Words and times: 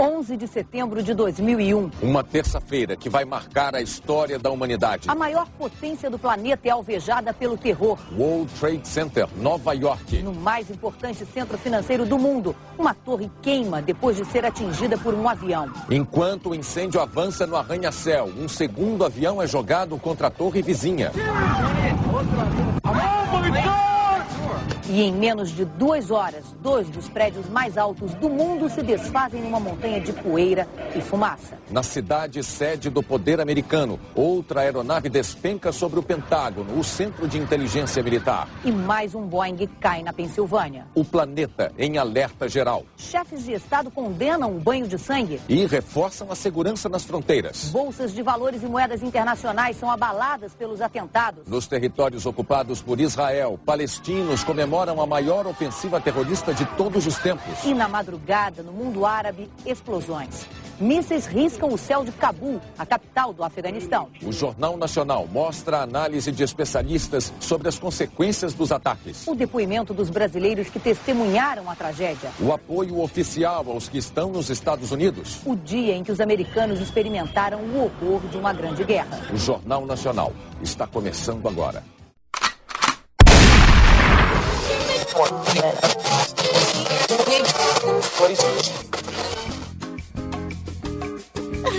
11 0.00 0.36
de 0.36 0.46
setembro 0.46 1.02
de 1.02 1.12
2001. 1.12 1.90
Uma 2.00 2.22
terça-feira 2.22 2.96
que 2.96 3.08
vai 3.08 3.24
marcar 3.24 3.74
a 3.74 3.82
história 3.82 4.38
da 4.38 4.48
humanidade. 4.48 5.10
A 5.10 5.14
maior 5.14 5.48
potência 5.58 6.08
do 6.08 6.16
planeta 6.16 6.68
é 6.68 6.70
alvejada 6.70 7.34
pelo 7.34 7.58
terror. 7.58 7.98
World 8.16 8.52
Trade 8.60 8.86
Center, 8.86 9.28
Nova 9.36 9.72
York. 9.72 10.22
No 10.22 10.32
mais 10.32 10.70
importante 10.70 11.26
centro 11.26 11.58
financeiro 11.58 12.06
do 12.06 12.16
mundo, 12.16 12.54
uma 12.78 12.94
torre 12.94 13.28
queima 13.42 13.82
depois 13.82 14.16
de 14.16 14.24
ser 14.26 14.46
atingida 14.46 14.96
por 14.96 15.14
um 15.14 15.28
avião. 15.28 15.68
Enquanto 15.90 16.50
o 16.50 16.54
incêndio 16.54 17.00
avança 17.00 17.44
no 17.44 17.56
arranha-céu, 17.56 18.30
um 18.38 18.46
segundo 18.46 19.04
avião 19.04 19.42
é 19.42 19.48
jogado 19.48 19.98
contra 19.98 20.28
a 20.28 20.30
torre 20.30 20.62
vizinha. 20.62 21.10
E 24.90 25.02
em 25.02 25.12
menos 25.12 25.50
de 25.50 25.66
duas 25.66 26.10
horas, 26.10 26.46
dois 26.62 26.88
dos 26.88 27.10
prédios 27.10 27.46
mais 27.50 27.76
altos 27.76 28.14
do 28.14 28.30
mundo 28.30 28.70
se 28.70 28.82
desfazem 28.82 29.42
numa 29.42 29.60
montanha 29.60 30.00
de 30.00 30.14
poeira 30.14 30.66
e 30.96 31.00
fumaça. 31.02 31.58
Na 31.70 31.82
cidade 31.82 32.42
sede 32.42 32.88
do 32.88 33.02
poder 33.02 33.38
americano, 33.38 34.00
outra 34.14 34.62
aeronave 34.62 35.10
despenca 35.10 35.72
sobre 35.72 35.98
o 35.98 36.02
Pentágono, 36.02 36.78
o 36.78 36.82
centro 36.82 37.28
de 37.28 37.36
inteligência 37.36 38.02
militar. 38.02 38.48
E 38.64 38.72
mais 38.72 39.14
um 39.14 39.26
Boeing 39.26 39.68
cai 39.78 40.02
na 40.02 40.10
Pensilvânia. 40.10 40.86
O 40.94 41.04
planeta 41.04 41.70
em 41.76 41.98
alerta 41.98 42.48
geral. 42.48 42.86
Chefes 42.96 43.44
de 43.44 43.52
Estado 43.52 43.90
condenam 43.90 44.56
o 44.56 44.58
banho 44.58 44.88
de 44.88 44.98
sangue. 44.98 45.38
E 45.50 45.66
reforçam 45.66 46.32
a 46.32 46.34
segurança 46.34 46.88
nas 46.88 47.04
fronteiras. 47.04 47.68
Bolsas 47.70 48.14
de 48.14 48.22
valores 48.22 48.62
e 48.62 48.66
moedas 48.66 49.02
internacionais 49.02 49.76
são 49.76 49.90
abaladas 49.90 50.54
pelos 50.54 50.80
atentados. 50.80 51.46
Nos 51.46 51.66
territórios 51.66 52.24
ocupados 52.24 52.80
por 52.80 52.98
Israel, 52.98 53.60
palestinos 53.66 54.42
comemoram 54.42 54.77
comemoram 54.78 55.02
a 55.02 55.06
maior 55.06 55.46
ofensiva 55.46 56.00
terrorista 56.00 56.54
de 56.54 56.64
todos 56.76 57.04
os 57.06 57.16
tempos. 57.18 57.64
E 57.64 57.74
na 57.74 57.88
madrugada, 57.88 58.62
no 58.62 58.72
mundo 58.72 59.04
árabe, 59.04 59.50
explosões. 59.66 60.46
Mísseis 60.78 61.26
riscam 61.26 61.70
o 61.70 61.76
céu 61.76 62.04
de 62.04 62.12
Cabul, 62.12 62.60
a 62.78 62.86
capital 62.86 63.32
do 63.32 63.42
Afeganistão. 63.42 64.08
O 64.22 64.30
Jornal 64.30 64.76
Nacional 64.76 65.26
mostra 65.26 65.78
a 65.78 65.82
análise 65.82 66.30
de 66.30 66.44
especialistas 66.44 67.32
sobre 67.40 67.68
as 67.68 67.76
consequências 67.76 68.54
dos 68.54 68.70
ataques. 68.70 69.26
O 69.26 69.34
depoimento 69.34 69.92
dos 69.92 70.08
brasileiros 70.10 70.68
que 70.68 70.78
testemunharam 70.78 71.68
a 71.68 71.74
tragédia. 71.74 72.30
O 72.40 72.52
apoio 72.52 73.00
oficial 73.00 73.64
aos 73.68 73.88
que 73.88 73.98
estão 73.98 74.30
nos 74.30 74.48
Estados 74.48 74.92
Unidos. 74.92 75.40
O 75.44 75.56
dia 75.56 75.96
em 75.96 76.04
que 76.04 76.12
os 76.12 76.20
americanos 76.20 76.80
experimentaram 76.80 77.58
o 77.58 77.82
horror 77.82 78.20
de 78.30 78.36
uma 78.36 78.52
grande 78.52 78.84
guerra. 78.84 79.20
O 79.32 79.36
Jornal 79.36 79.84
Nacional 79.84 80.32
está 80.62 80.86
começando 80.86 81.48
agora. 81.48 81.82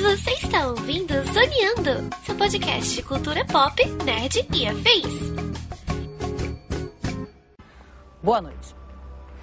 Você 0.01 0.31
está 0.31 0.67
ouvindo 0.67 1.13
Zoneando, 1.31 2.09
seu 2.25 2.35
podcast 2.35 2.95
de 2.95 3.03
cultura 3.03 3.45
pop, 3.45 3.85
nerd 4.03 4.47
e 4.51 4.67
afins. 4.67 5.29
Boa 8.23 8.41
noite. 8.41 8.75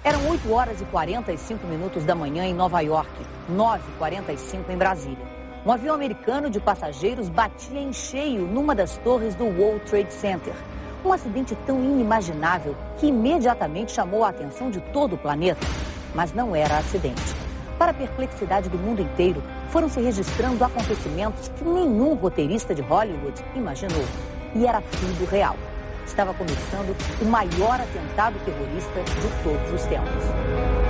Eram 0.03 0.29
8 0.29 0.51
horas 0.51 0.81
e 0.81 0.85
45 0.85 1.65
minutos 1.67 2.03
da 2.03 2.13
manhã 2.13 2.45
em 2.45 2.53
Nova 2.53 2.81
York, 2.81 3.09
9h45 3.49 4.69
em 4.69 4.77
Brasília. 4.77 5.25
Um 5.65 5.71
avião 5.71 5.95
americano 5.95 6.49
de 6.49 6.59
passageiros 6.59 7.29
batia 7.29 7.79
em 7.79 7.93
cheio 7.93 8.41
numa 8.45 8.75
das 8.75 8.97
torres 8.97 9.33
do 9.35 9.45
World 9.45 9.79
Trade 9.85 10.13
Center. 10.13 10.53
Um 11.05 11.13
acidente 11.13 11.55
tão 11.65 11.83
inimaginável 11.83 12.75
que 12.97 13.07
imediatamente 13.07 13.91
chamou 13.91 14.23
a 14.23 14.29
atenção 14.29 14.69
de 14.69 14.79
todo 14.79 15.13
o 15.13 15.17
planeta. 15.17 15.65
Mas 16.13 16.33
não 16.33 16.55
era 16.55 16.77
acidente. 16.77 17.35
Para 17.77 17.91
a 17.91 17.93
perplexidade 17.93 18.69
do 18.69 18.77
mundo 18.77 19.01
inteiro, 19.01 19.41
foram 19.69 19.87
se 19.87 20.01
registrando 20.01 20.63
acontecimentos 20.63 21.49
que 21.49 21.63
nenhum 21.63 22.15
roteirista 22.15 22.73
de 22.73 22.81
Hollywood 22.81 23.43
imaginou. 23.55 24.05
E 24.55 24.65
era 24.65 24.81
tudo 24.81 25.29
real. 25.29 25.55
Estava 26.05 26.33
começando 26.33 26.95
o 27.21 27.25
maior 27.25 27.79
atentado 27.79 28.35
terrorista 28.45 29.03
de 29.03 29.43
todos 29.43 29.73
os 29.73 29.85
tempos. 29.87 30.86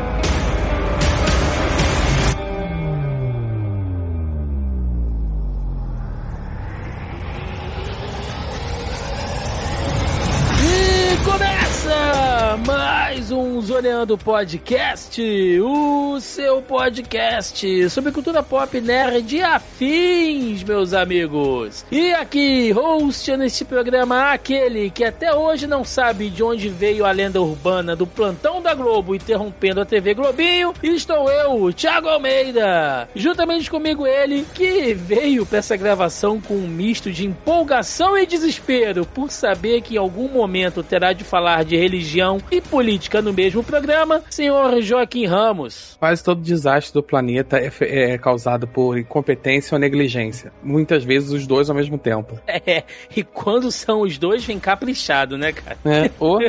Mais 12.66 13.32
um 13.32 13.62
Zoneando 13.62 14.18
Podcast, 14.18 15.22
o 15.62 16.20
seu 16.20 16.62
podcast 16.62 17.90
sobre 17.90 18.12
cultura 18.12 18.42
pop 18.42 18.82
nerd 18.82 19.36
e 19.36 19.42
afins, 19.42 20.64
meus 20.64 20.94
amigos. 20.94 21.86
E 21.92 22.14
aqui, 22.14 22.72
host 22.72 23.36
neste 23.38 23.64
programa, 23.64 24.32
aquele 24.32 24.90
que 24.90 25.04
até 25.04 25.34
hoje 25.34 25.68
não 25.68 25.84
sabe 25.84 26.30
de 26.30 26.42
onde 26.42 26.70
veio 26.70 27.06
a 27.06 27.12
lenda 27.12 27.42
urbana 27.42 27.96
do 27.96 28.08
plantão 28.08 28.62
da 28.62 28.74
Globo 28.74 29.14
interrompendo 29.14 29.82
a 29.82 29.86
TV 29.86 30.14
Globinho, 30.14 30.74
estou 30.82 31.30
eu, 31.30 31.72
Thiago 31.74 32.10
Almeida. 32.10 33.08
Juntamente 33.16 33.70
comigo 33.70 34.08
ele, 34.08 34.46
que 34.54 34.94
veio 34.94 35.46
para 35.46 35.60
essa 35.60 35.78
gravação 35.78 36.42
com 36.42 36.56
um 36.56 36.68
misto 36.68 37.12
de 37.12 37.26
empolgação 37.26 38.18
e 38.18 38.26
desespero 38.26 39.06
por 39.06 39.32
saber 39.32 39.82
que 39.82 39.96
em 39.96 40.00
algum 40.00 40.28
momento 40.28 40.82
terá 40.82 41.14
de 41.14 41.24
falar 41.24 41.64
de 41.64 41.76
religião 41.78 42.42
e 42.52 42.62
política 42.62 43.22
no 43.22 43.34
mesmo 43.34 43.64
programa, 43.64 44.24
senhor 44.30 44.82
Joaquim 44.82 45.26
Ramos. 45.26 45.96
Quase 46.00 46.24
todo 46.24 46.42
desastre 46.42 46.94
do 46.94 47.04
planeta 47.04 47.60
é, 47.60 47.72
é, 47.82 48.18
causado 48.18 48.68
por 48.68 48.98
incompetência 48.98 49.76
ou 49.76 49.80
negligência. 49.80 50.52
Muitas 50.64 51.04
vezes 51.04 51.32
os 51.32 51.46
dois 51.46 51.70
ao 51.70 51.76
mesmo 51.76 51.98
tempo. 51.98 52.40
É, 52.68 52.84
e 53.16 53.24
quando 53.24 53.72
são 53.72 54.02
os 54.02 54.18
dois, 54.18 54.44
vem 54.44 54.60
caprichado, 54.60 55.38
né, 55.38 55.54
cara? 55.54 55.78
É, 55.86 56.10
ou... 56.20 56.40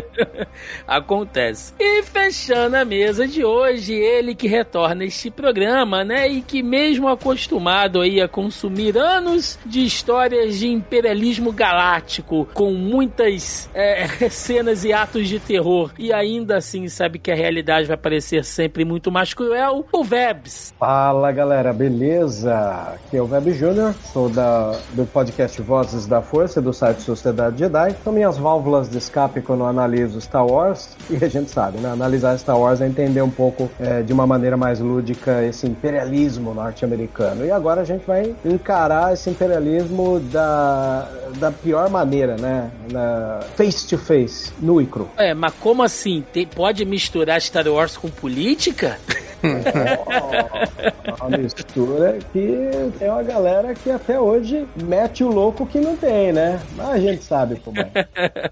Acontece. 0.86 1.72
E 1.78 2.02
fechando 2.02 2.76
a 2.76 2.84
mesa 2.84 3.28
de 3.28 3.44
hoje, 3.44 3.92
ele 3.92 4.34
que 4.34 4.48
retorna 4.48 5.04
este 5.04 5.30
programa, 5.30 6.02
né, 6.02 6.26
e 6.26 6.40
que 6.40 6.62
mesmo 6.62 7.06
acostumado 7.06 8.00
aí 8.00 8.20
a 8.20 8.26
consumir 8.26 8.96
anos 8.96 9.58
de 9.64 9.84
histórias 9.84 10.58
de 10.58 10.66
imperialismo 10.66 11.52
galáctico, 11.52 12.48
com 12.52 12.72
muitas 12.72 13.68
é, 13.74 14.06
cenas 14.30 14.82
e 14.82 14.92
atos 14.92 15.28
de 15.28 15.38
terror 15.38 15.87
e 15.98 16.12
ainda 16.12 16.56
assim 16.56 16.88
sabe 16.88 17.18
que 17.18 17.30
a 17.30 17.34
realidade 17.34 17.86
vai 17.86 17.96
parecer 17.96 18.44
sempre 18.44 18.84
muito 18.84 19.10
mais 19.10 19.32
cruel, 19.34 19.86
o 19.92 20.04
Vebs. 20.04 20.74
Fala 20.78 21.30
galera, 21.32 21.72
beleza? 21.72 22.54
Aqui 22.94 23.16
é 23.16 23.22
o 23.22 23.30
Web 23.30 23.52
Júnior, 23.52 23.94
sou 24.12 24.28
da, 24.28 24.72
do 24.92 25.06
podcast 25.06 25.60
Vozes 25.62 26.06
da 26.06 26.20
Força 26.20 26.60
do 26.60 26.72
site 26.72 27.02
Sociedade 27.02 27.58
Jedi. 27.58 27.94
São 28.02 28.12
minhas 28.12 28.36
válvulas 28.38 28.88
de 28.88 28.98
escape 28.98 29.40
quando 29.40 29.64
analiso 29.64 30.20
Star 30.20 30.46
Wars 30.46 30.96
e 31.10 31.24
a 31.24 31.28
gente 31.28 31.50
sabe, 31.50 31.78
né? 31.78 31.90
Analisar 31.90 32.38
Star 32.38 32.58
Wars 32.58 32.80
é 32.80 32.86
entender 32.86 33.22
um 33.22 33.30
pouco 33.30 33.70
é, 33.80 34.02
de 34.02 34.12
uma 34.12 34.26
maneira 34.26 34.56
mais 34.56 34.80
lúdica 34.80 35.44
esse 35.44 35.66
imperialismo 35.66 36.54
norte-americano. 36.54 37.44
E 37.44 37.50
agora 37.50 37.82
a 37.82 37.84
gente 37.84 38.06
vai 38.06 38.34
encarar 38.44 39.12
esse 39.12 39.30
imperialismo 39.30 40.20
da, 40.20 41.08
da 41.38 41.50
pior 41.50 41.88
maneira, 41.90 42.36
né? 42.36 42.70
Na, 42.90 43.40
face 43.56 43.86
to 43.86 43.98
face, 43.98 44.52
no 44.60 44.80
icro. 44.80 45.08
É, 45.16 45.34
mas 45.34 45.52
como 45.60 45.77
assim? 45.82 46.24
Tem, 46.32 46.46
pode 46.46 46.84
misturar 46.84 47.40
Star 47.40 47.66
Wars 47.68 47.96
com 47.96 48.08
política? 48.08 48.98
uma 51.20 51.38
mistura 51.38 52.18
que 52.32 52.70
tem 52.98 53.08
uma 53.08 53.22
galera 53.22 53.74
que 53.74 53.90
até 53.90 54.18
hoje 54.18 54.66
mete 54.82 55.22
o 55.22 55.28
louco 55.28 55.64
que 55.66 55.78
não 55.78 55.96
tem, 55.96 56.32
né? 56.32 56.60
Mas 56.74 56.88
a 56.88 56.98
gente 56.98 57.22
sabe 57.22 57.56
como 57.60 57.78
é. 57.80 57.90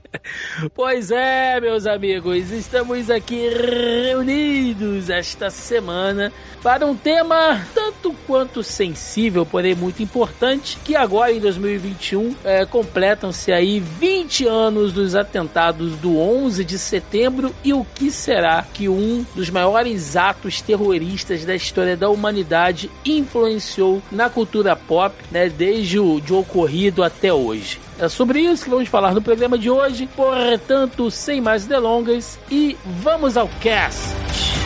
pois 0.75 1.11
é, 1.11 1.61
meus 1.61 1.87
amigos, 1.87 2.51
estamos 2.51 3.11
aqui 3.11 3.49
reunidos 3.49 5.11
esta 5.11 5.51
semana 5.51 6.33
para 6.67 6.85
um 6.85 6.97
tema 6.97 7.65
tanto 7.73 8.13
quanto 8.27 8.61
sensível, 8.61 9.47
porém 9.47 9.73
muito 9.73 10.03
importante, 10.03 10.77
que 10.85 10.97
agora 10.97 11.33
em 11.33 11.39
2021 11.39 12.35
é, 12.43 12.67
completam-se 12.67 13.53
aí 13.53 13.79
20 13.79 14.49
anos 14.49 14.93
dos 14.93 15.15
atentados 15.15 15.93
do 15.99 16.19
11 16.19 16.65
de 16.65 16.77
setembro 16.77 17.55
e 17.63 17.73
o 17.73 17.87
que 17.95 18.11
será 18.11 18.67
que 18.75 18.89
um 18.89 19.25
dos 19.33 19.49
maiores 19.49 20.17
atos 20.17 20.61
terroristas 20.61 21.45
da 21.45 21.55
história 21.55 21.97
da 21.97 22.11
humanidade 22.11 22.91
influenciou 23.05 24.03
na 24.11 24.29
cultura 24.29 24.75
pop, 24.75 25.15
né, 25.31 25.49
desde 25.49 26.01
o 26.01 26.21
de 26.21 26.35
ocorrido 26.35 27.05
até 27.05 27.33
hoje. 27.33 27.79
É 27.97 28.09
sobre 28.09 28.41
isso 28.41 28.65
que 28.65 28.71
vamos 28.71 28.89
falar 28.89 29.15
no 29.15 29.23
programa 29.23 29.57
de 29.57 29.71
hoje. 29.71 30.09
Portanto, 30.17 31.13
sem 31.13 31.41
mais 31.41 31.65
delongas, 31.65 32.41
e 32.51 32.77
vamos 32.85 33.37
ao 33.37 33.47
cast. 33.61 34.66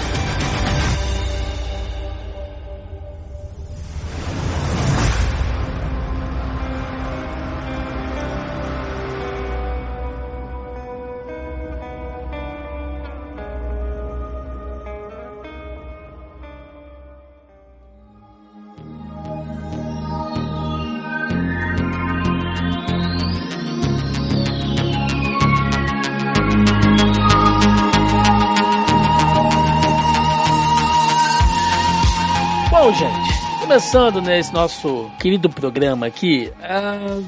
Começando 33.91 34.23
nesse 34.23 34.55
nosso 34.55 35.11
querido 35.19 35.51
programa 35.51 36.07
aqui, 36.07 36.53
uh, 36.61 37.25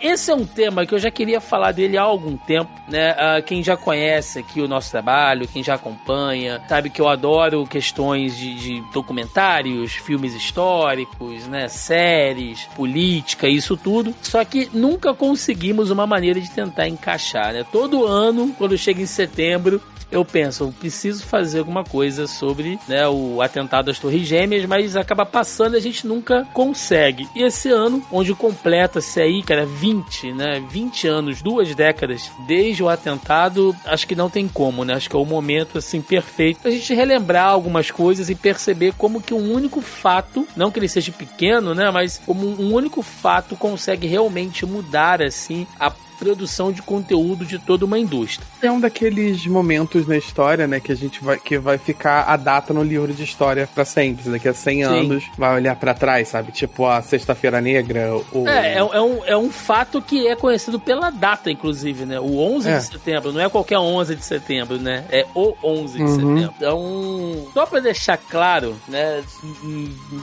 esse 0.00 0.28
é 0.28 0.34
um 0.34 0.44
tema 0.44 0.84
que 0.84 0.92
eu 0.92 0.98
já 0.98 1.08
queria 1.08 1.40
falar 1.40 1.70
dele 1.70 1.96
há 1.96 2.02
algum 2.02 2.36
tempo, 2.36 2.72
né? 2.88 3.12
Uh, 3.12 3.42
quem 3.44 3.62
já 3.62 3.76
conhece 3.76 4.40
aqui 4.40 4.60
o 4.60 4.66
nosso 4.66 4.90
trabalho, 4.90 5.46
quem 5.46 5.62
já 5.62 5.74
acompanha, 5.74 6.60
sabe 6.68 6.90
que 6.90 7.00
eu 7.00 7.06
adoro 7.06 7.64
questões 7.64 8.36
de, 8.36 8.54
de 8.54 8.82
documentários, 8.92 9.92
filmes 9.92 10.34
históricos, 10.34 11.46
né? 11.46 11.68
Séries, 11.68 12.64
política, 12.74 13.46
isso 13.46 13.76
tudo. 13.76 14.12
Só 14.20 14.44
que 14.44 14.68
nunca 14.72 15.14
conseguimos 15.14 15.92
uma 15.92 16.08
maneira 16.08 16.40
de 16.40 16.50
tentar 16.50 16.88
encaixar, 16.88 17.52
né? 17.52 17.64
Todo 17.70 18.04
ano, 18.04 18.52
quando 18.58 18.76
chega 18.76 19.00
em 19.00 19.06
setembro, 19.06 19.80
eu 20.16 20.24
penso, 20.24 20.72
preciso 20.78 21.24
fazer 21.24 21.60
alguma 21.60 21.84
coisa 21.84 22.26
sobre 22.26 22.78
né, 22.88 23.06
o 23.08 23.42
atentado 23.42 23.90
às 23.90 23.98
Torres 23.98 24.26
Gêmeas, 24.26 24.64
mas 24.64 24.96
acaba 24.96 25.26
passando 25.26 25.74
e 25.74 25.78
a 25.78 25.80
gente 25.80 26.06
nunca 26.06 26.46
consegue. 26.52 27.28
E 27.34 27.42
esse 27.42 27.68
ano, 27.68 28.04
onde 28.10 28.34
completa-se 28.34 29.20
aí, 29.20 29.42
cara, 29.42 29.66
20, 29.66 30.32
né? 30.32 30.62
20 30.68 31.08
anos, 31.08 31.42
duas 31.42 31.74
décadas 31.74 32.30
desde 32.46 32.82
o 32.82 32.88
atentado, 32.88 33.74
acho 33.84 34.06
que 34.06 34.14
não 34.14 34.30
tem 34.30 34.48
como, 34.48 34.84
né? 34.84 34.94
Acho 34.94 35.10
que 35.10 35.16
é 35.16 35.18
o 35.18 35.24
momento, 35.24 35.78
assim, 35.78 36.00
perfeito 36.00 36.60
pra 36.60 36.70
gente 36.70 36.94
relembrar 36.94 37.48
algumas 37.48 37.90
coisas 37.90 38.30
e 38.30 38.34
perceber 38.34 38.94
como 38.96 39.20
que 39.20 39.34
um 39.34 39.52
único 39.52 39.80
fato, 39.80 40.46
não 40.56 40.70
que 40.70 40.78
ele 40.78 40.88
seja 40.88 41.12
pequeno, 41.12 41.74
né? 41.74 41.90
Mas 41.90 42.20
como 42.24 42.46
um 42.46 42.72
único 42.72 43.02
fato 43.02 43.56
consegue 43.56 44.06
realmente 44.06 44.64
mudar, 44.64 45.22
assim, 45.22 45.66
a 45.78 45.90
produção 46.14 46.72
de 46.72 46.82
conteúdo 46.82 47.44
de 47.44 47.58
toda 47.58 47.84
uma 47.84 47.98
indústria. 47.98 48.46
É 48.64 48.70
um 48.70 48.80
daqueles 48.80 49.46
momentos 49.46 50.06
na 50.06 50.16
história, 50.16 50.66
né, 50.66 50.80
que 50.80 50.90
a 50.90 50.94
gente 50.94 51.22
vai 51.22 51.38
que 51.38 51.58
vai 51.58 51.76
ficar 51.78 52.22
a 52.22 52.36
data 52.36 52.72
no 52.72 52.82
livro 52.82 53.12
de 53.12 53.22
história 53.22 53.68
para 53.74 53.84
sempre. 53.84 54.30
Daqui 54.30 54.48
a 54.48 54.54
100 54.54 54.76
Sim. 54.76 54.82
anos 54.82 55.24
vai 55.36 55.54
olhar 55.54 55.76
para 55.76 55.92
trás, 55.92 56.28
sabe? 56.28 56.52
Tipo 56.52 56.86
a 56.86 57.02
Sexta-feira 57.02 57.60
Negra. 57.60 58.10
Ou... 58.32 58.48
É, 58.48 58.74
é, 58.74 58.78
é, 58.78 59.00
um, 59.00 59.24
é 59.26 59.36
um 59.36 59.50
fato 59.50 60.00
que 60.00 60.26
é 60.26 60.34
conhecido 60.34 60.80
pela 60.80 61.10
data, 61.10 61.50
inclusive, 61.50 62.06
né? 62.06 62.18
O 62.18 62.38
11 62.38 62.68
é. 62.68 62.78
de 62.78 62.84
setembro, 62.84 63.32
não 63.32 63.40
é 63.40 63.48
qualquer 63.48 63.78
11 63.78 64.16
de 64.16 64.24
setembro, 64.24 64.78
né? 64.78 65.04
É 65.10 65.26
o 65.34 65.54
11 65.62 65.96
de 65.96 66.02
uhum. 66.02 66.08
setembro. 66.08 66.54
Então, 66.56 67.46
só 67.52 67.66
para 67.66 67.80
deixar 67.80 68.16
claro, 68.16 68.76
né, 68.88 69.22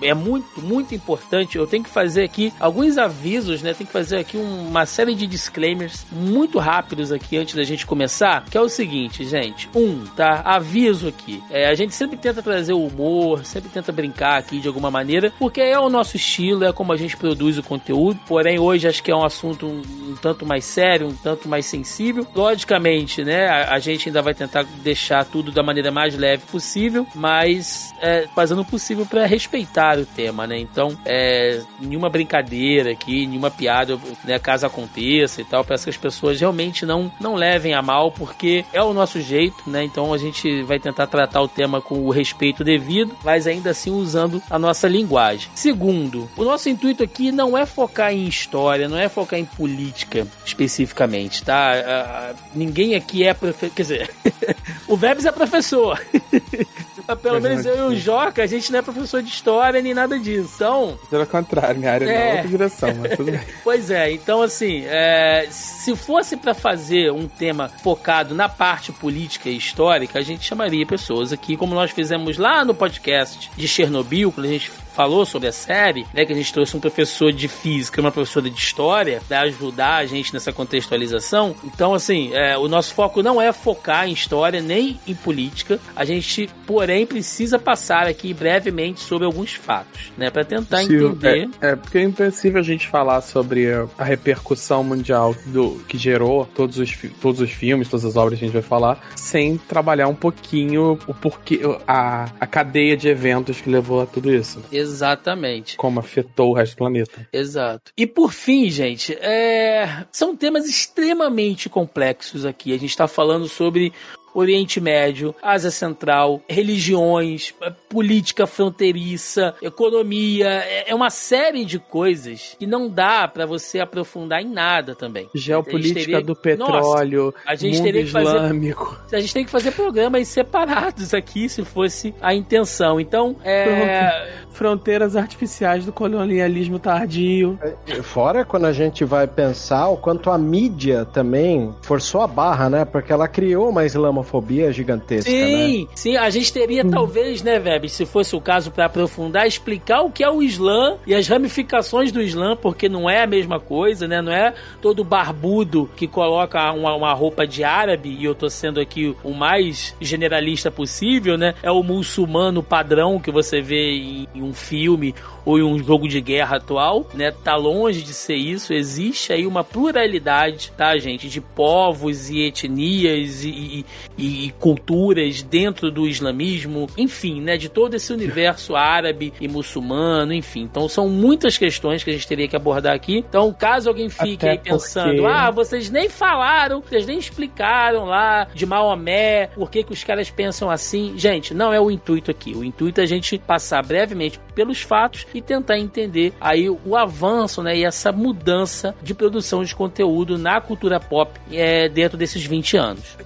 é 0.01 0.13
muito, 0.13 0.61
muito 0.61 0.95
importante, 0.95 1.57
eu 1.57 1.67
tenho 1.67 1.83
que 1.83 1.89
fazer 1.89 2.23
aqui 2.23 2.53
alguns 2.59 2.97
avisos, 2.97 3.61
né? 3.61 3.73
Tem 3.73 3.85
que 3.85 3.93
fazer 3.93 4.17
aqui 4.17 4.37
uma 4.37 4.85
série 4.85 5.13
de 5.13 5.27
disclaimers 5.27 6.05
muito 6.11 6.57
rápidos 6.59 7.11
aqui 7.11 7.37
antes 7.37 7.55
da 7.55 7.63
gente 7.63 7.85
começar, 7.85 8.30
que 8.39 8.57
é 8.57 8.61
o 8.61 8.69
seguinte, 8.69 9.25
gente. 9.25 9.69
Um, 9.75 10.05
tá? 10.05 10.41
Aviso 10.45 11.07
aqui. 11.07 11.43
É, 11.49 11.67
a 11.67 11.75
gente 11.75 11.93
sempre 11.93 12.17
tenta 12.17 12.41
trazer 12.41 12.73
o 12.73 12.85
humor, 12.85 13.45
sempre 13.45 13.69
tenta 13.69 13.91
brincar 13.91 14.37
aqui 14.37 14.59
de 14.59 14.67
alguma 14.67 14.89
maneira, 14.89 15.33
porque 15.37 15.59
é 15.59 15.77
o 15.79 15.89
nosso 15.89 16.15
estilo, 16.15 16.63
é 16.63 16.71
como 16.71 16.93
a 16.93 16.97
gente 16.97 17.17
produz 17.17 17.57
o 17.57 17.63
conteúdo. 17.63 18.19
Porém, 18.27 18.59
hoje 18.59 18.87
acho 18.87 19.03
que 19.03 19.11
é 19.11 19.15
um 19.15 19.23
assunto 19.23 19.65
um, 19.65 19.81
um 20.11 20.15
tanto 20.15 20.45
mais 20.45 20.65
sério, 20.65 21.07
um 21.07 21.15
tanto 21.15 21.49
mais 21.49 21.65
sensível. 21.65 22.25
Logicamente, 22.33 23.23
né? 23.23 23.47
A, 23.47 23.73
a, 23.73 23.79
gente 23.79 24.09
ainda 24.09 24.21
vai 24.21 24.33
tentar 24.33 24.63
deixar 24.83 25.25
tudo 25.25 25.51
da 25.51 25.63
maneira 25.63 25.91
mais 25.91 26.15
leve 26.15 26.43
possível, 26.45 27.05
mas 27.15 27.93
é, 28.01 28.27
fazendo 28.35 28.61
o 28.61 28.65
possível 28.65 29.05
para 29.05 29.25
respeitar 29.25 29.97
o 29.97 30.05
tema, 30.05 30.45
né? 30.45 30.57
Então, 30.57 30.97
é, 31.05 31.61
nenhuma 31.79 32.09
brincadeira 32.09 32.91
aqui, 32.91 33.25
nenhuma 33.25 33.49
piada, 33.49 33.99
né, 34.23 34.37
caso 34.39 34.65
aconteça 34.65 35.41
e 35.41 35.43
tal, 35.43 35.63
peço 35.63 35.85
que 35.85 35.89
as 35.89 35.97
pessoas 35.97 36.39
realmente 36.39 36.85
não, 36.85 37.11
não 37.19 37.35
levem 37.35 37.73
a 37.73 37.81
mal, 37.81 38.11
porque 38.21 38.63
é 38.71 38.83
o 38.83 38.93
nosso 38.93 39.19
jeito, 39.19 39.67
né? 39.67 39.83
Então 39.83 40.13
a 40.13 40.17
gente 40.19 40.61
vai 40.61 40.77
tentar 40.77 41.07
tratar 41.07 41.41
o 41.41 41.47
tema 41.47 41.81
com 41.81 42.05
o 42.05 42.11
respeito 42.11 42.63
devido, 42.63 43.17
mas 43.23 43.47
ainda 43.47 43.71
assim 43.71 43.89
usando 43.89 44.39
a 44.47 44.59
nossa 44.59 44.87
linguagem. 44.87 45.49
Segundo, 45.55 46.29
o 46.37 46.43
nosso 46.43 46.69
intuito 46.69 47.01
aqui 47.01 47.31
não 47.31 47.57
é 47.57 47.65
focar 47.65 48.13
em 48.13 48.27
história, 48.27 48.87
não 48.87 48.95
é 48.95 49.09
focar 49.09 49.39
em 49.39 49.45
política 49.45 50.27
especificamente, 50.45 51.43
tá? 51.43 51.71
Uh, 51.73 52.37
ninguém 52.53 52.93
aqui 52.93 53.23
é 53.23 53.33
professor. 53.33 53.73
Quer 53.73 53.81
dizer, 53.81 54.11
o 54.87 54.95
Vebs 54.95 55.25
é 55.25 55.31
professor. 55.31 55.99
Pelo 57.21 57.41
menos 57.41 57.65
eu 57.65 57.91
e 57.91 57.95
o 57.95 57.97
Joca, 57.97 58.43
a 58.43 58.47
gente 58.47 58.71
não 58.71 58.79
é 58.79 58.81
professor 58.81 59.21
de 59.21 59.29
história 59.29 59.81
nem 59.81 59.93
nada 59.93 60.17
disso. 60.19 60.53
Então. 60.55 60.97
Pelo 61.09 61.25
contrário, 61.25 61.79
minha 61.79 61.91
área 61.91 62.05
é, 62.05 62.29
é 62.29 62.33
outra 62.35 62.49
direção, 62.49 62.95
mas 62.95 63.15
tudo 63.15 63.31
bem. 63.31 63.41
pois 63.63 63.89
é, 63.89 64.11
então 64.11 64.41
assim, 64.41 64.83
é, 64.85 65.47
se 65.49 65.95
fosse 65.95 66.37
para 66.37 66.53
fazer 66.53 67.11
um 67.11 67.27
tema 67.27 67.69
focado 67.69 68.33
na 68.35 68.49
parte 68.49 68.91
política 68.91 69.49
e 69.49 69.57
histórica, 69.57 70.19
a 70.19 70.21
gente 70.21 70.45
chamaria 70.45 70.85
pessoas 70.85 71.31
aqui, 71.33 71.57
como 71.57 71.73
nós 71.73 71.91
fizemos 71.91 72.37
lá 72.37 72.63
no 72.65 72.73
podcast 72.73 73.51
de 73.55 73.67
Chernobyl, 73.67 74.31
quando 74.31 74.47
a 74.47 74.49
gente 74.49 74.71
falou 74.95 75.25
sobre 75.25 75.47
a 75.47 75.51
série, 75.51 76.05
né, 76.13 76.25
que 76.25 76.33
a 76.33 76.35
gente 76.35 76.53
trouxe 76.53 76.75
um 76.75 76.79
professor 76.79 77.31
de 77.31 77.47
física 77.47 77.99
e 77.99 78.01
uma 78.01 78.11
professora 78.11 78.49
de 78.49 78.59
história 78.59 79.21
para 79.27 79.41
ajudar 79.41 79.97
a 79.97 80.05
gente 80.05 80.33
nessa 80.33 80.51
contextualização. 80.51 81.55
Então, 81.63 81.93
assim, 81.93 82.31
é, 82.33 82.57
o 82.57 82.67
nosso 82.67 82.93
foco 82.93 83.21
não 83.21 83.41
é 83.41 83.51
focar 83.51 84.07
em 84.07 84.13
história 84.13 84.61
nem 84.61 84.99
em 85.07 85.15
política. 85.15 85.79
A 85.95 86.05
gente, 86.05 86.49
porém, 86.65 87.05
precisa 87.05 87.57
passar 87.57 88.07
aqui 88.07 88.33
brevemente 88.33 88.99
sobre 88.99 89.25
alguns 89.25 89.53
fatos, 89.53 90.11
né, 90.17 90.29
para 90.29 90.43
tentar 90.43 90.83
Sim, 90.83 90.95
entender. 90.95 91.49
É, 91.61 91.71
é, 91.71 91.75
porque 91.75 91.97
é 91.97 92.03
impossível 92.03 92.59
a 92.59 92.63
gente 92.63 92.87
falar 92.87 93.21
sobre 93.21 93.67
a 93.97 94.03
repercussão 94.03 94.83
mundial 94.83 95.35
do 95.45 95.81
que 95.87 95.97
gerou 95.97 96.45
todos 96.45 96.77
os, 96.77 96.91
todos 97.21 97.41
os 97.41 97.51
filmes, 97.51 97.87
todas 97.87 98.05
as 98.05 98.15
obras 98.15 98.39
que 98.39 98.45
a 98.45 98.47
gente 98.47 98.53
vai 98.53 98.61
falar, 98.61 98.99
sem 99.15 99.57
trabalhar 99.57 100.07
um 100.07 100.15
pouquinho 100.15 100.97
o 101.07 101.13
porquê, 101.13 101.61
a, 101.87 102.29
a 102.39 102.47
cadeia 102.47 102.97
de 102.97 103.07
eventos 103.07 103.61
que 103.61 103.69
levou 103.69 104.01
a 104.01 104.05
tudo 104.05 104.33
isso. 104.33 104.59
Exatamente. 104.91 105.77
Como 105.77 105.99
afetou 105.99 106.51
o 106.51 106.53
resto 106.53 106.73
do 106.73 106.77
planeta. 106.77 107.27
Exato. 107.31 107.91
E 107.97 108.05
por 108.05 108.33
fim, 108.33 108.69
gente, 108.69 109.13
é... 109.13 110.05
são 110.11 110.35
temas 110.35 110.67
extremamente 110.67 111.69
complexos 111.69 112.45
aqui. 112.45 112.73
A 112.73 112.77
gente 112.77 112.89
está 112.89 113.07
falando 113.07 113.47
sobre 113.47 113.93
Oriente 114.33 114.79
Médio, 114.79 115.35
Ásia 115.41 115.71
Central, 115.71 116.41
religiões, 116.47 117.53
política 117.89 118.47
fronteiriça, 118.47 119.53
economia, 119.61 120.47
é, 120.47 120.91
é 120.91 120.95
uma 120.95 121.09
série 121.09 121.65
de 121.65 121.79
coisas 121.79 122.55
que 122.57 122.65
não 122.65 122.89
dá 122.89 123.27
para 123.27 123.45
você 123.45 123.79
aprofundar 123.79 124.41
em 124.41 124.49
nada 124.49 124.95
também. 124.95 125.29
Geopolítica 125.35 125.99
teria... 125.99 126.21
do 126.21 126.35
petróleo, 126.35 127.25
Nossa, 127.25 127.37
a 127.45 127.55
gente 127.55 127.75
mundo 127.75 127.83
teria 127.83 128.01
que 128.01 128.07
islâmico. 128.07 128.85
Fazer... 128.85 129.15
A 129.15 129.19
gente 129.19 129.33
tem 129.33 129.45
que 129.45 129.51
fazer 129.51 129.71
programas 129.71 130.27
separados 130.27 131.13
aqui, 131.13 131.49
se 131.49 131.63
fosse 131.65 132.13
a 132.21 132.33
intenção. 132.33 132.99
Então, 132.99 133.35
é... 133.43 134.39
Fronteiras 134.53 135.15
artificiais 135.15 135.85
do 135.85 135.91
colonialismo 135.91 136.79
tardio. 136.79 137.59
É, 137.61 138.01
fora 138.01 138.43
quando 138.45 138.65
a 138.65 138.73
gente 138.73 139.03
vai 139.03 139.27
pensar 139.27 139.87
o 139.89 139.97
quanto 139.97 140.29
a 140.29 140.37
mídia 140.37 141.05
também 141.05 141.73
forçou 141.81 142.21
a 142.21 142.27
barra, 142.27 142.69
né? 142.69 142.85
Porque 142.85 143.11
ela 143.11 143.27
criou 143.27 143.69
uma 143.69 143.85
islamofobia 143.85 144.71
gigantesca, 144.71 145.29
sim, 145.29 145.83
né? 145.83 145.87
Sim, 145.95 146.17
a 146.17 146.29
gente 146.29 146.51
teria 146.51 146.83
talvez, 146.85 147.41
né, 147.41 147.59
Web, 147.59 147.89
se 147.89 148.05
fosse 148.05 148.35
o 148.35 148.41
caso 148.41 148.71
para 148.71 148.85
aprofundar, 148.85 149.47
explicar 149.47 150.01
o 150.01 150.11
que 150.11 150.23
é 150.23 150.29
o 150.29 150.41
Islã 150.41 150.97
e 151.05 151.15
as 151.15 151.27
ramificações 151.27 152.11
do 152.11 152.21
Islã, 152.21 152.55
porque 152.55 152.89
não 152.89 153.09
é 153.09 153.23
a 153.23 153.27
mesma 153.27 153.59
coisa, 153.59 154.07
né? 154.07 154.21
Não 154.21 154.31
é 154.31 154.53
todo 154.81 155.03
barbudo 155.03 155.89
que 155.95 156.07
coloca 156.07 156.71
uma, 156.71 156.95
uma 156.95 157.13
roupa 157.13 157.45
de 157.45 157.63
árabe, 157.63 158.09
e 158.09 158.25
eu 158.25 158.35
tô 158.35 158.49
sendo 158.49 158.79
aqui 158.79 159.15
o 159.23 159.33
mais 159.33 159.95
generalista 159.99 160.71
possível, 160.71 161.37
né? 161.37 161.53
É 161.63 161.71
o 161.71 161.83
muçulmano 161.83 162.63
padrão 162.63 163.19
que 163.19 163.31
você 163.31 163.61
vê 163.61 163.91
em, 163.95 164.27
em 164.41 164.49
um 164.49 164.53
filme 164.53 165.13
ou 165.45 165.57
em 165.57 165.63
um 165.63 165.79
jogo 165.83 166.07
de 166.07 166.21
guerra 166.21 166.57
atual, 166.57 167.07
né? 167.13 167.31
Tá 167.31 167.55
longe 167.55 168.01
de 168.01 168.13
ser 168.13 168.35
isso. 168.35 168.73
Existe 168.73 169.33
aí 169.33 169.45
uma 169.45 169.63
pluralidade, 169.63 170.71
tá, 170.77 170.97
gente, 170.97 171.29
de 171.29 171.41
povos 171.41 172.29
e 172.29 172.41
etnias 172.41 173.43
e, 173.43 173.85
e, 174.17 174.47
e 174.47 174.51
culturas 174.59 175.41
dentro 175.41 175.91
do 175.91 176.07
islamismo, 176.07 176.87
enfim, 176.97 177.41
né? 177.41 177.57
De 177.57 177.69
todo 177.69 177.95
esse 177.95 178.13
universo 178.13 178.75
árabe 178.75 179.33
e 179.39 179.47
muçulmano, 179.47 180.33
enfim. 180.33 180.61
Então 180.61 180.87
são 180.87 181.09
muitas 181.09 181.57
questões 181.57 182.03
que 182.03 182.09
a 182.09 182.13
gente 182.13 182.27
teria 182.27 182.47
que 182.47 182.55
abordar 182.55 182.93
aqui. 182.93 183.17
Então, 183.17 183.51
caso 183.53 183.89
alguém 183.89 184.09
fique 184.09 184.45
Até 184.45 184.51
aí 184.51 184.57
pensando, 184.57 185.15
porque... 185.15 185.25
ah, 185.25 185.51
vocês 185.51 185.89
nem 185.89 186.09
falaram, 186.09 186.81
vocês 186.81 187.05
nem 187.05 187.17
explicaram 187.17 188.05
lá 188.05 188.47
de 188.53 188.65
Maomé, 188.65 189.47
por 189.47 189.69
que, 189.69 189.83
que 189.83 189.93
os 189.93 190.03
caras 190.03 190.29
pensam 190.29 190.69
assim. 190.69 191.13
Gente, 191.17 191.53
não 191.53 191.73
é 191.73 191.79
o 191.79 191.89
intuito 191.89 192.31
aqui. 192.31 192.53
O 192.53 192.63
intuito 192.63 193.01
é 193.01 193.03
a 193.03 193.07
gente 193.07 193.37
passar 193.37 193.83
brevemente 193.83 194.30
pelos 194.53 194.81
fatos 194.81 195.25
e 195.33 195.41
tentar 195.41 195.77
entender 195.77 196.33
aí 196.39 196.69
o 196.69 196.95
avanço, 196.95 197.63
né, 197.63 197.77
e 197.77 197.83
essa 197.83 198.11
mudança 198.11 198.95
de 199.01 199.13
produção 199.13 199.63
de 199.63 199.75
conteúdo 199.75 200.37
na 200.37 200.59
cultura 200.59 200.99
pop 200.99 201.39
é, 201.51 201.89
dentro 201.89 202.17
desses 202.17 202.45
20 202.45 202.77
anos. 202.77 203.17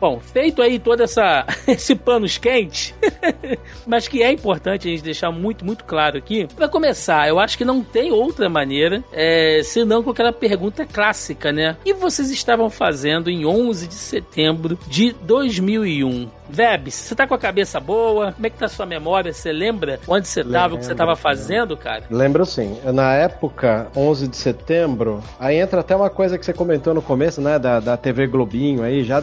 Bom, 0.00 0.18
feito 0.18 0.62
aí 0.62 0.78
todo 0.78 1.02
essa, 1.02 1.44
esse 1.68 1.94
panos 1.94 2.38
quente, 2.38 2.94
mas 3.86 4.08
que 4.08 4.22
é 4.22 4.32
importante 4.32 4.88
a 4.88 4.90
gente 4.90 5.02
deixar 5.02 5.30
muito, 5.30 5.64
muito 5.64 5.84
claro 5.84 6.16
aqui. 6.16 6.48
Para 6.56 6.68
começar, 6.68 7.28
eu 7.28 7.38
acho 7.38 7.58
que 7.58 7.64
não 7.64 7.82
tem 7.82 8.10
outra 8.10 8.48
maneira, 8.48 9.04
é, 9.12 9.60
senão 9.62 10.02
com 10.02 10.10
aquela 10.10 10.32
pergunta 10.32 10.86
clássica, 10.86 11.52
né? 11.52 11.76
E 11.84 11.92
vocês 11.92 12.30
estavam 12.30 12.70
fazendo 12.70 13.28
em 13.28 13.44
11 13.44 13.86
de 13.86 13.94
setembro 13.94 14.78
de 14.88 15.12
2001? 15.20 16.40
Vebs, 16.50 16.94
você 16.94 17.14
tá 17.14 17.26
com 17.26 17.34
a 17.34 17.38
cabeça 17.38 17.78
boa? 17.78 18.32
Como 18.32 18.46
é 18.46 18.50
que 18.50 18.58
tá 18.58 18.66
a 18.66 18.68
sua 18.68 18.84
memória? 18.84 19.32
Você 19.32 19.52
lembra 19.52 20.00
onde 20.08 20.26
você 20.26 20.42
tava, 20.42 20.74
o 20.74 20.78
que 20.78 20.84
você 20.84 20.94
tava 20.94 21.14
fazendo, 21.14 21.76
cara? 21.76 22.02
Lembro 22.10 22.44
sim. 22.44 22.76
Na 22.92 23.14
época, 23.14 23.86
11 23.96 24.26
de 24.26 24.36
setembro, 24.36 25.22
aí 25.38 25.58
entra 25.58 25.80
até 25.80 25.94
uma 25.94 26.10
coisa 26.10 26.36
que 26.36 26.44
você 26.44 26.52
comentou 26.52 26.92
no 26.92 27.00
começo, 27.00 27.40
né, 27.40 27.58
da, 27.58 27.78
da 27.78 27.96
TV 27.96 28.26
Globinho 28.26 28.82
aí, 28.82 29.04
já 29.04 29.20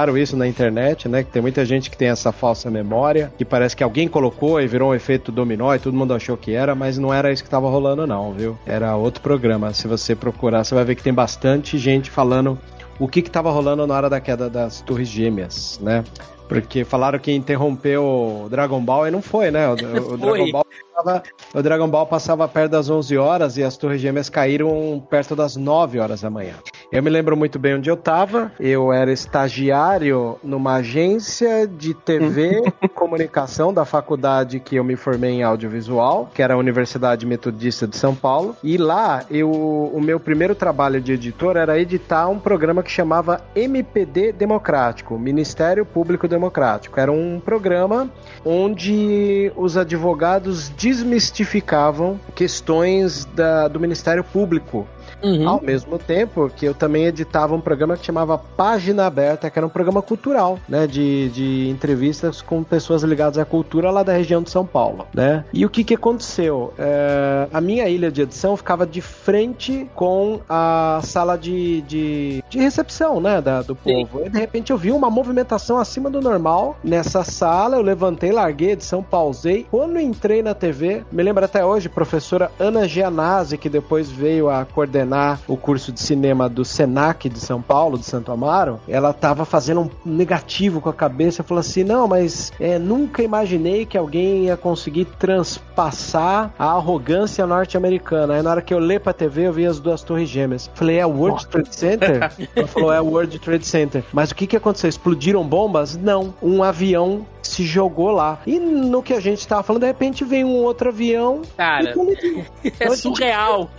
desmistificaram 0.00 0.18
isso 0.18 0.36
na 0.36 0.46
internet, 0.46 1.08
né, 1.08 1.22
que 1.22 1.30
tem 1.30 1.42
muita 1.42 1.64
gente 1.64 1.90
que 1.90 1.96
tem 1.96 2.08
essa 2.08 2.32
falsa 2.32 2.70
memória, 2.70 3.32
que 3.36 3.44
parece 3.44 3.76
que 3.76 3.82
alguém 3.82 4.08
colocou 4.08 4.60
e 4.60 4.66
virou 4.66 4.90
um 4.90 4.94
efeito 4.94 5.30
dominó 5.30 5.74
e 5.74 5.78
todo 5.78 5.94
mundo 5.94 6.14
achou 6.14 6.36
que 6.36 6.52
era, 6.52 6.74
mas 6.74 6.98
não 6.98 7.12
era 7.12 7.32
isso 7.32 7.44
que 7.44 7.50
tava 7.50 7.68
rolando 7.68 8.06
não, 8.06 8.32
viu? 8.32 8.58
Era 8.66 8.96
outro 8.96 9.20
programa. 9.20 9.72
Se 9.72 9.86
você 9.86 10.14
procurar, 10.14 10.64
você 10.64 10.74
vai 10.74 10.84
ver 10.84 10.94
que 10.94 11.02
tem 11.02 11.12
bastante 11.12 11.78
gente 11.78 12.10
falando 12.10 12.58
o 12.98 13.08
que 13.08 13.20
estava 13.20 13.50
rolando 13.50 13.86
na 13.86 13.94
hora 13.94 14.10
da 14.10 14.20
queda 14.20 14.48
das 14.48 14.80
Torres 14.80 15.08
Gêmeas, 15.08 15.78
né? 15.82 16.04
Porque 16.48 16.84
falaram 16.84 17.18
que 17.18 17.32
interrompeu 17.32 18.04
o 18.04 18.48
Dragon 18.48 18.80
Ball 18.80 19.06
e 19.06 19.10
não 19.10 19.22
foi, 19.22 19.50
né? 19.50 19.68
O, 19.68 19.72
o 19.72 20.16
Dragon 20.16 20.50
Ball 20.50 20.66
passava, 20.92 21.22
o 21.54 21.62
Dragon 21.62 21.88
Ball 21.88 22.06
passava 22.06 22.48
perto 22.48 22.72
das 22.72 22.90
11 22.90 23.16
horas 23.16 23.56
e 23.56 23.62
as 23.62 23.76
Torres 23.76 24.00
Gêmeas 24.00 24.28
caíram 24.28 25.02
perto 25.08 25.36
das 25.36 25.56
9 25.56 26.00
horas 26.00 26.22
da 26.22 26.28
manhã. 26.28 26.54
Eu 26.92 27.04
me 27.04 27.08
lembro 27.08 27.36
muito 27.36 27.56
bem 27.56 27.76
onde 27.76 27.88
eu 27.88 27.94
estava. 27.94 28.50
Eu 28.58 28.92
era 28.92 29.12
estagiário 29.12 30.36
numa 30.42 30.74
agência 30.74 31.64
de 31.64 31.94
TV 31.94 32.64
e 32.82 32.88
comunicação 32.88 33.72
da 33.72 33.84
faculdade 33.84 34.58
que 34.58 34.74
eu 34.74 34.82
me 34.82 34.96
formei 34.96 35.30
em 35.30 35.42
audiovisual, 35.44 36.28
que 36.34 36.42
era 36.42 36.54
a 36.54 36.56
Universidade 36.56 37.24
Metodista 37.24 37.86
de 37.86 37.96
São 37.96 38.12
Paulo. 38.12 38.56
E 38.60 38.76
lá, 38.76 39.24
eu, 39.30 39.52
o 39.52 40.00
meu 40.00 40.18
primeiro 40.18 40.52
trabalho 40.52 41.00
de 41.00 41.12
editor 41.12 41.56
era 41.56 41.78
editar 41.78 42.28
um 42.28 42.40
programa 42.40 42.82
que 42.82 42.90
chamava 42.90 43.40
MPD 43.54 44.32
Democrático, 44.32 45.16
Ministério 45.16 45.86
Público 45.86 46.26
Democrático. 46.26 46.98
Era 46.98 47.12
um 47.12 47.38
programa 47.38 48.10
onde 48.44 49.52
os 49.54 49.76
advogados 49.76 50.68
desmistificavam 50.70 52.18
questões 52.34 53.26
da, 53.26 53.68
do 53.68 53.78
Ministério 53.78 54.24
Público 54.24 54.88
Uhum. 55.22 55.48
Ao 55.48 55.60
mesmo 55.60 55.98
tempo 55.98 56.50
que 56.54 56.66
eu 56.66 56.74
também 56.74 57.04
editava 57.04 57.54
um 57.54 57.60
programa 57.60 57.96
que 57.96 58.04
chamava 58.04 58.38
Página 58.38 59.06
Aberta, 59.06 59.50
que 59.50 59.58
era 59.58 59.66
um 59.66 59.70
programa 59.70 60.02
cultural, 60.02 60.58
né? 60.68 60.86
De, 60.86 61.28
de 61.30 61.68
entrevistas 61.68 62.40
com 62.40 62.62
pessoas 62.62 63.02
ligadas 63.02 63.38
à 63.38 63.44
cultura 63.44 63.90
lá 63.90 64.02
da 64.02 64.12
região 64.12 64.42
de 64.42 64.50
São 64.50 64.66
Paulo, 64.66 65.06
né? 65.14 65.44
E 65.52 65.64
o 65.64 65.70
que 65.70 65.84
que 65.84 65.94
aconteceu? 65.94 66.72
É, 66.78 67.48
a 67.52 67.60
minha 67.60 67.88
ilha 67.88 68.10
de 68.10 68.22
edição 68.22 68.56
ficava 68.56 68.86
de 68.86 69.00
frente 69.00 69.88
com 69.94 70.40
a 70.48 71.00
sala 71.02 71.36
de, 71.36 71.82
de, 71.82 72.44
de 72.48 72.58
recepção, 72.58 73.20
né? 73.20 73.40
Da, 73.40 73.62
do 73.62 73.74
povo. 73.74 74.18
Sim. 74.18 74.26
E 74.26 74.30
de 74.30 74.38
repente 74.38 74.70
eu 74.70 74.78
vi 74.78 74.90
uma 74.90 75.10
movimentação 75.10 75.78
acima 75.78 76.10
do 76.10 76.20
normal 76.20 76.76
nessa 76.82 77.24
sala. 77.24 77.76
Eu 77.76 77.82
levantei, 77.82 78.32
larguei 78.32 78.70
a 78.70 78.72
edição, 78.72 79.02
pausei. 79.02 79.66
Quando 79.70 79.98
entrei 79.98 80.42
na 80.42 80.54
TV, 80.54 81.04
me 81.12 81.22
lembro 81.22 81.44
até 81.44 81.64
hoje, 81.64 81.88
professora 81.88 82.50
Ana 82.58 82.86
Gianazzi, 82.86 83.58
que 83.58 83.68
depois 83.68 84.10
veio 84.10 84.48
a 84.48 84.64
coordenar 84.64 85.09
coordenar 85.10 85.40
o 85.48 85.56
curso 85.56 85.90
de 85.90 86.00
cinema 86.00 86.48
do 86.48 86.64
Senac 86.64 87.28
de 87.28 87.40
São 87.40 87.60
Paulo, 87.60 87.98
de 87.98 88.04
Santo 88.04 88.30
Amaro, 88.30 88.80
ela 88.88 89.10
estava 89.10 89.44
fazendo 89.44 89.80
um 89.80 89.90
negativo 90.04 90.80
com 90.80 90.88
a 90.88 90.94
cabeça, 90.94 91.42
falou 91.42 91.60
assim: 91.60 91.82
não, 91.82 92.06
mas 92.06 92.52
é, 92.60 92.78
nunca 92.78 93.22
imaginei 93.22 93.84
que 93.84 93.98
alguém 93.98 94.44
ia 94.44 94.56
conseguir 94.56 95.06
transpassar 95.18 96.52
a 96.58 96.72
arrogância 96.72 97.46
norte-americana. 97.46 98.34
Aí 98.34 98.42
na 98.42 98.50
hora 98.50 98.62
que 98.62 98.72
eu 98.72 98.78
li 98.78 98.98
pra 98.98 99.12
TV, 99.12 99.48
eu 99.48 99.52
vi 99.52 99.66
as 99.66 99.80
duas 99.80 100.02
torres 100.02 100.28
gêmeas. 100.28 100.70
Falei, 100.74 100.98
é 100.98 101.06
o 101.06 101.10
World 101.10 101.46
Trade 101.48 101.74
Center? 101.74 102.30
ela 102.54 102.66
falou, 102.66 102.92
é 102.92 103.00
o 103.00 103.06
World 103.06 103.38
Trade 103.40 103.66
Center. 103.66 104.04
Mas 104.12 104.30
o 104.30 104.34
que 104.34 104.46
que 104.46 104.56
aconteceu? 104.56 104.88
Explodiram 104.88 105.44
bombas? 105.44 105.96
Não. 105.96 106.32
Um 106.42 106.62
avião 106.62 107.26
se 107.42 107.64
jogou 107.64 108.10
lá. 108.10 108.40
E 108.46 108.58
no 108.58 109.02
que 109.02 109.12
a 109.12 109.20
gente 109.20 109.46
tava 109.46 109.62
falando, 109.62 109.82
de 109.82 109.88
repente 109.88 110.24
vem 110.24 110.44
um 110.44 110.56
outro 110.56 110.90
avião. 110.90 111.42
Cara, 111.56 111.94
é 112.78 112.90
surreal. 112.90 113.70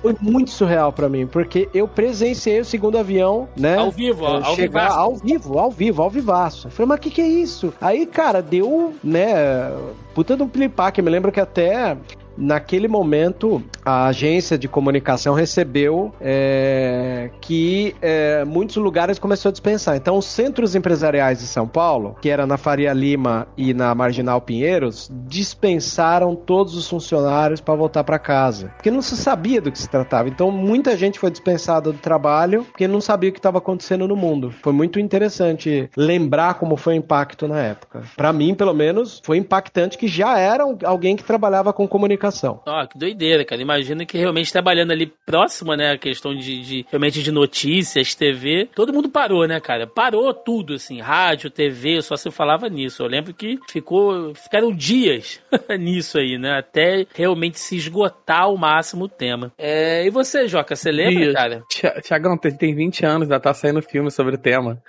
Foi 0.00 0.16
muito 0.20 0.50
surreal 0.50 0.61
para 0.92 1.08
mim, 1.08 1.26
porque 1.26 1.68
eu 1.74 1.86
presenciei 1.86 2.60
o 2.60 2.64
segundo 2.64 2.98
avião, 2.98 3.48
né? 3.56 3.76
Ao 3.76 3.90
vivo, 3.90 4.24
ó, 4.24 4.36
ao 4.36 4.54
chegar 4.54 4.82
vivaço. 4.82 4.98
ao 4.98 5.16
vivo, 5.16 5.58
ao 5.58 5.70
vivo, 5.70 6.02
ao 6.02 6.10
vivaço. 6.10 6.66
Eu 6.68 6.70
falei, 6.70 6.88
mas 6.88 6.98
o 6.98 7.00
que, 7.00 7.10
que 7.10 7.20
é 7.20 7.26
isso? 7.26 7.72
Aí, 7.80 8.06
cara, 8.06 8.40
deu, 8.40 8.94
né? 9.02 9.72
Puta 10.14 10.36
de 10.36 10.42
um 10.42 10.48
pilipaque. 10.48 11.02
Me 11.02 11.10
lembro 11.10 11.32
que 11.32 11.40
até 11.40 11.96
naquele 12.36 12.88
momento 12.88 13.62
a 13.84 14.06
agência 14.06 14.56
de 14.56 14.68
comunicação 14.68 15.34
recebeu 15.34 16.12
é, 16.20 17.30
que 17.40 17.94
é, 18.00 18.44
muitos 18.44 18.76
lugares 18.76 19.18
começou 19.18 19.48
a 19.48 19.52
dispensar. 19.52 19.96
Então, 19.96 20.16
os 20.16 20.26
centros 20.26 20.74
empresariais 20.74 21.40
de 21.40 21.46
São 21.46 21.66
Paulo, 21.66 22.16
que 22.20 22.30
era 22.30 22.46
na 22.46 22.56
Faria 22.56 22.92
Lima 22.92 23.46
e 23.56 23.74
na 23.74 23.94
Marginal 23.94 24.40
Pinheiros, 24.40 25.10
dispensaram 25.26 26.34
todos 26.34 26.76
os 26.76 26.88
funcionários 26.88 27.60
para 27.60 27.74
voltar 27.74 28.04
para 28.04 28.18
casa, 28.18 28.68
porque 28.76 28.90
não 28.90 29.02
se 29.02 29.16
sabia 29.16 29.60
do 29.60 29.70
que 29.70 29.78
se 29.78 29.88
tratava. 29.88 30.28
Então, 30.28 30.50
muita 30.50 30.96
gente 30.96 31.18
foi 31.18 31.30
dispensada 31.30 31.92
do 31.92 31.98
trabalho 31.98 32.64
porque 32.64 32.86
não 32.86 33.00
sabia 33.00 33.30
o 33.30 33.32
que 33.32 33.38
estava 33.38 33.58
acontecendo 33.58 34.06
no 34.06 34.16
mundo. 34.16 34.52
Foi 34.62 34.72
muito 34.72 34.98
interessante 35.00 35.90
lembrar 35.96 36.54
como 36.54 36.76
foi 36.76 36.94
o 36.94 36.96
impacto 36.96 37.48
na 37.48 37.60
época. 37.60 38.02
Para 38.16 38.32
mim, 38.32 38.54
pelo 38.54 38.74
menos, 38.74 39.20
foi 39.24 39.36
impactante 39.36 39.98
que 39.98 40.06
já 40.06 40.38
era 40.38 40.64
alguém 40.84 41.16
que 41.16 41.24
trabalhava 41.24 41.72
com 41.72 41.86
comunicação 41.88 42.21
comunicação. 42.22 42.62
Ah, 42.66 42.86
que 42.86 42.96
doideira, 42.96 43.44
cara. 43.44 43.60
Imagina 43.60 44.06
que 44.06 44.16
realmente 44.16 44.52
trabalhando 44.52 44.92
ali 44.92 45.12
próximo, 45.26 45.74
né? 45.74 45.92
A 45.92 45.98
questão 45.98 46.34
de, 46.34 46.62
de, 46.62 46.86
realmente 46.88 47.22
de 47.22 47.32
notícias, 47.32 48.14
TV. 48.14 48.68
Todo 48.74 48.92
mundo 48.92 49.08
parou, 49.08 49.46
né, 49.46 49.58
cara? 49.58 49.86
Parou 49.86 50.32
tudo, 50.32 50.74
assim, 50.74 51.00
rádio, 51.00 51.50
TV, 51.50 52.00
só 52.02 52.16
se 52.16 52.30
falava 52.30 52.68
nisso. 52.68 53.02
Eu 53.02 53.08
lembro 53.08 53.34
que 53.34 53.58
ficou, 53.68 54.34
ficaram 54.34 54.72
dias 54.72 55.40
nisso 55.78 56.18
aí, 56.18 56.38
né? 56.38 56.58
Até 56.58 57.06
realmente 57.14 57.58
se 57.58 57.76
esgotar 57.76 58.42
ao 58.42 58.56
máximo 58.56 59.04
o 59.04 59.08
tema. 59.08 59.52
É, 59.58 60.06
e 60.06 60.10
você, 60.10 60.46
Joca, 60.46 60.76
você 60.76 60.92
lembra, 60.92 61.24
Dias. 61.24 61.34
cara? 61.34 61.62
Tiagão, 62.02 62.36
tem 62.36 62.74
20 62.74 63.04
anos, 63.04 63.28
já 63.28 63.40
tá 63.40 63.52
saindo 63.52 63.82
filme 63.82 64.10
sobre 64.10 64.34
o 64.34 64.38
tema. 64.38 64.80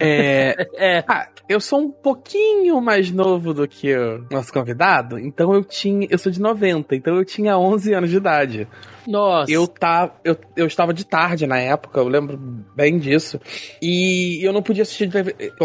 É, 0.00 0.66
é. 0.76 1.04
Ah, 1.06 1.28
eu 1.48 1.60
sou 1.60 1.80
um 1.80 1.90
pouquinho 1.90 2.80
mais 2.80 3.10
novo 3.10 3.52
do 3.52 3.68
que 3.68 3.94
o 3.94 4.24
nosso 4.30 4.52
convidado, 4.52 5.18
então 5.18 5.52
eu 5.52 5.62
tinha. 5.62 6.06
Eu 6.10 6.18
sou 6.18 6.32
de 6.32 6.40
90, 6.40 6.96
então 6.96 7.16
eu 7.16 7.24
tinha 7.24 7.58
11 7.58 7.92
anos 7.92 8.10
de 8.10 8.16
idade. 8.16 8.68
Nossa. 9.06 9.50
Eu, 9.50 9.66
tá, 9.66 10.12
eu, 10.24 10.36
eu 10.56 10.66
estava 10.66 10.92
de 10.92 11.04
tarde 11.04 11.46
na 11.46 11.58
época, 11.58 12.00
eu 12.00 12.08
lembro 12.08 12.36
bem 12.74 12.98
disso. 12.98 13.40
E 13.80 14.40
eu 14.42 14.52
não 14.52 14.62
podia 14.62 14.82
assistir 14.82 15.10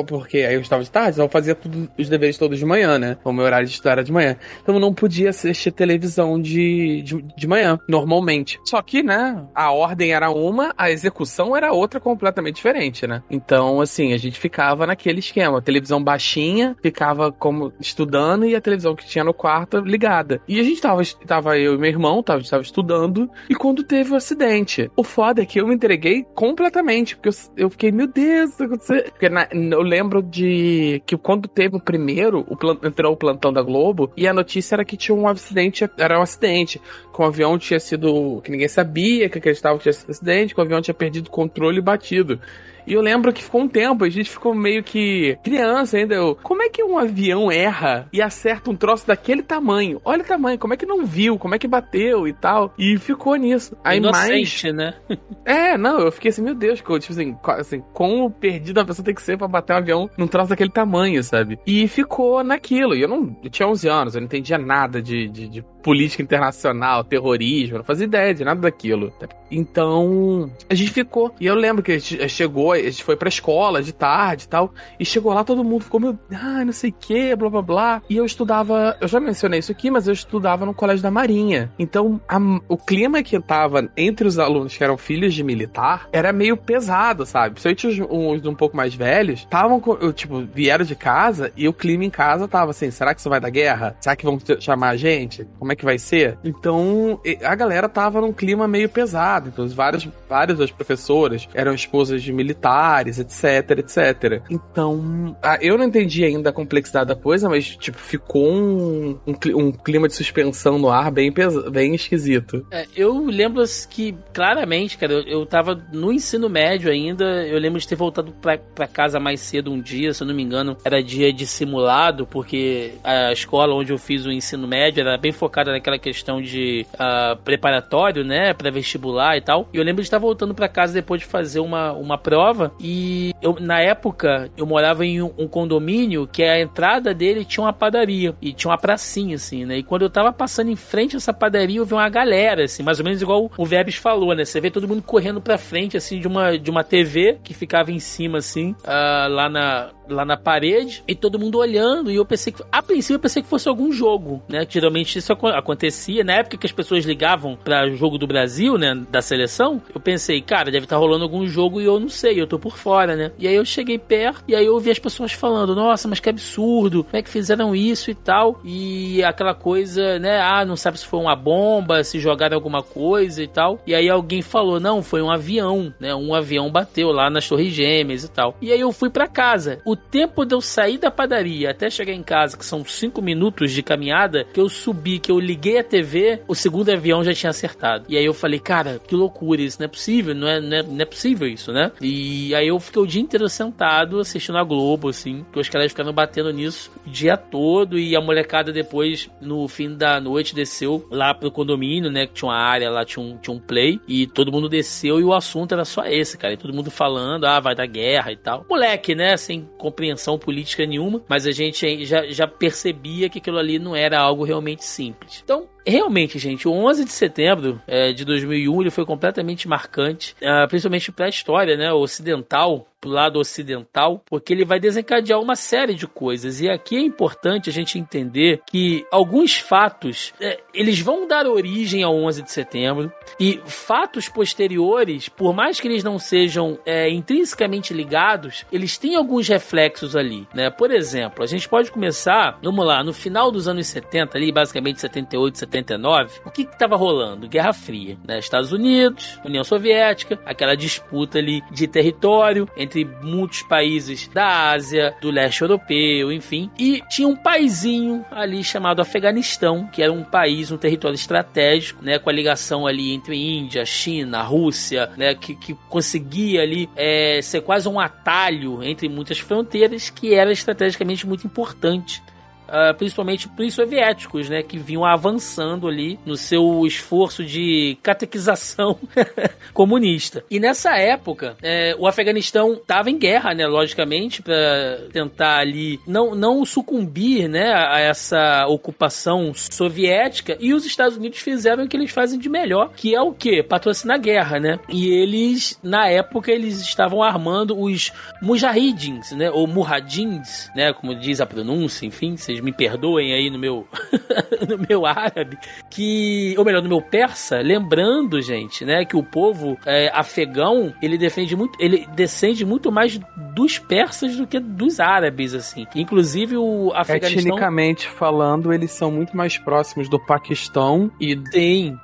porque 0.07 0.37
aí 0.37 0.55
eu 0.55 0.61
estava 0.61 0.83
de 0.83 0.91
tarde, 0.91 1.11
então 1.11 1.25
eu 1.25 1.29
fazia 1.29 1.55
tudo, 1.55 1.89
os 1.97 2.09
deveres 2.09 2.37
todos 2.37 2.57
de 2.57 2.65
manhã, 2.65 2.97
né? 2.97 3.17
O 3.23 3.31
meu 3.31 3.45
horário 3.45 3.67
de 3.67 3.73
estudar 3.73 3.93
era 3.93 4.03
de 4.03 4.11
manhã. 4.11 4.37
Então 4.61 4.75
eu 4.75 4.81
não 4.81 4.93
podia 4.93 5.29
assistir 5.29 5.71
televisão 5.71 6.41
de, 6.41 7.01
de, 7.01 7.21
de 7.21 7.47
manhã, 7.47 7.79
normalmente. 7.87 8.59
Só 8.65 8.81
que, 8.81 9.03
né, 9.03 9.45
a 9.53 9.71
ordem 9.71 10.13
era 10.13 10.29
uma, 10.29 10.73
a 10.77 10.89
execução 10.91 11.55
era 11.55 11.71
outra 11.71 11.99
completamente 11.99 12.55
diferente, 12.55 13.05
né? 13.07 13.21
Então, 13.29 13.81
assim, 13.81 14.13
a 14.13 14.17
gente 14.17 14.39
ficava 14.39 14.85
naquele 14.87 15.19
esquema. 15.19 15.61
televisão 15.61 16.03
baixinha, 16.03 16.75
ficava 16.81 17.31
como 17.31 17.73
estudando 17.79 18.45
e 18.45 18.55
a 18.55 18.61
televisão 18.61 18.95
que 18.95 19.05
tinha 19.05 19.23
no 19.23 19.33
quarto 19.33 19.79
ligada. 19.79 20.41
E 20.47 20.59
a 20.59 20.63
gente 20.63 20.81
tava, 20.81 21.01
tava 21.25 21.57
eu 21.57 21.75
e 21.75 21.77
meu 21.77 21.89
irmão, 21.89 22.23
tava, 22.23 22.37
a 22.37 22.41
gente 22.41 22.51
tava 22.51 22.63
estudando 22.63 23.25
e 23.50 23.55
quando 23.55 23.84
teve 23.84 24.12
o 24.12 24.15
acidente. 24.15 24.89
O 24.96 25.03
foda 25.03 25.41
é 25.41 25.46
que 25.46 25.60
eu 25.60 25.67
me 25.67 25.75
entreguei 25.75 26.25
completamente, 26.34 27.15
porque 27.15 27.29
eu, 27.29 27.34
eu 27.58 27.70
fiquei, 27.70 27.91
meu 27.91 28.08
Deus, 28.08 28.51
porque 28.55 29.29
na, 29.29 29.48
eu 29.51 29.82
lembro 29.82 30.22
de 30.22 31.01
que 31.05 31.17
quando 31.17 31.48
teve 31.48 31.75
o 31.75 31.79
primeiro, 31.79 32.46
o 32.50 32.88
entrou 32.88 33.13
o 33.13 33.17
plantão 33.17 33.51
da 33.51 33.62
Globo, 33.62 34.12
e 34.15 34.27
a 34.27 34.34
notícia 34.34 34.75
era 34.75 34.86
que 34.86 34.98
tinha 34.98 35.15
um 35.15 35.27
acidente, 35.27 35.89
era 35.98 36.20
um 36.20 36.22
acidente, 36.22 36.82
que 37.13 37.22
o 37.22 37.25
avião 37.25 37.58
tinha 37.58 37.79
sido, 37.79 38.41
que 38.44 38.51
ninguém 38.51 38.67
sabia, 38.67 39.29
que 39.29 39.38
acreditava 39.38 39.77
que 39.77 39.84
tinha 39.84 39.94
sido 39.94 40.10
um 40.10 40.12
acidente, 40.12 40.53
que 40.53 40.60
o 40.60 40.63
avião 40.63 40.82
tinha 40.82 40.94
perdido 40.94 41.27
o 41.27 41.32
controle 41.32 41.79
e 41.79 41.82
batido. 41.82 42.39
E 42.87 42.93
eu 42.93 43.01
lembro 43.01 43.33
que 43.33 43.43
ficou 43.43 43.61
um 43.61 43.67
tempo, 43.67 44.03
a 44.03 44.09
gente 44.09 44.29
ficou 44.29 44.53
meio 44.53 44.83
que 44.83 45.37
criança 45.43 45.97
ainda. 45.97 46.15
Eu, 46.15 46.37
como 46.41 46.61
é 46.61 46.69
que 46.69 46.83
um 46.83 46.97
avião 46.97 47.51
erra 47.51 48.07
e 48.11 48.21
acerta 48.21 48.69
um 48.69 48.75
troço 48.75 49.07
daquele 49.07 49.41
tamanho? 49.41 50.01
Olha 50.03 50.21
o 50.21 50.25
tamanho, 50.25 50.59
como 50.59 50.73
é 50.73 50.77
que 50.77 50.85
não 50.85 51.05
viu, 51.05 51.37
como 51.37 51.55
é 51.55 51.59
que 51.59 51.67
bateu 51.67 52.27
e 52.27 52.33
tal. 52.33 52.73
E 52.77 52.97
ficou 52.97 53.35
nisso. 53.35 53.77
Aí 53.83 53.97
Inocente, 53.97 54.71
mais. 54.71 54.75
né? 54.75 54.93
é, 55.45 55.77
não, 55.77 55.99
eu 55.99 56.11
fiquei 56.11 56.29
assim, 56.29 56.41
meu 56.41 56.55
Deus, 56.55 56.79
tipo 56.79 56.95
assim, 56.95 57.35
assim, 57.59 57.83
como 57.93 58.29
perdido 58.29 58.79
a 58.79 58.85
pessoa 58.85 59.05
tem 59.05 59.15
que 59.15 59.21
ser 59.21 59.37
pra 59.37 59.47
bater 59.47 59.73
um 59.73 59.77
avião 59.77 60.09
num 60.17 60.27
troço 60.27 60.49
daquele 60.49 60.69
tamanho, 60.69 61.23
sabe? 61.23 61.59
E 61.65 61.87
ficou 61.87 62.43
naquilo. 62.43 62.95
E 62.95 63.01
eu 63.01 63.07
não. 63.07 63.35
Eu 63.43 63.49
tinha 63.49 63.67
11 63.67 63.87
anos, 63.87 64.15
eu 64.15 64.21
não 64.21 64.25
entendia 64.25 64.57
nada 64.57 65.01
de, 65.01 65.27
de, 65.27 65.47
de 65.47 65.65
política 65.85 66.23
internacional, 66.23 67.03
terrorismo, 67.03 67.77
não 67.77 67.85
fazia 67.85 68.05
ideia 68.05 68.33
de 68.33 68.43
nada 68.43 68.59
daquilo. 68.59 69.13
Então, 69.51 70.49
a 70.67 70.73
gente 70.73 70.89
ficou. 70.89 71.31
E 71.39 71.45
eu 71.45 71.53
lembro 71.53 71.83
que 71.83 71.91
a 71.91 71.99
gente 71.99 72.27
chegou, 72.27 72.71
a 72.71 72.79
gente 72.79 73.03
foi 73.03 73.15
pra 73.15 73.29
escola 73.29 73.83
de 73.83 73.93
tarde 73.93 74.45
e 74.45 74.47
tal, 74.47 74.73
e 74.99 75.05
chegou 75.05 75.31
lá, 75.31 75.43
todo 75.43 75.63
mundo 75.63 75.83
ficou, 75.83 75.99
meu, 75.99 76.17
ah, 76.31 76.65
não 76.65 76.73
sei 76.73 76.89
o 76.89 76.93
que, 76.93 77.35
blá 77.35 77.49
blá 77.51 77.61
blá. 77.61 78.01
E 78.09 78.17
eu 78.17 78.25
estudava, 78.25 78.97
eu 78.99 79.07
já 79.07 79.19
mencionei 79.19 79.59
isso 79.59 79.71
aqui, 79.71 79.91
mas 79.91 80.07
eu 80.07 80.13
estudava 80.13 80.65
no 80.65 80.73
Colégio 80.73 81.03
da 81.03 81.11
Marinha. 81.11 81.71
Então, 81.77 82.19
a, 82.27 82.39
o 82.67 82.77
clima 82.77 83.21
que 83.21 83.39
tava 83.39 83.87
entre 83.95 84.27
os 84.27 84.39
alunos 84.39 84.75
que 84.75 84.83
eram 84.83 84.97
filhos 84.97 85.35
de 85.35 85.43
militar 85.43 86.09
era 86.11 86.33
meio 86.33 86.57
pesado, 86.57 87.27
sabe? 87.27 87.61
Principalmente 87.61 88.01
os, 88.01 88.09
uns 88.09 88.45
um 88.47 88.55
pouco 88.55 88.75
mais 88.75 88.95
velhos, 88.95 89.41
estavam, 89.41 89.79
tipo, 90.15 90.43
vieram 90.51 90.83
de 90.83 90.95
casa 90.95 91.51
e 91.55 91.67
o 91.67 91.73
clima 91.73 92.03
em 92.03 92.09
casa 92.09 92.47
tava 92.47 92.71
assim, 92.71 92.89
será 92.89 93.13
que 93.13 93.19
isso 93.19 93.29
vai 93.29 93.39
dar 93.39 93.51
guerra? 93.51 93.95
Será 93.99 94.15
que 94.15 94.25
vão 94.25 94.39
chamar 94.59 94.89
a 94.89 94.97
gente? 94.97 95.47
Como 95.59 95.71
é 95.71 95.75
que 95.75 95.86
vai 95.86 95.98
ser? 95.98 96.38
Então, 96.44 97.20
a 97.44 97.55
galera 97.55 97.89
tava 97.89 98.22
num 98.22 98.34
clima 98.34 98.67
meio 98.67 98.89
pesado. 98.89 99.50
Então, 99.50 99.67
várias, 99.70 100.08
várias 100.27 100.58
das 100.58 100.72
professoras 100.72 101.48
eram 101.53 101.74
esposas 101.74 102.22
de 102.24 102.32
militares, 102.32 103.20
etc, 103.20 103.79
etc. 103.79 104.41
Então, 104.50 105.36
eu 105.62 105.77
não 105.77 105.86
entendi 105.86 106.24
ainda 106.24 106.50
a 106.50 106.53
complexidade 106.53 107.08
da 107.08 107.15
coisa, 107.15 107.50
mas, 107.50 107.75
tipo, 107.77 107.98
ficou 107.98 108.48
um, 108.48 109.20
um, 109.27 109.72
clima 109.72 110.08
de 110.08 110.15
suspensão 110.15 110.77
no 110.77 110.89
ar 110.89 111.12
bem, 111.12 111.34
bem 111.72 111.96
esquisito. 111.96 112.65
É, 112.72 112.86
eu 112.96 113.25
lembro 113.25 113.63
que, 113.89 114.15
claramente, 114.34 114.98
cara, 114.98 115.13
eu, 115.13 115.22
eu 115.22 115.46
tava 115.46 115.75
no 115.91 116.12
ensino 116.12 116.50
médio 116.50 116.91
ainda, 116.91 117.25
eu 117.46 117.60
lembro 117.60 117.79
de 117.79 117.88
ter 117.88 117.96
voltado 117.96 118.32
pra, 118.41 118.58
pra 118.58 118.88
casa 118.88 119.20
mais 119.20 119.39
cedo 119.39 119.72
um 119.72 119.82
dia, 119.82 120.13
se 120.13 120.24
eu 120.24 120.27
não 120.27 120.34
me 120.36 120.44
engano, 120.44 120.77
era 120.84 121.01
dia 121.01 121.32
de 121.32 121.46
simulado, 121.46 122.25
porque 122.25 122.94
a 123.03 123.32
escola 123.32 123.74
onde 123.74 123.91
eu 123.91 123.98
fiz 123.98 124.25
o 124.25 124.32
ensino 124.32 124.67
médio 124.67 125.01
era 125.01 125.17
bem 125.17 125.32
focada 125.32 125.64
naquela 125.72 125.98
questão 125.98 126.41
de 126.41 126.86
uh, 126.93 127.36
preparatório, 127.43 128.24
né, 128.24 128.53
para 128.53 128.72
vestibular 128.72 129.38
e 129.38 129.41
tal. 129.41 129.67
E 129.74 129.77
eu 129.77 129.84
lembro 129.84 130.01
de 130.01 130.07
estar 130.07 130.19
voltando 130.19 130.53
para 130.53 130.67
casa 130.67 130.93
depois 130.93 131.22
de 131.22 131.27
fazer 131.27 131.60
uma, 131.60 131.91
uma 131.93 132.17
prova 132.17 132.72
e 132.79 133.34
eu, 133.41 133.57
na 133.60 133.79
época 133.81 134.50
eu 134.57 134.65
morava 134.65 135.05
em 135.05 135.22
um, 135.22 135.31
um, 135.38 135.48
condomínio 135.48 136.27
que 136.27 136.43
a 136.43 136.60
entrada 136.60 137.13
dele 137.13 137.45
tinha 137.45 137.63
uma 137.63 137.74
padaria 137.74 138.36
e 138.41 138.53
tinha 138.53 138.72
uma 138.72 138.77
pracinha 138.77 139.36
assim, 139.36 139.65
né? 139.65 139.77
E 139.77 139.84
quando 139.84 140.03
eu 140.03 140.10
tava 140.10 140.31
passando 140.31 140.72
em 140.72 140.75
frente 140.75 141.15
a 141.15 141.17
essa 141.17 141.34
padaria, 141.34 141.77
eu 141.77 141.86
vi 141.86 141.93
uma 141.93 142.10
galera 142.10 142.63
assim, 142.63 142.84
mais 142.84 143.00
ou 143.00 143.05
menos 143.05 143.22
igual 143.22 143.51
o 143.57 143.65
Vebs 143.65 143.95
falou, 143.95 144.34
né? 144.34 144.45
Você 144.45 144.60
vê 144.60 144.72
todo 144.72 144.88
mundo 144.88 145.01
correndo 145.01 145.41
para 145.41 145.57
frente 145.57 145.98
assim 145.98 146.19
de 146.19 146.27
uma 146.27 146.57
de 146.57 146.69
uma 146.69 146.84
TV 146.84 147.38
que 147.43 147.53
ficava 147.53 147.91
em 147.91 148.00
cima 148.00 148.39
assim, 148.39 148.72
uh, 148.72 149.29
lá 149.29 149.50
na 149.50 149.89
lá 150.07 150.25
na 150.25 150.38
parede 150.38 151.03
e 151.07 151.15
todo 151.15 151.39
mundo 151.39 151.57
olhando 151.57 152.12
e 152.12 152.15
eu 152.15 152.25
pensei 152.25 152.53
que 152.53 152.63
a 152.72 152.81
princípio 152.81 153.15
eu 153.15 153.19
pensei 153.19 153.41
que 153.41 153.50
fosse 153.50 153.67
algum 153.67 153.91
jogo, 153.91 154.41
né? 154.48 154.65
Geralmente 154.69 155.17
isso 155.17 155.31
acontecia 155.57 156.24
na 156.24 156.33
época 156.33 156.57
que 156.57 156.65
as 156.65 156.71
pessoas 156.71 157.05
ligavam 157.05 157.57
para 157.62 157.89
jogo 157.91 158.17
do 158.17 158.27
Brasil, 158.27 158.77
né, 158.77 158.95
da 159.09 159.21
seleção. 159.21 159.81
Eu 159.93 160.00
pensei, 160.00 160.41
cara, 160.41 160.71
deve 160.71 160.85
estar 160.85 160.95
tá 160.95 161.00
rolando 161.00 161.24
algum 161.24 161.47
jogo 161.47 161.81
e 161.81 161.85
eu 161.85 162.00
não 162.00 162.09
sei, 162.09 162.39
eu 162.39 162.47
tô 162.47 162.59
por 162.59 162.77
fora, 162.77 163.15
né? 163.15 163.31
E 163.38 163.47
aí 163.47 163.55
eu 163.55 163.65
cheguei 163.65 163.97
perto 163.97 164.43
e 164.47 164.55
aí 164.55 164.65
eu 164.65 164.74
ouvi 164.74 164.91
as 164.91 165.00
pessoas 165.00 165.31
falando: 165.31 165.75
"Nossa, 165.75 166.07
mas 166.07 166.19
que 166.19 166.29
absurdo. 166.29 167.03
Como 167.03 167.17
é 167.17 167.21
que 167.21 167.29
fizeram 167.29 167.75
isso 167.75 168.12
e 168.12 168.15
tal?" 168.15 168.59
E 168.63 169.24
aquela 169.24 169.53
coisa, 169.53 170.19
né? 170.19 170.39
Ah, 170.39 170.65
não 170.65 170.75
sabe 170.75 171.00
se 171.00 171.05
foi 171.05 171.19
uma 171.19 171.35
bomba, 171.35 172.03
se 172.03 172.19
jogaram 172.19 172.55
alguma 172.55 172.83
coisa 172.83 173.41
e 173.41 173.47
tal. 173.47 173.79
E 173.85 173.95
aí 173.95 174.09
alguém 174.09 174.41
falou: 174.41 174.79
"Não, 174.79 175.01
foi 175.01 175.21
um 175.21 175.31
avião, 175.31 175.93
né? 176.00 176.13
Um 176.13 176.33
avião 176.33 176.71
bateu 176.71 177.12
lá 177.12 177.29
nas 177.29 177.47
Torres 177.47 177.74
Gêmeas 177.74 178.24
e 178.24 178.31
tal." 178.31 178.55
E 178.62 178.71
aí 178.71 178.79
eu 178.79 178.91
fui 178.91 179.09
para 179.09 179.27
casa. 179.27 179.79
O 179.85 179.95
tempo 179.95 180.45
de 180.45 180.55
eu 180.55 180.62
sair 180.62 180.97
da 180.97 181.12
padaria 181.12 181.71
até 181.71 181.89
chegar 181.89 182.13
em 182.13 182.24
casa, 182.24 182.57
que 182.57 182.65
são 182.65 182.83
cinco 182.85 183.21
minutos 183.21 183.71
de 183.71 183.83
caminhada, 183.83 184.45
que 184.53 184.59
eu 184.59 184.69
subi, 184.69 185.19
que 185.19 185.31
eu 185.31 185.34
liguei 185.39 185.77
a 185.77 185.83
TV, 185.83 186.41
o 186.47 186.55
segundo 186.55 186.89
avião 186.89 187.23
já 187.23 187.33
tinha 187.33 187.49
acertado. 187.49 188.05
E 188.09 188.17
aí 188.17 188.25
eu 188.25 188.33
falei, 188.33 188.59
cara, 188.59 188.99
que 189.05 189.15
loucura, 189.15 189.61
isso 189.61 189.77
não 189.79 189.85
é 189.85 189.89
possível, 189.89 190.35
não 190.35 190.47
é, 190.47 190.59
não 190.59 190.77
é, 190.77 190.83
não 190.83 191.01
é 191.01 191.05
possível 191.05 191.47
isso, 191.47 191.71
né? 191.71 191.91
E 192.01 192.53
aí 192.55 192.67
eu 192.67 192.79
fiquei 192.79 193.01
o 193.01 193.07
dia 193.07 193.21
inteiro 193.21 193.47
sentado 193.49 194.19
assistindo 194.19 194.57
a 194.57 194.63
Globo, 194.63 195.09
assim, 195.09 195.45
que 195.51 195.59
os 195.59 195.69
caras 195.69 195.91
ficaram 195.91 196.13
batendo 196.13 196.51
nisso 196.51 196.91
o 197.05 197.09
dia 197.09 197.37
todo 197.37 197.97
e 197.97 198.15
a 198.15 198.21
molecada 198.21 198.71
depois, 198.71 199.29
no 199.41 199.67
fim 199.67 199.95
da 199.95 200.19
noite, 200.19 200.55
desceu 200.55 201.07
lá 201.11 201.33
pro 201.33 201.51
condomínio, 201.51 202.11
né? 202.11 202.27
Que 202.27 202.33
tinha 202.33 202.49
uma 202.49 202.57
área 202.57 202.89
lá, 202.89 203.05
tinha 203.05 203.23
um, 203.23 203.37
tinha 203.37 203.55
um 203.55 203.59
play, 203.59 203.99
e 204.07 204.27
todo 204.27 204.51
mundo 204.51 204.69
desceu 204.69 205.19
e 205.19 205.24
o 205.24 205.33
assunto 205.33 205.74
era 205.74 205.85
só 205.85 206.05
esse, 206.05 206.37
cara. 206.37 206.53
E 206.53 206.57
todo 206.57 206.74
mundo 206.74 206.91
falando, 206.91 207.45
ah, 207.45 207.59
vai 207.59 207.75
dar 207.75 207.85
guerra 207.85 208.31
e 208.31 208.37
tal. 208.37 208.65
Moleque, 208.69 209.15
né? 209.15 209.37
Sem 209.37 209.67
compreensão 209.77 210.37
política 210.37 210.85
nenhuma, 210.85 211.21
mas 211.27 211.45
a 211.45 211.51
gente 211.51 212.05
já, 212.05 212.25
já 212.27 212.48
percebia 212.48 213.29
que 213.29 213.39
aquilo 213.39 213.57
ali 213.57 213.79
não 213.79 213.95
era 213.95 214.19
algo 214.19 214.43
realmente 214.43 214.83
simples. 214.83 215.25
Então, 215.44 215.68
realmente, 215.85 216.39
gente, 216.39 216.67
o 216.67 216.71
11 216.71 217.05
de 217.05 217.11
setembro 217.11 217.81
é, 217.87 218.11
de 218.11 218.25
2001 218.25 218.81
ele 218.81 218.91
foi 218.91 219.05
completamente 219.05 219.67
marcante, 219.67 220.35
uh, 220.41 220.67
principalmente 220.67 221.11
para 221.11 221.25
a 221.25 221.29
história 221.29 221.77
né, 221.77 221.91
ocidental, 221.93 222.87
pro 223.05 223.11
lado 223.11 223.39
ocidental, 223.39 224.24
porque 224.25 224.51
ele 224.51 224.65
vai 224.65 224.79
desencadear 224.79 225.39
uma 225.39 225.55
série 225.55 225.93
de 225.93 226.07
coisas. 226.07 226.59
E 226.59 226.67
aqui 226.67 226.98
é 226.98 227.01
importante 227.01 227.69
a 227.69 227.74
gente 227.74 228.00
entender 228.00 228.61
que 228.65 229.05
alguns 229.11 229.57
fatos, 229.57 230.33
é, 230.41 230.59
eles 230.74 231.00
vão 231.00 231.27
dar 231.27 231.45
origem 231.45 232.01
ao 232.01 232.15
11 232.15 232.41
de 232.41 232.51
setembro, 232.51 233.11
e 233.39 233.61
fatos 233.65 234.27
posteriores, 234.27 235.29
por 235.29 235.53
mais 235.53 235.79
que 235.79 235.87
eles 235.87 236.03
não 236.03 236.17
sejam 236.17 236.79
é, 236.85 237.09
intrinsecamente 237.09 237.93
ligados, 237.93 238.65
eles 238.71 238.98
têm 238.98 239.15
alguns 239.15 239.48
reflexos 239.48 240.15
ali, 240.15 240.48
né? 240.53 240.69
Por 240.71 240.89
exemplo, 240.89 241.43
a 241.43 241.48
gente 241.48 241.69
pode 241.69 241.91
começar, 241.91 242.57
vamos 242.63 242.85
lá, 242.85 243.03
no 243.03 243.13
final 243.13 243.51
dos 243.51 243.67
anos 243.67 243.85
70, 243.87 244.37
ali, 244.37 244.51
basicamente 244.51 245.00
78, 245.00 245.59
79, 245.59 245.75
79, 245.75 246.40
o 246.46 246.51
que 246.51 246.61
estava 246.64 246.96
rolando? 246.96 247.48
Guerra 247.48 247.74
Fria, 247.74 248.18
né? 248.25 248.40
Estados 248.40 248.72
Unidos, 248.72 249.40
União 249.44 249.64
Soviética, 249.64 250.40
aquela 250.46 250.75
disputa 250.75 251.40
ali 251.40 251.61
de 251.72 251.88
território 251.88 252.68
entre 252.77 253.05
muitos 253.22 253.64
países 253.64 254.27
da 254.27 254.72
Ásia, 254.72 255.16
do 255.22 255.29
leste 255.29 255.61
europeu, 255.61 256.31
enfim. 256.31 256.70
E 256.77 257.01
tinha 257.09 257.27
um 257.27 257.35
paizinho 257.35 258.25
ali 258.31 258.64
chamado 258.64 259.01
Afeganistão, 259.01 259.88
que 259.88 260.01
era 260.01 260.11
um 260.11 260.24
país, 260.24 260.72
um 260.72 260.77
território 260.77 261.16
estratégico, 261.16 262.03
né? 262.03 262.20
Com 262.20 262.29
a 262.29 262.33
ligação 262.33 262.88
ali 262.88 263.14
entre 263.14 263.35
Índia, 263.35 263.85
China, 263.85 264.42
Rússia, 264.42 265.09
né? 265.18 265.35
Que, 265.35 265.55
que 265.55 265.74
conseguia 265.90 266.61
ali 266.61 266.90
é, 266.96 267.42
ser 267.42 267.61
quase 267.61 267.88
um 267.88 268.00
atalho 268.00 268.83
entre 268.83 269.09
muitas 269.09 269.40
fronteiras, 269.40 270.09
que 270.09 270.33
era 270.33 270.51
estrategicamente 270.51 271.27
muito 271.27 271.46
importante 271.46 272.22
Uh, 272.67 272.93
principalmente 272.97 273.49
os 273.57 273.73
soviéticos, 273.73 274.49
né, 274.49 274.63
que 274.63 274.77
vinham 274.77 275.05
avançando 275.05 275.87
ali 275.87 276.19
no 276.25 276.35
seu 276.35 276.85
esforço 276.85 277.43
de 277.43 277.97
catequização 278.01 278.97
comunista. 279.73 280.43
E 280.49 280.59
nessa 280.59 280.97
época, 280.97 281.57
é, 281.61 281.95
o 281.97 282.07
Afeganistão 282.07 282.73
estava 282.73 283.09
em 283.09 283.17
guerra, 283.17 283.53
né, 283.53 283.67
logicamente, 283.67 284.41
para 284.41 284.99
tentar 285.11 285.59
ali 285.59 285.99
não, 286.07 286.35
não 286.35 286.65
sucumbir, 286.65 287.47
né, 287.47 287.73
a 287.73 287.99
essa 287.99 288.65
ocupação 288.67 289.53
soviética. 289.53 290.57
E 290.59 290.73
os 290.73 290.85
Estados 290.85 291.17
Unidos 291.17 291.39
fizeram 291.39 291.83
o 291.83 291.87
que 291.87 291.97
eles 291.97 292.11
fazem 292.11 292.39
de 292.39 292.49
melhor, 292.49 292.91
que 292.95 293.13
é 293.13 293.21
o 293.21 293.33
que 293.33 293.63
patrocinar 293.63 294.15
a 294.15 294.19
guerra, 294.19 294.59
né? 294.59 294.79
E 294.89 295.09
eles, 295.09 295.79
na 295.83 296.07
época, 296.07 296.51
eles 296.51 296.81
estavam 296.81 297.21
armando 297.21 297.77
os 297.79 298.11
mujahidins, 298.41 299.31
né, 299.31 299.49
ou 299.51 299.67
murradins, 299.67 300.69
né, 300.75 300.93
como 300.93 301.15
diz 301.15 301.41
a 301.41 301.45
pronúncia, 301.45 302.05
enfim, 302.05 302.37
vocês 302.55 302.61
me 302.61 302.72
perdoem 302.72 303.33
aí 303.33 303.50
no 303.50 303.59
meu 303.59 303.87
no 304.68 304.77
meu 304.77 305.05
árabe, 305.05 305.57
que 305.89 306.55
ou 306.57 306.65
melhor, 306.65 306.81
no 306.81 306.89
meu 306.89 307.01
persa, 307.01 307.57
lembrando, 307.57 308.41
gente, 308.41 308.85
né, 308.85 309.05
que 309.05 309.15
o 309.15 309.24
povo 309.24 309.77
é, 309.85 310.09
afegão, 310.13 310.94
ele 311.01 311.18
defende 311.18 311.55
muito, 311.55 311.77
ele 311.81 312.07
descende 312.15 312.65
muito 312.65 312.91
mais 312.91 313.20
dos 313.53 313.77
persas 313.77 314.37
do 314.37 314.48
que 314.48 314.59
dos 314.59 315.00
árabes 315.00 315.53
assim. 315.53 315.85
Inclusive 315.96 316.57
o 316.57 316.91
Afeganistão 316.94 317.55
Etnicamente 317.55 318.07
falando, 318.07 318.74
eles 318.74 318.91
são 318.91 319.11
muito 319.11 319.35
mais 319.35 319.57
próximos 319.57 320.09
do 320.09 320.20
Paquistão 320.20 321.11
e 321.20 321.35
tem 321.35 321.98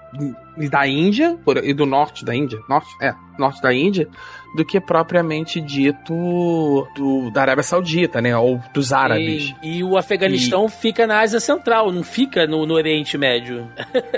e 0.58 0.70
da 0.70 0.86
Índia 0.86 1.40
e 1.64 1.74
do 1.74 1.86
norte 1.86 2.26
da 2.26 2.36
Índia, 2.36 2.60
norte, 2.68 2.90
é, 3.02 3.14
norte 3.38 3.62
da 3.62 3.74
Índia, 3.74 4.08
do 4.54 4.66
que 4.66 4.80
propriamente 4.80 5.62
dito 5.62 6.88
do, 6.96 7.32
da 7.32 7.42
Arábia 7.42 7.64
Saudita, 7.64 8.22
né? 8.22 8.36
Ou 8.36 8.60
dos 8.74 8.92
árabes. 8.92 9.54
E, 9.64 9.78
e 9.78 9.84
o 9.84 9.98
Afeganistão 9.98 10.66
e... 10.66 10.70
fica 10.70 11.08
na 11.08 11.22
Ásia 11.22 11.40
Central, 11.40 11.92
não 11.92 12.04
fica 12.04 12.46
no, 12.46 12.66
no 12.66 12.74
Oriente 12.74 13.18
Médio. 13.18 13.70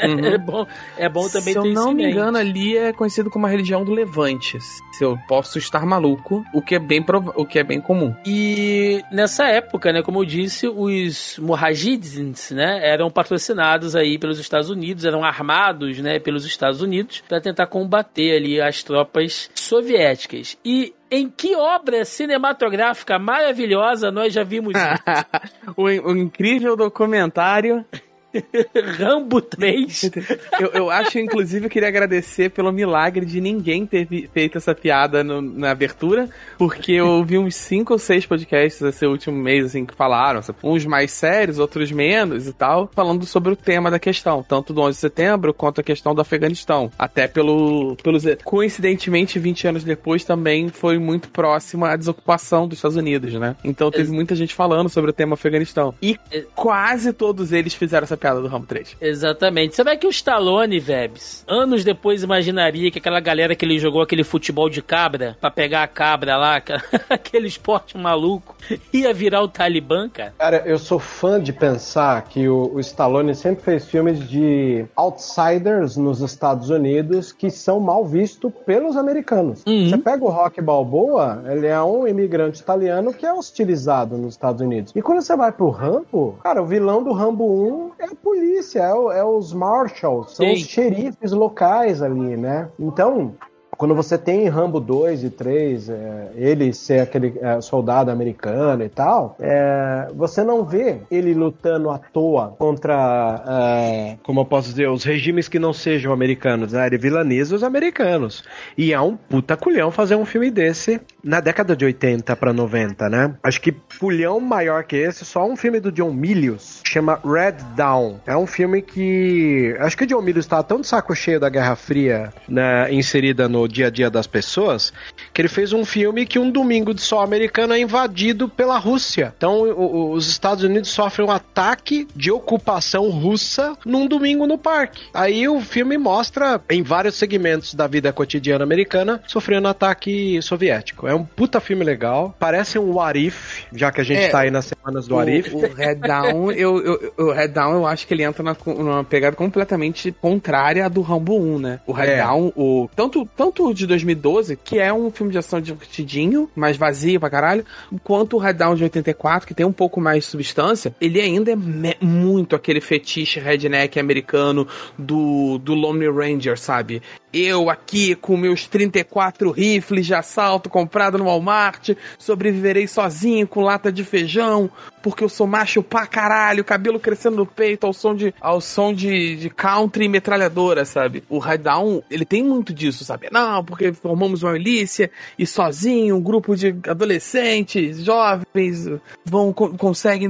Uhum. 0.03 0.25
é, 0.25 0.37
bom, 0.37 0.67
é 0.97 1.09
bom 1.09 1.27
também 1.27 1.53
Se 1.53 1.59
eu 1.59 1.65
não 1.65 1.93
me 1.93 2.09
engano, 2.09 2.37
ali 2.37 2.75
é 2.75 2.91
conhecido 2.91 3.29
como 3.29 3.45
a 3.45 3.49
religião 3.49 3.83
do 3.83 3.91
Levante. 3.91 4.59
Se 4.59 5.03
eu 5.03 5.17
posso 5.27 5.57
estar 5.57 5.85
maluco, 5.85 6.43
o 6.53 6.61
que 6.61 6.75
é 6.75 6.79
bem, 6.79 7.05
o 7.35 7.45
que 7.45 7.59
é 7.59 7.63
bem 7.63 7.79
comum. 7.79 8.15
E 8.25 9.03
nessa 9.11 9.45
época, 9.45 9.93
né, 9.93 10.01
como 10.01 10.19
eu 10.19 10.25
disse, 10.25 10.67
os 10.67 11.37
Mujahidins, 11.39 12.51
né, 12.51 12.79
eram 12.81 13.11
patrocinados 13.11 13.95
aí 13.95 14.17
pelos 14.17 14.39
Estados 14.39 14.69
Unidos, 14.69 15.05
eram 15.05 15.23
armados, 15.23 15.99
né, 15.99 16.19
pelos 16.19 16.45
Estados 16.45 16.81
Unidos 16.81 17.23
para 17.27 17.39
tentar 17.39 17.67
combater 17.67 18.35
ali 18.35 18.59
as 18.59 18.81
tropas 18.81 19.02
soviéticas 19.05 19.49
soviéticas. 19.55 20.57
E 20.63 20.93
em 21.09 21.29
que 21.29 21.55
obra 21.55 22.05
cinematográfica 22.05 23.19
maravilhosa 23.19 24.11
nós 24.11 24.33
já 24.33 24.43
vimos 24.43 24.73
isso? 24.75 25.73
o, 25.77 25.83
o 25.83 26.17
incrível 26.17 26.75
documentário 26.75 27.85
Rambo 28.97 29.41
3. 29.41 30.11
Eu, 30.59 30.67
eu 30.73 30.89
acho, 30.89 31.19
inclusive, 31.19 31.65
eu 31.65 31.69
queria 31.69 31.87
agradecer 31.87 32.49
pelo 32.49 32.71
milagre 32.71 33.25
de 33.25 33.39
ninguém 33.39 33.85
ter 33.85 34.07
feito 34.33 34.57
essa 34.57 34.73
piada 34.73 35.23
no, 35.23 35.41
na 35.41 35.71
abertura, 35.71 36.29
porque 36.57 36.93
eu 36.93 37.07
ouvi 37.07 37.37
uns 37.37 37.55
5 37.55 37.93
ou 37.93 37.99
6 37.99 38.25
podcasts 38.25 38.81
esse 38.81 39.05
último 39.05 39.37
mês, 39.37 39.67
assim, 39.67 39.85
que 39.85 39.95
falaram, 39.95 40.41
uns 40.63 40.85
mais 40.85 41.11
sérios, 41.11 41.59
outros 41.59 41.91
menos 41.91 42.47
e 42.47 42.53
tal, 42.53 42.89
falando 42.93 43.25
sobre 43.25 43.53
o 43.53 43.55
tema 43.55 43.89
da 43.91 43.99
questão, 43.99 44.43
tanto 44.43 44.73
do 44.73 44.81
11 44.81 44.95
de 44.95 45.01
setembro 45.01 45.53
quanto 45.53 45.81
a 45.81 45.83
questão 45.83 46.13
do 46.15 46.21
Afeganistão. 46.21 46.91
Até 46.97 47.27
pelo, 47.27 47.95
pelos. 48.03 48.23
Coincidentemente, 48.43 49.39
20 49.39 49.67
anos 49.67 49.83
depois, 49.83 50.23
também 50.23 50.69
foi 50.69 50.97
muito 50.97 51.29
próxima 51.29 51.89
à 51.89 51.95
desocupação 51.95 52.67
dos 52.67 52.77
Estados 52.77 52.97
Unidos, 52.97 53.33
né? 53.33 53.55
Então 53.63 53.91
teve 53.91 54.11
muita 54.11 54.35
gente 54.35 54.53
falando 54.53 54.89
sobre 54.89 55.11
o 55.11 55.13
tema 55.13 55.33
Afeganistão. 55.33 55.93
E 56.01 56.17
quase 56.55 57.13
todos 57.13 57.51
eles 57.51 57.73
fizeram 57.73 58.03
essa 58.03 58.17
piada 58.23 58.39
do 58.39 58.47
Rambo 58.47 58.65
3. 58.65 58.95
Exatamente. 59.01 59.75
Sabe 59.75 59.97
que 59.97 60.07
o 60.07 60.09
Stallone, 60.09 60.79
Vebs, 60.79 61.43
anos 61.45 61.83
depois 61.83 62.23
imaginaria 62.23 62.89
que 62.89 62.99
aquela 62.99 63.19
galera 63.19 63.53
que 63.53 63.65
ele 63.65 63.77
jogou 63.77 64.01
aquele 64.01 64.23
futebol 64.23 64.69
de 64.69 64.81
cabra, 64.81 65.35
pra 65.41 65.51
pegar 65.51 65.83
a 65.83 65.87
cabra 65.87 66.37
lá, 66.37 66.55
aquele 67.09 67.47
esporte 67.47 67.97
maluco, 67.97 68.55
ia 68.93 69.13
virar 69.13 69.41
o 69.41 69.47
Talibã, 69.49 70.07
cara? 70.07 70.33
Cara, 70.37 70.63
eu 70.65 70.79
sou 70.79 70.99
fã 70.99 71.41
de 71.41 71.51
pensar 71.51 72.23
que 72.23 72.47
o, 72.47 72.73
o 72.73 72.79
Stallone 72.79 73.35
sempre 73.35 73.61
fez 73.61 73.89
filmes 73.89 74.25
de 74.29 74.85
outsiders 74.95 75.97
nos 75.97 76.21
Estados 76.21 76.69
Unidos 76.69 77.33
que 77.33 77.51
são 77.51 77.81
mal 77.81 78.05
vistos 78.05 78.53
pelos 78.65 78.95
americanos. 78.95 79.63
Uhum. 79.67 79.89
Você 79.89 79.97
pega 79.97 80.23
o 80.23 80.29
Rock 80.29 80.61
Balboa, 80.61 81.43
ele 81.51 81.67
é 81.67 81.81
um 81.81 82.07
imigrante 82.07 82.61
italiano 82.61 83.13
que 83.13 83.25
é 83.25 83.33
hostilizado 83.33 84.17
nos 84.17 84.35
Estados 84.35 84.61
Unidos. 84.61 84.93
E 84.95 85.01
quando 85.01 85.21
você 85.21 85.35
vai 85.35 85.51
pro 85.51 85.69
Rambo, 85.69 86.37
cara, 86.41 86.61
o 86.61 86.65
vilão 86.65 87.03
do 87.03 87.11
Rambo 87.11 87.91
1 87.99 88.03
é 88.03 88.12
a 88.13 88.15
polícia, 88.15 88.79
é, 88.79 89.19
é 89.19 89.23
os 89.23 89.53
marshals, 89.53 90.35
são 90.35 90.45
Sim. 90.45 90.53
os 90.53 90.59
xerifes 90.61 91.31
locais 91.31 92.01
ali, 92.01 92.37
né? 92.37 92.69
Então, 92.79 93.35
quando 93.77 93.95
você 93.95 94.17
tem 94.17 94.47
Rambo 94.47 94.79
2 94.79 95.23
e 95.23 95.29
3, 95.29 95.89
é, 95.89 96.31
ele 96.35 96.73
ser 96.73 97.01
aquele 97.01 97.33
é, 97.41 97.61
soldado 97.61 98.11
americano 98.11 98.83
e 98.83 98.89
tal, 98.89 99.35
é, 99.39 100.07
você 100.15 100.43
não 100.43 100.63
vê 100.63 100.99
ele 101.09 101.33
lutando 101.33 101.89
à 101.89 101.97
toa 101.97 102.55
contra, 102.57 103.43
é, 103.47 104.17
como 104.23 104.41
eu 104.41 104.45
posso 104.45 104.69
dizer, 104.69 104.89
os 104.89 105.03
regimes 105.03 105.47
que 105.47 105.59
não 105.59 105.73
sejam 105.73 106.13
americanos. 106.13 106.73
Né? 106.73 106.87
Ele 106.87 106.97
vilaniza 106.97 107.55
os 107.55 107.63
americanos. 107.63 108.43
E 108.77 108.93
é 108.93 109.01
um 109.01 109.15
puta 109.15 109.57
culhão 109.57 109.91
fazer 109.91 110.15
um 110.15 110.25
filme 110.25 110.49
desse 110.49 111.01
na 111.23 111.39
década 111.39 111.75
de 111.75 111.85
80 111.85 112.35
para 112.35 112.53
90, 112.53 113.09
né? 113.09 113.35
Acho 113.41 113.61
que 113.61 113.71
culhão 113.99 114.39
maior 114.39 114.83
que 114.83 114.95
esse, 114.95 115.23
só 115.23 115.45
um 115.45 115.55
filme 115.55 115.79
do 115.79 115.91
John 115.91 116.11
Milius, 116.11 116.81
chama 116.85 117.19
Red 117.23 117.63
Dawn. 117.75 118.17
É 118.25 118.35
um 118.35 118.45
filme 118.45 118.81
que. 118.81 119.75
Acho 119.79 119.97
que 119.97 120.03
o 120.03 120.07
John 120.07 120.21
Milius 120.21 120.45
estava 120.45 120.63
tão 120.63 120.81
de 120.81 120.87
saco 120.87 121.15
cheio 121.15 121.39
da 121.39 121.49
Guerra 121.49 121.75
Fria 121.75 122.33
né, 122.47 122.93
inserida 122.93 123.47
no 123.47 123.62
dia 123.67 123.87
a 123.87 123.89
dia 123.89 124.09
das 124.09 124.27
pessoas, 124.27 124.93
que 125.33 125.41
ele 125.41 125.47
fez 125.47 125.73
um 125.73 125.85
filme 125.85 126.25
que 126.25 126.37
um 126.37 126.51
domingo 126.51 126.93
de 126.93 127.01
sol 127.01 127.21
americano 127.21 127.73
é 127.73 127.79
invadido 127.79 128.49
pela 128.49 128.77
Rússia. 128.77 129.33
Então 129.37 129.61
o, 129.61 130.11
os 130.11 130.27
Estados 130.27 130.63
Unidos 130.63 130.89
sofrem 130.89 131.27
um 131.27 131.31
ataque 131.31 132.07
de 132.15 132.31
ocupação 132.31 133.09
russa 133.09 133.75
num 133.85 134.07
domingo 134.07 134.45
no 134.45 134.57
parque. 134.57 135.05
Aí 135.13 135.47
o 135.47 135.61
filme 135.61 135.97
mostra 135.97 136.61
em 136.69 136.83
vários 136.83 137.15
segmentos 137.15 137.73
da 137.73 137.87
vida 137.87 138.11
cotidiana 138.11 138.63
americana 138.63 139.21
sofrendo 139.27 139.67
ataque 139.67 140.41
soviético. 140.41 141.07
É 141.07 141.15
um 141.15 141.23
puta 141.23 141.59
filme 141.59 141.83
legal. 141.83 142.35
Parece 142.39 142.77
um 142.77 142.93
What 142.95 143.19
If, 143.19 143.63
já 143.73 143.91
que 143.91 144.01
a 144.01 144.03
gente 144.03 144.23
é, 144.23 144.29
tá 144.29 144.41
aí 144.41 144.51
nas 144.51 144.65
semanas 144.65 145.07
do 145.07 145.15
o, 145.15 145.17
What 145.17 145.31
If. 145.31 145.53
O 145.53 145.73
Red 145.73 145.95
Down, 145.95 146.51
eu, 146.51 146.83
eu, 146.83 147.13
o 147.17 147.31
Red 147.31 147.49
Down 147.49 147.73
eu 147.73 147.87
acho 147.87 148.05
que 148.05 148.13
ele 148.13 148.23
entra 148.23 148.43
na, 148.43 148.55
numa 148.65 149.03
pegada 149.03 149.35
completamente 149.35 150.11
contrária 150.11 150.85
à 150.85 150.89
do 150.89 151.01
Rambo 151.01 151.39
1, 151.39 151.59
né? 151.59 151.79
O 151.87 151.91
Red 151.91 152.07
é. 152.07 152.17
Down, 152.17 152.51
o, 152.55 152.89
tanto, 152.95 153.27
tanto 153.35 153.53
tanto 153.53 153.69
o 153.69 153.73
de 153.73 153.85
2012, 153.85 154.57
que 154.57 154.79
é 154.79 154.91
um 154.91 155.11
filme 155.11 155.22
de 155.31 155.37
ação 155.37 155.61
divertidinho, 155.61 156.49
mais 156.55 156.77
vazio 156.77 157.19
pra 157.19 157.29
caralho, 157.29 157.65
quanto 158.03 158.35
o 158.35 158.39
Red 158.39 158.53
Down 158.53 158.75
de 158.75 158.83
84, 158.83 159.47
que 159.47 159.53
tem 159.53 159.65
um 159.65 159.71
pouco 159.71 159.99
mais 159.99 160.23
de 160.23 160.29
substância, 160.29 160.95
ele 160.99 161.19
ainda 161.19 161.51
é 161.51 161.55
muito 162.01 162.55
aquele 162.55 162.81
fetiche 162.81 163.39
redneck 163.39 163.99
americano 163.99 164.67
do, 164.97 165.57
do 165.57 165.73
Lone 165.73 166.09
Ranger, 166.09 166.57
sabe? 166.57 167.01
Eu 167.33 167.67
aqui 167.67 168.13
com 168.13 168.37
meus 168.37 168.67
34 168.67 169.49
rifles 169.49 170.05
de 170.05 170.13
assalto 170.13 170.69
comprado 170.69 171.17
no 171.17 171.25
Walmart, 171.25 171.89
sobreviverei 172.19 172.85
sozinho 172.87 173.47
com 173.47 173.61
lata 173.61 173.91
de 173.91 174.03
feijão, 174.03 174.69
porque 175.01 175.23
eu 175.23 175.29
sou 175.29 175.47
macho 175.47 175.81
pra 175.81 176.05
caralho, 176.05 176.63
cabelo 176.63 176.99
crescendo 176.99 177.37
no 177.37 177.45
peito 177.45 177.87
ao 177.87 177.93
som 177.93 178.15
de, 178.15 178.33
ao 178.39 178.61
som 178.61 178.93
de, 178.93 179.35
de 179.35 179.49
country 179.49 180.05
e 180.05 180.09
metralhadora, 180.09 180.85
sabe? 180.85 181.23
O 181.27 181.39
Down, 181.57 182.03
ele 182.09 182.23
tem 182.23 182.43
muito 182.43 182.71
disso, 182.71 183.03
sabe? 183.03 183.27
Não, 183.31 183.63
porque 183.65 183.91
formamos 183.93 184.43
uma 184.43 184.53
milícia 184.53 185.09
e 185.37 185.45
sozinho, 185.45 186.15
um 186.17 186.21
grupo 186.21 186.55
de 186.55 186.75
adolescentes, 186.87 188.03
jovens, 188.03 188.89
vão 189.25 189.53
conseguem 189.53 190.29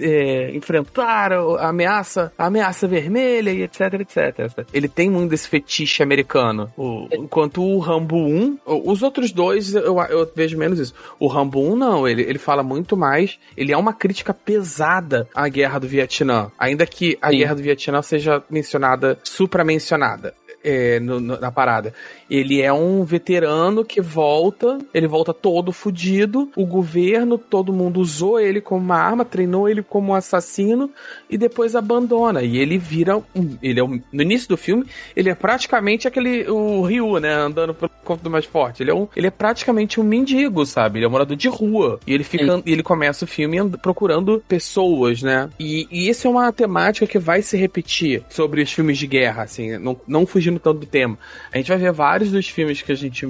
é, 0.00 0.50
enfrentar 0.54 1.32
a 1.32 1.68
ameaça, 1.68 2.32
a 2.36 2.46
ameaça 2.46 2.86
vermelha 2.86 3.50
e 3.50 3.62
etc, 3.62 3.94
etc. 4.00 4.66
Ele 4.72 4.88
tem 4.88 5.10
muito 5.10 5.30
desse 5.30 5.48
fetiche 5.48 6.02
americano. 6.02 6.72
O, 6.76 7.08
enquanto 7.12 7.62
o 7.62 7.78
Rambo 7.78 8.16
1, 8.16 8.58
os 8.66 9.02
outros 9.02 9.32
dois 9.32 9.74
eu, 9.74 9.98
eu 10.00 10.30
vejo 10.34 10.58
menos 10.58 10.78
isso. 10.78 10.94
O 11.18 11.26
Rambo 11.26 11.60
1 11.72 11.76
não, 11.76 12.08
ele, 12.08 12.22
ele 12.22 12.38
fala 12.38 12.62
muito 12.62 12.96
mais, 12.96 13.38
ele 13.56 13.72
é 13.72 13.76
uma 13.76 13.92
crítica 13.92 14.34
pesada 14.34 15.28
à 15.34 15.48
guerra 15.48 15.78
do 15.78 15.88
Vietnã. 15.88 16.50
Ainda 16.58 16.86
que 16.86 17.18
a 17.20 17.30
Sim. 17.30 17.38
guerra 17.38 17.54
do 17.54 17.62
Vietnã 17.62 18.02
seja 18.02 18.42
mencionada, 18.50 19.18
supramencionada 19.22 20.34
é, 20.64 21.00
no, 21.00 21.20
no, 21.20 21.38
na 21.38 21.50
parada. 21.50 21.92
Ele 22.30 22.60
é 22.60 22.72
um 22.72 23.04
veterano 23.04 23.84
que 23.84 24.00
volta, 24.00 24.78
ele 24.92 25.06
volta 25.06 25.34
todo 25.34 25.72
fudido. 25.72 26.50
O 26.56 26.64
governo, 26.64 27.36
todo 27.38 27.72
mundo 27.72 28.00
usou 28.00 28.40
ele 28.40 28.60
como 28.60 28.80
uma 28.80 28.96
arma, 28.96 29.24
treinou 29.24 29.68
ele 29.68 29.82
como 29.82 30.12
um 30.12 30.14
assassino 30.14 30.90
e 31.28 31.36
depois 31.36 31.76
abandona. 31.76 32.42
E 32.42 32.58
ele 32.58 32.78
vira 32.78 33.18
um, 33.18 33.56
ele 33.62 33.80
é 33.80 33.84
um, 33.84 34.00
no 34.12 34.22
início 34.22 34.48
do 34.48 34.56
filme, 34.56 34.84
ele 35.14 35.28
é 35.30 35.34
praticamente 35.34 36.08
aquele 36.08 36.48
o 36.48 36.82
Ryu, 36.82 37.18
né, 37.18 37.32
andando 37.32 37.74
pelo 37.74 37.90
corpo 38.04 38.24
do 38.24 38.30
mais 38.30 38.44
forte. 38.44 38.82
Ele 38.82 38.90
é 38.90 38.94
um, 38.94 39.08
ele 39.14 39.26
é 39.26 39.30
praticamente 39.30 40.00
um 40.00 40.04
mendigo, 40.04 40.64
sabe? 40.64 40.98
Ele 40.98 41.04
é 41.04 41.08
um 41.08 41.12
morador 41.12 41.36
de 41.36 41.48
rua. 41.48 42.00
E 42.06 42.12
ele 42.12 42.24
fica, 42.24 42.62
e 42.64 42.72
ele 42.72 42.82
começa 42.82 43.24
o 43.24 43.28
filme 43.28 43.58
procurando 43.78 44.42
pessoas, 44.48 45.22
né? 45.22 45.48
E, 45.58 45.86
e 45.90 46.08
isso 46.08 46.26
é 46.26 46.30
uma 46.30 46.52
temática 46.52 47.06
que 47.06 47.18
vai 47.18 47.42
se 47.42 47.56
repetir 47.56 48.22
sobre 48.28 48.62
os 48.62 48.72
filmes 48.72 48.98
de 48.98 49.06
guerra, 49.06 49.42
assim, 49.42 49.76
não, 49.78 49.98
não 50.06 50.26
fugindo 50.26 50.51
fugindo 50.52 50.60
tanto 50.60 50.80
do 50.80 50.86
tema. 50.86 51.18
A 51.52 51.56
gente 51.56 51.68
vai 51.68 51.78
ver 51.78 51.92
vários 51.92 52.30
dos 52.30 52.48
filmes 52.48 52.82
que 52.82 52.92
a 52.92 52.94
gente 52.94 53.26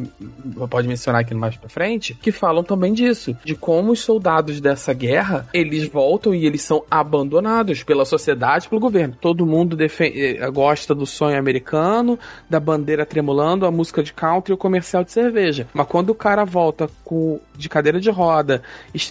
pode 0.69 0.89
mencionar 0.89 1.21
aqui 1.21 1.35
mais 1.35 1.57
pra 1.57 1.69
frente, 1.69 2.15
que 2.15 2.33
falam 2.33 2.63
também 2.63 2.93
disso, 2.93 3.37
de 3.45 3.55
como 3.55 3.93
os 3.93 4.01
soldados 4.01 4.61
dessa 4.61 4.93
guerra, 4.93 5.47
eles 5.53 5.89
voltam 5.89 6.35
e 6.35 6.47
eles 6.47 6.63
são 6.63 6.85
abandonados 6.91 7.83
pela 7.83 8.05
sociedade, 8.05 8.69
pelo 8.69 8.81
governo. 8.81 9.17
Todo 9.21 9.47
mundo 9.47 9.77
eh, 9.81 10.51
gosta 10.51 10.95
do 10.95 11.07
sonho 11.07 11.39
americano, 11.39 12.19
da 12.49 12.59
bandeira 12.59 13.07
tremulando, 13.07 13.67
a 13.67 13.71
música 13.71 14.03
de 14.03 14.13
country 14.13 14.53
e 14.53 14.55
o 14.55 14.59
comercial 14.59 15.05
de 15.05 15.13
cerveja. 15.13 15.67
Mas 15.73 15.87
quando 15.87 16.11
o 16.11 16.15
cara 16.15 16.45
volta 16.45 16.89
com 17.05 17.41
de 17.57 17.69
cadeira 17.69 18.01
de 18.01 18.11
roda, 18.11 18.63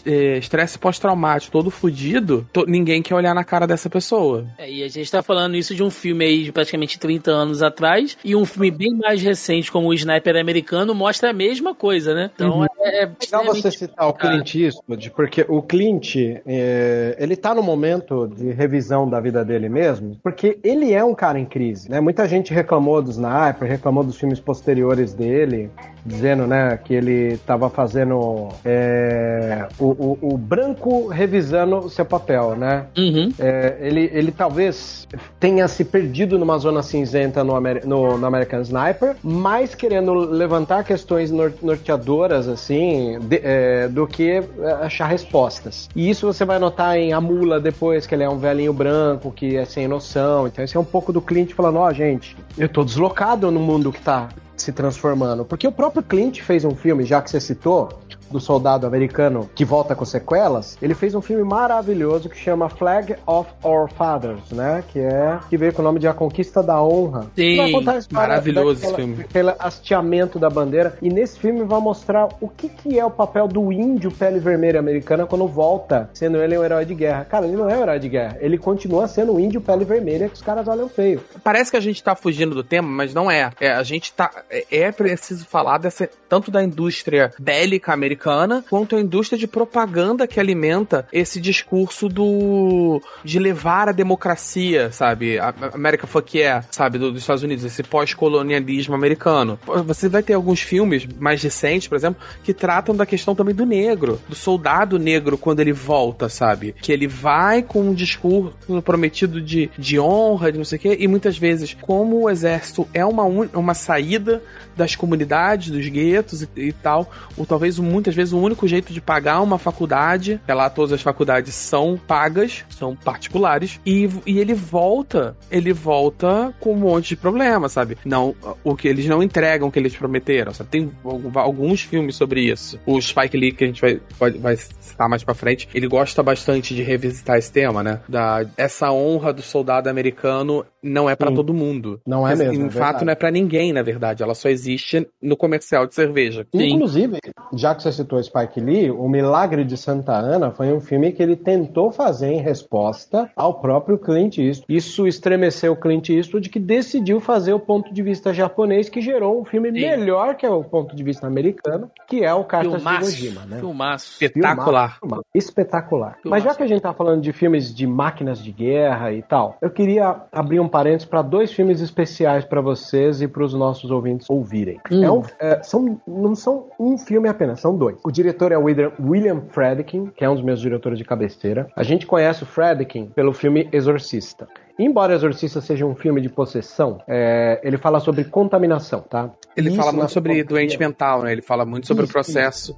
eh, 0.06 0.38
estresse 0.38 0.78
pós-traumático, 0.78 1.52
todo 1.52 1.70
fudido, 1.70 2.48
to 2.52 2.66
ninguém 2.68 3.02
quer 3.02 3.16
olhar 3.16 3.34
na 3.34 3.44
cara 3.44 3.66
dessa 3.66 3.90
pessoa. 3.90 4.46
É, 4.58 4.70
e 4.70 4.84
a 4.84 4.88
gente 4.88 5.10
tá 5.10 5.24
falando 5.24 5.56
isso 5.56 5.74
de 5.74 5.84
um 5.84 5.90
filme 5.90 6.26
aí 6.26 6.44
de 6.44 6.52
praticamente 6.52 7.00
30 7.00 7.32
anos 7.32 7.62
atrás, 7.62 8.01
atrás, 8.02 8.18
e 8.24 8.36
um 8.36 8.46
filme 8.46 8.72
bem 8.72 8.94
mais 8.98 9.22
recente, 9.22 9.72
como 9.72 9.88
o 9.88 9.94
Sniper 9.94 10.36
Americano, 10.36 10.94
mostra 10.94 11.30
a 11.30 11.34
mesma 11.34 11.74
coisa, 11.74 12.14
né? 12.14 12.32
Então 12.34 12.60
uhum. 12.60 12.66
é, 12.80 13.04
é 13.04 13.12
legal 13.22 13.46
você 13.46 13.72
citar 13.72 14.08
o 14.08 14.14
Clint 14.14 14.56
Eastwood, 14.56 15.12
porque 15.12 15.46
o 15.48 15.62
Clint, 15.62 16.16
é, 16.46 17.16
ele 17.20 17.36
tá 17.36 17.54
no 17.54 17.64
momento 17.64 18.28
de 18.28 18.52
revisão 18.52 19.10
da 19.10 19.20
vida 19.20 19.44
dele 19.46 19.70
mesmo, 19.70 20.18
porque 20.24 20.60
ele 20.64 20.94
é 20.94 21.04
um 21.04 21.14
cara 21.14 21.40
em 21.40 21.46
crise, 21.46 21.90
né? 21.90 22.00
Muita 22.00 22.28
gente 22.28 22.54
reclamou 22.54 23.02
do 23.02 23.12
Sniper, 23.12 23.68
reclamou 23.68 24.04
dos 24.04 24.18
filmes 24.18 24.40
posteriores 24.40 25.14
dele, 25.14 25.70
dizendo, 26.06 26.48
né, 26.48 26.78
que 26.84 26.94
ele 26.94 27.34
estava 27.34 27.70
fazendo 27.70 28.50
é, 28.66 29.68
o, 29.80 29.86
o, 29.86 30.34
o, 30.34 30.38
branco 30.38 31.08
revisando 31.08 31.78
o 31.78 31.90
seu 31.90 32.06
papel, 32.06 32.56
né? 32.56 32.86
Uhum. 32.98 33.32
É, 33.38 33.78
ele, 33.82 34.10
ele 34.12 34.32
talvez 34.32 35.08
tenha 35.40 35.68
se 35.68 35.86
perdido 35.86 36.40
numa 36.40 36.58
zona 36.58 36.82
cinzenta 36.82 37.44
no, 37.44 37.56
Amer 37.56 37.86
no, 37.92 38.18
no 38.18 38.26
American 38.26 38.62
Sniper, 38.62 39.18
mais 39.22 39.76
querendo 39.76 40.14
levantar 40.14 40.86
questões 40.86 41.30
norteadoras, 41.30 42.48
assim, 42.48 43.20
de, 43.20 43.42
é, 43.44 43.90
do 43.90 44.08
que 44.08 44.42
achar 44.82 45.08
respostas. 45.08 45.90
E 45.94 46.10
isso 46.10 46.26
você 46.26 46.46
vai 46.46 46.58
notar 46.58 46.98
em 46.98 47.12
A 47.12 47.20
Mula 47.20 47.60
depois, 47.60 48.08
que 48.08 48.16
ele 48.16 48.24
é 48.24 48.30
um 48.30 48.38
velhinho 48.38 48.72
branco, 48.72 49.30
que 49.32 49.58
é 49.58 49.66
sem 49.66 49.90
noção. 49.90 50.48
Então, 50.48 50.64
esse 50.64 50.78
é 50.78 50.80
um 50.80 50.86
pouco 50.86 51.12
do 51.12 51.22
Clint 51.22 51.52
falando, 51.54 51.80
ó, 51.80 51.88
oh, 51.90 51.94
gente, 51.94 52.38
eu 52.58 52.70
tô 52.70 52.86
deslocado 52.86 53.52
no 53.52 53.60
mundo 53.60 53.92
que 53.92 54.02
tá 54.02 54.30
se 54.56 54.72
transformando. 54.72 55.44
Porque 55.44 55.68
o 55.68 55.72
próprio 55.72 56.02
Clint 56.02 56.40
fez 56.42 56.64
um 56.64 56.76
filme, 56.76 57.04
já 57.04 57.22
que 57.22 57.30
você 57.30 57.42
citou, 57.42 57.90
do 58.32 58.40
soldado 58.40 58.88
americano 58.88 59.50
que 59.54 59.64
volta 59.66 59.96
com 59.96 60.06
sequelas, 60.06 60.78
ele 60.82 60.94
fez 60.94 61.14
um 61.16 61.22
filme 61.22 61.44
maravilhoso 61.44 62.30
que 62.30 62.38
chama 62.38 62.70
Flag 62.70 63.16
of 63.26 63.50
Our 63.64 63.90
Fathers, 63.92 64.52
né? 64.52 64.84
Que 64.92 65.00
é 65.00 65.40
que 65.50 65.58
veio 65.58 65.74
com 65.74 65.82
o 65.82 65.86
nome 65.86 66.00
de 66.00 66.08
A 66.08 66.14
Conquista 66.14 66.64
da 66.64 66.82
Honra. 66.82 67.28
Sim, 67.36 67.58
Vai 67.58 67.72
contar 67.72 67.92
a 67.94 67.98
história 67.98 68.28
maravilhoso 68.28 68.72
esse 68.74 68.82
daquela- 68.82 68.98
filme. 68.98 69.24
Aquele 69.24 69.54
hasteamento 69.60 70.40
da 70.40 70.50
bandeira. 70.50 70.98
E 71.02 71.10
nesse 71.10 71.40
filme 71.40 71.64
vai 71.64 71.80
mostrar 71.80 72.30
o 72.40 72.48
que, 72.48 72.70
que 72.70 73.00
é 73.00 73.06
o 73.06 73.12
papel 73.12 73.48
do 73.48 73.72
índio 73.72 74.12
pele 74.12 74.40
vermelha 74.40 74.80
americana 74.80 75.26
quando 75.26 75.48
volta, 75.48 76.10
sendo 76.14 76.38
ele 76.38 76.58
um 76.58 76.64
herói 76.64 76.86
de 76.86 76.96
guerra. 76.96 77.26
Cara, 77.26 77.46
ele 77.48 77.58
não 77.58 77.70
é 77.70 77.78
um 77.78 77.82
herói 77.82 78.00
de 78.00 78.10
guerra. 78.10 78.38
Ele 78.40 78.58
continua 78.58 79.08
sendo 79.08 79.34
um 79.34 79.40
índio 79.40 79.62
pele 79.62 79.84
vermelha 79.86 80.28
que 80.30 80.36
os 80.36 80.42
caras 80.42 80.68
olham 80.68 80.88
feio. 80.90 81.22
Parece 81.44 81.72
que 81.72 81.78
a 81.78 81.82
gente 81.82 82.02
tá 82.04 82.16
fugindo 82.16 82.54
do 82.56 82.64
tema, 82.64 82.88
mas 82.88 83.14
não 83.14 83.30
é. 83.30 83.50
É, 83.60 83.72
a 83.72 83.84
gente 83.84 84.14
tá. 84.14 84.30
É, 84.50 84.66
é 84.70 84.92
preciso 84.92 85.46
falar 85.46 85.78
dessa, 85.78 86.10
tanto 86.30 86.50
da 86.52 86.64
indústria 86.64 87.32
bélica 87.40 87.92
americana 87.94 88.21
quanto 88.70 88.96
a 88.96 89.02
indústria 89.02 89.38
de 89.38 89.48
propaganda 89.48 90.28
que 90.28 90.40
alimenta 90.40 91.08
esse 91.12 91.40
discurso 91.40 92.08
do. 92.08 93.02
de 93.24 93.40
levar 93.40 93.90
a 93.90 93.92
democracia, 93.92 94.92
sabe? 94.92 95.40
A 95.40 95.54
América 95.74 96.08
Fuck 96.08 96.38
yeah, 96.38 96.66
sabe? 96.72 96.98
Do- 96.98 97.12
dos 97.12 97.22
Estados 97.22 97.44
Unidos, 97.44 97.64
esse 97.66 97.84
pós-colonialismo 97.84 98.94
americano. 98.96 99.60
Você 99.86 100.08
vai 100.08 100.24
ter 100.24 100.34
alguns 100.34 100.62
filmes 100.62 101.08
mais 101.20 101.42
recentes, 101.42 101.88
por 101.88 101.96
exemplo, 101.96 102.22
que 102.44 102.54
tratam 102.54 102.96
da 102.96 103.06
questão 103.06 103.36
também 103.36 103.54
do 103.56 103.66
negro, 103.66 104.20
do 104.28 104.36
soldado 104.36 104.98
negro 105.00 105.38
quando 105.38 105.60
ele 105.60 105.74
volta, 105.74 106.30
sabe? 106.30 106.74
Que 106.82 106.92
ele 106.92 107.08
vai 107.08 107.62
com 107.62 107.82
um 107.82 107.94
discurso 107.94 108.82
prometido 108.84 109.42
de, 109.42 109.70
de 109.78 110.00
honra, 110.00 110.52
de 110.52 110.58
não 110.58 110.66
sei 110.66 110.78
o 110.78 110.82
quê, 110.82 110.98
e 111.00 111.08
muitas 111.08 111.38
vezes, 111.38 111.76
como 111.80 112.22
o 112.22 112.30
exército 112.30 112.88
é 112.94 113.06
uma, 113.06 113.24
uma 113.24 113.74
saída 113.74 114.42
das 114.76 114.96
comunidades, 114.96 115.70
dos 115.72 115.88
guetos 115.88 116.44
e, 116.44 116.50
e 116.56 116.72
tal, 116.74 117.12
ou 117.38 117.46
talvez 117.46 117.78
muitas 117.80 118.11
vezes 118.16 118.34
o 118.34 118.40
único 118.40 118.68
jeito 118.68 118.94
de 118.94 119.02
pagar 119.02 119.42
uma 119.42 119.58
faculdade, 119.58 120.40
é 120.48 120.54
lá 120.54 120.70
todas 120.70 120.94
as 120.94 121.02
faculdades 121.02 121.54
são 121.54 122.00
pagas, 122.08 122.66
são 122.70 122.96
particulares, 122.96 123.80
e, 123.86 124.10
e 124.26 124.40
ele 124.40 124.54
volta, 124.54 125.36
ele 125.50 125.74
volta 125.74 126.54
com 126.60 126.74
um 126.74 126.78
monte 126.78 127.10
de 127.10 127.18
problema, 127.18 127.70
sabe? 127.70 127.98
Não, 128.06 128.36
o 128.64 128.76
que 128.76 128.88
eles 128.88 129.06
não 129.06 129.22
entregam 129.22 129.68
o 129.68 129.72
que 129.72 129.80
eles 129.80 129.96
prometeram, 129.96 130.54
sabe? 130.54 130.70
Tem 130.70 130.92
alguns 131.36 131.82
filmes 131.82 132.16
sobre 132.16 132.42
isso. 132.42 132.80
O 132.86 133.00
Spike 133.02 133.38
Lee, 133.38 133.52
que 133.52 133.64
a 133.64 133.68
gente 133.68 133.82
vai, 133.82 134.00
pode, 134.18 134.38
vai 134.38 134.56
citar 134.56 135.10
mais 135.10 135.24
pra 135.24 135.34
frente, 135.34 135.68
ele 135.74 135.88
gosta 135.88 136.22
bastante 136.24 136.76
de 136.76 136.82
revisitar 136.84 137.38
esse 137.38 137.52
tema, 137.52 137.84
né? 137.84 138.00
Da, 138.08 138.46
essa 138.58 138.92
honra 138.92 139.34
do 139.34 139.42
soldado 139.42 139.90
americano 139.90 140.66
não 140.82 141.10
é 141.10 141.16
pra 141.16 141.30
Sim. 141.30 141.36
todo 141.36 141.54
mundo. 141.54 142.02
Não 142.06 142.28
é 142.28 142.32
Mas, 142.32 142.40
mesmo, 142.40 142.64
Em 142.66 142.68
é 142.68 142.70
fato, 142.70 142.80
verdade. 142.82 143.06
não 143.06 143.12
é 143.12 143.16
pra 143.16 143.32
ninguém, 143.32 143.72
na 143.74 143.82
verdade. 143.84 144.24
Ela 144.24 144.34
só 144.34 144.50
existe 144.50 145.08
no 145.22 145.38
comercial 145.38 145.86
de 145.86 145.94
cerveja. 145.94 146.46
Inclusive, 146.54 147.20
já 147.54 147.76
que 147.76 147.84
você 147.84 148.01
citou 148.02 148.22
Spike 148.22 148.60
Lee, 148.60 148.92
O 148.92 149.08
Milagre 149.08 149.64
de 149.64 149.78
Santa 149.78 150.14
Ana 150.14 150.52
foi 150.52 150.72
um 150.72 150.80
filme 150.80 151.12
que 151.12 151.22
ele 151.22 151.36
tentou 151.36 151.92
fazer 151.92 152.28
em 152.32 152.42
resposta 152.42 153.30
ao 153.36 153.56
próprio 153.56 153.98
Clint 153.98 154.38
Eastwood. 154.38 154.66
Isso 154.76 155.08
estremeceu 155.08 155.74
o 155.74 155.76
Clint 155.76 156.10
Eastwood, 156.10 156.50
que 156.50 156.60
decidiu 156.60 157.20
fazer 157.20 157.54
o 157.54 157.60
ponto 157.60 157.94
de 157.94 158.02
vista 158.02 158.34
japonês, 158.34 158.90
que 158.90 159.02
gerou 159.02 159.40
um 159.40 159.46
filme 159.46 159.72
melhor 159.72 160.36
que 160.36 160.46
é 160.46 160.50
o 160.50 160.64
ponto 160.64 160.96
de 160.96 161.04
vista 161.04 161.28
americano, 161.28 161.90
que 162.08 162.24
é 162.24 162.34
o 162.34 162.44
Cartas 162.44 162.72
de 162.74 162.78
Filmaço. 162.78 163.02
Iwo 163.10 163.12
Jima, 163.12 163.46
né? 163.46 163.60
Filmaço. 163.60 164.12
Espetacular. 164.24 165.00
Filmaço, 165.00 165.24
Espetacular. 165.34 166.18
Filmaço. 166.22 166.30
Mas 166.30 166.44
já 166.44 166.56
que 166.56 166.64
a 166.64 166.68
gente 166.68 166.82
tá 166.82 166.94
falando 166.94 167.22
de 167.22 167.32
filmes 167.34 167.74
de 167.74 167.86
máquinas 167.86 168.40
de 168.40 168.52
guerra 168.52 169.12
e 169.14 169.22
tal, 169.22 169.58
eu 169.62 169.70
queria 169.70 170.16
abrir 170.32 170.60
um 170.60 170.68
parênteses 170.68 171.06
para 171.06 171.22
dois 171.22 171.52
filmes 171.52 171.82
especiais 171.82 172.46
para 172.46 172.62
vocês 172.62 173.22
e 173.22 173.28
para 173.28 173.44
os 173.44 173.54
nossos 173.54 173.92
ouvintes 173.92 174.30
ouvirem. 174.30 174.80
Hum. 174.92 175.04
É 175.04 175.12
um- 175.12 175.22
é, 175.40 175.64
são, 175.64 176.00
não 176.08 176.36
são 176.36 176.66
um 176.80 176.98
filme 176.98 177.28
apenas, 177.28 177.60
são 177.60 177.76
dois. 177.76 177.91
O 178.04 178.12
diretor 178.12 178.52
é 178.52 178.58
o 178.58 178.64
William, 178.64 179.42
Fredkin, 179.50 180.08
que 180.16 180.24
é 180.24 180.30
um 180.30 180.36
dos 180.36 180.44
meus 180.44 180.60
diretores 180.60 180.98
de 180.98 181.06
cabeceira. 181.06 181.68
A 181.76 181.84
gente 181.84 182.06
conhece 182.06 182.44
o 182.44 182.46
Fredkin 182.46 183.08
pelo 183.08 183.34
filme 183.34 183.70
Exorcista. 183.72 184.48
Embora 184.84 185.14
Exorcista 185.14 185.62
seja 185.62 185.86
um 185.86 185.96
filme 185.96 186.20
de 186.20 186.30
possessão, 186.30 187.02
é, 187.08 187.60
ele 187.64 187.78
fala 187.78 188.00
sobre 188.00 188.24
contaminação, 188.24 189.02
tá? 189.02 189.32
Ele 189.56 189.68
Isso 189.68 189.78
fala 189.78 189.92
na 189.92 189.98
muito 190.00 190.12
sobre 190.12 190.44
doente 190.44 190.80
mental, 190.80 191.24
né? 191.24 191.32
Ele 191.34 191.42
fala 191.42 191.66
muito 191.66 191.86
sobre 191.86 192.04
Isso, 192.04 192.12
o 192.12 192.14
processo. 192.14 192.78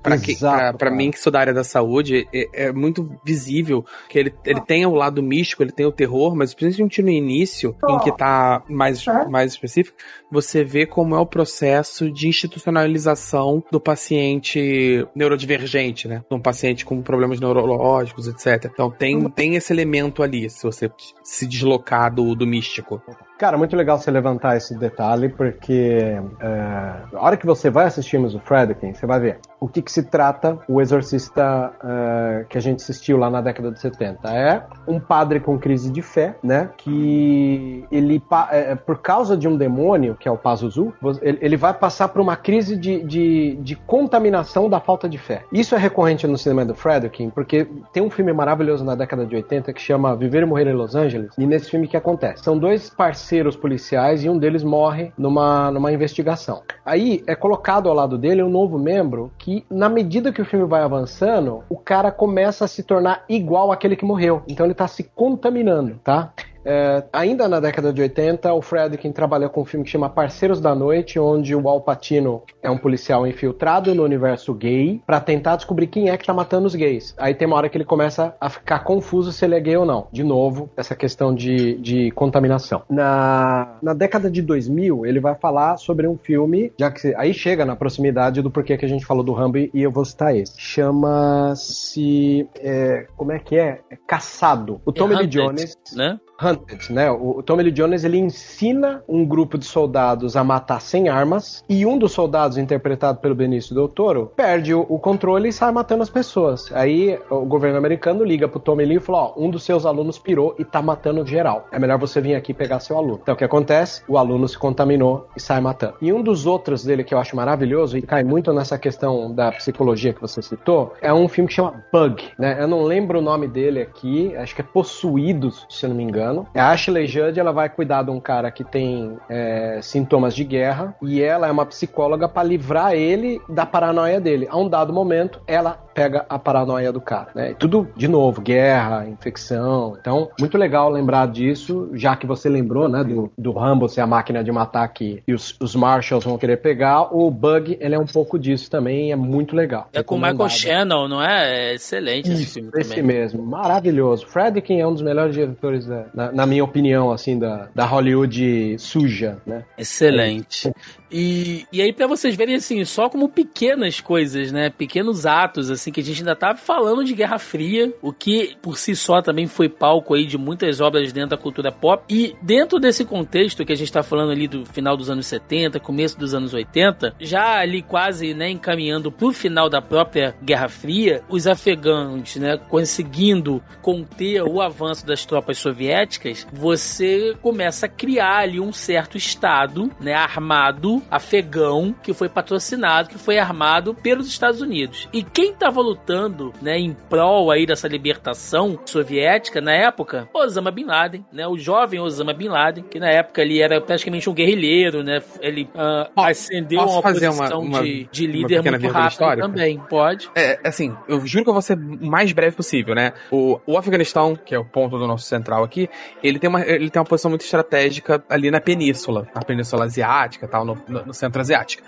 cara. 0.89 0.95
mim, 0.95 1.11
que 1.11 1.19
sou 1.19 1.31
da 1.31 1.39
área 1.39 1.53
da 1.53 1.63
saúde, 1.63 2.27
é, 2.33 2.65
é 2.67 2.71
muito 2.73 3.17
visível 3.23 3.85
que 4.09 4.17
ele, 4.19 4.33
ele 4.43 4.59
tem 4.61 4.85
o 4.85 4.93
lado 4.93 5.21
místico, 5.21 5.63
ele 5.63 5.71
tem 5.71 5.85
o 5.85 5.91
terror, 5.91 6.35
mas 6.35 6.53
principalmente 6.53 7.01
no 7.01 7.09
início, 7.09 7.75
em 7.87 7.99
que 7.99 8.11
tá 8.11 8.63
mais, 8.67 9.05
mais 9.29 9.51
específico, 9.51 9.95
você 10.31 10.63
vê 10.63 10.85
como 10.85 11.15
é 11.15 11.19
o 11.19 11.25
processo 11.25 12.11
de 12.11 12.27
institucionalização 12.27 13.63
do 13.71 13.79
paciente 13.79 15.07
neurodivergente, 15.15 16.07
né? 16.07 16.23
Um 16.29 16.39
paciente 16.39 16.83
com 16.83 17.01
problemas 17.01 17.39
neurológicos, 17.39 18.27
etc. 18.27 18.71
Então 18.73 18.89
tem, 18.89 19.29
tem 19.29 19.55
esse 19.55 19.71
elemento 19.71 20.23
ali, 20.23 20.49
se 20.49 20.63
você 20.63 20.91
se 21.23 21.45
deslocar 21.45 21.92
do, 22.09 22.35
místico. 22.45 23.01
Cara, 23.43 23.57
muito 23.57 23.75
legal 23.75 23.97
você 23.97 24.09
levantar 24.09 24.55
esse 24.55 24.73
detalhe, 24.73 25.27
porque 25.27 26.15
é, 26.39 26.93
a 27.13 27.25
hora 27.25 27.35
que 27.35 27.45
você 27.45 27.69
vai 27.69 27.83
assistir 27.87 28.15
o 28.15 28.39
Fredkin, 28.39 28.93
você 28.93 29.05
vai 29.05 29.19
ver 29.19 29.39
o 29.59 29.67
que, 29.67 29.81
que 29.81 29.91
se 29.91 30.03
trata 30.03 30.59
o 30.65 30.79
Exorcista 30.81 31.73
é, 31.83 32.45
que 32.47 32.57
a 32.57 32.61
gente 32.61 32.81
assistiu 32.81 33.17
lá 33.17 33.29
na 33.29 33.41
década 33.41 33.69
de 33.69 33.81
70. 33.81 34.29
É 34.29 34.63
um 34.87 34.97
padre 34.97 35.41
com 35.41 35.59
crise 35.59 35.91
de 35.91 36.01
fé, 36.01 36.35
né? 36.41 36.69
Que 36.77 37.83
ele, 37.91 38.17
pa- 38.17 38.47
é, 38.51 38.75
por 38.75 38.99
causa 38.99 39.35
de 39.35 39.45
um 39.45 39.57
demônio, 39.57 40.15
que 40.17 40.25
é 40.25 40.31
o 40.31 40.37
Pazuzu, 40.37 40.93
ele, 41.21 41.57
vai 41.57 41.73
passar 41.73 42.07
por 42.07 42.21
uma 42.21 42.37
crise 42.37 42.77
de, 42.77 43.03
de, 43.03 43.55
de 43.61 43.75
contaminação 43.75 44.69
da 44.69 44.79
falta 44.79 45.09
de 45.09 45.17
fé. 45.17 45.43
Isso 45.51 45.75
é 45.75 45.77
recorrente 45.77 46.25
no 46.27 46.37
cinema 46.37 46.63
do 46.63 46.75
Fredkin, 46.75 47.29
porque 47.29 47.67
tem 47.91 48.01
um 48.03 48.09
filme 48.09 48.31
maravilhoso 48.31 48.85
na 48.85 48.95
década 48.95 49.25
de 49.25 49.35
80 49.35 49.73
que 49.73 49.81
chama 49.81 50.15
Viver 50.15 50.43
e 50.43 50.45
Morrer 50.45 50.67
em 50.67 50.73
Los 50.73 50.95
Angeles, 50.95 51.33
e 51.37 51.45
nesse 51.45 51.69
filme 51.69 51.89
que 51.89 51.97
acontece? 51.97 52.41
São 52.43 52.57
dois 52.57 52.89
parceiros 52.89 53.32
policiais 53.55 54.23
e 54.23 54.29
um 54.29 54.37
deles 54.37 54.63
morre 54.63 55.11
numa, 55.17 55.71
numa 55.71 55.91
investigação. 55.91 56.63
Aí 56.85 57.23
é 57.27 57.35
colocado 57.35 57.89
ao 57.89 57.95
lado 57.95 58.17
dele 58.17 58.43
um 58.43 58.49
novo 58.49 58.77
membro 58.77 59.31
que, 59.37 59.65
na 59.69 59.89
medida 59.89 60.31
que 60.31 60.41
o 60.41 60.45
filme 60.45 60.65
vai 60.65 60.83
avançando, 60.83 61.63
o 61.69 61.77
cara 61.77 62.11
começa 62.11 62.65
a 62.65 62.67
se 62.67 62.83
tornar 62.83 63.23
igual 63.27 63.71
àquele 63.71 63.95
que 63.95 64.05
morreu. 64.05 64.43
Então 64.47 64.65
ele 64.65 64.73
tá 64.73 64.87
se 64.87 65.03
contaminando, 65.03 65.99
tá? 66.03 66.31
É, 66.65 67.03
ainda 67.11 67.47
na 67.47 67.59
década 67.59 67.91
de 67.91 68.01
80, 68.01 68.53
o 68.53 68.61
Fredkin 68.61 69.11
trabalhou 69.11 69.49
com 69.49 69.61
um 69.61 69.65
filme 69.65 69.85
que 69.85 69.91
chama 69.91 70.09
Parceiros 70.09 70.61
da 70.61 70.73
Noite, 70.73 71.19
onde 71.19 71.55
o 71.55 71.67
Al 71.67 71.81
Pacino 71.81 72.43
é 72.61 72.69
um 72.69 72.77
policial 72.77 73.27
infiltrado 73.27 73.93
no 73.93 74.03
universo 74.03 74.53
gay 74.53 75.01
pra 75.05 75.19
tentar 75.19 75.55
descobrir 75.55 75.87
quem 75.87 76.09
é 76.09 76.17
que 76.17 76.25
tá 76.25 76.33
matando 76.33 76.67
os 76.67 76.75
gays. 76.75 77.13
Aí 77.17 77.33
tem 77.33 77.47
uma 77.47 77.57
hora 77.57 77.69
que 77.69 77.77
ele 77.77 77.85
começa 77.85 78.35
a 78.39 78.49
ficar 78.49 78.79
confuso 78.79 79.31
se 79.31 79.43
ele 79.45 79.55
é 79.55 79.59
gay 79.59 79.77
ou 79.77 79.85
não. 79.85 80.07
De 80.11 80.23
novo, 80.23 80.69
essa 80.75 80.95
questão 80.95 81.33
de, 81.33 81.75
de 81.75 82.11
contaminação. 82.11 82.83
Na, 82.89 83.77
na 83.81 83.93
década 83.93 84.29
de 84.29 84.41
2000, 84.41 85.05
ele 85.05 85.19
vai 85.19 85.35
falar 85.35 85.77
sobre 85.77 86.07
um 86.07 86.17
filme, 86.17 86.71
já 86.79 86.89
que 86.91 87.13
aí 87.15 87.33
chega 87.33 87.65
na 87.65 87.75
proximidade 87.75 88.41
do 88.41 88.51
porquê 88.51 88.77
que 88.77 88.85
a 88.85 88.89
gente 88.89 89.05
falou 89.05 89.23
do 89.23 89.33
Rambo 89.33 89.57
e 89.57 89.69
eu 89.73 89.91
vou 89.91 90.05
citar 90.05 90.35
esse. 90.35 90.53
Chama-se. 90.57 92.47
é, 92.55 93.07
como 93.15 93.31
é 93.31 93.39
que 93.39 93.57
é? 93.57 93.81
é 93.89 93.97
Caçado. 94.07 94.81
O 94.85 94.91
Tommy 94.91 95.15
Lee 95.15 95.25
Hunted, 95.25 95.37
Jones. 95.37 95.77
Né? 95.95 96.19
Hunted, 96.53 96.91
né? 96.91 97.11
O, 97.11 97.39
o 97.39 97.43
Tommy 97.43 97.63
Lee 97.63 97.71
Jones 97.71 98.03
ele 98.03 98.17
ensina 98.17 99.03
um 99.07 99.25
grupo 99.25 99.57
de 99.57 99.65
soldados 99.65 100.35
a 100.35 100.43
matar 100.43 100.81
sem 100.81 101.09
armas 101.09 101.63
e 101.67 101.85
um 101.85 101.97
dos 101.97 102.11
soldados 102.11 102.57
interpretado 102.57 103.19
pelo 103.19 103.35
Benício 103.35 103.75
Del 103.75 103.87
Toro 103.87 104.31
perde 104.35 104.73
o, 104.73 104.85
o 104.87 104.99
controle 104.99 105.49
e 105.49 105.53
sai 105.53 105.71
matando 105.71 106.03
as 106.03 106.09
pessoas. 106.09 106.71
Aí 106.73 107.19
o 107.29 107.45
governo 107.45 107.77
americano 107.77 108.23
liga 108.23 108.47
pro 108.47 108.59
Tommy 108.59 108.85
Lee 108.85 108.97
e 108.97 108.99
fala: 108.99 109.19
ó, 109.19 109.33
um 109.37 109.49
dos 109.49 109.63
seus 109.63 109.85
alunos 109.85 110.19
pirou 110.19 110.55
e 110.57 110.63
tá 110.63 110.81
matando 110.81 111.25
geral. 111.25 111.67
É 111.71 111.79
melhor 111.79 111.97
você 111.97 112.21
vir 112.21 112.35
aqui 112.35 112.53
pegar 112.53 112.79
seu 112.79 112.97
aluno. 112.97 113.19
Então 113.21 113.33
o 113.33 113.37
que 113.37 113.43
acontece? 113.43 114.03
O 114.07 114.17
aluno 114.17 114.47
se 114.47 114.57
contaminou 114.57 115.27
e 115.35 115.39
sai 115.39 115.59
matando. 115.59 115.95
E 116.01 116.13
um 116.13 116.21
dos 116.21 116.45
outros 116.45 116.83
dele 116.83 117.03
que 117.03 117.13
eu 117.13 117.19
acho 117.19 117.35
maravilhoso 117.35 117.97
e 117.97 118.01
cai 118.01 118.23
muito 118.23 118.53
nessa 118.53 118.77
questão 118.77 119.33
da 119.33 119.51
psicologia 119.51 120.13
que 120.13 120.21
você 120.21 120.41
citou 120.41 120.93
é 121.01 121.13
um 121.13 121.27
filme 121.27 121.47
que 121.47 121.55
chama 121.55 121.83
Bug, 121.91 122.23
né? 122.37 122.57
Eu 122.59 122.67
não 122.67 122.83
lembro 122.83 123.19
o 123.19 123.21
nome 123.21 123.47
dele 123.47 123.81
aqui, 123.81 124.35
acho 124.35 124.55
que 124.55 124.61
é 124.61 124.63
Possuídos, 124.63 125.65
se 125.69 125.85
eu 125.85 125.89
não 125.89 125.95
me 125.95 126.03
engano. 126.03 126.42
A 126.55 126.71
Ashley 126.71 127.07
Judd, 127.07 127.39
ela 127.39 127.51
vai 127.51 127.69
cuidar 127.69 128.03
de 128.03 128.11
um 128.11 128.19
cara 128.19 128.51
que 128.51 128.63
tem 128.63 129.17
é, 129.29 129.79
sintomas 129.81 130.35
de 130.35 130.43
guerra 130.43 130.95
e 131.01 131.21
ela 131.21 131.47
é 131.47 131.51
uma 131.51 131.65
psicóloga 131.65 132.27
para 132.27 132.43
livrar 132.43 132.93
ele 132.93 133.41
da 133.49 133.65
paranoia 133.65 134.19
dele. 134.19 134.47
A 134.49 134.57
um 134.57 134.67
dado 134.67 134.93
momento, 134.93 135.41
ela 135.47 135.77
pega 135.93 136.25
a 136.27 136.39
paranoia 136.39 136.91
do 136.91 136.99
cara, 137.01 137.27
né? 137.35 137.51
E 137.51 137.55
Tudo, 137.55 137.87
de 137.95 138.07
novo, 138.07 138.41
guerra, 138.41 139.07
infecção. 139.07 139.95
Então, 139.99 140.29
muito 140.39 140.57
legal 140.57 140.89
lembrar 140.89 141.27
disso, 141.27 141.89
já 141.93 142.15
que 142.15 142.25
você 142.25 142.49
lembrou, 142.49 142.87
né, 142.89 143.03
do, 143.03 143.31
do 143.37 143.51
Rambo 143.51 143.87
ser 143.87 144.01
a 144.01 144.07
máquina 144.07 144.43
de 144.43 144.51
matar 144.51 144.83
aqui 144.83 145.21
e 145.27 145.33
os, 145.33 145.55
os 145.59 145.75
Marshalls 145.75 146.25
vão 146.25 146.37
querer 146.37 146.57
pegar. 146.57 147.13
O 147.15 147.29
Bug, 147.29 147.77
ele 147.79 147.95
é 147.95 147.99
um 147.99 148.05
pouco 148.05 148.37
disso 148.39 148.69
também, 148.69 149.11
é 149.11 149.15
muito 149.15 149.55
legal. 149.55 149.87
É 149.93 150.01
com 150.03 150.15
o 150.15 150.19
Michael. 150.21 150.49
Shannon, 150.49 151.07
não 151.07 151.21
é? 151.21 151.71
É 151.71 151.73
excelente 151.75 152.31
esse 152.31 152.45
filme 152.45 152.69
Esse 152.75 152.89
também. 152.95 153.03
mesmo, 153.03 153.43
maravilhoso. 153.43 154.25
Fredkin 154.27 154.79
é 154.79 154.87
um 154.87 154.93
dos 154.93 155.01
melhores 155.01 155.33
diretores, 155.33 155.85
da- 155.85 156.05
na, 156.13 156.31
na 156.31 156.45
minha 156.45 156.63
opinião, 156.63 157.11
assim, 157.11 157.37
da, 157.37 157.67
da 157.73 157.85
Hollywood 157.85 158.75
suja, 158.79 159.37
né? 159.45 159.63
Excelente. 159.77 160.71
E, 161.13 161.67
e 161.71 161.79
aí, 161.79 161.93
para 161.93 162.07
vocês 162.07 162.35
verem, 162.35 162.55
assim, 162.55 162.83
só 162.83 163.07
como 163.07 163.29
pequenas 163.29 164.01
coisas, 164.01 164.51
né? 164.51 164.71
Pequenos 164.71 165.27
atos, 165.27 165.69
assim, 165.69 165.91
que 165.91 166.01
a 166.01 166.03
gente 166.03 166.19
ainda 166.19 166.35
tá 166.35 166.55
falando 166.55 167.03
de 167.03 167.13
Guerra 167.13 167.37
Fria, 167.37 167.93
o 168.01 168.11
que 168.11 168.57
por 168.61 168.79
si 168.79 168.95
só 168.95 169.21
também 169.21 169.45
foi 169.45 169.69
palco 169.69 170.15
aí 170.15 170.25
de 170.25 170.37
muitas 170.37 170.81
obras 170.81 171.13
dentro 171.13 171.29
da 171.29 171.37
cultura 171.37 171.71
pop. 171.71 172.03
E 172.09 172.35
dentro 172.41 172.79
desse 172.79 173.05
contexto 173.05 173.63
que 173.63 173.71
a 173.71 173.75
gente 173.75 173.91
tá 173.91 174.01
falando 174.01 174.31
ali 174.31 174.47
do 174.47 174.65
final 174.65 174.97
dos 174.97 175.09
anos 175.09 175.27
70, 175.27 175.79
começo 175.79 176.17
dos 176.17 176.33
anos 176.33 176.51
80, 176.51 177.15
já 177.19 177.59
ali 177.59 177.83
quase, 177.83 178.33
né, 178.33 178.49
encaminhando 178.49 179.11
pro 179.11 179.31
final 179.31 179.69
da 179.69 179.81
própria 179.81 180.35
Guerra 180.41 180.67
Fria, 180.67 181.21
os 181.29 181.45
afegãos, 181.45 182.35
né, 182.37 182.57
conseguindo 182.57 183.61
conter 183.81 184.41
o 184.41 184.61
avanço 184.61 185.05
das 185.05 185.25
tropas 185.25 185.59
soviéticas, 185.59 186.47
você 186.51 187.35
começa 187.41 187.85
a 187.85 187.89
criar 187.89 188.39
ali 188.39 188.59
um 188.59 188.73
certo 188.73 189.15
estado, 189.15 189.91
né, 189.99 190.13
armado, 190.13 191.02
afegão, 191.09 191.95
que 192.01 192.13
foi 192.13 192.29
patrocinado, 192.29 193.09
que 193.09 193.17
foi 193.17 193.37
armado 193.37 193.93
pelos 193.93 194.27
Estados 194.27 194.61
Unidos. 194.61 195.07
E 195.13 195.23
quem 195.23 195.51
estava 195.51 195.81
lutando, 195.81 196.53
né, 196.61 196.77
em 196.77 196.93
prol 197.09 197.51
aí 197.51 197.65
dessa 197.65 197.87
libertação 197.87 198.79
soviética 198.85 199.61
na 199.61 199.73
época, 199.73 200.27
Osama 200.33 200.71
Bin 200.71 200.85
Laden, 200.85 201.25
né, 201.31 201.47
o 201.47 201.57
jovem 201.57 201.99
Osama 201.99 202.33
Bin 202.33 202.47
Laden, 202.47 202.83
que 202.83 202.99
na 202.99 203.09
época 203.09 203.41
ele 203.41 203.61
era 203.61 203.79
praticamente 203.79 204.29
um 204.29 204.33
guerrilheiro, 204.33 205.03
né, 205.03 205.21
ele 205.41 205.69
uh, 205.75 206.09
ascendeu 206.15 206.81
a 206.81 206.85
uma 206.85 207.01
posição 207.01 207.33
uma, 207.33 207.77
uma, 207.77 207.83
de, 207.83 208.07
de 208.11 208.27
líder 208.27 208.61
muito 208.61 208.87
rápido 208.87 209.11
histórica? 209.11 209.47
também. 209.47 209.79
Pode. 209.89 210.29
É, 210.35 210.59
assim, 210.63 210.95
eu 211.07 211.25
juro 211.25 211.43
que 211.43 211.49
eu 211.49 211.53
vou 211.53 211.61
ser 211.61 211.77
o 211.77 212.05
mais 212.05 212.31
breve 212.31 212.55
possível, 212.55 212.95
né? 212.95 213.13
O, 213.31 213.59
o 213.65 213.77
Afeganistão, 213.77 214.35
que 214.35 214.55
é 214.55 214.59
o 214.59 214.65
ponto 214.65 214.97
do 214.97 215.07
nosso 215.07 215.25
central 215.25 215.63
aqui, 215.63 215.89
ele 216.23 216.39
tem 216.39 216.49
uma, 216.49 216.61
ele 216.61 216.89
tem 216.89 216.99
uma 216.99 217.05
posição 217.05 217.29
muito 217.29 217.43
estratégica 217.43 218.23
ali 218.29 218.49
na 218.49 218.59
península, 218.59 219.27
na 219.33 219.41
península 219.41 219.85
asiática, 219.85 220.47
tal, 220.47 220.65
no, 220.65 220.77
no, 220.93 221.05
no 221.05 221.13
centro 221.13 221.41
asiático. 221.41 221.83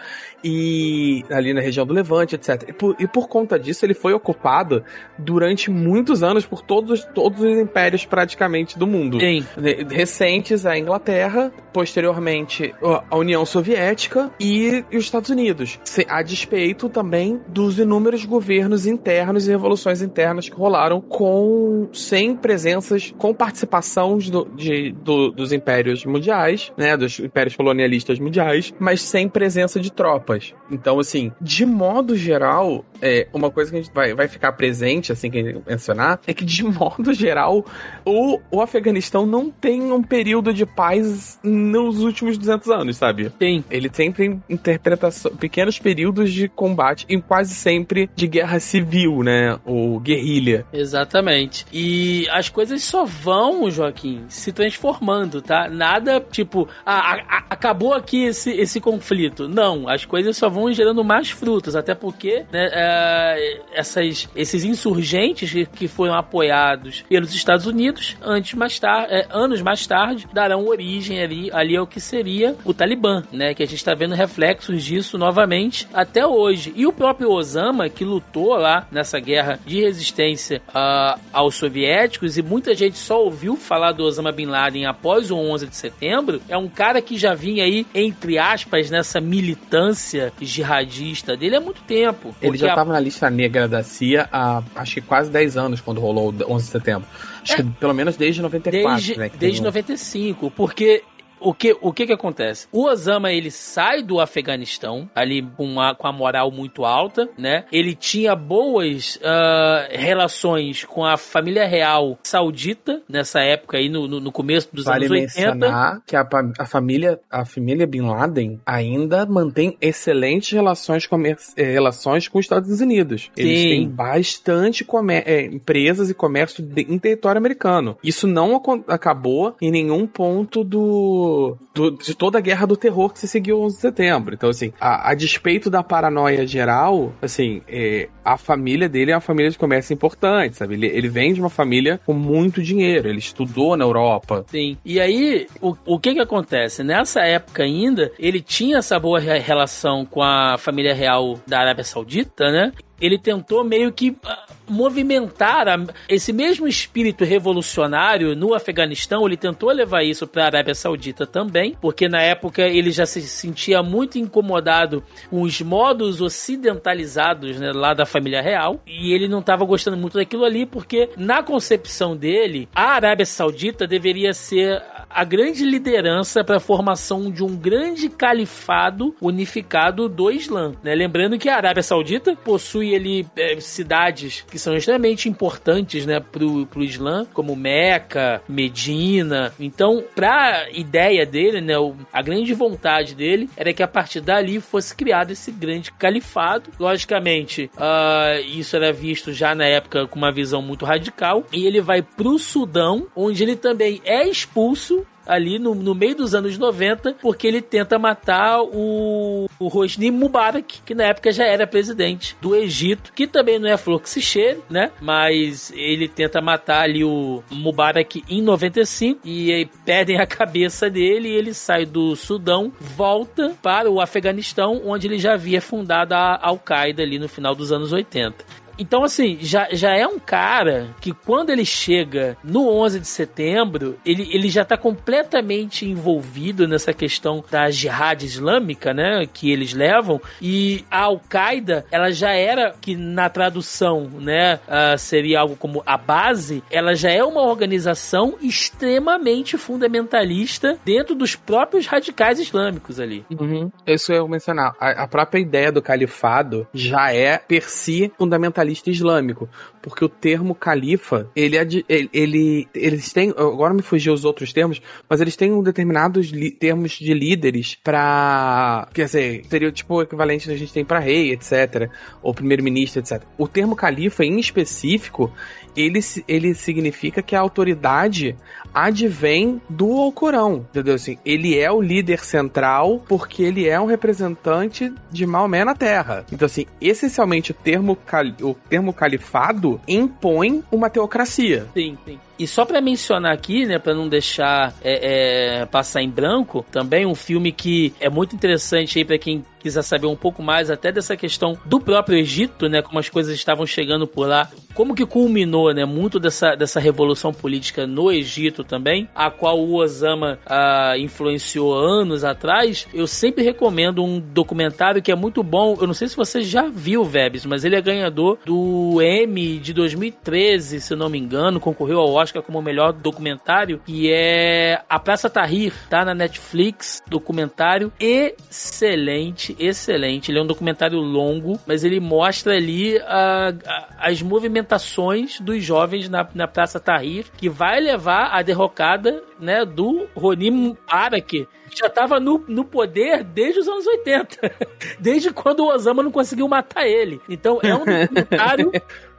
E 0.47 1.25
ali 1.31 1.53
na 1.53 1.61
região 1.61 1.87
do 1.87 1.93
Levante, 1.93 2.35
etc. 2.35 2.69
E 2.69 2.73
por, 2.73 2.95
e 2.99 3.07
por 3.07 3.27
conta 3.27 3.57
disso, 3.57 3.83
ele 3.83 3.95
foi 3.95 4.13
ocupado 4.13 4.83
durante 5.17 5.71
muitos 5.71 6.21
anos 6.21 6.45
por 6.45 6.61
todos, 6.61 7.03
todos 7.15 7.41
os 7.41 7.57
impérios 7.57 8.05
praticamente 8.05 8.77
do 8.77 8.85
mundo. 8.85 9.19
Sim. 9.19 9.43
Recentes, 9.89 10.67
a 10.67 10.77
Inglaterra, 10.77 11.51
posteriormente 11.73 12.73
a 13.09 13.17
União 13.17 13.43
Soviética 13.45 14.31
e, 14.39 14.85
e 14.91 14.97
os 14.97 15.05
Estados 15.05 15.31
Unidos. 15.31 15.79
A 16.07 16.21
despeito 16.21 16.89
também 16.89 17.41
dos 17.47 17.79
inúmeros 17.79 18.23
governos 18.23 18.85
internos 18.85 19.47
e 19.47 19.51
revoluções 19.51 20.01
internas 20.01 20.47
que 20.47 20.55
rolaram 20.55 21.01
com 21.01 21.89
sem 21.91 22.35
presenças, 22.35 23.13
com 23.17 23.33
participação 23.33 24.17
do, 24.17 24.45
de, 24.55 24.91
do, 24.91 25.31
dos 25.31 25.51
impérios 25.51 26.05
mundiais, 26.05 26.71
né, 26.77 26.95
dos 26.95 27.19
impérios 27.19 27.55
colonialistas 27.55 28.19
mundiais, 28.19 28.73
mas 28.79 29.01
sem 29.01 29.27
presença 29.27 29.79
de 29.79 29.91
tropas. 29.91 30.34
Então, 30.69 30.99
assim, 30.99 31.31
de 31.39 31.65
modo 31.65 32.15
geral, 32.15 32.83
é, 33.01 33.27
uma 33.33 33.51
coisa 33.51 33.71
que 33.71 33.77
a 33.77 33.81
gente 33.81 33.93
vai, 33.93 34.13
vai 34.13 34.27
ficar 34.27 34.51
presente, 34.53 35.11
assim, 35.11 35.29
que 35.29 35.37
a 35.37 35.43
gente 35.43 35.61
mencionar, 35.67 36.19
é 36.25 36.33
que 36.33 36.45
de 36.45 36.63
modo 36.65 37.13
geral, 37.13 37.65
o, 38.05 38.39
o 38.49 38.61
Afeganistão 38.61 39.25
não 39.25 39.49
tem 39.49 39.91
um 39.91 40.01
período 40.01 40.53
de 40.53 40.65
paz 40.65 41.39
nos 41.43 41.99
últimos 41.99 42.37
200 42.37 42.69
anos, 42.69 42.97
sabe? 42.97 43.29
Tem. 43.29 43.63
Ele 43.69 43.89
sempre 43.93 44.27
tem 44.27 44.43
interpretação, 44.49 45.35
pequenos 45.35 45.77
períodos 45.77 46.31
de 46.31 46.47
combate 46.47 47.05
e 47.07 47.21
quase 47.21 47.53
sempre 47.53 48.09
de 48.15 48.27
guerra 48.27 48.59
civil, 48.59 49.23
né? 49.23 49.59
Ou 49.65 49.99
guerrilha. 49.99 50.65
Exatamente. 50.71 51.65
E 51.71 52.27
as 52.31 52.49
coisas 52.49 52.83
só 52.83 53.05
vão, 53.05 53.69
Joaquim, 53.69 54.25
se 54.27 54.51
transformando, 54.51 55.41
tá? 55.41 55.69
Nada 55.69 56.19
tipo, 56.19 56.67
ah, 56.85 57.13
a, 57.13 57.13
a, 57.13 57.45
acabou 57.49 57.93
aqui 57.93 58.25
esse, 58.25 58.51
esse 58.51 58.79
conflito. 58.79 59.47
Não, 59.47 59.87
as 59.87 60.05
coisas 60.05 60.24
só 60.33 60.49
vão 60.49 60.71
gerando 60.71 61.03
mais 61.03 61.29
frutos, 61.29 61.75
até 61.75 61.93
porque, 61.93 62.45
né, 62.51 62.69
é, 62.71 63.61
essas, 63.73 64.29
esses 64.35 64.63
insurgentes 64.63 65.67
que 65.73 65.87
foram 65.87 66.13
apoiados 66.13 67.03
pelos 67.07 67.33
Estados 67.33 67.65
Unidos, 67.65 68.15
antes 68.21 68.53
mais 68.53 68.79
tarde, 68.79 69.13
é, 69.13 69.27
anos 69.29 69.61
mais 69.61 69.85
tarde, 69.85 70.27
darão 70.33 70.65
origem 70.67 71.21
ali, 71.21 71.49
ali 71.51 71.75
ao 71.75 71.87
que 71.87 71.99
seria 71.99 72.55
o 72.63 72.73
Talibã, 72.73 73.23
né? 73.31 73.53
Que 73.53 73.63
a 73.63 73.65
gente 73.65 73.77
está 73.77 73.93
vendo 73.93 74.15
reflexos 74.15 74.83
disso 74.83 75.17
novamente 75.17 75.87
até 75.93 76.25
hoje. 76.25 76.73
E 76.75 76.85
o 76.85 76.93
próprio 76.93 77.31
Osama, 77.31 77.89
que 77.89 78.03
lutou 78.03 78.55
lá 78.55 78.87
nessa 78.91 79.19
guerra 79.19 79.59
de 79.65 79.81
resistência 79.81 80.61
uh, 80.69 81.19
aos 81.31 81.55
soviéticos, 81.55 82.37
e 82.37 82.41
muita 82.41 82.75
gente 82.75 82.97
só 82.97 83.23
ouviu 83.23 83.55
falar 83.55 83.91
do 83.91 84.03
Osama 84.03 84.31
Bin 84.31 84.45
Laden 84.45 84.85
após 84.85 85.31
o 85.31 85.35
11 85.35 85.67
de 85.67 85.75
setembro, 85.75 86.41
é 86.47 86.57
um 86.57 86.67
cara 86.67 87.01
que 87.01 87.17
já 87.17 87.33
vinha 87.33 87.63
aí, 87.63 87.85
entre 87.93 88.37
aspas, 88.37 88.89
nessa 88.89 89.19
militância 89.19 90.04
jihadista 90.41 91.35
dele 91.35 91.55
há 91.55 91.61
muito 91.61 91.81
tempo. 91.83 92.35
Ele 92.41 92.57
já 92.57 92.69
estava 92.69 92.91
a... 92.91 92.93
na 92.93 92.99
lista 92.99 93.29
negra 93.29 93.67
da 93.67 93.83
CIA 93.83 94.27
há 94.31 94.61
acho 94.75 94.95
que 94.95 95.01
quase 95.01 95.29
10 95.31 95.57
anos 95.57 95.81
quando 95.81 95.99
rolou 95.99 96.31
o 96.31 96.53
11 96.53 96.65
de 96.65 96.71
setembro. 96.71 97.07
Acho 97.43 97.53
é, 97.53 97.55
que 97.57 97.63
pelo 97.63 97.93
menos 97.93 98.17
desde 98.17 98.41
94, 98.41 98.95
desde, 98.95 99.17
né? 99.17 99.31
Desde 99.37 99.61
um... 99.61 99.65
95, 99.65 100.51
porque 100.51 101.03
o 101.45 101.53
que, 101.53 101.77
o 101.79 101.93
que 101.93 102.07
que 102.07 102.13
acontece? 102.13 102.67
O 102.71 102.85
Osama, 102.85 103.31
ele 103.31 103.51
sai 103.51 104.01
do 104.01 104.19
Afeganistão, 104.19 105.07
ali 105.13 105.43
com 105.55 105.79
a, 105.79 105.93
com 105.93 106.07
a 106.07 106.11
moral 106.11 106.49
muito 106.49 106.83
alta, 106.83 107.29
né? 107.37 107.65
Ele 107.71 107.93
tinha 107.93 108.35
boas 108.35 109.17
uh, 109.17 109.87
relações 109.91 110.83
com 110.83 111.05
a 111.05 111.17
família 111.17 111.67
real 111.67 112.17
saudita, 112.23 113.03
nessa 113.07 113.41
época 113.41 113.77
aí, 113.77 113.89
no, 113.89 114.07
no 114.07 114.31
começo 114.31 114.69
dos 114.73 114.85
vale 114.85 115.05
anos 115.05 115.11
80. 115.11 115.55
mencionar 115.55 116.01
que 116.05 116.15
a, 116.15 116.27
a, 116.57 116.65
família, 116.65 117.19
a 117.29 117.45
família 117.45 117.85
Bin 117.85 118.01
Laden 118.01 118.59
ainda 118.65 119.25
mantém 119.27 119.77
excelentes 119.79 120.51
relações, 120.51 121.05
comer, 121.05 121.37
eh, 121.55 121.63
relações 121.63 122.27
com 122.27 122.39
os 122.39 122.45
Estados 122.45 122.81
Unidos. 122.81 123.29
Eles 123.37 123.61
Sim. 123.61 123.69
têm 123.69 123.89
bastante 123.89 124.85
é, 125.25 125.45
empresas 125.45 126.09
e 126.09 126.13
comércio 126.15 126.63
de, 126.63 126.81
em 126.81 126.97
território 126.97 127.37
americano. 127.37 127.97
Isso 128.03 128.25
não 128.25 128.59
acabou 128.87 129.55
em 129.61 129.69
nenhum 129.69 130.07
ponto 130.07 130.63
do 130.63 131.34
do, 131.73 131.91
de 131.91 132.15
toda 132.15 132.37
a 132.37 132.41
guerra 132.41 132.65
do 132.65 132.77
terror 132.77 133.11
que 133.11 133.19
se 133.19 133.27
seguiu 133.27 133.61
11 133.61 133.75
de 133.75 133.81
setembro. 133.81 134.33
Então, 134.33 134.49
assim, 134.49 134.71
a, 134.79 135.11
a 135.11 135.13
despeito 135.13 135.69
da 135.69 135.83
paranoia 135.83 136.45
geral, 136.47 137.13
assim, 137.21 137.61
é, 137.67 138.09
a 138.23 138.37
família 138.37 138.87
dele 138.87 139.11
é 139.11 139.15
uma 139.15 139.21
família 139.21 139.51
de 139.51 139.57
comércio 139.57 139.93
importante, 139.93 140.57
sabe? 140.57 140.75
Ele, 140.75 140.87
ele 140.87 141.09
vem 141.09 141.33
de 141.33 141.39
uma 141.39 141.49
família 141.49 141.99
com 142.05 142.13
muito 142.13 142.61
dinheiro, 142.61 143.07
ele 143.07 143.19
estudou 143.19 143.75
na 143.75 143.83
Europa. 143.85 144.45
Sim. 144.47 144.77
E 144.85 144.99
aí, 144.99 145.47
o, 145.61 145.75
o 145.85 145.99
que 145.99 146.13
que 146.13 146.21
acontece? 146.21 146.83
Nessa 146.83 147.21
época 147.21 147.63
ainda, 147.63 148.11
ele 148.17 148.41
tinha 148.41 148.77
essa 148.77 148.99
boa 148.99 149.19
relação 149.19 150.05
com 150.05 150.21
a 150.21 150.57
família 150.57 150.93
real 150.93 151.39
da 151.45 151.59
Arábia 151.59 151.83
Saudita, 151.83 152.51
né? 152.51 152.71
ele 152.99 153.17
tentou 153.17 153.63
meio 153.63 153.91
que 153.91 154.15
ah, 154.23 154.45
movimentar 154.67 155.67
a, 155.67 155.77
esse 156.09 156.31
mesmo 156.33 156.67
espírito 156.67 157.23
revolucionário 157.23 158.35
no 158.35 158.53
Afeganistão, 158.53 159.25
ele 159.25 159.37
tentou 159.37 159.71
levar 159.71 160.03
isso 160.03 160.27
para 160.27 160.43
a 160.43 160.45
Arábia 160.47 160.75
Saudita 160.75 161.25
também, 161.25 161.75
porque 161.79 162.07
na 162.07 162.21
época 162.21 162.61
ele 162.63 162.91
já 162.91 163.05
se 163.05 163.21
sentia 163.21 163.81
muito 163.81 164.17
incomodado 164.17 165.03
com 165.29 165.41
os 165.41 165.61
modos 165.61 166.21
ocidentalizados 166.21 167.59
né, 167.59 167.71
lá 167.71 167.93
da 167.93 168.05
família 168.05 168.41
real, 168.41 168.81
e 168.85 169.13
ele 169.13 169.27
não 169.27 169.39
estava 169.39 169.65
gostando 169.65 169.97
muito 169.97 170.17
daquilo 170.17 170.45
ali, 170.45 170.65
porque 170.65 171.09
na 171.17 171.43
concepção 171.43 172.15
dele, 172.15 172.67
a 172.73 172.91
Arábia 172.93 173.25
Saudita 173.25 173.87
deveria 173.87 174.33
ser 174.33 174.81
a 175.09 175.23
grande 175.23 175.63
liderança 175.63 176.43
para 176.43 176.57
a 176.57 176.59
formação 176.59 177.31
de 177.31 177.41
um 177.41 177.55
grande 177.55 178.09
califado 178.09 179.15
unificado 179.21 180.09
do 180.09 180.29
Islã. 180.29 180.73
Né? 180.83 180.93
Lembrando 180.93 181.37
que 181.37 181.47
a 181.47 181.55
Arábia 181.55 181.81
Saudita 181.81 182.35
possui 182.35 182.93
ali 182.93 183.25
é, 183.37 183.57
cidades 183.61 184.45
que 184.55 184.59
são 184.59 184.73
extremamente 184.73 185.27
importantes 185.27 186.05
né, 186.05 186.21
pro, 186.21 186.65
pro 186.67 186.81
Islã, 186.81 187.27
como 187.33 187.57
Meca, 187.57 188.41
Medina. 188.47 189.53
Então, 189.59 190.01
para 190.15 190.69
ideia 190.71 191.25
dele, 191.25 191.59
né, 191.59 191.73
a 192.13 192.21
grande 192.21 192.53
vontade 192.53 193.13
dele 193.15 193.49
era 193.57 193.73
que 193.73 193.83
a 193.83 193.87
partir 193.87 194.21
dali 194.21 194.61
fosse 194.61 194.95
criado 194.95 195.31
esse 195.31 195.51
grande 195.51 195.91
califado. 195.91 196.69
Logicamente, 196.79 197.69
uh, 197.75 198.39
isso 198.47 198.77
era 198.77 198.93
visto 198.93 199.33
já 199.33 199.53
na 199.53 199.65
época 199.65 200.07
com 200.07 200.17
uma 200.17 200.31
visão 200.31 200.61
muito 200.61 200.85
radical. 200.85 201.43
E 201.51 201.65
ele 201.65 201.81
vai 201.81 202.01
pro 202.01 202.39
Sudão, 202.39 203.07
onde 203.13 203.43
ele 203.43 203.57
também 203.57 204.01
é 204.05 204.25
expulso 204.25 205.05
ali 205.25 205.59
no, 205.59 205.73
no 205.73 205.95
meio 205.95 206.15
dos 206.15 206.35
anos 206.35 206.57
90, 206.57 207.15
porque 207.21 207.47
ele 207.47 207.61
tenta 207.61 207.97
matar 207.97 208.61
o, 208.61 209.47
o 209.59 209.77
Hosni 209.77 210.11
Mubarak, 210.11 210.81
que 210.85 210.93
na 210.93 211.05
época 211.05 211.31
já 211.31 211.45
era 211.45 211.67
presidente 211.67 212.35
do 212.41 212.55
Egito, 212.55 213.11
que 213.13 213.27
também 213.27 213.59
não 213.59 213.69
é 213.69 213.77
flor 213.77 214.01
que 214.01 214.09
se 214.09 214.21
cheire, 214.21 214.59
né? 214.69 214.91
Mas 215.01 215.71
ele 215.75 216.07
tenta 216.07 216.41
matar 216.41 216.83
ali 216.83 217.03
o 217.03 217.43
Mubarak 217.51 218.23
em 218.29 218.41
95 218.41 219.21
e 219.23 219.51
aí 219.51 219.65
perdem 219.85 220.19
a 220.19 220.27
cabeça 220.27 220.89
dele 220.89 221.29
e 221.29 221.35
ele 221.35 221.53
sai 221.53 221.85
do 221.85 222.15
Sudão, 222.15 222.71
volta 222.79 223.55
para 223.61 223.89
o 223.89 223.99
Afeganistão, 224.01 224.81
onde 224.85 225.07
ele 225.07 225.17
já 225.17 225.33
havia 225.33 225.61
fundado 225.61 226.13
a 226.13 226.39
Al-Qaeda 226.41 227.01
ali 227.01 227.19
no 227.19 227.27
final 227.27 227.55
dos 227.55 227.71
anos 227.71 227.91
80. 227.91 228.64
Então, 228.77 229.03
assim, 229.03 229.37
já, 229.41 229.67
já 229.71 229.95
é 229.95 230.05
um 230.05 230.19
cara 230.19 230.89
que 230.99 231.13
quando 231.13 231.49
ele 231.49 231.65
chega 231.65 232.37
no 232.43 232.69
11 232.69 232.99
de 232.99 233.07
setembro, 233.07 233.97
ele, 234.05 234.27
ele 234.31 234.49
já 234.49 234.65
tá 234.65 234.77
completamente 234.77 235.85
envolvido 235.85 236.67
nessa 236.67 236.93
questão 236.93 237.43
da 237.49 237.69
jihad 237.69 238.23
islâmica, 238.23 238.93
né? 238.93 239.27
Que 239.31 239.51
eles 239.51 239.73
levam. 239.73 240.21
E 240.41 240.83
a 240.89 241.01
Al-Qaeda, 241.01 241.85
ela 241.91 242.11
já 242.11 242.31
era, 242.31 242.75
que 242.81 242.95
na 242.95 243.29
tradução, 243.29 244.09
né? 244.19 244.59
Uh, 244.67 244.97
seria 244.97 245.39
algo 245.39 245.55
como 245.55 245.81
a 245.85 245.97
base, 245.97 246.63
ela 246.69 246.95
já 246.95 247.11
é 247.11 247.23
uma 247.23 247.41
organização 247.41 248.35
extremamente 248.41 249.57
fundamentalista 249.57 250.77
dentro 250.83 251.15
dos 251.15 251.35
próprios 251.35 251.87
radicais 251.87 252.39
islâmicos 252.39 252.99
ali. 252.99 253.25
Uhum. 253.31 253.71
Isso 253.85 254.11
eu 254.11 254.23
ia 254.23 254.29
mencionar. 254.29 254.75
A, 254.79 255.03
a 255.03 255.07
própria 255.07 255.39
ideia 255.39 255.71
do 255.71 255.81
califado 255.81 256.67
já 256.73 257.13
é 257.13 257.37
per 257.37 257.69
si 257.69 258.11
fundamentalista 258.17 258.64
islâmico, 258.71 259.49
porque 259.81 260.03
o 260.03 260.09
termo 260.09 260.55
califa, 260.55 261.29
ele, 261.35 261.57
é 261.57 261.67
ele, 261.87 262.09
ele, 262.13 262.67
eles 262.73 263.11
têm, 263.13 263.29
agora 263.29 263.73
me 263.73 263.81
fugiu 263.81 264.13
os 264.13 264.25
outros 264.25 264.51
termos, 264.53 264.81
mas 265.09 265.21
eles 265.21 265.35
têm 265.35 265.51
um 265.51 265.61
determinados 265.61 266.31
termos 266.59 266.93
de 266.93 267.13
líderes 267.13 267.77
para, 267.83 268.87
quer 268.93 269.05
dizer, 269.05 269.45
seria 269.49 269.71
tipo 269.71 269.95
o 269.95 270.01
equivalente 270.01 270.47
que 270.47 270.53
a 270.53 270.57
gente 270.57 270.73
tem 270.73 270.85
para 270.85 270.99
rei, 270.99 271.31
etc, 271.31 271.89
ou 272.21 272.33
primeiro-ministro, 272.33 273.01
etc. 273.01 273.23
O 273.37 273.47
termo 273.47 273.75
califa 273.75 274.23
em 274.23 274.39
específico, 274.39 275.31
ele, 275.75 275.99
ele 276.27 276.53
significa 276.53 277.21
que 277.21 277.35
a 277.35 277.39
autoridade 277.39 278.35
advém 278.73 279.61
do 279.69 279.93
Alcorão, 279.93 280.65
entendeu? 280.69 280.95
Assim, 280.95 281.17
ele 281.25 281.57
é 281.57 281.71
o 281.71 281.81
líder 281.81 282.19
central 282.19 283.03
porque 283.07 283.41
ele 283.41 283.67
é 283.67 283.79
um 283.79 283.85
representante 283.85 284.93
de 285.09 285.25
Maomé 285.25 285.63
na 285.63 285.73
Terra. 285.73 286.25
Então, 286.31 286.45
assim, 286.45 286.65
essencialmente 286.81 287.51
o 287.51 287.53
termo, 287.53 287.97
o 288.41 288.53
termo 288.53 288.91
califado 288.91 289.79
impõe 289.87 290.61
uma 290.69 290.89
teocracia. 290.89 291.67
Sim, 291.73 291.97
sim. 292.05 292.19
E 292.37 292.45
só 292.45 292.65
para 292.65 292.81
mencionar 292.81 293.33
aqui, 293.33 293.65
né, 293.65 293.79
para 293.79 293.93
não 293.93 294.09
deixar 294.09 294.73
é, 294.83 295.61
é, 295.61 295.65
passar 295.65 296.01
em 296.01 296.09
branco, 296.09 296.65
também 296.69 297.05
um 297.05 297.15
filme 297.15 297.53
que 297.53 297.93
é 297.99 298.09
muito 298.09 298.35
interessante 298.35 298.99
aí 298.99 299.05
para 299.05 299.17
quem 299.17 299.43
quiser 299.65 299.81
saber 299.81 300.05
um 300.05 300.15
pouco 300.15 300.43
mais 300.43 300.69
até 300.69 300.91
dessa 300.91 301.17
questão 301.17 301.57
do 301.65 301.79
próprio 301.79 302.19
Egito, 302.19 302.69
né, 302.69 302.83
como 302.83 302.99
as 302.99 303.09
coisas 303.09 303.33
estavam 303.33 303.65
chegando 303.65 304.05
por 304.05 304.27
lá, 304.27 304.47
como 304.75 304.93
que 304.93 305.05
culminou, 305.07 305.73
né, 305.73 305.85
muito 305.85 306.19
dessa, 306.19 306.53
dessa 306.53 306.79
revolução 306.79 307.33
política 307.33 307.87
no 307.87 308.11
Egito 308.11 308.63
também, 308.63 309.09
a 309.15 309.31
qual 309.31 309.59
o 309.59 309.73
Osama 309.75 310.37
ah, 310.45 310.93
influenciou 310.99 311.73
anos 311.73 312.23
atrás. 312.23 312.87
Eu 312.93 313.07
sempre 313.07 313.43
recomendo 313.43 314.03
um 314.03 314.19
documentário 314.19 315.01
que 315.01 315.11
é 315.11 315.15
muito 315.15 315.41
bom. 315.41 315.77
Eu 315.79 315.87
não 315.87 315.93
sei 315.93 316.09
se 316.09 316.15
você 316.15 316.43
já 316.43 316.67
viu, 316.67 317.03
Vebs, 317.03 317.45
mas 317.45 317.65
ele 317.65 317.75
é 317.75 317.81
ganhador 317.81 318.37
do 318.45 319.01
Emmy 319.01 319.57
de 319.57 319.73
2013, 319.73 320.79
se 320.79 320.95
não 320.95 321.09
me 321.09 321.17
engano, 321.17 321.59
concorreu 321.59 321.99
ao 321.99 322.13
Oscar 322.13 322.43
como 322.43 322.61
melhor 322.61 322.93
documentário, 322.93 323.81
que 323.83 324.11
é 324.11 324.83
A 324.87 324.99
Praça 324.99 325.27
Tahrir, 325.27 325.73
tá 325.89 326.05
na 326.05 326.13
Netflix, 326.13 327.01
documentário 327.07 327.91
excelente, 327.99 329.54
excelente. 329.59 330.31
Ele 330.31 330.39
é 330.39 330.41
um 330.41 330.47
documentário 330.47 330.99
longo, 330.99 331.59
mas 331.65 331.83
ele 331.83 331.99
mostra 331.99 332.55
ali 332.55 332.97
a, 332.99 333.53
a, 333.65 334.09
as 334.09 334.21
movimentações 334.21 335.39
dos 335.39 335.63
jovens 335.63 336.09
na, 336.09 336.27
na 336.33 336.47
Praça 336.47 336.79
Tahrir, 336.79 337.25
que 337.37 337.49
vai 337.49 337.79
levar 337.79 338.29
a 338.31 338.41
derrocada 338.41 339.23
né, 339.39 339.65
do 339.65 340.07
Ronim 340.15 340.51
Mubarak, 340.51 341.47
já 341.75 341.87
estava 341.87 342.19
no, 342.19 342.43
no 342.47 342.63
poder 342.63 343.23
desde 343.23 343.59
os 343.59 343.67
anos 343.67 343.85
80. 343.85 344.51
desde 344.99 345.31
quando 345.31 345.59
o 345.59 345.67
Osama 345.67 346.01
não 346.01 346.11
conseguiu 346.11 346.47
matar 346.47 346.87
ele. 346.87 347.19
Então 347.27 347.59
é 347.61 347.75
um 347.75 347.83
documentário 347.85 348.71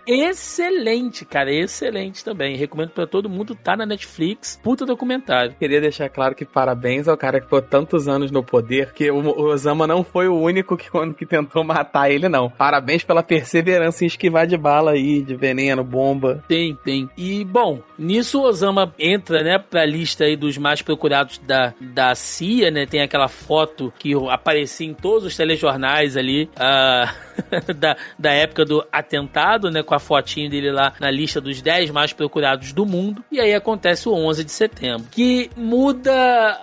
excelente, 0.06 1.24
cara, 1.24 1.52
excelente 1.52 2.24
também. 2.24 2.56
Recomendo 2.56 2.90
para 2.90 3.06
todo 3.06 3.28
mundo, 3.28 3.54
tá 3.54 3.76
na 3.76 3.86
Netflix, 3.86 4.58
puta 4.62 4.86
documentário. 4.86 5.54
Queria 5.58 5.80
deixar 5.80 6.08
claro 6.08 6.34
que 6.34 6.44
parabéns 6.44 7.08
ao 7.08 7.16
cara 7.16 7.38
que 7.38 7.46
ficou 7.46 7.62
tantos 7.62 8.08
anos 8.08 8.30
no 8.30 8.42
poder, 8.42 8.92
que 8.92 9.10
o 9.10 9.40
Osama 9.46 9.86
não 9.86 10.04
foi 10.04 10.28
o 10.28 10.38
único 10.38 10.76
que, 10.76 10.88
que 11.16 11.26
tentou 11.26 11.64
matar 11.64 12.10
ele, 12.10 12.28
não. 12.28 12.48
Parabéns 12.50 13.02
pela 13.02 13.22
perseverança 13.22 14.04
em 14.04 14.06
esquivar 14.06 14.46
de 14.46 14.56
bala 14.56 14.92
aí, 14.92 15.22
de 15.22 15.34
veneno, 15.34 15.82
bomba. 15.82 16.44
Tem, 16.48 16.74
tem. 16.84 17.08
E, 17.16 17.44
bom, 17.44 17.80
nisso 17.98 18.40
o 18.40 18.44
Osama 18.44 18.94
entra, 18.98 19.42
né, 19.42 19.58
pra 19.58 19.84
lista 19.84 20.24
aí 20.24 20.36
dos 20.36 20.56
mais 20.56 20.82
procurados 20.82 21.38
da, 21.38 21.74
da 21.80 22.14
CIA, 22.14 22.70
né, 22.70 22.86
tem 22.86 23.00
aquela 23.00 23.28
foto 23.28 23.92
que 23.98 24.12
aparecia 24.30 24.86
em 24.86 24.94
todos 24.94 25.24
os 25.24 25.36
telejornais 25.36 26.16
ali, 26.16 26.44
uh, 26.44 27.25
da, 27.76 27.96
da 28.18 28.30
época 28.32 28.64
do 28.64 28.86
atentado, 28.90 29.70
né, 29.70 29.82
com 29.82 29.94
a 29.94 29.98
fotinho 29.98 30.50
dele 30.50 30.70
lá 30.70 30.92
na 31.00 31.10
lista 31.10 31.40
dos 31.40 31.60
10 31.60 31.90
mais 31.90 32.12
procurados 32.12 32.72
do 32.72 32.84
mundo. 32.86 33.24
E 33.30 33.40
aí 33.40 33.54
acontece 33.54 34.08
o 34.08 34.12
11 34.12 34.44
de 34.44 34.52
setembro, 34.52 35.06
que 35.10 35.50
muda 35.56 36.58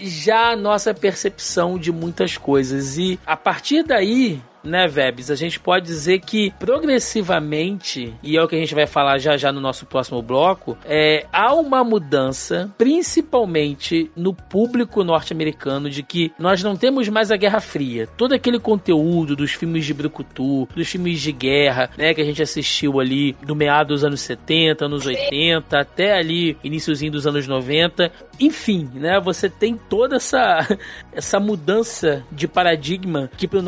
já 0.00 0.52
a 0.52 0.56
nossa 0.56 0.94
percepção 0.94 1.78
de 1.78 1.90
muitas 1.90 2.36
coisas. 2.36 2.96
E 2.98 3.18
a 3.26 3.36
partir 3.36 3.82
daí, 3.82 4.40
né, 4.68 4.86
Vebs? 4.86 5.30
A 5.30 5.34
gente 5.34 5.58
pode 5.58 5.86
dizer 5.86 6.20
que 6.20 6.52
progressivamente, 6.58 8.14
e 8.22 8.36
é 8.36 8.42
o 8.42 8.48
que 8.48 8.56
a 8.56 8.58
gente 8.58 8.74
vai 8.74 8.86
falar 8.86 9.18
já 9.18 9.36
já 9.36 9.52
no 9.52 9.60
nosso 9.60 9.86
próximo 9.86 10.22
bloco, 10.22 10.76
é, 10.84 11.26
há 11.32 11.52
uma 11.54 11.82
mudança, 11.82 12.70
principalmente 12.78 14.10
no 14.16 14.32
público 14.34 15.02
norte-americano, 15.02 15.90
de 15.90 16.02
que 16.02 16.32
nós 16.38 16.62
não 16.62 16.76
temos 16.76 17.08
mais 17.08 17.30
a 17.30 17.36
Guerra 17.36 17.60
Fria. 17.60 18.06
Todo 18.16 18.34
aquele 18.34 18.58
conteúdo 18.58 19.34
dos 19.34 19.52
filmes 19.52 19.84
de 19.84 19.94
Brucutu, 19.94 20.68
dos 20.74 20.88
filmes 20.88 21.20
de 21.20 21.32
guerra, 21.32 21.90
né, 21.96 22.14
que 22.14 22.20
a 22.20 22.24
gente 22.24 22.42
assistiu 22.42 23.00
ali 23.00 23.34
do 23.42 23.56
meado 23.56 23.88
dos 23.88 24.04
anos 24.04 24.20
70, 24.20 24.84
anos 24.84 25.06
80, 25.06 25.78
até 25.78 26.12
ali 26.12 26.56
iníciozinho 26.62 27.12
dos 27.12 27.26
anos 27.26 27.46
90. 27.46 28.10
Enfim, 28.38 28.88
né, 28.94 29.18
você 29.20 29.48
tem 29.48 29.76
toda 29.76 30.16
essa, 30.16 30.66
essa 31.12 31.40
mudança 31.40 32.24
de 32.30 32.46
paradigma 32.46 33.30
que 33.36 33.48
para 33.48 33.58
o 33.58 33.62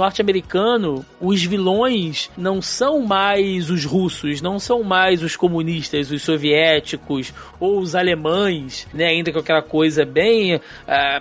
norte-americano 0.91 1.05
os 1.20 1.45
vilões 1.45 2.30
não 2.36 2.62
são 2.62 3.01
mais 3.01 3.70
os 3.70 3.84
russos, 3.84 4.41
não 4.41 4.59
são 4.59 4.82
mais 4.82 5.22
os 5.22 5.36
comunistas, 5.36 6.11
os 6.11 6.22
soviéticos 6.22 7.32
ou 7.59 7.78
os 7.78 7.95
alemães, 7.95 8.88
né? 8.93 9.07
Ainda 9.07 9.30
com 9.30 9.38
aquela 9.38 9.62
coisa 9.62 10.05
bem. 10.05 10.57
Uh, 10.57 10.61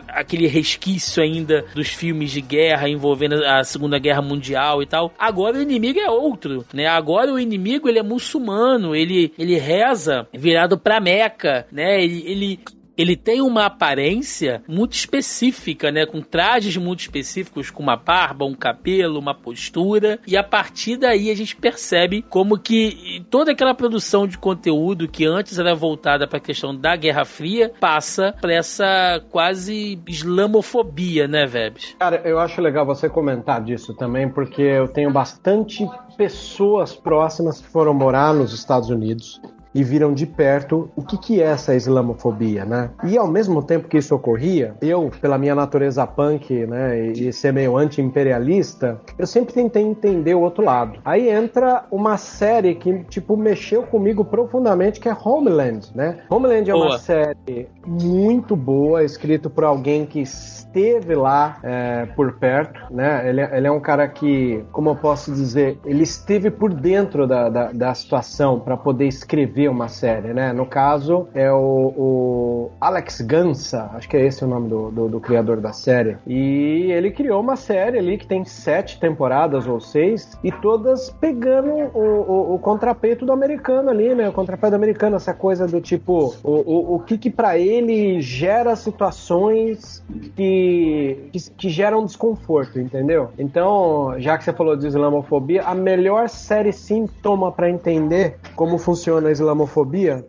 aquele 0.08 0.48
resquício 0.48 1.22
ainda 1.22 1.66
dos 1.76 1.90
filmes 1.90 2.32
de 2.32 2.40
guerra 2.40 2.88
envolvendo 2.88 3.44
a 3.46 3.64
Segunda 3.64 4.00
Guerra 4.00 4.22
Mundial 4.22 4.82
e 4.82 4.86
tal. 4.86 5.14
Agora 5.20 5.58
o 5.58 5.62
inimigo 5.62 6.00
é 6.00 6.10
outro, 6.10 6.66
né? 6.74 6.88
Agora 6.88 7.34
o 7.34 7.40
inimigo 7.40 7.90
ele 7.90 8.00
é 8.00 8.04
muçulmano, 8.04 8.96
ele, 8.96 9.34
ele 9.38 9.58
reza 9.58 10.28
virado 10.34 10.78
pra 10.78 11.02
Meca, 11.02 11.68
né? 11.72 12.02
Ele, 12.02 12.24
ele 12.26 12.60
ele 13.00 13.16
tem 13.16 13.42
uma 13.42 13.66
aparência 13.66 14.62
muito 14.68 14.92
específica, 14.92 15.90
né? 15.90 16.06
Com 16.06 16.22
trajes 16.22 16.76
muito 16.76 17.00
específicos, 17.00 17.72
com 17.72 17.82
uma 17.82 17.96
barba, 17.96 18.44
um 18.44 18.54
cabelo, 18.54 19.18
uma 19.18 19.34
postura. 19.34 20.20
E 20.28 20.36
a 20.36 20.44
partir 20.44 20.98
daí 20.98 21.32
a 21.32 21.36
gente 21.36 21.56
percebe 21.56 22.22
como 22.30 22.60
que 22.60 23.26
toda 23.30 23.54
aquela 23.54 23.74
produção 23.74 24.28
de 24.28 24.38
conteúdo 24.38 25.08
que 25.08 25.26
antes 25.26 25.58
era 25.58 25.74
voltada 25.74 26.28
para 26.28 26.40
a 26.40 26.42
questão 26.42 26.76
da 26.76 26.98
Guerra 26.98 27.24
Fria 27.24 27.72
passa 27.80 28.36
para 28.42 28.54
essa 28.54 29.24
quase 29.30 29.98
islamofobia, 30.06 31.26
né, 31.26 31.46
Vebs? 31.46 31.96
Cara, 31.98 32.22
eu 32.26 32.38
acho 32.38 32.60
legal 32.62 32.86
você 32.86 33.08
comentar 33.08 33.64
disso 33.64 33.94
também, 33.94 34.28
porque 34.28 34.62
eu 34.62 34.90
tenho 34.90 35.10
bastante 35.10 35.88
pessoas 36.18 36.94
próximas 36.94 37.62
que 37.62 37.68
foram 37.70 37.94
morar 37.94 38.34
nos 38.34 38.54
Estados 38.54 38.90
Unidos 38.90 39.40
e 39.74 39.84
viram 39.84 40.14
de 40.14 40.26
perto 40.26 40.90
o 40.96 41.02
que, 41.02 41.18
que 41.18 41.42
é 41.42 41.46
essa 41.46 41.76
islamofobia, 41.76 42.66
né? 42.66 42.90
E 43.04 43.18
ao 43.18 43.28
mesmo 43.28 43.62
tempo 43.62 43.88
que 43.88 43.98
isso 43.98 44.16
ocorria, 44.16 44.76
eu, 44.82 45.12
pela 45.22 45.38
minha 45.38 45.56
natureza 45.56 46.06
punk, 46.08 46.66
né, 46.66 47.12
e 47.12 47.32
ser 47.32 47.54
meio 47.54 47.78
anti-imperialista, 47.78 49.00
eu 49.18 49.28
sempre 49.28 49.54
tentei 49.54 49.84
entender 49.84 50.34
o 50.34 50.42
outro 50.42 50.64
lado. 50.64 51.00
Aí 51.04 51.30
entra 51.30 51.86
uma 51.92 52.18
série 52.18 52.76
que, 52.76 53.04
tipo, 53.06 53.36
mexeu 53.38 53.84
comigo 53.84 54.24
profundamente, 54.26 55.00
que 55.00 55.10
é 55.10 55.16
Homeland, 55.24 55.92
né? 55.96 56.20
Homeland 56.30 56.70
é 56.70 56.74
boa. 56.74 56.86
uma 56.86 56.98
série 56.98 57.68
muito 57.86 58.56
boa, 58.56 59.04
escrito 59.04 59.50
por 59.50 59.64
alguém 59.64 60.06
que 60.06 60.22
esteve 60.22 61.16
lá 61.16 61.58
é, 61.64 62.06
por 62.16 62.34
perto, 62.34 62.80
né? 62.92 63.28
Ele, 63.28 63.42
ele, 63.42 63.68
é 63.68 63.72
um 63.72 63.80
cara 63.80 64.08
que, 64.08 64.64
como 64.72 64.90
eu 64.90 64.96
posso 64.96 65.32
dizer, 65.32 65.80
ele 65.86 66.04
esteve 66.04 66.52
por 66.52 66.74
dentro 66.74 67.28
da, 67.28 67.50
da, 67.50 67.72
da 67.72 67.94
situação 67.94 68.60
para 68.60 68.78
poder 68.78 69.08
escrever 69.08 69.59
escrever 69.60 69.68
uma 69.68 69.90
série, 69.90 70.34
né? 70.34 70.54
No 70.54 70.66
caso, 70.66 71.28
é 71.34 71.52
o, 71.52 71.94
o 71.98 72.72
Alex 72.80 73.22
Gansa, 73.22 73.92
acho 73.94 74.08
que 74.08 74.16
é 74.16 74.26
esse 74.26 74.44
o 74.46 74.48
nome 74.48 74.70
do, 74.70 74.90
do, 74.90 75.10
do, 75.10 75.20
criador 75.20 75.60
da 75.60 75.74
série. 75.74 76.18
E 76.26 76.92
ele 76.92 77.12
criou 77.12 77.42
uma 77.42 77.56
série 77.56 77.98
ali 77.98 78.18
que 78.18 78.26
tem 78.26 78.46
sete 78.46 79.00
temporadas 79.00 79.68
ou 79.68 79.80
seis, 79.82 80.38
e 80.44 80.52
todas 80.52 81.10
pegando 81.10 81.70
o, 81.70 82.00
o, 82.00 82.56
o 82.56 82.60
contrapeito 82.60 83.26
do 83.26 83.32
americano 83.32 83.90
ali, 83.90 84.16
né? 84.16 84.30
O 84.30 84.34
contrapeito 84.34 84.72
do 84.72 84.76
americano, 84.76 85.18
essa 85.18 85.34
coisa 85.34 85.68
do 85.68 85.82
tipo, 85.82 86.36
o, 86.44 86.96
o, 86.96 87.00
que 87.00 87.18
que 87.18 87.30
pra 87.30 87.58
ele 87.58 88.22
gera 88.22 88.76
situações 88.76 90.04
que, 90.36 91.30
que, 91.32 91.40
que 91.58 91.70
geram 91.70 92.06
desconforto, 92.06 92.80
entendeu? 92.80 93.30
Então, 93.38 94.16
já 94.18 94.38
que 94.38 94.44
você 94.44 94.54
falou 94.54 94.76
de 94.76 94.88
islamofobia, 94.88 95.64
a 95.64 95.76
melhor 95.76 96.30
série 96.30 96.72
sintoma 96.72 97.52
para 97.52 97.70
entender 97.70 98.38
como 98.56 98.78
funciona 98.78 99.30
a 99.30 99.32
islamofobia 99.32 99.49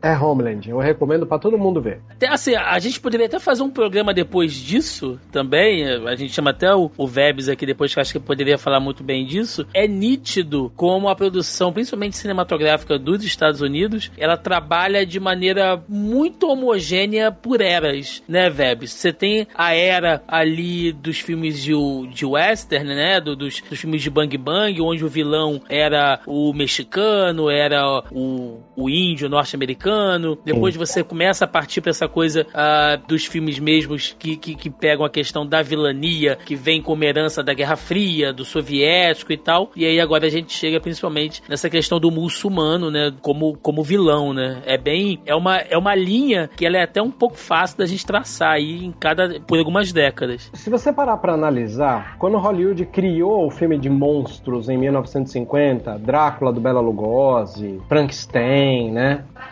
é 0.03 0.17
Homeland. 0.17 0.69
Eu 0.69 0.79
recomendo 0.79 1.27
para 1.27 1.39
todo 1.39 1.59
mundo 1.59 1.81
ver. 1.81 2.01
Assim, 2.29 2.55
a 2.55 2.79
gente 2.79 3.01
poderia 3.01 3.27
até 3.27 3.39
fazer 3.39 3.63
um 3.63 3.71
programa 3.71 4.13
depois 4.15 4.53
disso 4.53 5.19
também. 5.33 5.85
A 6.07 6.15
gente 6.15 6.33
chama 6.33 6.51
até 6.51 6.75
o, 6.75 6.91
o 6.97 7.07
Vebs 7.07 7.49
aqui 7.49 7.67
depois, 7.67 7.93
que 7.93 8.01
acho 8.01 8.13
que 8.13 8.21
poderia 8.21 8.59
falar 8.59 8.81
muito 8.81 9.03
bem 9.03 9.25
disso. 9.25 9.67
É 9.75 9.87
nítido 9.87 10.73
como 10.77 11.09
a 11.09 11.15
produção, 11.15 11.73
principalmente 11.73 12.17
cinematográfica 12.17 12.99
dos 12.99 13.25
Estados 13.25 13.61
Unidos, 13.61 14.11
ela 14.17 14.37
trabalha 14.37 15.05
de 15.05 15.19
maneira 15.19 15.83
muito 15.89 16.49
homogênea 16.49 17.31
por 17.31 17.61
eras, 17.61 18.23
né, 18.29 18.49
Vebs? 18.49 18.93
Você 18.93 19.13
tem 19.13 19.47
a 19.55 19.75
era 19.75 20.23
ali 20.27 20.93
dos 20.93 21.21
filmes 21.21 21.63
de, 21.63 21.73
de 22.13 22.27
western, 22.27 22.95
né? 22.95 23.21
Do, 23.21 23.37
dos, 23.37 23.61
dos 23.61 23.79
filmes 23.79 24.03
de 24.03 24.11
Bang 24.11 24.37
Bang, 24.37 24.81
onde 24.81 25.05
o 25.05 25.09
vilão 25.09 25.61
era 25.69 26.21
o 26.27 26.53
mexicano, 26.53 27.51
era 27.51 28.03
o, 28.11 28.61
o 28.77 28.89
índio 28.89 29.10
norte-americano. 29.29 30.39
Depois 30.45 30.77
você 30.77 31.03
começa 31.03 31.45
a 31.45 31.49
partir 31.49 31.81
para 31.81 31.91
essa 31.91 32.09
coisa 32.09 32.47
uh, 32.51 33.07
dos 33.07 33.27
filmes 33.27 33.59
mesmos 33.59 34.15
que, 34.19 34.37
que, 34.37 34.55
que, 34.55 34.71
pegam 34.71 35.05
a 35.05 35.11
questão 35.11 35.47
da 35.47 35.63
vilania, 35.63 36.37
que 36.45 36.55
vem 36.55 36.81
como 36.81 37.05
herança 37.05 37.43
da 37.43 37.53
Guerra 37.53 37.77
Fria, 37.77 38.33
do 38.33 38.45
soviético 38.45 39.33
e 39.33 39.37
tal. 39.37 39.71
E 39.77 39.85
aí 39.85 40.01
agora 40.01 40.27
a 40.27 40.31
gente 40.31 40.53
chega 40.53 40.81
principalmente 40.81 41.43
nessa 41.49 41.69
questão 41.69 41.99
do 41.99 42.11
muçulmano, 42.11 42.91
né? 42.91 43.13
Como, 43.21 43.57
como 43.59 43.83
vilão, 43.83 44.33
né? 44.33 44.63
É 44.65 44.79
bem. 44.79 45.21
É 45.27 45.35
uma, 45.35 45.59
é 45.59 45.77
uma 45.77 45.95
linha 45.95 46.49
que 46.57 46.65
ela 46.65 46.77
é 46.77 46.83
até 46.83 47.03
um 47.03 47.11
pouco 47.11 47.37
fácil 47.37 47.79
da 47.79 47.87
gente 47.87 48.07
traçar 48.07 48.53
aí 48.53 48.85
em 48.85 48.93
cada. 48.93 49.41
por 49.41 49.59
algumas 49.59 49.93
décadas. 49.93 50.51
Se 50.55 50.71
você 50.71 50.93
parar 50.93 51.17
para 51.17 51.35
analisar, 51.35 52.17
quando 52.19 52.39
Hollywood 52.39 52.85
criou 52.87 53.47
o 53.47 53.51
filme 53.51 53.79
de 53.79 53.89
monstros 53.89 54.69
em 54.69 54.77
1950, 54.79 55.99
Drácula 55.99 56.53
do 56.53 56.61
Bela 56.61 56.81
Lugosi, 56.81 57.81
Frankenstein, 57.89 58.93
né? 58.93 59.00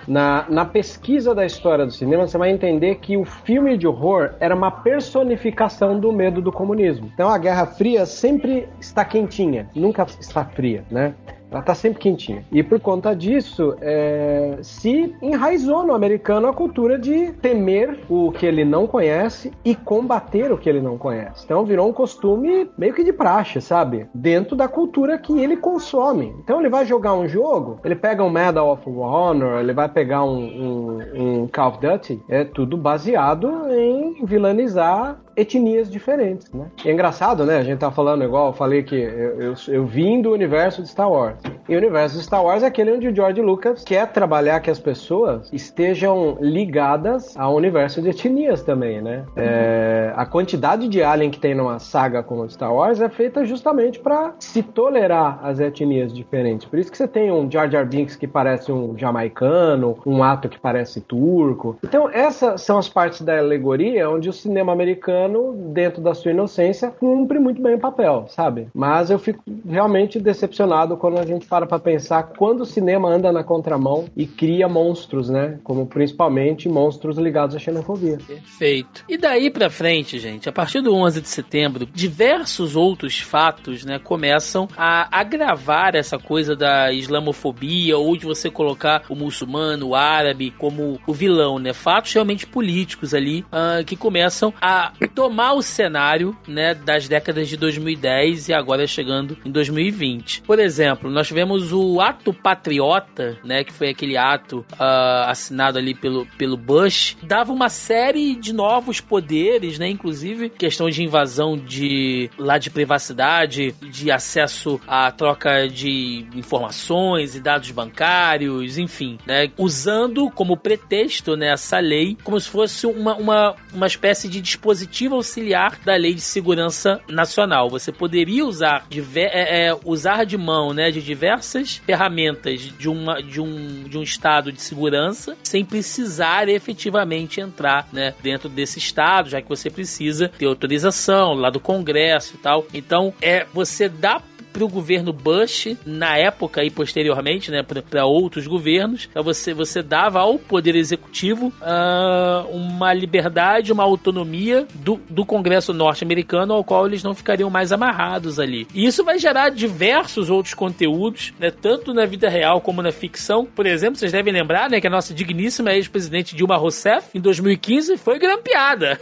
Na, 0.07 0.47
na 0.49 0.65
pesquisa 0.65 1.35
da 1.35 1.45
história 1.45 1.85
do 1.85 1.93
cinema, 1.93 2.27
você 2.27 2.39
vai 2.39 2.51
entender 2.51 2.97
que 2.97 3.17
o 3.17 3.25
filme 3.25 3.77
de 3.77 3.87
horror 3.87 4.31
era 4.41 4.55
uma 4.55 4.71
personificação 4.71 6.01
do 6.01 6.13
medo 6.13 6.41
do 6.41 6.51
comunismo. 6.51 7.11
Então 7.13 7.29
a 7.29 7.37
Guerra 7.39 7.67
Fria 7.67 8.07
sempre 8.07 8.69
está 8.81 9.05
quentinha, 9.05 9.69
nunca 9.75 10.07
está 10.19 10.45
fria, 10.45 10.85
né? 10.91 11.15
Ela 11.51 11.63
tá 11.63 11.75
sempre 11.75 11.99
quentinha. 11.99 12.45
E 12.53 12.63
por 12.63 12.79
conta 12.81 13.15
disso, 13.15 13.75
é, 13.81 14.59
se 14.63 15.15
enraizou 15.23 15.85
no 15.87 15.95
americano 15.95 16.49
a 16.49 16.53
cultura 16.53 16.99
de 16.99 17.33
temer 17.33 18.01
o 18.09 18.31
que 18.33 18.45
ele 18.47 18.65
não 18.65 18.87
conhece 18.87 19.53
e 19.65 19.75
combater 19.75 20.53
o 20.53 20.59
que 20.59 20.69
ele 20.69 20.81
não 20.81 20.99
conhece. 20.99 21.45
Então 21.45 21.65
virou 21.65 21.89
um 21.89 21.93
costume 21.93 22.71
meio 22.77 22.95
que 22.95 23.05
de 23.05 23.13
praxe, 23.13 23.61
sabe? 23.61 24.07
Dentro 24.15 24.55
da 24.55 24.69
cultura 24.69 25.19
que 25.19 25.39
ele 25.39 25.57
consome. 25.57 26.35
Então 26.43 26.61
ele 26.61 26.69
vai 26.69 26.85
jogar 26.85 27.15
um 27.15 27.29
jogo, 27.29 27.81
ele 27.85 27.97
pega 27.97 28.23
um 28.23 28.31
Medal 28.31 28.71
of 28.71 28.89
Honor, 28.89 29.61
ele 29.61 29.73
vai 29.73 29.89
pegar 29.89 30.25
um, 30.25 30.39
um, 30.39 31.43
um 31.43 31.49
Call 31.49 31.69
of 31.69 31.79
Duty, 31.81 32.23
é 32.29 32.45
tudo 32.45 32.77
baseado 32.77 33.69
em 33.71 34.25
vilanizar 34.25 35.19
etnias 35.39 35.91
diferentes, 35.91 36.53
né? 36.53 36.67
E 36.85 36.89
é 36.89 36.93
engraçado, 36.93 37.45
né? 37.45 37.59
A 37.59 37.63
gente 37.63 37.79
tá 37.79 37.91
falando 37.91 38.25
igual, 38.25 38.49
eu 38.49 38.53
falei 38.53 38.83
que 38.83 38.97
eu, 38.97 39.41
eu, 39.41 39.55
eu 39.69 39.87
vim 39.87 40.21
do 40.21 40.33
universo 40.33 40.83
de 40.83 40.89
Star 40.89 41.11
Wars. 41.11 41.39
E 41.69 41.75
o 41.75 41.79
universo 41.79 42.17
de 42.17 42.25
Star 42.25 42.43
Wars 42.43 42.63
é 42.63 42.67
aquele 42.67 42.93
onde 42.93 43.09
o 43.09 43.15
George 43.15 43.41
Lucas 43.41 43.85
quer 43.85 44.07
trabalhar 44.09 44.61
que 44.61 44.71
as 44.71 44.79
pessoas 44.79 45.51
estejam 45.53 46.39
ligadas 46.41 47.37
ao 47.37 47.55
universo 47.55 48.01
de 48.01 48.09
etnias 48.09 48.63
também, 48.63 49.01
né? 49.01 49.25
É, 49.37 50.13
a 50.17 50.25
quantidade 50.25 50.89
de 50.89 51.03
alien 51.03 51.31
que 51.31 51.39
tem 51.39 51.55
numa 51.55 51.79
saga 51.79 52.23
como 52.23 52.49
Star 52.49 52.75
Wars 52.75 53.01
é 53.01 53.09
feita 53.09 53.45
justamente 53.45 53.99
para 53.99 54.35
se 54.39 54.63
tolerar 54.63 55.41
as 55.43 55.61
etnias 55.61 56.13
diferentes. 56.13 56.67
Por 56.67 56.79
isso 56.79 56.91
que 56.91 56.97
você 56.97 57.07
tem 57.07 57.31
um 57.31 57.51
Jar 57.51 57.71
Jar 57.71 57.87
Binks 57.87 58.17
que 58.17 58.27
parece 58.27 58.73
um 58.73 58.97
jamaicano, 58.97 59.99
um 60.07 60.23
ato 60.23 60.49
que 60.49 60.59
parece 60.59 61.01
turco. 61.03 61.77
Então 61.85 62.09
essas 62.11 62.63
são 62.63 62.79
as 62.79 62.89
partes 62.89 63.21
da 63.21 63.39
alegoria 63.39 64.09
onde 64.09 64.29
o 64.29 64.33
cinema 64.33 64.73
americano, 64.73 65.28
dentro 65.73 66.03
da 66.03 66.15
sua 66.15 66.31
inocência, 66.31 66.91
cumpre 66.91 67.39
muito 67.39 67.63
bem 67.63 67.75
o 67.75 67.81
papel, 67.81 68.27
sabe? 68.29 68.69
Mas 68.75 69.11
eu 69.11 69.19
fico 69.19 69.43
realmente 69.69 70.19
decepcionado 70.19 70.97
quando 70.97 71.19
a 71.19 71.27
gente 71.27 71.47
para 71.47 71.67
para 71.67 71.79
pensar 71.79 72.23
quando 72.37 72.63
o 72.63 72.67
cinema 72.67 73.09
anda 73.09 73.33
na 73.33 73.45
contramão 73.45 74.07
e 74.17 74.27
cria 74.27 74.69
monstros, 74.69 75.29
né? 75.29 75.59
Como 75.63 75.87
principalmente 75.87 76.69
monstros 76.69 77.19
ligados 77.19 77.57
à 77.57 77.59
xenofobia. 77.59 78.19
Perfeito. 78.27 79.05
E 79.09 79.17
daí 79.17 79.51
para 79.51 79.71
frente, 79.71 80.19
gente, 80.19 80.49
a 80.49 80.53
partir 80.53 80.81
do 80.81 80.95
11 80.95 81.21
de 81.21 81.29
setembro, 81.29 81.87
diversos 81.87 82.77
outros 82.77 83.19
fatos, 83.21 83.85
né, 83.85 83.99
começam 83.99 84.69
a 84.77 85.09
agravar 85.19 85.95
essa 85.95 86.19
coisa 86.19 86.55
da 86.55 86.93
islamofobia 86.93 87.97
ou 87.97 88.17
de 88.17 88.27
você 88.27 88.51
colocar 88.51 89.03
o 89.09 89.15
muçulmano, 89.15 89.89
o 89.89 89.95
árabe 89.95 90.51
como 90.51 90.99
o 91.07 91.13
vilão, 91.13 91.59
né? 91.59 91.73
Fatos 91.73 92.13
realmente 92.13 92.47
políticos 92.47 93.15
ali 93.15 93.45
uh, 93.53 93.85
que 93.85 93.97
começam 93.97 94.53
a 94.61 94.93
tomar 95.19 95.55
o 95.55 95.63
cenário, 95.63 96.37
né, 96.47 96.75
das 96.75 97.09
décadas 97.09 97.49
de 97.49 97.57
2010 97.57 98.51
e 98.51 98.55
agora 98.55 98.87
chegando 98.87 99.37
em 99.45 99.51
2020. 99.51 100.43
Por 100.43 100.61
exemplo, 100.61 101.11
nós 101.11 101.27
tivemos 101.27 101.73
o 101.73 102.01
ato 102.01 102.33
patriota, 102.33 103.37
né, 103.43 103.65
que 103.65 103.73
foi 103.73 103.89
aquele 103.89 104.17
ato 104.17 104.65
uh, 104.75 105.27
assinado 105.27 105.77
ali 105.77 105.93
pelo, 105.93 106.25
pelo 106.39 106.57
Bush, 106.57 107.17
dava 107.21 107.53
uma 107.53 107.69
série 107.69 108.37
de 108.37 108.53
novos 108.53 109.01
poderes, 109.01 109.77
né, 109.77 109.89
inclusive 109.89 110.51
questão 110.51 110.89
de 110.89 111.03
invasão 111.03 111.59
de 111.59 112.31
lá 112.39 112.57
de 112.57 112.71
privacidade, 112.71 113.75
de 113.91 114.13
acesso 114.13 114.81
à 114.87 115.11
troca 115.11 115.67
de 115.67 116.29
informações 116.33 117.35
e 117.35 117.41
dados 117.41 117.73
bancários, 117.73 118.79
enfim, 118.79 119.19
né, 119.27 119.51
usando 119.59 120.31
como 120.31 120.57
pretexto 120.57 121.37
né, 121.37 121.49
essa 121.49 121.81
lei 121.81 122.17
como 122.23 122.39
se 122.39 122.49
fosse 122.49 122.87
uma, 122.87 123.17
uma, 123.17 123.57
uma 123.75 123.87
espécie 123.89 124.29
de 124.29 124.41
dispositivo 124.41 125.08
auxiliar 125.15 125.79
da 125.85 125.95
lei 125.95 126.15
de 126.15 126.21
segurança 126.21 127.01
nacional. 127.09 127.69
Você 127.71 127.93
poderia 127.93 128.45
usar, 128.45 128.87
é, 129.17 129.69
é, 129.69 129.79
usar 129.85 130.25
de 130.25 130.37
mão 130.37 130.73
né, 130.73 130.91
de 130.91 131.03
diversas 131.03 131.77
ferramentas 131.77 132.61
de, 132.61 132.89
uma, 132.89 133.23
de, 133.23 133.41
um, 133.41 133.85
de 133.85 133.99
um 133.99 134.03
estado 134.03 134.53
de 134.53 134.61
segurança 134.61 135.37
sem 135.43 135.65
precisar 135.65 136.49
efetivamente 136.49 137.41
entrar 137.41 137.89
né, 137.93 138.15
dentro 138.23 138.49
desse 138.49 138.79
estado, 138.79 139.29
já 139.29 139.41
que 139.41 139.49
você 139.49 139.71
precisa 139.71 140.29
ter 140.29 140.47
autorização 140.47 141.35
lá 141.35 141.51
do 141.51 141.61
Congresso 141.61 142.35
e 142.35 142.39
tal. 142.39 142.67
Então, 142.73 143.13
é 143.21 143.47
você 143.53 143.89
dá 143.89 144.21
para 144.59 144.65
o 144.65 144.69
governo 144.69 145.13
Bush 145.13 145.77
na 145.87 146.17
época 146.17 146.65
e 146.65 146.71
posteriormente, 146.71 147.49
né, 147.49 147.63
para 147.63 148.05
outros 148.05 148.45
governos, 148.49 149.09
você 149.15 149.55
você 149.55 149.85
dava 149.85 150.19
ao 150.19 150.37
poder 150.37 150.75
executivo 150.75 151.53
uh, 151.63 152.49
uma 152.51 152.93
liberdade, 152.93 153.73
uma 153.73 153.85
autonomia 153.85 154.67
do, 154.75 155.01
do 155.09 155.25
Congresso 155.25 155.73
norte-americano 155.73 156.55
ao 156.55 156.65
qual 156.65 156.89
eles 156.89 157.05
não 157.05 157.15
ficariam 157.15 157.49
mais 157.49 157.71
amarrados 157.71 158.41
ali. 158.41 158.67
E 158.75 158.85
isso 158.85 159.05
vai 159.05 159.17
gerar 159.17 159.51
diversos 159.51 160.29
outros 160.29 160.55
conteúdos, 160.55 161.33
né, 161.39 161.53
tanto 161.53 161.95
na 161.95 162.05
vida 162.05 162.29
real 162.29 162.61
como 162.61 162.83
na 162.83 162.91
ficção. 162.91 163.47
Por 163.47 163.65
exemplo, 163.65 163.97
vocês 163.97 164.11
devem 164.11 164.33
lembrar, 164.33 164.69
né, 164.69 164.81
que 164.81 164.89
a 164.89 164.91
nossa 164.91 165.15
digníssima 165.15 165.73
ex-presidente 165.73 166.35
Dilma 166.35 166.57
Rousseff 166.57 167.17
em 167.17 167.21
2015 167.21 167.97
foi 167.97 168.19
grampeada 168.19 168.99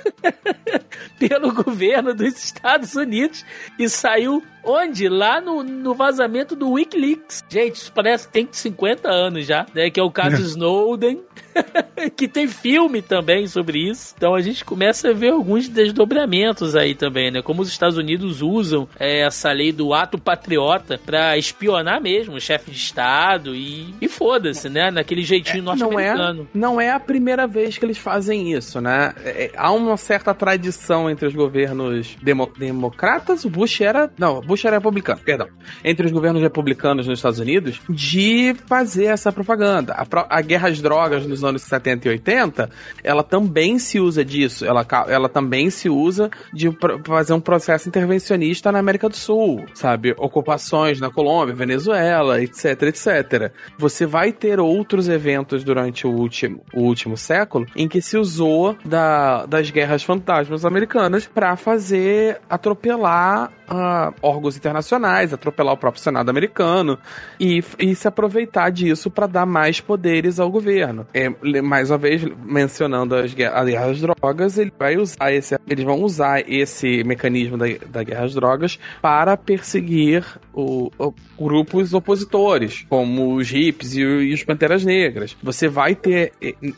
pelo 1.18 1.54
governo 1.54 2.12
dos 2.12 2.44
Estados 2.44 2.94
Unidos 2.94 3.42
e 3.78 3.88
saiu 3.88 4.42
Onde? 4.66 5.08
Lá 5.08 5.40
no, 5.40 5.62
no 5.62 5.94
vazamento 5.94 6.56
do 6.56 6.72
Wikileaks. 6.72 7.44
Gente, 7.48 7.76
isso 7.76 7.92
parece 7.92 8.26
que 8.26 8.32
tem 8.32 8.48
50 8.50 9.08
anos 9.08 9.46
já, 9.46 9.64
né? 9.72 9.88
Que 9.90 10.00
é 10.00 10.02
o 10.02 10.10
caso 10.10 10.42
Snowden. 10.42 11.22
que 12.16 12.28
tem 12.28 12.46
filme 12.46 13.02
também 13.02 13.46
sobre 13.46 13.88
isso. 13.90 14.14
Então 14.16 14.34
a 14.34 14.40
gente 14.40 14.64
começa 14.64 15.10
a 15.10 15.12
ver 15.12 15.30
alguns 15.30 15.68
desdobramentos 15.68 16.74
aí 16.76 16.94
também, 16.94 17.30
né? 17.30 17.42
Como 17.42 17.62
os 17.62 17.68
Estados 17.68 17.96
Unidos 17.96 18.42
usam 18.42 18.88
é, 18.98 19.20
essa 19.20 19.50
lei 19.52 19.72
do 19.72 19.92
ato 19.94 20.18
patriota 20.18 20.98
para 21.04 21.36
espionar 21.36 22.00
mesmo 22.00 22.36
o 22.36 22.40
chefe 22.40 22.70
de 22.70 22.76
Estado 22.76 23.54
e, 23.54 23.94
e 24.00 24.08
foda-se, 24.08 24.68
né? 24.68 24.90
Naquele 24.90 25.22
jeitinho 25.22 25.62
não 25.62 25.72
é, 25.72 25.76
norte-americano. 25.76 26.48
não 26.54 26.80
é 26.80 26.90
a 26.90 27.00
primeira 27.00 27.46
vez 27.46 27.78
que 27.78 27.84
eles 27.84 27.98
fazem 27.98 28.52
isso, 28.52 28.80
né? 28.80 29.14
É, 29.24 29.50
há 29.56 29.72
uma 29.72 29.96
certa 29.96 30.34
tradição 30.34 31.08
entre 31.10 31.26
os 31.26 31.34
governos 31.34 32.16
demo- 32.22 32.52
democratas, 32.58 33.44
o 33.44 33.50
Bush 33.50 33.80
era. 33.80 34.10
Não, 34.18 34.40
Bush 34.40 34.64
era 34.64 34.76
republicano, 34.76 35.20
perdão. 35.24 35.48
Entre 35.84 36.06
os 36.06 36.12
governos 36.12 36.42
republicanos 36.42 37.06
nos 37.06 37.18
Estados 37.18 37.38
Unidos, 37.38 37.80
de 37.88 38.54
fazer 38.66 39.06
essa 39.06 39.32
propaganda. 39.32 39.94
A, 39.94 40.06
a 40.38 40.40
guerra 40.40 40.68
às 40.68 40.80
drogas 40.80 41.26
nos 41.26 41.42
anos 41.46 41.62
70 41.62 42.08
e 42.08 42.10
80, 42.10 42.70
ela 43.02 43.22
também 43.22 43.78
se 43.78 43.98
usa 43.98 44.24
disso. 44.24 44.64
Ela, 44.64 44.86
ela 45.08 45.28
também 45.28 45.70
se 45.70 45.88
usa 45.88 46.30
de 46.52 46.70
fazer 47.04 47.32
um 47.32 47.40
processo 47.40 47.88
intervencionista 47.88 48.70
na 48.72 48.78
América 48.78 49.08
do 49.08 49.16
Sul, 49.16 49.64
sabe? 49.74 50.14
Ocupações 50.18 51.00
na 51.00 51.10
Colômbia, 51.10 51.54
Venezuela, 51.54 52.42
etc, 52.42 52.82
etc. 52.82 53.52
Você 53.78 54.06
vai 54.06 54.32
ter 54.32 54.60
outros 54.60 55.08
eventos 55.08 55.64
durante 55.64 56.06
o 56.06 56.10
último, 56.10 56.62
o 56.72 56.82
último 56.82 57.16
século 57.16 57.66
em 57.74 57.88
que 57.88 58.00
se 58.00 58.16
usou 58.16 58.76
da, 58.84 59.46
das 59.46 59.70
guerras 59.70 60.02
fantasmas 60.02 60.64
americanas 60.64 61.26
para 61.26 61.56
fazer 61.56 62.40
atropelar 62.48 63.52
ah, 63.68 64.12
órgãos 64.22 64.56
internacionais, 64.56 65.32
atropelar 65.32 65.74
o 65.74 65.76
próprio 65.76 66.02
Senado 66.02 66.28
americano 66.30 66.98
e, 67.38 67.62
e 67.78 67.94
se 67.94 68.06
aproveitar 68.08 68.70
disso 68.70 69.10
para 69.10 69.26
dar 69.26 69.46
mais 69.46 69.80
poderes 69.80 70.38
ao 70.40 70.50
governo. 70.50 71.06
É, 71.12 71.28
mais 71.62 71.90
uma 71.90 71.98
vez, 71.98 72.22
mencionando 72.44 73.14
as 73.14 73.32
guer- 73.34 73.52
a 73.54 73.64
guerra 73.64 73.86
às 73.90 74.00
drogas, 74.00 74.58
ele 74.58 74.72
vai 74.78 74.96
usar 74.96 75.32
esse, 75.32 75.58
eles 75.68 75.84
vão 75.84 76.02
usar 76.02 76.42
esse 76.48 77.02
mecanismo 77.04 77.56
da, 77.56 77.66
da 77.88 78.02
guerra 78.02 78.24
às 78.24 78.34
drogas 78.34 78.78
para 79.02 79.36
perseguir 79.36 80.24
o, 80.52 80.90
o- 80.98 81.14
grupos 81.38 81.92
opositores, 81.92 82.84
como 82.88 83.34
os 83.34 83.50
hippies 83.50 83.94
e, 83.94 84.00
e 84.00 84.32
os 84.34 84.42
panteras 84.44 84.84
negras. 84.84 85.36
Você 85.42 85.68
vai 85.68 85.94
ter, 85.94 86.32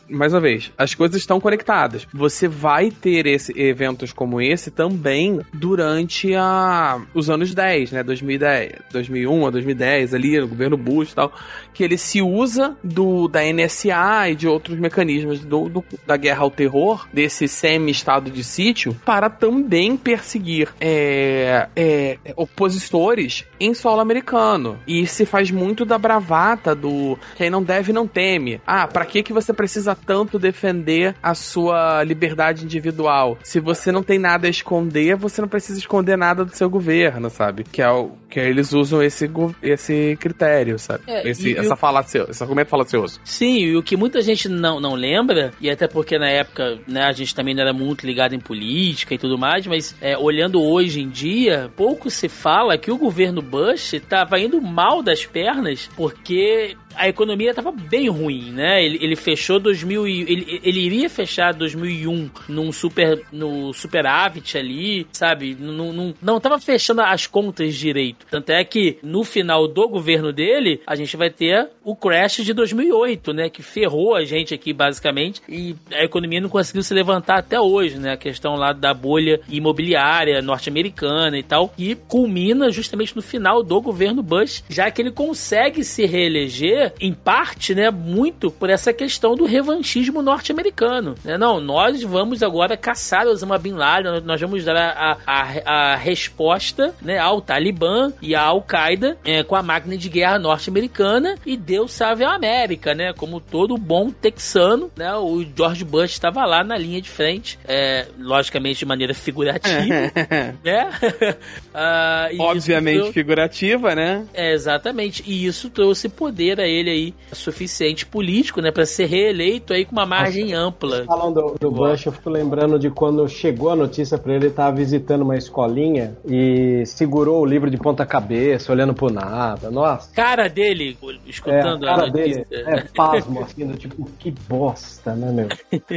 mais 0.09 0.33
uma 0.33 0.39
vez, 0.41 0.71
as 0.77 0.93
coisas 0.93 1.17
estão 1.17 1.39
conectadas. 1.39 2.07
Você 2.13 2.47
vai 2.47 2.91
ter 2.91 3.25
esse, 3.25 3.53
eventos 3.59 4.11
como 4.13 4.41
esse 4.41 4.71
também 4.71 5.39
durante 5.53 6.33
a, 6.35 6.78
os 7.13 7.29
anos 7.29 7.53
10, 7.53 7.91
né? 7.91 8.03
2010, 8.03 8.73
2001 8.91 9.47
a 9.47 9.49
2010, 9.49 10.13
ali 10.13 10.39
no 10.39 10.47
governo 10.47 10.77
Bush 10.77 11.11
e 11.11 11.15
tal, 11.15 11.33
que 11.73 11.83
ele 11.83 11.97
se 11.97 12.21
usa 12.21 12.75
do 12.83 13.27
da 13.27 13.41
NSA 13.43 14.29
e 14.29 14.35
de 14.35 14.47
outros 14.47 14.77
mecanismos 14.79 15.39
do, 15.45 15.69
do- 15.69 15.83
da 16.05 16.17
guerra 16.17 16.41
ao 16.43 16.51
terror, 16.51 17.07
desse 17.13 17.47
semi-estado 17.47 18.29
de 18.31 18.43
sítio, 18.43 18.95
para 19.05 19.29
também 19.29 19.95
perseguir 19.97 20.69
é, 20.79 21.67
é, 21.75 22.17
opositores 22.35 23.45
em 23.59 23.73
solo 23.73 24.01
americano. 24.01 24.77
E 24.87 25.05
se 25.07 25.25
faz 25.25 25.49
muito 25.51 25.85
da 25.85 25.97
bravata 25.97 26.75
do 26.75 27.17
quem 27.35 27.49
não 27.49 27.63
deve 27.63 27.91
não 27.91 28.07
teme. 28.07 28.61
Ah, 28.65 28.87
pra 28.87 29.05
que 29.05 29.23
que 29.23 29.33
você 29.33 29.51
precisa 29.53 29.95
tanto 29.95 30.37
defender 30.37 31.15
a 31.21 31.33
sua 31.33 32.03
liberdade 32.03 32.63
individual? 32.63 33.37
Se 33.43 33.59
você 33.59 33.91
não 33.91 34.03
tem 34.03 34.19
nada 34.19 34.47
a 34.47 34.49
esconder, 34.49 35.15
você 35.15 35.41
não 35.41 35.47
precisa 35.47 35.79
esconder 35.79 36.17
nada 36.17 36.45
do 36.45 36.55
seu 36.55 36.68
governo, 36.69 37.29
sabe? 37.29 37.63
Que 37.63 37.81
é 37.81 37.89
o 37.89 38.11
que 38.29 38.39
eles 38.39 38.73
usam 38.73 39.01
esse 39.01 39.29
esse 39.61 40.17
critério, 40.19 40.77
sabe? 40.77 41.03
É, 41.07 41.27
esse, 41.27 41.57
essa 41.57 41.75
falácia, 41.75 42.25
esse 42.29 42.41
argumento 42.43 42.69
falacioso. 42.69 43.19
Sim, 43.23 43.57
e 43.57 43.75
o 43.75 43.83
que 43.83 43.97
muita 43.97 44.21
gente 44.21 44.47
não, 44.47 44.79
não 44.79 44.93
lembra, 44.93 45.51
e 45.59 45.69
até 45.69 45.87
porque 45.87 46.17
na 46.17 46.29
época 46.29 46.79
né, 46.87 47.03
a 47.03 47.11
gente 47.11 47.33
também 47.33 47.55
não 47.55 47.61
era 47.61 47.73
muito 47.73 48.05
ligado 48.05 48.35
em 48.35 48.39
política 48.39 49.15
e 49.15 49.17
tudo 49.17 49.37
mais, 49.37 49.65
mas 49.65 49.95
é, 49.99 50.17
olhando 50.17 50.61
hoje 50.61 51.01
em 51.01 51.09
dia, 51.09 51.71
pouco 51.75 52.09
se 52.09 52.29
fala 52.29 52.77
que 52.77 52.91
o 52.91 52.97
governo 52.97 53.41
Bush 53.41 53.93
estava 53.93 54.39
indo 54.39 54.61
mal 54.61 55.01
das 55.01 55.25
pernas 55.25 55.89
porque 55.95 56.75
a 56.99 57.07
economia 57.07 57.51
estava 57.51 57.71
bem 57.71 58.09
ruim, 58.09 58.51
né? 58.51 58.83
Ele, 58.83 58.99
ele 59.01 59.15
fechou 59.15 59.57
2000 59.57 60.05
e, 60.05 60.21
ele, 60.21 60.61
ele 60.61 60.79
iria 60.81 61.09
fechar 61.09 61.53
2001 61.53 62.29
num 62.49 62.73
super 62.73 63.23
no 63.31 63.73
superávit 63.73 64.57
ali, 64.57 65.07
sabe? 65.13 65.55
Não, 65.57 65.93
não, 65.93 66.13
não 66.21 66.39
tava 66.41 66.59
fechando 66.59 67.01
as 67.01 67.25
contas 67.25 67.73
direito. 67.75 68.25
Tanto 68.29 68.49
é 68.51 68.65
que 68.65 68.97
no 69.01 69.23
final 69.23 69.65
do 69.65 69.87
governo 69.87 70.33
dele, 70.33 70.81
a 70.85 70.93
gente 70.93 71.15
vai 71.15 71.29
ter 71.29 71.69
o 71.85 71.95
crash 71.95 72.43
de 72.43 72.53
2008, 72.53 73.33
né? 73.33 73.49
Que 73.49 73.63
ferrou 73.63 74.13
a 74.13 74.25
gente 74.25 74.53
aqui 74.53 74.73
basicamente 74.73 75.41
e 75.47 75.77
a 75.93 76.03
economia 76.03 76.41
não 76.41 76.49
conseguiu 76.49 76.83
se 76.83 76.93
levantar 76.93 77.37
até 77.37 77.59
hoje, 77.59 77.97
né? 77.97 78.11
A 78.11 78.17
questão 78.17 78.55
lá 78.55 78.73
da 78.73 78.93
bolha 78.93 79.39
imobiliária 79.47 80.41
norte-americana 80.41 81.37
e 81.37 81.43
tal, 81.43 81.73
e 81.77 81.95
culmina 81.95 82.69
justamente 82.69 83.15
no 83.15 83.21
final 83.21 83.63
do 83.63 83.79
governo 83.79 84.21
Bush, 84.21 84.65
já 84.69 84.91
que 84.91 85.01
ele 85.01 85.11
consegue 85.11 85.81
se 85.85 86.05
reeleger 86.05 86.88
em 86.99 87.13
parte, 87.13 87.73
né, 87.75 87.89
muito 87.91 88.51
por 88.51 88.69
essa 88.69 88.93
questão 88.93 89.35
do 89.35 89.45
revanchismo 89.45 90.21
norte-americano. 90.21 91.15
Né? 91.23 91.37
Não, 91.37 91.59
nós 91.59 92.03
vamos 92.03 92.43
agora 92.43 92.77
caçar 92.77 93.27
Osama 93.27 93.57
Bin 93.57 93.73
Laden, 93.73 94.21
nós 94.21 94.39
vamos 94.41 94.63
dar 94.63 94.75
a, 94.75 95.17
a, 95.25 95.93
a 95.93 95.95
resposta 95.95 96.93
né, 97.01 97.17
ao 97.17 97.41
Talibã 97.41 98.11
e 98.21 98.35
à 98.35 98.41
Al-Qaeda 98.41 99.17
é, 99.23 99.43
com 99.43 99.55
a 99.55 99.63
máquina 99.63 99.97
de 99.97 100.09
guerra 100.09 100.39
norte-americana 100.39 101.35
e 101.45 101.57
Deus 101.57 101.91
salve 101.91 102.23
a 102.23 102.33
América, 102.33 102.93
né? 102.93 103.13
Como 103.13 103.39
todo 103.39 103.77
bom 103.77 104.09
texano, 104.09 104.91
né? 104.95 105.13
O 105.15 105.43
George 105.55 105.83
Bush 105.83 106.11
estava 106.11 106.45
lá 106.45 106.63
na 106.63 106.77
linha 106.77 107.01
de 107.01 107.09
frente, 107.09 107.59
é, 107.67 108.07
logicamente 108.17 108.79
de 108.79 108.85
maneira 108.85 109.13
figurativa, 109.13 110.11
né? 110.63 110.89
Ah, 111.73 112.29
Obviamente 112.37 113.13
figurativa, 113.13 113.95
né? 113.95 114.25
é, 114.33 114.53
exatamente. 114.53 115.23
E 115.25 115.45
isso 115.45 115.69
trouxe 115.69 116.09
poder 116.09 116.59
a 116.59 116.67
ele 116.69 116.89
aí, 116.89 117.13
suficiente 117.33 118.05
político, 118.05 118.61
né, 118.61 118.71
para 118.71 118.85
ser 118.85 119.05
reeleito 119.05 119.73
aí 119.73 119.85
com 119.85 119.91
uma 119.91 120.05
margem 120.05 120.53
ampla. 120.53 121.05
Falando 121.05 121.41
do, 121.41 121.55
do 121.59 121.71
Bush, 121.71 122.05
eu 122.05 122.11
fico 122.11 122.29
lembrando 122.29 122.77
de 122.79 122.89
quando 122.89 123.27
chegou 123.27 123.69
a 123.69 123.75
notícia 123.75 124.17
pra 124.17 124.33
ele, 124.33 124.45
ele 124.47 124.53
tava 124.53 124.75
visitando 124.75 125.21
uma 125.21 125.37
escolinha 125.37 126.17
e 126.27 126.83
segurou 126.85 127.41
o 127.41 127.45
livro 127.45 127.69
de 127.69 127.77
ponta 127.77 128.05
cabeça, 128.05 128.71
olhando 128.71 128.93
pro 128.93 129.09
nada. 129.11 129.69
Nossa. 129.69 130.11
Cara 130.13 130.47
dele, 130.47 130.97
É, 131.01 131.05
a 131.07 131.29
escutando 131.29 131.83
a 131.85 131.95
cara 131.95 132.07
notícia. 132.07 132.45
dele 132.49 132.63
é 132.67 132.81
pasmo, 132.95 133.41
assim, 133.43 133.67
do 133.67 133.77
tipo, 133.77 134.09
que 134.19 134.31
bosta, 134.31 135.13
né, 135.13 135.31
meu? 135.31 135.47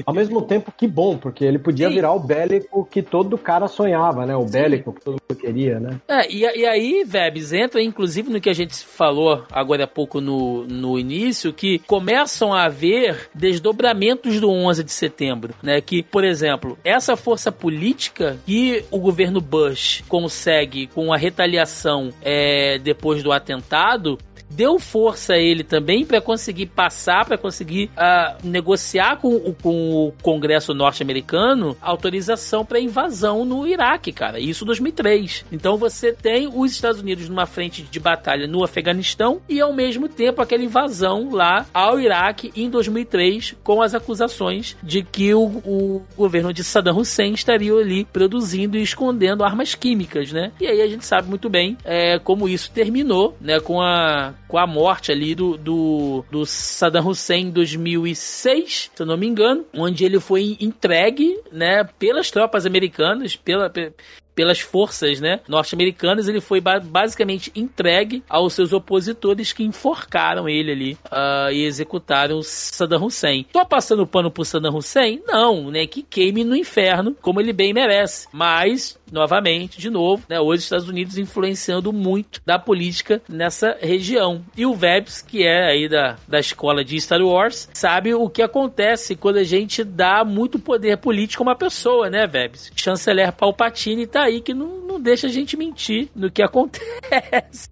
Ao 0.07 0.15
mesmo 0.15 0.43
tempo, 0.43 0.73
que 0.77 0.87
bom, 0.87 1.17
porque 1.17 1.45
ele 1.45 1.59
podia 1.59 1.89
Sim. 1.89 1.95
virar 1.95 2.13
o 2.13 2.21
bélico 2.21 2.87
que 2.91 3.03
todo 3.03 3.39
cara 3.39 3.69
sonhava, 3.69 4.27
né? 4.27 4.37
O 4.37 4.45
bélico 4.45 4.93
que 4.93 5.01
todo 5.01 5.13
mundo 5.15 5.41
queria, 5.41 5.81
né? 5.81 6.01
É, 6.09 6.31
e, 6.31 6.41
e 6.41 6.67
aí, 6.67 7.05
Vebs, 7.07 7.53
entra 7.53 7.83
inclusive 7.83 8.31
no 8.31 8.41
que 8.41 8.51
a 8.51 8.55
gente 8.55 8.75
falou 8.85 9.45
agora 9.51 9.85
há 9.85 9.89
pouco 9.89 10.21
no, 10.21 10.62
no 10.69 10.99
início, 10.99 11.53
que 11.53 11.79
começam 11.81 12.53
a 12.53 12.65
haver 12.65 13.31
desdobramentos 13.35 14.41
do 14.41 14.51
11 14.51 14.85
de 14.85 14.93
setembro, 14.93 15.55
né? 15.63 15.81
Que, 15.81 16.03
por 16.03 16.25
exemplo, 16.25 16.79
essa 16.85 17.17
força 17.17 17.51
política 17.51 18.39
que 18.47 18.85
o 18.91 18.99
governo 18.99 19.41
Bush 19.41 20.03
consegue 20.09 20.87
com 20.89 21.13
a 21.13 21.17
retaliação 21.17 22.11
é, 22.23 22.79
depois 22.79 23.23
do 23.23 23.33
atentado 23.33 24.19
deu 24.53 24.79
força 24.79 25.35
a 25.35 25.39
ele 25.39 25.65
também 25.65 26.05
para 26.05 26.21
conseguir 26.21 26.67
passar, 26.67 27.25
para 27.25 27.39
conseguir 27.39 27.91
ah, 27.97 28.37
negociar 28.45 29.17
com, 29.17 29.35
o- 29.35 29.55
com 29.63 30.07
o 30.09 30.13
Congresso 30.23 30.73
norte-americano 30.75 31.77
autorização 31.81 32.65
para 32.65 32.79
invasão 32.81 33.45
no 33.45 33.67
Iraque, 33.67 34.13
cara. 34.13 34.39
Isso 34.39 34.65
em 34.65 34.67
2003. 34.67 35.45
Então 35.53 35.77
você 35.77 36.13
tem 36.13 36.49
os 36.53 36.73
Estados 36.73 37.01
Unidos 37.01 37.29
numa 37.29 37.47
frente 37.47 37.83
de 37.83 38.01
batalha 38.01 38.47
no 38.47 38.63
Afeganistão 38.65 39.41
e 39.49 39.61
ao 39.61 39.73
mesmo 39.73 40.09
tempo 40.09 40.41
aquela 40.43 40.63
invasão 40.63 41.31
lá 41.33 41.67
ao 41.73 41.99
Iraque 42.01 42.53
em 42.57 42.69
2003 42.71 43.57
com 43.63 43.81
as 43.83 43.95
acusações 43.95 44.77
de 44.83 45.03
que 45.03 45.33
o, 45.35 45.45
o 45.65 46.03
governo 46.17 46.53
de 46.53 46.63
Saddam 46.63 46.99
Hussein 46.99 47.33
estaria 47.33 47.73
ali 47.75 48.05
produzindo 48.05 48.77
e 48.77 48.83
escondendo 48.83 49.45
armas 49.45 49.75
químicas, 49.75 50.33
né? 50.33 50.53
E 50.61 50.67
aí 50.67 50.81
a 50.83 50.87
gente 50.87 51.05
sabe 51.05 51.29
muito 51.29 51.49
bem 51.49 51.77
é, 51.85 52.19
como 52.19 52.49
isso 52.49 52.71
terminou, 52.73 53.37
né? 53.41 53.61
Com 53.61 53.81
a, 53.81 54.35
com 54.53 54.59
a 54.59 54.67
morte 54.67 55.11
ali 55.11 55.35
do, 55.35 55.57
do, 55.57 56.23
do 56.31 56.45
Saddam 56.45 57.09
Hussein 57.09 57.47
em 57.47 57.51
2006, 57.51 58.91
se 58.95 59.03
eu 59.03 59.07
não 59.07 59.17
me 59.17 59.27
engano, 59.27 59.65
onde 59.73 60.05
ele 60.05 60.21
foi 60.21 60.59
entregue, 60.61 61.41
né? 61.51 61.89
Pelas 61.99 62.31
tropas 62.31 62.67
americanas, 62.67 63.35
pela, 63.35 63.71
pe- 63.71 63.95
pelas 64.35 64.61
forças 64.61 65.21
né, 65.21 65.41
norte-americanas. 65.49 66.29
Ele 66.29 66.41
foi 66.41 66.61
ba 66.61 66.79
basicamente 66.79 67.51
entregue 67.55 68.23
aos 68.29 68.53
seus 68.53 68.75
opositores 68.75 69.55
que 69.55 69.65
enforcaram 69.65 70.47
ele 70.47 70.73
ali 70.73 70.99
uh, 71.07 71.51
e 71.51 71.65
executaram 71.65 72.43
Saddam 72.43 73.05
Hussein. 73.07 73.47
Tô 73.51 73.65
passando 73.65 74.07
pano 74.07 74.31
pro 74.31 74.45
Saddam 74.45 74.77
Hussein? 74.77 75.23
Não, 75.27 75.71
né? 75.71 75.87
Que 75.87 76.03
queime 76.03 76.45
no 76.45 76.55
inferno, 76.55 77.17
como 77.23 77.41
ele 77.41 77.55
bem 77.55 77.73
merece. 77.73 78.29
Mas 78.33 78.99
novamente, 79.13 79.79
de 79.79 79.91
novo, 79.91 80.25
né, 80.29 80.41
hoje 80.41 80.61
os 80.61 80.65
Estados 80.65 80.89
Unidos 80.89 81.19
influenciando 81.19 81.93
muito 81.93 82.41
da 82.45 82.59
política 82.59 83.21
nessa 83.29 83.77
região. 83.81 84.43
E 84.57 84.65
o 84.65 84.75
Vebs, 84.75 85.21
que 85.21 85.45
é 85.45 85.71
aí 85.71 85.89
da, 85.89 86.17
da 86.27 86.41
escola 86.41 86.83
de 86.83 86.99
Star 87.01 87.21
Wars, 87.21 87.69
sabe 87.75 88.15
o 88.15 88.29
que 88.29 88.43
acontece 88.43 89.15
quando 89.15 89.37
a 89.37 89.45
gente 89.45 89.85
dá 89.85 90.25
muito 90.25 90.59
poder 90.59 90.97
político 90.97 91.43
a 91.43 91.47
uma 91.47 91.57
pessoa, 91.57 92.09
né, 92.09 92.27
Vebs? 92.27 92.73
Chanceler 92.75 93.33
Palpatine 93.33 94.07
tá 94.07 94.23
aí 94.23 94.41
que 94.41 94.55
não, 94.55 94.79
não 94.79 95.01
deixa 95.01 95.27
a 95.27 95.31
gente 95.31 95.57
mentir 95.57 96.09
no 96.15 96.31
que 96.31 96.41
acontece 96.43 97.69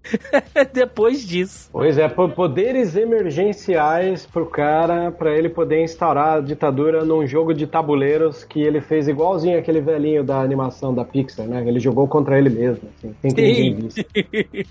depois 0.71 1.27
disso. 1.27 1.69
Pois 1.71 1.97
é, 1.97 2.07
poderes 2.07 2.95
emergenciais 2.95 4.25
pro 4.25 4.45
cara, 4.45 5.11
para 5.11 5.35
ele 5.35 5.49
poder 5.49 5.83
instaurar 5.83 6.37
a 6.37 6.41
ditadura 6.41 7.03
num 7.03 7.25
jogo 7.25 7.53
de 7.53 7.65
tabuleiros 7.65 8.43
que 8.43 8.61
ele 8.61 8.79
fez 8.79 9.07
igualzinho 9.07 9.57
aquele 9.57 9.81
velhinho 9.81 10.23
da 10.23 10.39
animação 10.39 10.93
da 10.93 11.03
Pixar 11.03 11.30
Né? 11.39 11.67
Ele 11.67 11.79
jogou 11.79 12.07
contra 12.07 12.37
ele 12.37 12.49
mesmo, 12.49 12.89
assim. 12.97 13.15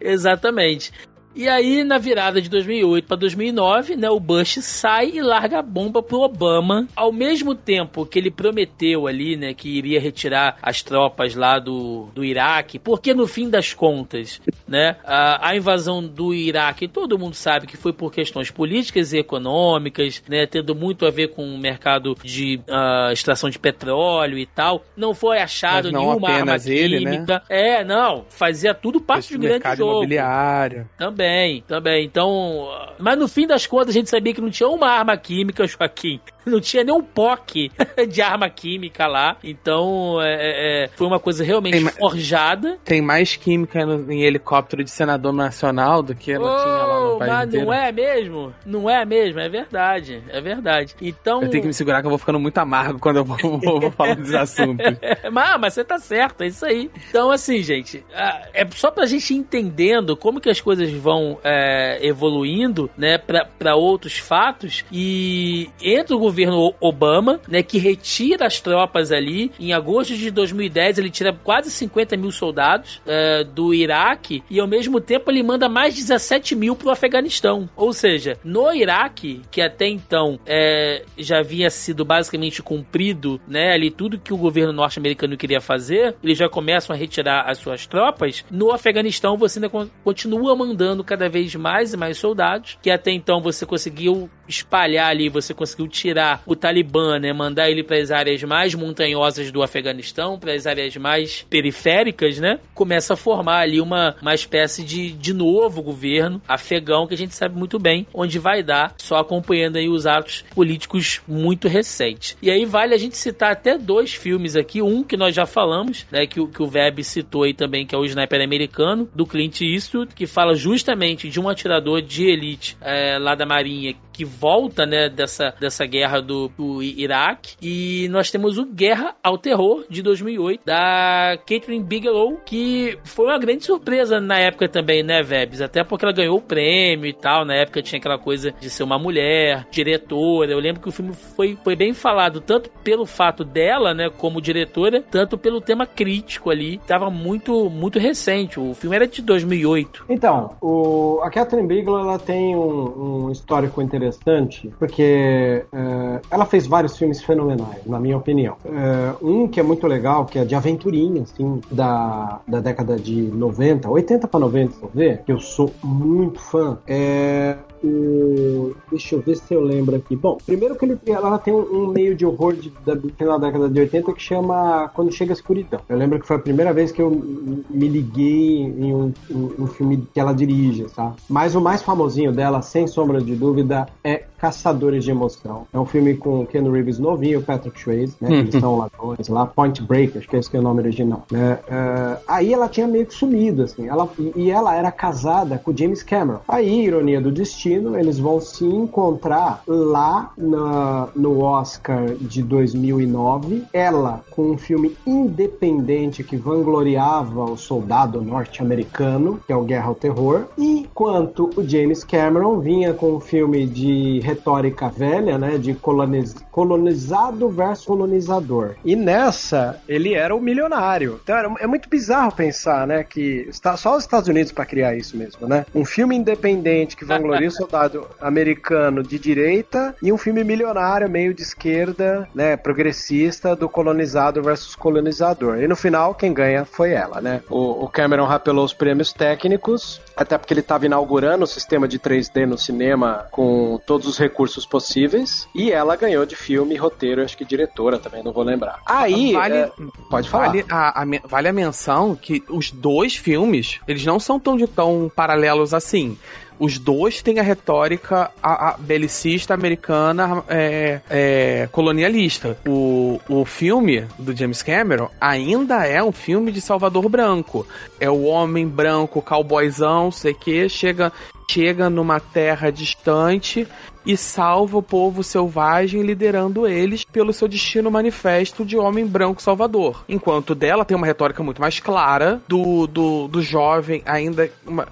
Exatamente. 0.00 0.92
E 1.34 1.48
aí, 1.48 1.82
na 1.82 1.96
virada 1.96 2.42
de 2.42 2.48
2008 2.50 3.06
para 3.06 3.16
2009, 3.16 3.96
né, 3.96 4.10
o 4.10 4.20
Bush 4.20 4.58
sai 4.60 5.12
e 5.14 5.22
larga 5.22 5.60
a 5.60 5.62
bomba 5.62 6.02
pro 6.02 6.20
Obama, 6.20 6.86
ao 6.94 7.10
mesmo 7.10 7.54
tempo 7.54 8.04
que 8.04 8.18
ele 8.18 8.30
prometeu 8.30 9.06
ali, 9.06 9.36
né, 9.36 9.54
que 9.54 9.68
iria 9.68 9.98
retirar 9.98 10.58
as 10.62 10.82
tropas 10.82 11.34
lá 11.34 11.58
do, 11.58 12.08
do 12.14 12.22
Iraque, 12.22 12.78
porque 12.78 13.14
no 13.14 13.26
fim 13.26 13.48
das 13.48 13.72
contas, 13.72 14.42
né, 14.68 14.96
a, 15.04 15.48
a 15.48 15.56
invasão 15.56 16.06
do 16.06 16.34
Iraque, 16.34 16.86
todo 16.86 17.18
mundo 17.18 17.34
sabe 17.34 17.66
que 17.66 17.78
foi 17.78 17.94
por 17.94 18.12
questões 18.12 18.50
políticas 18.50 19.14
e 19.14 19.18
econômicas, 19.18 20.22
né, 20.28 20.46
tendo 20.46 20.74
muito 20.74 21.06
a 21.06 21.10
ver 21.10 21.28
com 21.28 21.42
o 21.44 21.58
mercado 21.58 22.14
de 22.22 22.60
uh, 22.68 23.10
extração 23.10 23.48
de 23.48 23.58
petróleo 23.58 24.36
e 24.38 24.46
tal. 24.46 24.84
Não 24.94 25.14
foi 25.14 25.38
achado 25.38 25.90
não 25.90 26.00
nenhuma 26.00 26.28
arma 26.28 26.56
ele, 26.66 27.00
né? 27.00 27.10
química. 27.12 27.42
Né? 27.48 27.78
É, 27.78 27.84
não, 27.84 28.26
fazia 28.28 28.74
tudo 28.74 29.00
parte 29.00 29.32
do 29.32 29.38
grande 29.38 29.64
jogo. 29.76 29.92
Imobiliário. 29.92 30.88
Também 30.98 31.21
também, 31.22 31.62
também. 31.62 32.04
Então. 32.04 32.68
Mas 32.98 33.18
no 33.18 33.28
fim 33.28 33.46
das 33.46 33.66
contas, 33.66 33.90
a 33.90 33.92
gente 33.92 34.10
sabia 34.10 34.34
que 34.34 34.40
não 34.40 34.50
tinha 34.50 34.68
uma 34.68 34.88
arma 34.88 35.16
química, 35.16 35.66
Joaquim. 35.68 36.20
Não 36.46 36.60
tinha 36.60 36.84
nem 36.84 36.94
um 36.94 37.02
POC 37.02 37.70
de 38.08 38.22
arma 38.22 38.48
química 38.48 39.06
lá. 39.06 39.36
Então, 39.42 40.20
é, 40.20 40.34
é, 40.34 40.84
é, 40.84 40.88
foi 40.88 41.06
uma 41.06 41.18
coisa 41.18 41.44
realmente 41.44 41.74
tem 41.74 41.86
forjada. 41.86 42.78
Tem 42.84 43.00
mais 43.00 43.36
química 43.36 43.84
no, 43.84 44.10
em 44.10 44.22
helicóptero 44.22 44.84
de 44.84 44.90
senador 44.90 45.32
nacional 45.32 46.02
do 46.02 46.14
que 46.14 46.32
ela 46.32 46.52
oh, 46.52 46.62
tinha 46.62 46.74
lá 46.74 47.00
no 47.00 47.18
país 47.18 47.32
Mas 47.32 47.48
inteiro. 47.48 47.66
não 47.66 47.72
é 47.72 47.92
mesmo? 47.92 48.54
Não 48.66 48.90
é 48.90 49.04
mesmo? 49.04 49.40
É 49.40 49.48
verdade. 49.48 50.22
É 50.28 50.40
verdade. 50.40 50.94
Então... 51.00 51.42
Eu 51.42 51.50
tenho 51.50 51.62
que 51.62 51.68
me 51.68 51.74
segurar 51.74 52.00
que 52.00 52.06
eu 52.06 52.10
vou 52.10 52.18
ficando 52.18 52.38
muito 52.38 52.58
amargo 52.58 52.98
quando 52.98 53.16
eu 53.16 53.24
vou, 53.24 53.38
vou 53.80 53.90
falar 53.90 54.16
desses 54.16 54.34
assuntos. 54.34 54.86
mas, 55.32 55.60
mas 55.60 55.74
você 55.74 55.84
tá 55.84 55.98
certo, 55.98 56.42
é 56.42 56.46
isso 56.46 56.64
aí. 56.64 56.90
Então, 57.08 57.30
assim, 57.30 57.62
gente, 57.62 58.04
é 58.52 58.66
só 58.74 58.90
pra 58.90 59.06
gente 59.06 59.34
entendendo 59.34 60.16
como 60.16 60.40
que 60.40 60.50
as 60.50 60.60
coisas 60.60 60.90
vão 60.92 61.38
é, 61.42 61.98
evoluindo, 62.02 62.90
né, 62.96 63.18
para 63.18 63.74
outros 63.74 64.18
fatos. 64.18 64.84
E 64.90 65.70
entra 65.80 66.16
o 66.16 66.20
governo 66.32 66.74
Obama, 66.80 67.40
né, 67.46 67.62
que 67.62 67.78
retira 67.78 68.46
as 68.46 68.58
tropas 68.60 69.12
ali. 69.12 69.52
Em 69.60 69.72
agosto 69.72 70.16
de 70.16 70.30
2010, 70.30 70.98
ele 70.98 71.10
tira 71.10 71.32
quase 71.32 71.70
50 71.70 72.16
mil 72.16 72.32
soldados 72.32 73.02
é, 73.06 73.44
do 73.44 73.74
Iraque 73.74 74.42
e, 74.50 74.58
ao 74.58 74.66
mesmo 74.66 75.00
tempo, 75.00 75.30
ele 75.30 75.42
manda 75.42 75.68
mais 75.68 75.94
17 75.94 76.56
mil 76.56 76.74
para 76.74 76.88
o 76.88 76.90
Afeganistão. 76.90 77.68
Ou 77.76 77.92
seja, 77.92 78.38
no 78.42 78.72
Iraque, 78.72 79.42
que 79.50 79.60
até 79.60 79.86
então 79.86 80.40
é, 80.46 81.04
já 81.18 81.40
havia 81.40 81.68
sido 81.68 82.04
basicamente 82.04 82.62
cumprido, 82.62 83.40
né, 83.46 83.72
ali 83.74 83.90
tudo 83.90 84.18
que 84.18 84.32
o 84.32 84.38
governo 84.38 84.72
norte-americano 84.72 85.36
queria 85.36 85.60
fazer, 85.60 86.16
eles 86.22 86.38
já 86.38 86.48
começam 86.48 86.96
a 86.96 86.98
retirar 86.98 87.42
as 87.42 87.58
suas 87.58 87.86
tropas. 87.86 88.44
No 88.50 88.72
Afeganistão, 88.72 89.36
você 89.36 89.58
ainda 89.58 89.90
continua 90.02 90.56
mandando 90.56 91.04
cada 91.04 91.28
vez 91.28 91.54
mais 91.54 91.92
e 91.92 91.96
mais 91.96 92.16
soldados, 92.16 92.78
que 92.80 92.90
até 92.90 93.10
então 93.10 93.42
você 93.42 93.66
conseguiu 93.66 94.30
espalhar 94.48 95.08
ali, 95.08 95.28
você 95.28 95.54
conseguiu 95.54 95.88
tirar 95.88 96.42
o 96.46 96.54
Talibã, 96.54 97.18
né, 97.18 97.32
mandar 97.32 97.70
ele 97.70 97.82
para 97.82 97.96
as 97.96 98.10
áreas 98.10 98.42
mais 98.42 98.74
montanhosas 98.74 99.50
do 99.50 99.62
Afeganistão, 99.62 100.38
para 100.38 100.52
as 100.52 100.66
áreas 100.66 100.96
mais 100.96 101.46
periféricas, 101.48 102.38
né? 102.38 102.58
Começa 102.74 103.14
a 103.14 103.16
formar 103.16 103.60
ali 103.60 103.80
uma, 103.80 104.16
uma 104.20 104.34
espécie 104.34 104.82
de, 104.84 105.12
de 105.12 105.32
novo 105.32 105.82
governo 105.82 106.40
afegão 106.48 107.06
que 107.06 107.14
a 107.14 107.16
gente 107.18 107.34
sabe 107.34 107.56
muito 107.56 107.78
bem 107.78 108.06
onde 108.12 108.38
vai 108.38 108.62
dar, 108.62 108.94
só 108.98 109.16
acompanhando 109.16 109.76
aí 109.76 109.88
os 109.88 110.06
atos 110.06 110.44
políticos 110.54 111.20
muito 111.26 111.68
recentes. 111.68 112.36
E 112.42 112.50
aí 112.50 112.64
vale 112.64 112.94
a 112.94 112.98
gente 112.98 113.16
citar 113.16 113.52
até 113.52 113.78
dois 113.78 114.14
filmes 114.14 114.56
aqui, 114.56 114.82
um 114.82 115.02
que 115.02 115.16
nós 115.16 115.34
já 115.34 115.46
falamos, 115.46 116.06
né, 116.10 116.26
que, 116.26 116.44
que 116.46 116.62
o 116.62 116.70
Web 116.72 117.02
citou 117.04 117.44
aí 117.44 117.54
também, 117.54 117.86
que 117.86 117.94
é 117.94 117.98
o 117.98 118.04
Sniper 118.04 118.42
Americano, 118.42 119.08
do 119.14 119.26
Clint 119.26 119.60
Eastwood, 119.60 120.14
que 120.14 120.26
fala 120.26 120.54
justamente 120.54 121.28
de 121.28 121.40
um 121.40 121.48
atirador 121.48 122.02
de 122.02 122.26
elite 122.26 122.76
é, 122.80 123.18
lá 123.18 123.34
da 123.34 123.46
Marinha 123.46 123.94
que 124.12 124.24
volta, 124.24 124.84
né, 124.84 125.08
dessa, 125.08 125.54
dessa 125.58 125.86
guerra 125.86 126.20
do, 126.20 126.48
do 126.48 126.82
Iraque. 126.82 127.56
E 127.60 128.08
nós 128.10 128.30
temos 128.30 128.58
o 128.58 128.66
Guerra 128.66 129.14
ao 129.22 129.38
Terror, 129.38 129.84
de 129.88 130.02
2008, 130.02 130.60
da 130.64 131.38
Catherine 131.38 131.82
Bigelow, 131.82 132.40
que 132.44 132.98
foi 133.04 133.26
uma 133.26 133.38
grande 133.38 133.64
surpresa 133.64 134.20
na 134.20 134.38
época 134.38 134.68
também, 134.68 135.02
né, 135.02 135.22
Vebs? 135.22 135.60
Até 135.60 135.82
porque 135.82 136.04
ela 136.04 136.12
ganhou 136.12 136.36
o 136.36 136.42
prêmio 136.42 137.06
e 137.06 137.12
tal. 137.12 137.44
Na 137.44 137.54
época 137.54 137.82
tinha 137.82 137.98
aquela 137.98 138.18
coisa 138.18 138.52
de 138.60 138.68
ser 138.68 138.82
uma 138.82 138.98
mulher, 138.98 139.66
diretora. 139.70 140.52
Eu 140.52 140.58
lembro 140.58 140.82
que 140.82 140.88
o 140.88 140.92
filme 140.92 141.12
foi, 141.12 141.56
foi 141.62 141.74
bem 141.74 141.94
falado, 141.94 142.40
tanto 142.40 142.70
pelo 142.84 143.06
fato 143.06 143.44
dela, 143.44 143.94
né, 143.94 144.10
como 144.10 144.40
diretora, 144.40 145.02
tanto 145.02 145.38
pelo 145.38 145.60
tema 145.60 145.86
crítico 145.86 146.50
ali. 146.50 146.78
Tava 146.86 147.10
muito, 147.10 147.70
muito 147.70 147.98
recente. 147.98 148.60
O 148.60 148.74
filme 148.74 148.96
era 148.96 149.06
de 149.06 149.22
2008. 149.22 150.04
Então, 150.08 150.56
o, 150.60 151.20
a 151.22 151.30
Catherine 151.30 151.66
Bigelow, 151.66 152.00
ela 152.00 152.18
tem 152.18 152.54
um, 152.54 153.26
um 153.26 153.30
histórico 153.30 153.80
interessante 153.80 154.01
interessante 154.02 154.72
porque 154.78 155.64
uh, 155.72 156.20
ela 156.30 156.44
fez 156.44 156.66
vários 156.66 156.96
filmes 156.96 157.22
fenomenais, 157.22 157.84
na 157.86 157.98
minha 157.98 158.16
opinião. 158.16 158.56
Uh, 158.64 159.26
um 159.26 159.48
que 159.48 159.60
é 159.60 159.62
muito 159.62 159.86
legal, 159.86 160.26
que 160.26 160.38
é 160.38 160.44
de 160.44 160.54
aventurinha, 160.54 161.22
assim, 161.22 161.60
da, 161.70 162.40
da 162.46 162.60
década 162.60 162.96
de 162.96 163.22
90, 163.22 163.88
80 163.88 164.28
para 164.28 164.40
90, 164.40 164.88
ver, 164.94 165.22
que 165.24 165.32
eu 165.32 165.38
sou 165.38 165.72
muito 165.82 166.40
fã, 166.40 166.78
é 166.86 167.56
o. 167.84 168.74
Deixa 168.90 169.16
eu 169.16 169.20
ver 169.20 169.36
se 169.36 169.54
eu 169.54 169.60
lembro 169.60 169.96
aqui. 169.96 170.16
Bom, 170.16 170.38
primeiro 170.44 170.76
que 170.76 170.84
ele, 170.84 170.98
ela 171.06 171.38
tem 171.38 171.52
um, 171.52 171.60
um 171.60 171.86
meio 171.88 172.14
de 172.14 172.24
horror 172.24 172.54
de, 172.54 172.72
da, 172.84 172.94
do 172.94 173.08
final 173.10 173.38
da 173.38 173.46
década 173.46 173.68
de 173.68 173.80
80 173.80 174.12
que 174.12 174.22
chama 174.22 174.90
Quando 174.94 175.12
Chega 175.12 175.32
a 175.32 175.34
Escuridão. 175.34 175.80
Eu 175.88 175.96
lembro 175.96 176.18
que 176.20 176.26
foi 176.26 176.36
a 176.36 176.40
primeira 176.40 176.72
vez 176.72 176.92
que 176.92 177.00
eu 177.00 177.10
me 177.10 177.88
liguei 177.88 178.62
em 178.62 178.94
um, 178.94 179.12
um, 179.30 179.50
um 179.60 179.66
filme 179.66 180.06
que 180.12 180.20
ela 180.20 180.32
dirige, 180.32 180.84
tá? 180.84 181.14
Mas 181.28 181.54
o 181.54 181.60
mais 181.60 181.82
famosinho 181.82 182.32
dela, 182.32 182.62
sem 182.62 182.86
sombra 182.86 183.20
de 183.20 183.34
dúvida, 183.34 183.86
é 184.02 184.24
Caçadores 184.42 185.04
de 185.04 185.10
Emoção. 185.12 185.68
É 185.72 185.78
um 185.78 185.86
filme 185.86 186.16
com 186.16 186.44
Ken 186.44 186.68
Reeves 186.68 186.98
novinho, 186.98 187.42
Patrick 187.42 187.78
Swayze, 187.80 188.16
né? 188.20 188.40
Eles 188.40 188.54
são 188.58 188.76
ladrões 188.76 189.28
lá, 189.28 189.46
Point 189.46 189.80
Break, 189.82 190.18
acho 190.18 190.28
que 190.28 190.36
esse 190.36 190.50
que 190.50 190.56
é 190.56 190.60
o 190.60 190.62
nome 190.62 190.80
original. 190.80 191.24
Né? 191.30 191.54
Uh, 191.54 192.22
aí 192.26 192.52
ela 192.52 192.68
tinha 192.68 192.88
meio 192.88 193.06
que 193.06 193.14
sumido, 193.14 193.62
assim. 193.62 193.86
Ela, 193.86 194.08
e 194.34 194.50
ela 194.50 194.74
era 194.74 194.90
casada 194.90 195.58
com 195.58 195.76
James 195.76 196.02
Cameron. 196.02 196.40
Aí, 196.48 196.86
ironia 196.86 197.20
do 197.20 197.30
destino, 197.30 197.71
eles 197.72 198.18
vão 198.18 198.40
se 198.40 198.64
encontrar 198.64 199.62
lá 199.66 200.32
na, 200.36 201.08
no 201.14 201.40
Oscar 201.40 202.14
de 202.20 202.42
2009. 202.42 203.64
Ela 203.72 204.22
com 204.30 204.50
um 204.50 204.58
filme 204.58 204.96
independente 205.06 206.24
que 206.24 206.36
vangloriava 206.36 207.44
o 207.44 207.56
soldado 207.56 208.20
norte-americano, 208.20 209.40
que 209.46 209.52
é 209.52 209.56
o 209.56 209.64
Guerra 209.64 209.88
ao 209.88 209.94
Terror. 209.94 210.44
Enquanto 210.58 211.50
o 211.56 211.66
James 211.66 212.04
Cameron 212.04 212.60
vinha 212.60 212.92
com 212.94 213.14
um 213.14 213.20
filme 213.20 213.66
de 213.66 214.20
retórica 214.20 214.88
velha, 214.88 215.38
né? 215.38 215.58
De 215.58 215.74
coloniz... 215.74 216.34
colonizado 216.50 217.48
versus 217.48 217.86
colonizador. 217.86 218.74
E 218.84 218.96
nessa, 218.96 219.80
ele 219.88 220.14
era 220.14 220.34
o 220.34 220.40
milionário. 220.40 221.20
Então 221.22 221.56
é 221.58 221.66
muito 221.66 221.88
bizarro 221.88 222.32
pensar, 222.32 222.86
né? 222.86 223.04
Que 223.04 223.46
está 223.48 223.76
só 223.76 223.96
os 223.96 224.04
Estados 224.04 224.28
Unidos 224.28 224.52
para 224.52 224.64
criar 224.64 224.96
isso 224.96 225.16
mesmo, 225.16 225.46
né? 225.46 225.66
Um 225.74 225.84
filme 225.84 226.16
independente 226.16 226.96
que 226.96 227.04
vangloria 227.04 227.50
soldado 227.62 228.06
americano 228.20 229.02
de 229.02 229.18
direita 229.18 229.94
e 230.02 230.12
um 230.12 230.18
filme 230.18 230.42
milionário 230.42 231.08
meio 231.08 231.32
de 231.32 231.42
esquerda, 231.42 232.28
né? 232.34 232.56
Progressista 232.56 233.54
do 233.54 233.68
colonizado 233.68 234.42
versus 234.42 234.74
colonizador. 234.74 235.58
E 235.58 235.68
no 235.68 235.76
final, 235.76 236.14
quem 236.14 236.32
ganha 236.32 236.64
foi 236.64 236.90
ela, 236.92 237.20
né? 237.20 237.40
O, 237.48 237.84
o 237.84 237.88
Cameron 237.88 238.24
rapelou 238.26 238.64
os 238.64 238.72
prêmios 238.74 239.12
técnicos 239.12 240.00
até 240.16 240.36
porque 240.36 240.52
ele 240.52 240.60
estava 240.60 240.86
inaugurando 240.86 241.44
o 241.44 241.46
sistema 241.46 241.88
de 241.88 241.98
3D 241.98 242.46
no 242.46 242.58
cinema 242.58 243.26
com 243.30 243.80
todos 243.86 244.06
os 244.06 244.18
recursos 244.18 244.66
possíveis. 244.66 245.48
E 245.54 245.70
ela 245.70 245.96
ganhou 245.96 246.26
de 246.26 246.36
filme, 246.36 246.76
roteiro, 246.76 247.22
acho 247.22 247.36
que 247.36 247.44
diretora 247.44 247.98
também, 247.98 248.22
não 248.22 248.32
vou 248.32 248.42
lembrar. 248.42 248.80
Aí, 248.86 249.32
Vale- 249.32 249.54
é, 249.54 249.70
pode 250.10 250.28
falar. 250.28 250.46
Vale 250.48 250.64
a, 250.68 251.02
a 251.02 251.06
vale 251.24 251.48
a 251.48 251.52
menção 251.52 252.14
que 252.14 252.42
os 252.48 252.70
dois 252.70 253.16
filmes, 253.16 253.80
eles 253.86 254.04
não 254.04 254.18
são 254.20 254.38
tão, 254.38 254.56
de 254.56 254.66
tão 254.66 255.10
paralelos 255.14 255.72
assim. 255.72 256.18
Os 256.62 256.78
dois 256.78 257.20
têm 257.20 257.40
a 257.40 257.42
retórica 257.42 258.30
a, 258.40 258.68
a 258.68 258.76
belicista 258.78 259.52
americana 259.52 260.44
é, 260.48 261.00
é, 261.10 261.68
colonialista. 261.72 262.56
O, 262.64 263.20
o 263.28 263.44
filme 263.44 264.06
do 264.16 264.32
James 264.32 264.62
Cameron 264.62 265.08
ainda 265.20 265.84
é 265.84 266.00
um 266.00 266.12
filme 266.12 266.52
de 266.52 266.60
Salvador 266.60 267.08
Branco. 267.08 267.66
É 267.98 268.08
o 268.08 268.22
homem 268.22 268.68
branco, 268.68 269.20
cowboyzão, 269.20 270.12
sei 270.12 270.34
que, 270.34 270.68
chega, 270.68 271.12
chega 271.50 271.90
numa 271.90 272.20
terra 272.20 272.70
distante 272.70 273.66
e 274.04 274.16
salva 274.16 274.78
o 274.78 274.82
povo 274.82 275.22
selvagem, 275.22 276.02
liderando 276.02 276.66
eles 276.66 277.04
pelo 277.04 277.32
seu 277.32 277.48
destino 277.48 277.90
manifesto 277.90 278.64
de 278.64 278.76
homem 278.76 279.06
branco 279.06 279.42
salvador. 279.42 280.04
Enquanto 280.08 280.54
dela 280.54 280.84
tem 280.84 280.96
uma 280.96 281.06
retórica 281.06 281.42
muito 281.42 281.60
mais 281.60 281.80
clara 281.80 282.40
do, 282.48 282.86
do, 282.86 283.28
do 283.28 283.42
jovem, 283.42 284.02
ainda 284.04 284.50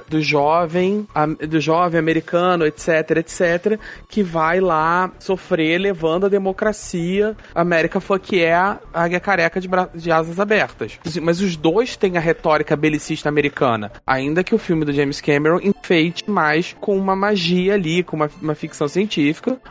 do 0.08 0.20
jovem, 0.20 1.06
do 1.48 1.60
jovem 1.60 1.98
americano, 1.98 2.66
etc, 2.66 3.16
etc, 3.16 3.78
que 4.08 4.22
vai 4.22 4.60
lá 4.60 5.10
sofrer 5.18 5.78
levando 5.78 6.26
a 6.26 6.28
democracia 6.28 7.36
América 7.54 8.00
que 8.18 8.42
é 8.42 8.54
a 8.54 8.78
águia 8.92 9.20
careca 9.20 9.60
de, 9.60 9.68
de 9.94 10.10
asas 10.10 10.40
abertas. 10.40 10.98
Mas 11.22 11.40
os 11.40 11.56
dois 11.56 11.96
têm 11.96 12.16
a 12.16 12.20
retórica 12.20 12.76
belicista 12.76 13.28
americana, 13.28 13.92
ainda 14.06 14.42
que 14.42 14.54
o 14.54 14.58
filme 14.58 14.84
do 14.84 14.92
James 14.92 15.20
Cameron 15.20 15.60
enfeite 15.62 16.28
mais 16.28 16.74
com 16.80 16.96
uma 16.96 17.14
magia 17.14 17.74
ali, 17.74 18.02
com 18.02 18.16
uma, 18.16 18.30
uma 18.40 18.54
ficção 18.54 18.88
científica, 18.88 18.99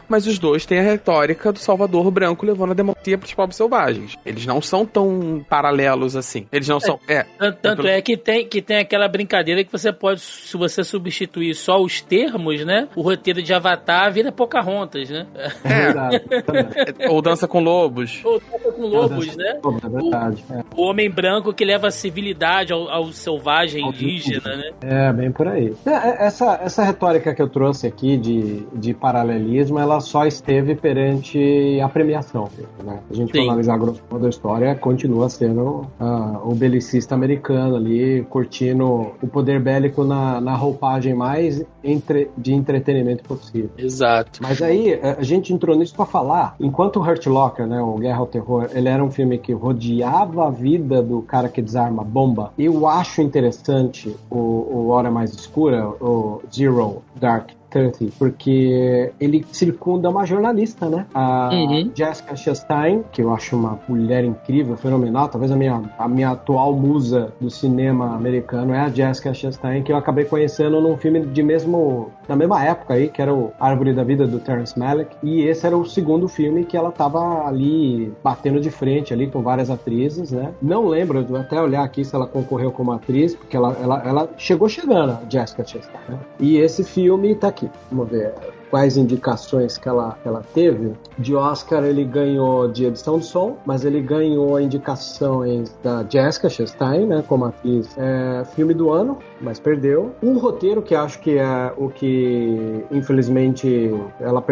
mas 0.07 0.27
os 0.27 0.39
dois 0.39 0.65
têm 0.65 0.79
a 0.79 0.83
retórica 0.83 1.51
do 1.51 1.59
Salvador 1.59 2.09
branco 2.11 2.45
levando 2.45 2.71
a 2.71 2.73
democracia 2.73 3.17
para 3.17 3.25
os 3.25 3.33
povos 3.33 3.55
selvagens. 3.55 4.15
Eles 4.25 4.45
não 4.45 4.61
são 4.61 4.85
tão 4.85 5.45
paralelos 5.49 6.15
assim. 6.15 6.47
Eles 6.51 6.67
não 6.67 6.79
são. 6.79 6.99
É. 7.07 7.25
Tanto, 7.37 7.57
tanto 7.61 7.87
é 7.87 8.01
que 8.01 8.17
tem, 8.17 8.47
que 8.47 8.61
tem 8.61 8.77
aquela 8.77 9.07
brincadeira 9.07 9.63
que 9.63 9.71
você 9.71 9.91
pode, 9.91 10.21
se 10.21 10.55
você 10.57 10.83
substituir 10.83 11.53
só 11.55 11.81
os 11.81 12.01
termos, 12.01 12.65
né? 12.65 12.87
O 12.95 13.01
roteiro 13.01 13.41
de 13.41 13.53
Avatar 13.53 14.11
vira 14.11 14.31
Pocahontas, 14.31 15.09
né? 15.09 15.27
É 15.63 15.69
verdade. 15.69 16.19
também. 16.45 17.09
Ou 17.09 17.21
Dança 17.21 17.47
com 17.47 17.59
Lobos. 17.59 18.21
Ou 18.23 18.39
Toca 18.39 18.71
com 18.71 18.85
Lobos, 18.85 19.35
né? 19.35 19.59
É 19.83 19.89
verdade. 19.89 20.43
É. 20.51 20.63
O 20.75 20.83
homem 20.83 21.09
branco 21.09 21.53
que 21.53 21.65
leva 21.65 21.87
a 21.87 21.91
civilidade 21.91 22.73
ao, 22.73 22.89
ao 22.89 23.11
selvagem 23.11 23.87
indígena, 23.87 24.55
né? 24.55 24.71
É, 24.81 25.13
bem 25.13 25.31
por 25.31 25.47
aí. 25.47 25.73
É, 25.85 25.91
é, 25.91 26.27
Essa, 26.27 26.59
essa 26.63 26.83
retórica 26.83 27.33
que 27.33 27.41
eu 27.41 27.49
trouxe 27.49 27.87
aqui 27.87 28.17
de, 28.17 28.65
de 28.73 28.93
paralelismo, 29.19 29.79
ela 29.79 29.99
só 29.99 30.25
esteve 30.25 30.75
perante 30.75 31.79
a 31.81 31.89
premiação. 31.89 32.47
Né? 32.83 32.99
A 33.09 33.13
gente 33.13 33.31
Sim. 33.31 33.39
for 33.39 33.49
analisar 33.49 33.77
grosso 33.77 34.01
modo 34.09 34.25
a 34.25 34.29
história, 34.29 34.75
continua 34.75 35.29
sendo 35.29 35.85
ah, 35.99 36.39
o 36.43 36.55
belicista 36.55 37.15
americano 37.15 37.75
ali, 37.75 38.25
curtindo 38.29 39.11
o 39.21 39.27
poder 39.27 39.59
bélico 39.59 40.03
na, 40.03 40.39
na 40.39 40.55
roupagem 40.55 41.13
mais 41.13 41.63
entre, 41.83 42.29
de 42.37 42.53
entretenimento 42.53 43.23
possível. 43.23 43.69
Exato. 43.77 44.39
Mas 44.41 44.61
aí, 44.61 44.93
eh, 44.93 45.17
a 45.17 45.23
gente 45.23 45.53
entrou 45.53 45.75
nisso 45.75 45.95
pra 45.95 46.05
falar, 46.05 46.55
enquanto 46.59 46.97
o 46.97 47.03
Hurt 47.03 47.25
Locker, 47.27 47.67
né, 47.67 47.81
o 47.81 47.95
Guerra 47.95 48.19
ao 48.19 48.27
Terror, 48.27 48.69
ele 48.73 48.87
era 48.87 49.03
um 49.03 49.11
filme 49.11 49.37
que 49.37 49.53
rodeava 49.53 50.47
a 50.47 50.49
vida 50.49 51.01
do 51.01 51.21
cara 51.21 51.49
que 51.49 51.61
desarma 51.61 52.01
a 52.01 52.05
bomba, 52.05 52.53
eu 52.57 52.87
acho 52.87 53.21
interessante 53.21 54.15
o, 54.29 54.37
o 54.37 54.89
Hora 54.89 55.11
Mais 55.11 55.33
Escura, 55.33 55.87
o 55.87 56.41
Zero 56.53 57.01
Dark 57.15 57.58
30, 57.69 58.05
porque 58.17 59.11
ele 59.19 59.45
circunda 59.51 60.09
uma 60.09 60.25
jornalista, 60.25 60.87
né? 60.89 61.05
A 61.13 61.49
Uhum. 61.53 61.91
Jessica 61.93 62.35
Chastain, 62.35 63.03
que 63.11 63.21
eu 63.21 63.33
acho 63.33 63.55
uma 63.55 63.79
mulher 63.87 64.23
incrível, 64.23 64.75
fenomenal, 64.77 65.27
talvez 65.27 65.51
a 65.51 65.55
minha, 65.55 65.81
a 65.97 66.07
minha 66.07 66.29
atual 66.31 66.73
musa 66.73 67.33
do 67.39 67.49
cinema 67.49 68.15
americano 68.15 68.73
é 68.73 68.79
a 68.79 68.89
Jessica 68.89 69.33
Chastain, 69.33 69.83
que 69.83 69.91
eu 69.91 69.97
acabei 69.97 70.25
conhecendo 70.25 70.79
num 70.81 70.97
filme 70.97 71.21
de 71.25 71.43
mesmo 71.43 72.11
da 72.27 72.35
mesma 72.35 72.63
época 72.63 72.93
aí, 72.93 73.09
que 73.09 73.21
era 73.21 73.33
o 73.33 73.51
Árvore 73.59 73.93
da 73.93 74.03
Vida 74.03 74.27
do 74.27 74.39
Terrence 74.39 74.77
Malick, 74.77 75.15
e 75.23 75.41
esse 75.41 75.65
era 75.65 75.75
o 75.75 75.85
segundo 75.85 76.27
filme 76.27 76.63
que 76.63 76.77
ela 76.77 76.91
tava 76.91 77.47
ali 77.47 78.13
batendo 78.23 78.59
de 78.59 78.69
frente 78.69 79.13
ali 79.13 79.27
com 79.27 79.41
várias 79.41 79.69
atrizes, 79.69 80.31
né? 80.31 80.51
Não 80.61 80.87
lembro, 80.87 81.25
vou 81.25 81.37
até 81.39 81.59
olhar 81.59 81.83
aqui 81.83 82.05
se 82.05 82.13
ela 82.15 82.27
concorreu 82.27 82.71
como 82.71 82.91
atriz, 82.91 83.35
porque 83.35 83.57
ela, 83.57 83.75
ela, 83.81 84.03
ela 84.05 84.29
chegou 84.37 84.69
chegando, 84.69 85.11
a 85.11 85.21
Jessica 85.29 85.65
Chastain, 85.65 86.01
né? 86.07 86.19
E 86.39 86.57
esse 86.57 86.83
filme 86.83 87.33
tá 87.35 87.47
vamos 87.91 88.09
ver 88.09 88.33
quais 88.69 88.97
indicações 88.97 89.77
que 89.77 89.89
ela, 89.89 90.17
ela 90.23 90.43
teve. 90.53 90.93
De 91.17 91.35
Oscar 91.35 91.83
ele 91.83 92.03
ganhou 92.03 92.67
de 92.67 92.85
edição 92.85 93.19
de 93.19 93.25
som, 93.25 93.57
mas 93.65 93.83
ele 93.83 94.01
ganhou 94.01 94.59
indicações 94.59 95.75
da 95.83 96.05
Jessica 96.07 96.49
Chastain, 96.49 97.07
né, 97.07 97.23
como 97.27 97.45
atriz, 97.45 97.89
é, 97.97 98.43
filme 98.55 98.73
do 98.73 98.91
ano, 98.91 99.17
mas 99.41 99.59
perdeu. 99.59 100.11
Um 100.21 100.37
roteiro 100.37 100.81
que 100.81 100.95
acho 100.95 101.19
que 101.19 101.37
é 101.37 101.73
o 101.77 101.89
que 101.89 102.83
infelizmente 102.91 103.93
ela 104.19 104.43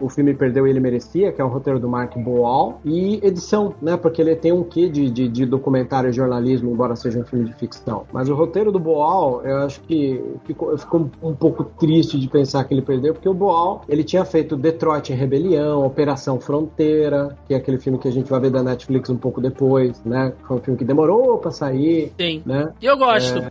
o 0.00 0.08
filme 0.08 0.34
perdeu 0.34 0.66
e 0.66 0.70
ele 0.70 0.80
merecia, 0.80 1.32
que 1.32 1.40
é 1.40 1.44
um 1.44 1.48
roteiro 1.48 1.78
do 1.78 1.88
Mark 1.88 2.16
Boal 2.16 2.80
e 2.84 3.20
edição, 3.22 3.74
né, 3.80 3.96
porque 3.96 4.20
ele 4.20 4.34
tem 4.36 4.52
um 4.52 4.62
quê 4.62 4.88
de, 4.88 5.10
de, 5.10 5.28
de 5.28 5.46
documentário 5.46 6.10
e 6.10 6.12
jornalismo, 6.12 6.70
embora 6.70 6.96
seja 6.96 7.18
um 7.18 7.24
filme 7.24 7.44
de 7.46 7.52
ficção. 7.54 8.04
Mas 8.12 8.28
o 8.28 8.34
roteiro 8.34 8.70
do 8.70 8.78
Boal, 8.78 9.42
eu 9.44 9.58
acho 9.58 9.80
que 9.82 10.22
ficou, 10.44 10.70
eu 10.70 10.78
fico 10.78 11.10
um, 11.22 11.34
pouco 11.34 11.64
triste 11.64 12.18
de 12.18 12.28
pensar 12.28 12.64
que 12.64 12.74
ele 12.74 12.82
perdeu, 12.82 13.14
porque 13.14 13.28
o 13.28 13.34
Boal, 13.34 13.82
ele 13.88 14.04
tinha 14.04 14.24
feito 14.24 14.56
Detroit 14.56 15.12
em 15.12 15.16
Rebelião, 15.16 15.84
Operação 15.84 16.40
Fronteira, 16.40 17.36
que 17.46 17.54
é 17.54 17.56
aquele 17.56 17.78
filme 17.78 17.98
que 17.98 18.08
a 18.08 18.12
gente 18.12 18.28
vai 18.28 18.40
ver 18.40 18.50
da 18.50 18.62
Netflix 18.62 19.08
um 19.10 19.16
pouco 19.16 19.40
depois, 19.40 20.02
né? 20.04 20.32
Foi 20.46 20.56
um 20.56 20.60
filme 20.60 20.78
que 20.78 20.84
demorou 20.84 21.38
pra 21.38 21.50
sair, 21.50 22.12
Sim. 22.18 22.42
né? 22.44 22.72
E 22.80 22.86
eu 22.86 22.96
gosto. 22.96 23.42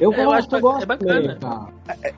Eu 0.00 0.12
Eu 0.26 0.32
gosto, 0.32 0.46
acho 0.46 0.56
eu 0.56 0.60
gosto 0.60 0.82
é 0.82 0.86
bacana. 0.86 1.20
também, 1.22 1.38
tá? 1.38 1.68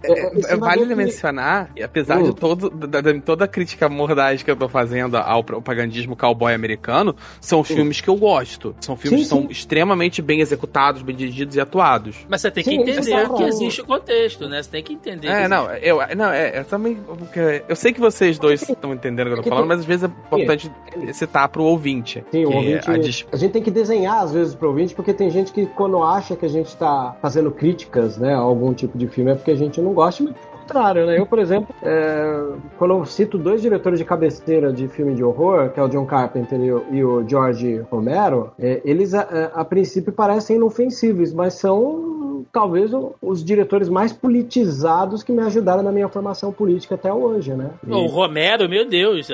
É, 0.03 0.31
você 0.35 0.57
vai 0.57 0.59
vale 0.77 0.81
ver 0.83 0.89
que- 0.89 0.95
mencionar, 0.95 1.71
e 1.77 1.83
apesar 1.83 2.19
Hum. 2.19 2.23
de 2.25 2.35
todo, 2.35 2.71
da, 2.71 3.01
da- 3.01 3.21
toda 3.21 3.45
a 3.45 3.49
crítica 3.49 3.89
mordaz 3.89 4.43
que 4.43 4.51
eu 4.51 4.57
tô 4.57 4.69
fazendo 4.69 5.17
ao 5.17 5.45
propagandismo 5.45 6.17
cowboy 6.17 6.55
americano, 6.55 7.15
são 7.41 7.63
filmes 7.63 8.01
que 8.01 8.09
eu 8.09 8.17
gosto. 8.17 8.75
São 8.81 8.97
filmes 8.97 9.21
Sim, 9.21 9.25
que 9.25 9.29
são 9.29 9.51
extremamente 9.51 10.23
bem 10.23 10.41
executados, 10.41 11.03
bem 11.03 11.15
dirigidos 11.15 11.55
e 11.57 11.61
atuados. 11.61 12.17
Mas 12.29 12.41
você 12.41 12.51
tem 12.51 12.65
que 12.65 12.71
Sim, 12.71 12.77
entender 12.81 13.13
é 13.13 13.29
que 13.29 13.43
existe 13.45 13.81
o 13.83 13.87
contexto, 13.87 14.49
né? 14.49 14.63
Você 14.63 14.71
tem 14.71 14.83
que 14.83 14.93
entender. 14.95 15.27
que 15.27 15.33
É, 15.33 15.45
existe. 15.45 15.49
não, 15.51 15.71
eu, 15.75 15.99
não, 16.17 16.31
é, 16.33 16.59
eu 16.61 16.65
também. 16.65 16.95
porque 16.97 17.63
Eu 17.69 17.77
sei 17.77 17.93
que 17.93 18.01
vocês 18.01 18.39
dois 18.39 18.63
estão 18.69 18.95
entendendo 18.95 19.27
o 19.29 19.33
que 19.35 19.39
eu 19.41 19.43
tô 19.43 19.49
falando, 19.51 19.67
mas 19.69 19.81
às 19.81 19.85
vezes 19.85 20.05
é 20.05 20.07
importante 20.35 20.71
citar 21.13 21.49
pro 21.49 21.63
ouvinte. 21.65 22.25
Sim, 22.31 22.45
o 22.47 22.49
que 22.51 22.57
ouvinte, 22.57 22.91
a 22.91 22.97
dis- 22.97 23.27
a 23.31 23.37
gente 23.37 23.53
tem 23.53 23.63
que 23.63 23.71
desenhar 23.71 24.23
às 24.23 24.33
vezes 24.33 24.55
pro 24.55 24.69
ouvinte, 24.69 24.95
porque 24.95 25.13
tem 25.13 25.31
gente 25.31 25.53
que 25.53 25.67
quando 25.67 26.03
acha 26.03 26.35
que 26.37 26.47
a 26.47 26.49
gente 26.49 26.75
tá 26.77 27.15
fazendo 27.21 27.51
críticas, 27.99 28.19
né, 28.19 28.33
a 28.33 28.39
algum 28.39 28.73
tipo 28.73 28.97
de 28.97 29.09
filme, 29.09 29.33
é 29.33 29.35
porque 29.35 29.51
a 29.51 29.57
gente 29.57 29.81
não 29.81 29.93
gosta, 29.93 30.23
mas 30.23 30.35
contrário, 30.69 31.07
né? 31.07 31.19
Eu, 31.19 31.27
por 31.27 31.39
exemplo, 31.39 31.75
é, 31.83 32.45
quando 32.77 32.95
eu 32.95 33.05
cito 33.07 33.39
dois 33.39 33.63
diretores 33.63 33.99
de 33.99 34.05
cabeceira 34.05 34.73
de 34.73 34.87
filme 34.89 35.15
de 35.15 35.25
horror, 35.25 35.71
que 35.71 35.81
é 35.81 35.83
o 35.83 35.89
John 35.89 36.05
Carpenter 36.05 36.61
e 36.61 36.73
o, 36.73 36.85
e 36.91 37.05
o 37.05 37.27
George 37.29 37.79
Romero, 37.91 38.53
é, 38.59 38.81
eles 38.85 39.15
a, 39.15 39.23
a- 39.55 39.61
a 39.61 39.65
princípio 39.65 40.13
parecem 40.13 40.57
inofensivos, 40.57 41.33
mas 41.33 41.55
são 41.55 42.45
talvez 42.53 42.93
o- 42.95 43.15
os 43.21 43.43
diretores 43.45 43.89
mais 43.89 44.13
politizados 44.13 45.23
que 45.23 45.33
me 45.33 45.43
ajudaram 45.43 45.83
na 45.83 45.91
minha 45.93 46.09
formação 46.09 46.53
política 46.53 46.95
até 46.95 47.13
hoje, 47.13 47.53
né? 47.55 47.71
E- 47.87 47.91
O 47.91 48.07
Romero, 48.07 48.69
meu 48.69 48.87
Deus. 48.89 49.29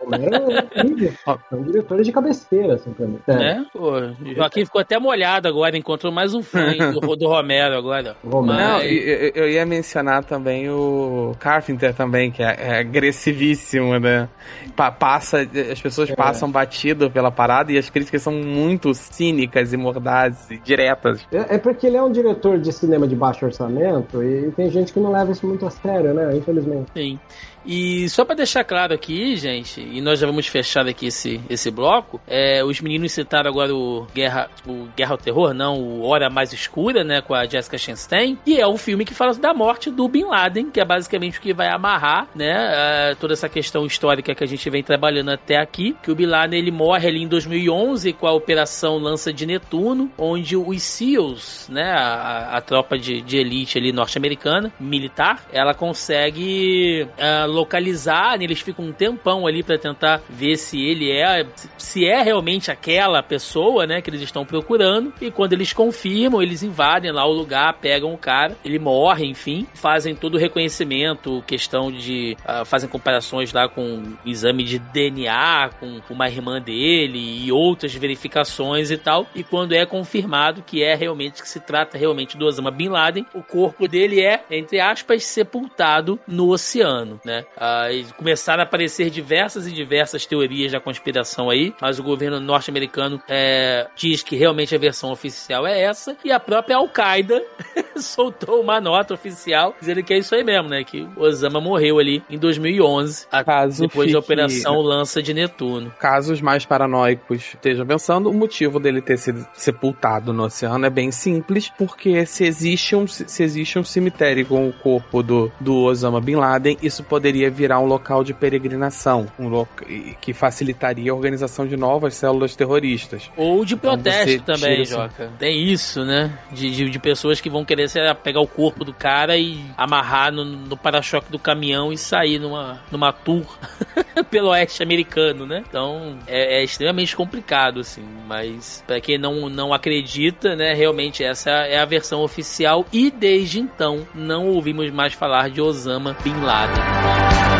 Romero 0.00 0.34
é 0.74 0.80
incrível. 0.82 1.12
São 1.50 1.62
diretores 1.62 2.06
de 2.06 2.12
cabeceira, 2.12 2.74
assim, 2.74 2.90
pra 2.92 3.06
mim. 3.06 3.18
É. 3.26 3.34
Né? 3.36 3.66
Pô, 3.72 3.92
o 3.98 4.34
Joaquim 4.36 4.64
ficou 4.64 4.80
até 4.80 4.98
molhado 4.98 5.48
agora, 5.48 5.76
encontrou 5.76 6.12
mais 6.12 6.34
um 6.34 6.42
fã 6.42 6.72
do, 6.92 7.16
do 7.16 7.26
Romero 7.28 7.76
agora. 7.76 8.16
Romero. 8.24 8.58
Não, 8.58 8.80
eu, 8.82 9.32
eu 9.34 9.50
ia 9.50 9.66
mencionar 9.66 10.24
também 10.24 10.55
o 10.68 11.34
Carpenter 11.38 11.92
também, 11.94 12.30
que 12.30 12.42
é, 12.42 12.56
é 12.58 12.78
agressivíssimo, 12.78 13.98
né? 13.98 14.28
Pa- 14.74 14.90
passa, 14.90 15.40
as 15.72 15.80
pessoas 15.80 16.10
passam 16.10 16.50
batido 16.50 17.10
pela 17.10 17.30
parada 17.30 17.72
e 17.72 17.78
as 17.78 17.90
críticas 17.90 18.22
são 18.22 18.32
muito 18.32 18.94
cínicas 18.94 19.72
e 19.72 19.76
mordazes 19.76 20.50
e 20.50 20.58
diretas. 20.58 21.26
É, 21.32 21.56
é 21.56 21.58
porque 21.58 21.86
ele 21.86 21.96
é 21.96 22.02
um 22.02 22.12
diretor 22.12 22.58
de 22.58 22.72
cinema 22.72 23.06
de 23.06 23.16
baixo 23.16 23.44
orçamento 23.44 24.22
e 24.22 24.50
tem 24.52 24.70
gente 24.70 24.92
que 24.92 25.00
não 25.00 25.10
leva 25.10 25.32
isso 25.32 25.46
muito 25.46 25.66
a 25.66 25.70
sério, 25.70 26.14
né? 26.14 26.36
Infelizmente. 26.36 26.90
Sim. 26.94 27.18
E 27.66 28.08
só 28.08 28.24
para 28.24 28.36
deixar 28.36 28.62
claro 28.62 28.94
aqui, 28.94 29.36
gente, 29.36 29.80
e 29.80 30.00
nós 30.00 30.20
já 30.20 30.26
vamos 30.26 30.46
fechar 30.46 30.86
aqui 30.86 31.06
esse, 31.06 31.40
esse 31.50 31.70
bloco, 31.70 32.20
é, 32.26 32.62
os 32.64 32.80
meninos 32.80 33.12
citaram 33.12 33.50
agora 33.50 33.74
o 33.74 34.06
Guerra, 34.14 34.48
o 34.66 34.86
Guerra 34.96 35.12
ao 35.12 35.18
Terror, 35.18 35.52
não, 35.52 35.80
o 35.80 36.04
Hora 36.04 36.30
Mais 36.30 36.52
Escura, 36.52 37.02
né, 37.02 37.20
com 37.20 37.34
a 37.34 37.44
Jessica 37.44 37.76
Chastain, 37.76 38.38
e 38.46 38.58
é 38.58 38.66
o 38.66 38.76
filme 38.76 39.04
que 39.04 39.14
fala 39.14 39.34
da 39.34 39.52
morte 39.52 39.90
do 39.90 40.06
Bin 40.08 40.24
Laden, 40.24 40.70
que 40.70 40.80
é 40.80 40.84
basicamente 40.84 41.38
o 41.38 41.42
que 41.42 41.52
vai 41.52 41.68
amarrar, 41.68 42.28
né, 42.34 43.14
toda 43.18 43.32
essa 43.32 43.48
questão 43.48 43.84
histórica 43.84 44.34
que 44.34 44.44
a 44.44 44.46
gente 44.46 44.70
vem 44.70 44.82
trabalhando 44.82 45.30
até 45.30 45.56
aqui, 45.56 45.96
que 46.02 46.10
o 46.10 46.14
Bin 46.14 46.26
Laden 46.26 46.60
ele 46.60 46.70
morre 46.70 47.08
ali 47.08 47.22
em 47.22 47.28
2011 47.28 48.12
com 48.12 48.28
a 48.28 48.32
Operação 48.32 48.96
Lança 48.98 49.32
de 49.32 49.44
Netuno, 49.44 50.10
onde 50.16 50.56
os 50.56 50.82
SEALs, 50.82 51.68
né, 51.68 51.90
a, 51.90 52.56
a 52.56 52.60
tropa 52.60 52.96
de, 52.96 53.20
de 53.22 53.38
elite 53.38 53.76
ali 53.76 53.92
norte-americana, 53.92 54.72
militar, 54.78 55.44
ela 55.52 55.74
consegue 55.74 57.08
uh, 57.18 57.55
localizar, 57.56 58.40
eles 58.40 58.60
ficam 58.60 58.86
um 58.86 58.92
tempão 58.92 59.46
ali 59.46 59.62
para 59.62 59.78
tentar 59.78 60.22
ver 60.28 60.56
se 60.56 60.80
ele 60.80 61.10
é, 61.10 61.46
se 61.78 62.06
é 62.06 62.22
realmente 62.22 62.70
aquela 62.70 63.22
pessoa, 63.22 63.86
né, 63.86 64.00
que 64.00 64.10
eles 64.10 64.20
estão 64.20 64.44
procurando, 64.44 65.12
e 65.20 65.30
quando 65.30 65.54
eles 65.54 65.72
confirmam, 65.72 66.42
eles 66.42 66.62
invadem 66.62 67.10
lá 67.10 67.24
o 67.24 67.32
lugar, 67.32 67.74
pegam 67.80 68.12
o 68.12 68.18
cara, 68.18 68.56
ele 68.64 68.78
morre, 68.78 69.26
enfim, 69.26 69.66
fazem 69.74 70.14
todo 70.14 70.34
o 70.34 70.38
reconhecimento, 70.38 71.42
questão 71.46 71.90
de, 71.90 72.36
uh, 72.44 72.64
fazem 72.64 72.88
comparações 72.88 73.52
lá 73.52 73.68
com 73.68 74.16
exame 74.24 74.62
de 74.62 74.78
DNA, 74.78 75.70
com 75.80 76.00
uma 76.10 76.28
irmã 76.28 76.60
dele 76.60 77.44
e 77.44 77.50
outras 77.50 77.94
verificações 77.94 78.90
e 78.90 78.96
tal, 78.98 79.26
e 79.34 79.42
quando 79.42 79.72
é 79.72 79.86
confirmado 79.86 80.62
que 80.62 80.82
é 80.82 80.94
realmente, 80.94 81.42
que 81.42 81.48
se 81.48 81.60
trata 81.60 81.96
realmente 81.96 82.36
do 82.36 82.44
Osama 82.44 82.70
Bin 82.70 82.88
Laden, 82.88 83.26
o 83.34 83.42
corpo 83.42 83.88
dele 83.88 84.20
é, 84.20 84.42
entre 84.50 84.80
aspas, 84.80 85.24
sepultado 85.24 86.18
no 86.26 86.50
oceano, 86.50 87.18
né? 87.24 87.44
Ah, 87.56 87.88
começaram 88.16 88.62
a 88.62 88.66
aparecer 88.66 89.10
diversas 89.10 89.66
e 89.66 89.72
diversas 89.72 90.26
teorias 90.26 90.72
da 90.72 90.80
conspiração 90.80 91.48
aí, 91.48 91.74
mas 91.80 91.98
o 91.98 92.02
governo 92.02 92.38
norte-americano 92.38 93.22
é, 93.28 93.86
diz 93.96 94.22
que 94.22 94.36
realmente 94.36 94.74
a 94.74 94.78
versão 94.78 95.10
oficial 95.10 95.66
é 95.66 95.80
essa, 95.80 96.16
e 96.24 96.30
a 96.30 96.38
própria 96.38 96.76
Al-Qaeda 96.76 97.42
soltou 98.02 98.60
uma 98.60 98.80
nota 98.80 99.14
oficial 99.14 99.74
dizendo 99.80 100.02
que 100.02 100.14
é 100.14 100.18
isso 100.18 100.34
aí 100.34 100.44
mesmo, 100.44 100.68
né? 100.68 100.84
Que 100.84 101.08
Osama 101.16 101.60
morreu 101.60 101.98
ali 101.98 102.22
em 102.28 102.38
2011, 102.38 103.26
Caso 103.44 103.82
depois 103.82 104.06
fique... 104.06 104.12
da 104.12 104.18
Operação 104.18 104.80
Lança 104.80 105.22
de 105.22 105.32
Netuno. 105.32 105.92
Casos 105.98 106.40
mais 106.40 106.64
paranoicos 106.64 107.54
estejam 107.54 107.86
pensando, 107.86 108.30
o 108.30 108.34
motivo 108.34 108.78
dele 108.78 109.00
ter 109.00 109.18
sido 109.18 109.46
sepultado 109.54 110.32
no 110.32 110.44
oceano 110.44 110.84
é 110.86 110.90
bem 110.90 111.10
simples, 111.10 111.70
porque 111.76 112.26
se 112.26 112.44
existe 112.44 112.94
um, 112.94 113.06
se 113.06 113.42
existe 113.42 113.78
um 113.78 113.84
cemitério 113.84 114.46
com 114.46 114.68
o 114.68 114.72
corpo 114.72 115.22
do, 115.22 115.50
do 115.60 115.84
Osama 115.84 116.20
Bin 116.20 116.36
Laden, 116.36 116.78
isso 116.82 117.02
poderia 117.02 117.50
virar 117.50 117.80
um 117.80 117.86
local 117.86 118.22
de 118.22 118.34
peregrinação, 118.34 119.26
um 119.38 119.48
loca 119.48 119.84
que 120.20 120.32
facilitaria 120.32 121.10
a 121.10 121.14
organização 121.14 121.66
de 121.66 121.76
novas 121.76 122.14
células 122.14 122.54
terroristas. 122.54 123.30
Ou 123.36 123.64
de 123.64 123.74
Então 123.74 123.92
protesto 123.92 124.30
você 124.30 124.38
também, 124.40 124.84
Joca. 124.84 125.30
Tem 125.38 125.62
isso, 125.62 126.04
né? 126.04 126.38
De, 126.52 126.70
de, 126.70 126.90
de 126.90 126.98
pessoas 126.98 127.40
que 127.40 127.50
vão 127.50 127.64
querer 127.64 127.85
sei 127.88 128.02
lá, 128.02 128.14
pegar 128.14 128.40
o 128.40 128.46
corpo 128.46 128.84
do 128.84 128.92
cara 128.92 129.36
e 129.36 129.60
amarrar 129.76 130.32
no, 130.32 130.44
no 130.44 130.76
para-choque 130.76 131.30
do 131.30 131.38
caminhão 131.38 131.92
e 131.92 131.98
sair 131.98 132.38
numa, 132.38 132.80
numa 132.90 133.12
tour 133.12 133.58
pelo 134.30 134.48
oeste 134.48 134.82
americano, 134.82 135.46
né? 135.46 135.64
Então 135.68 136.18
é, 136.26 136.60
é 136.60 136.64
extremamente 136.64 137.16
complicado, 137.16 137.80
assim. 137.80 138.04
Mas 138.26 138.82
para 138.86 139.00
quem 139.00 139.18
não, 139.18 139.48
não 139.48 139.72
acredita, 139.72 140.54
né? 140.56 140.74
Realmente 140.74 141.24
essa 141.24 141.50
é 141.50 141.78
a 141.78 141.84
versão 141.84 142.22
oficial 142.22 142.84
e 142.92 143.10
desde 143.10 143.60
então 143.60 144.06
não 144.14 144.48
ouvimos 144.48 144.90
mais 144.90 145.12
falar 145.12 145.50
de 145.50 145.60
Osama 145.60 146.16
Bin 146.22 146.40
Laden. 146.40 147.55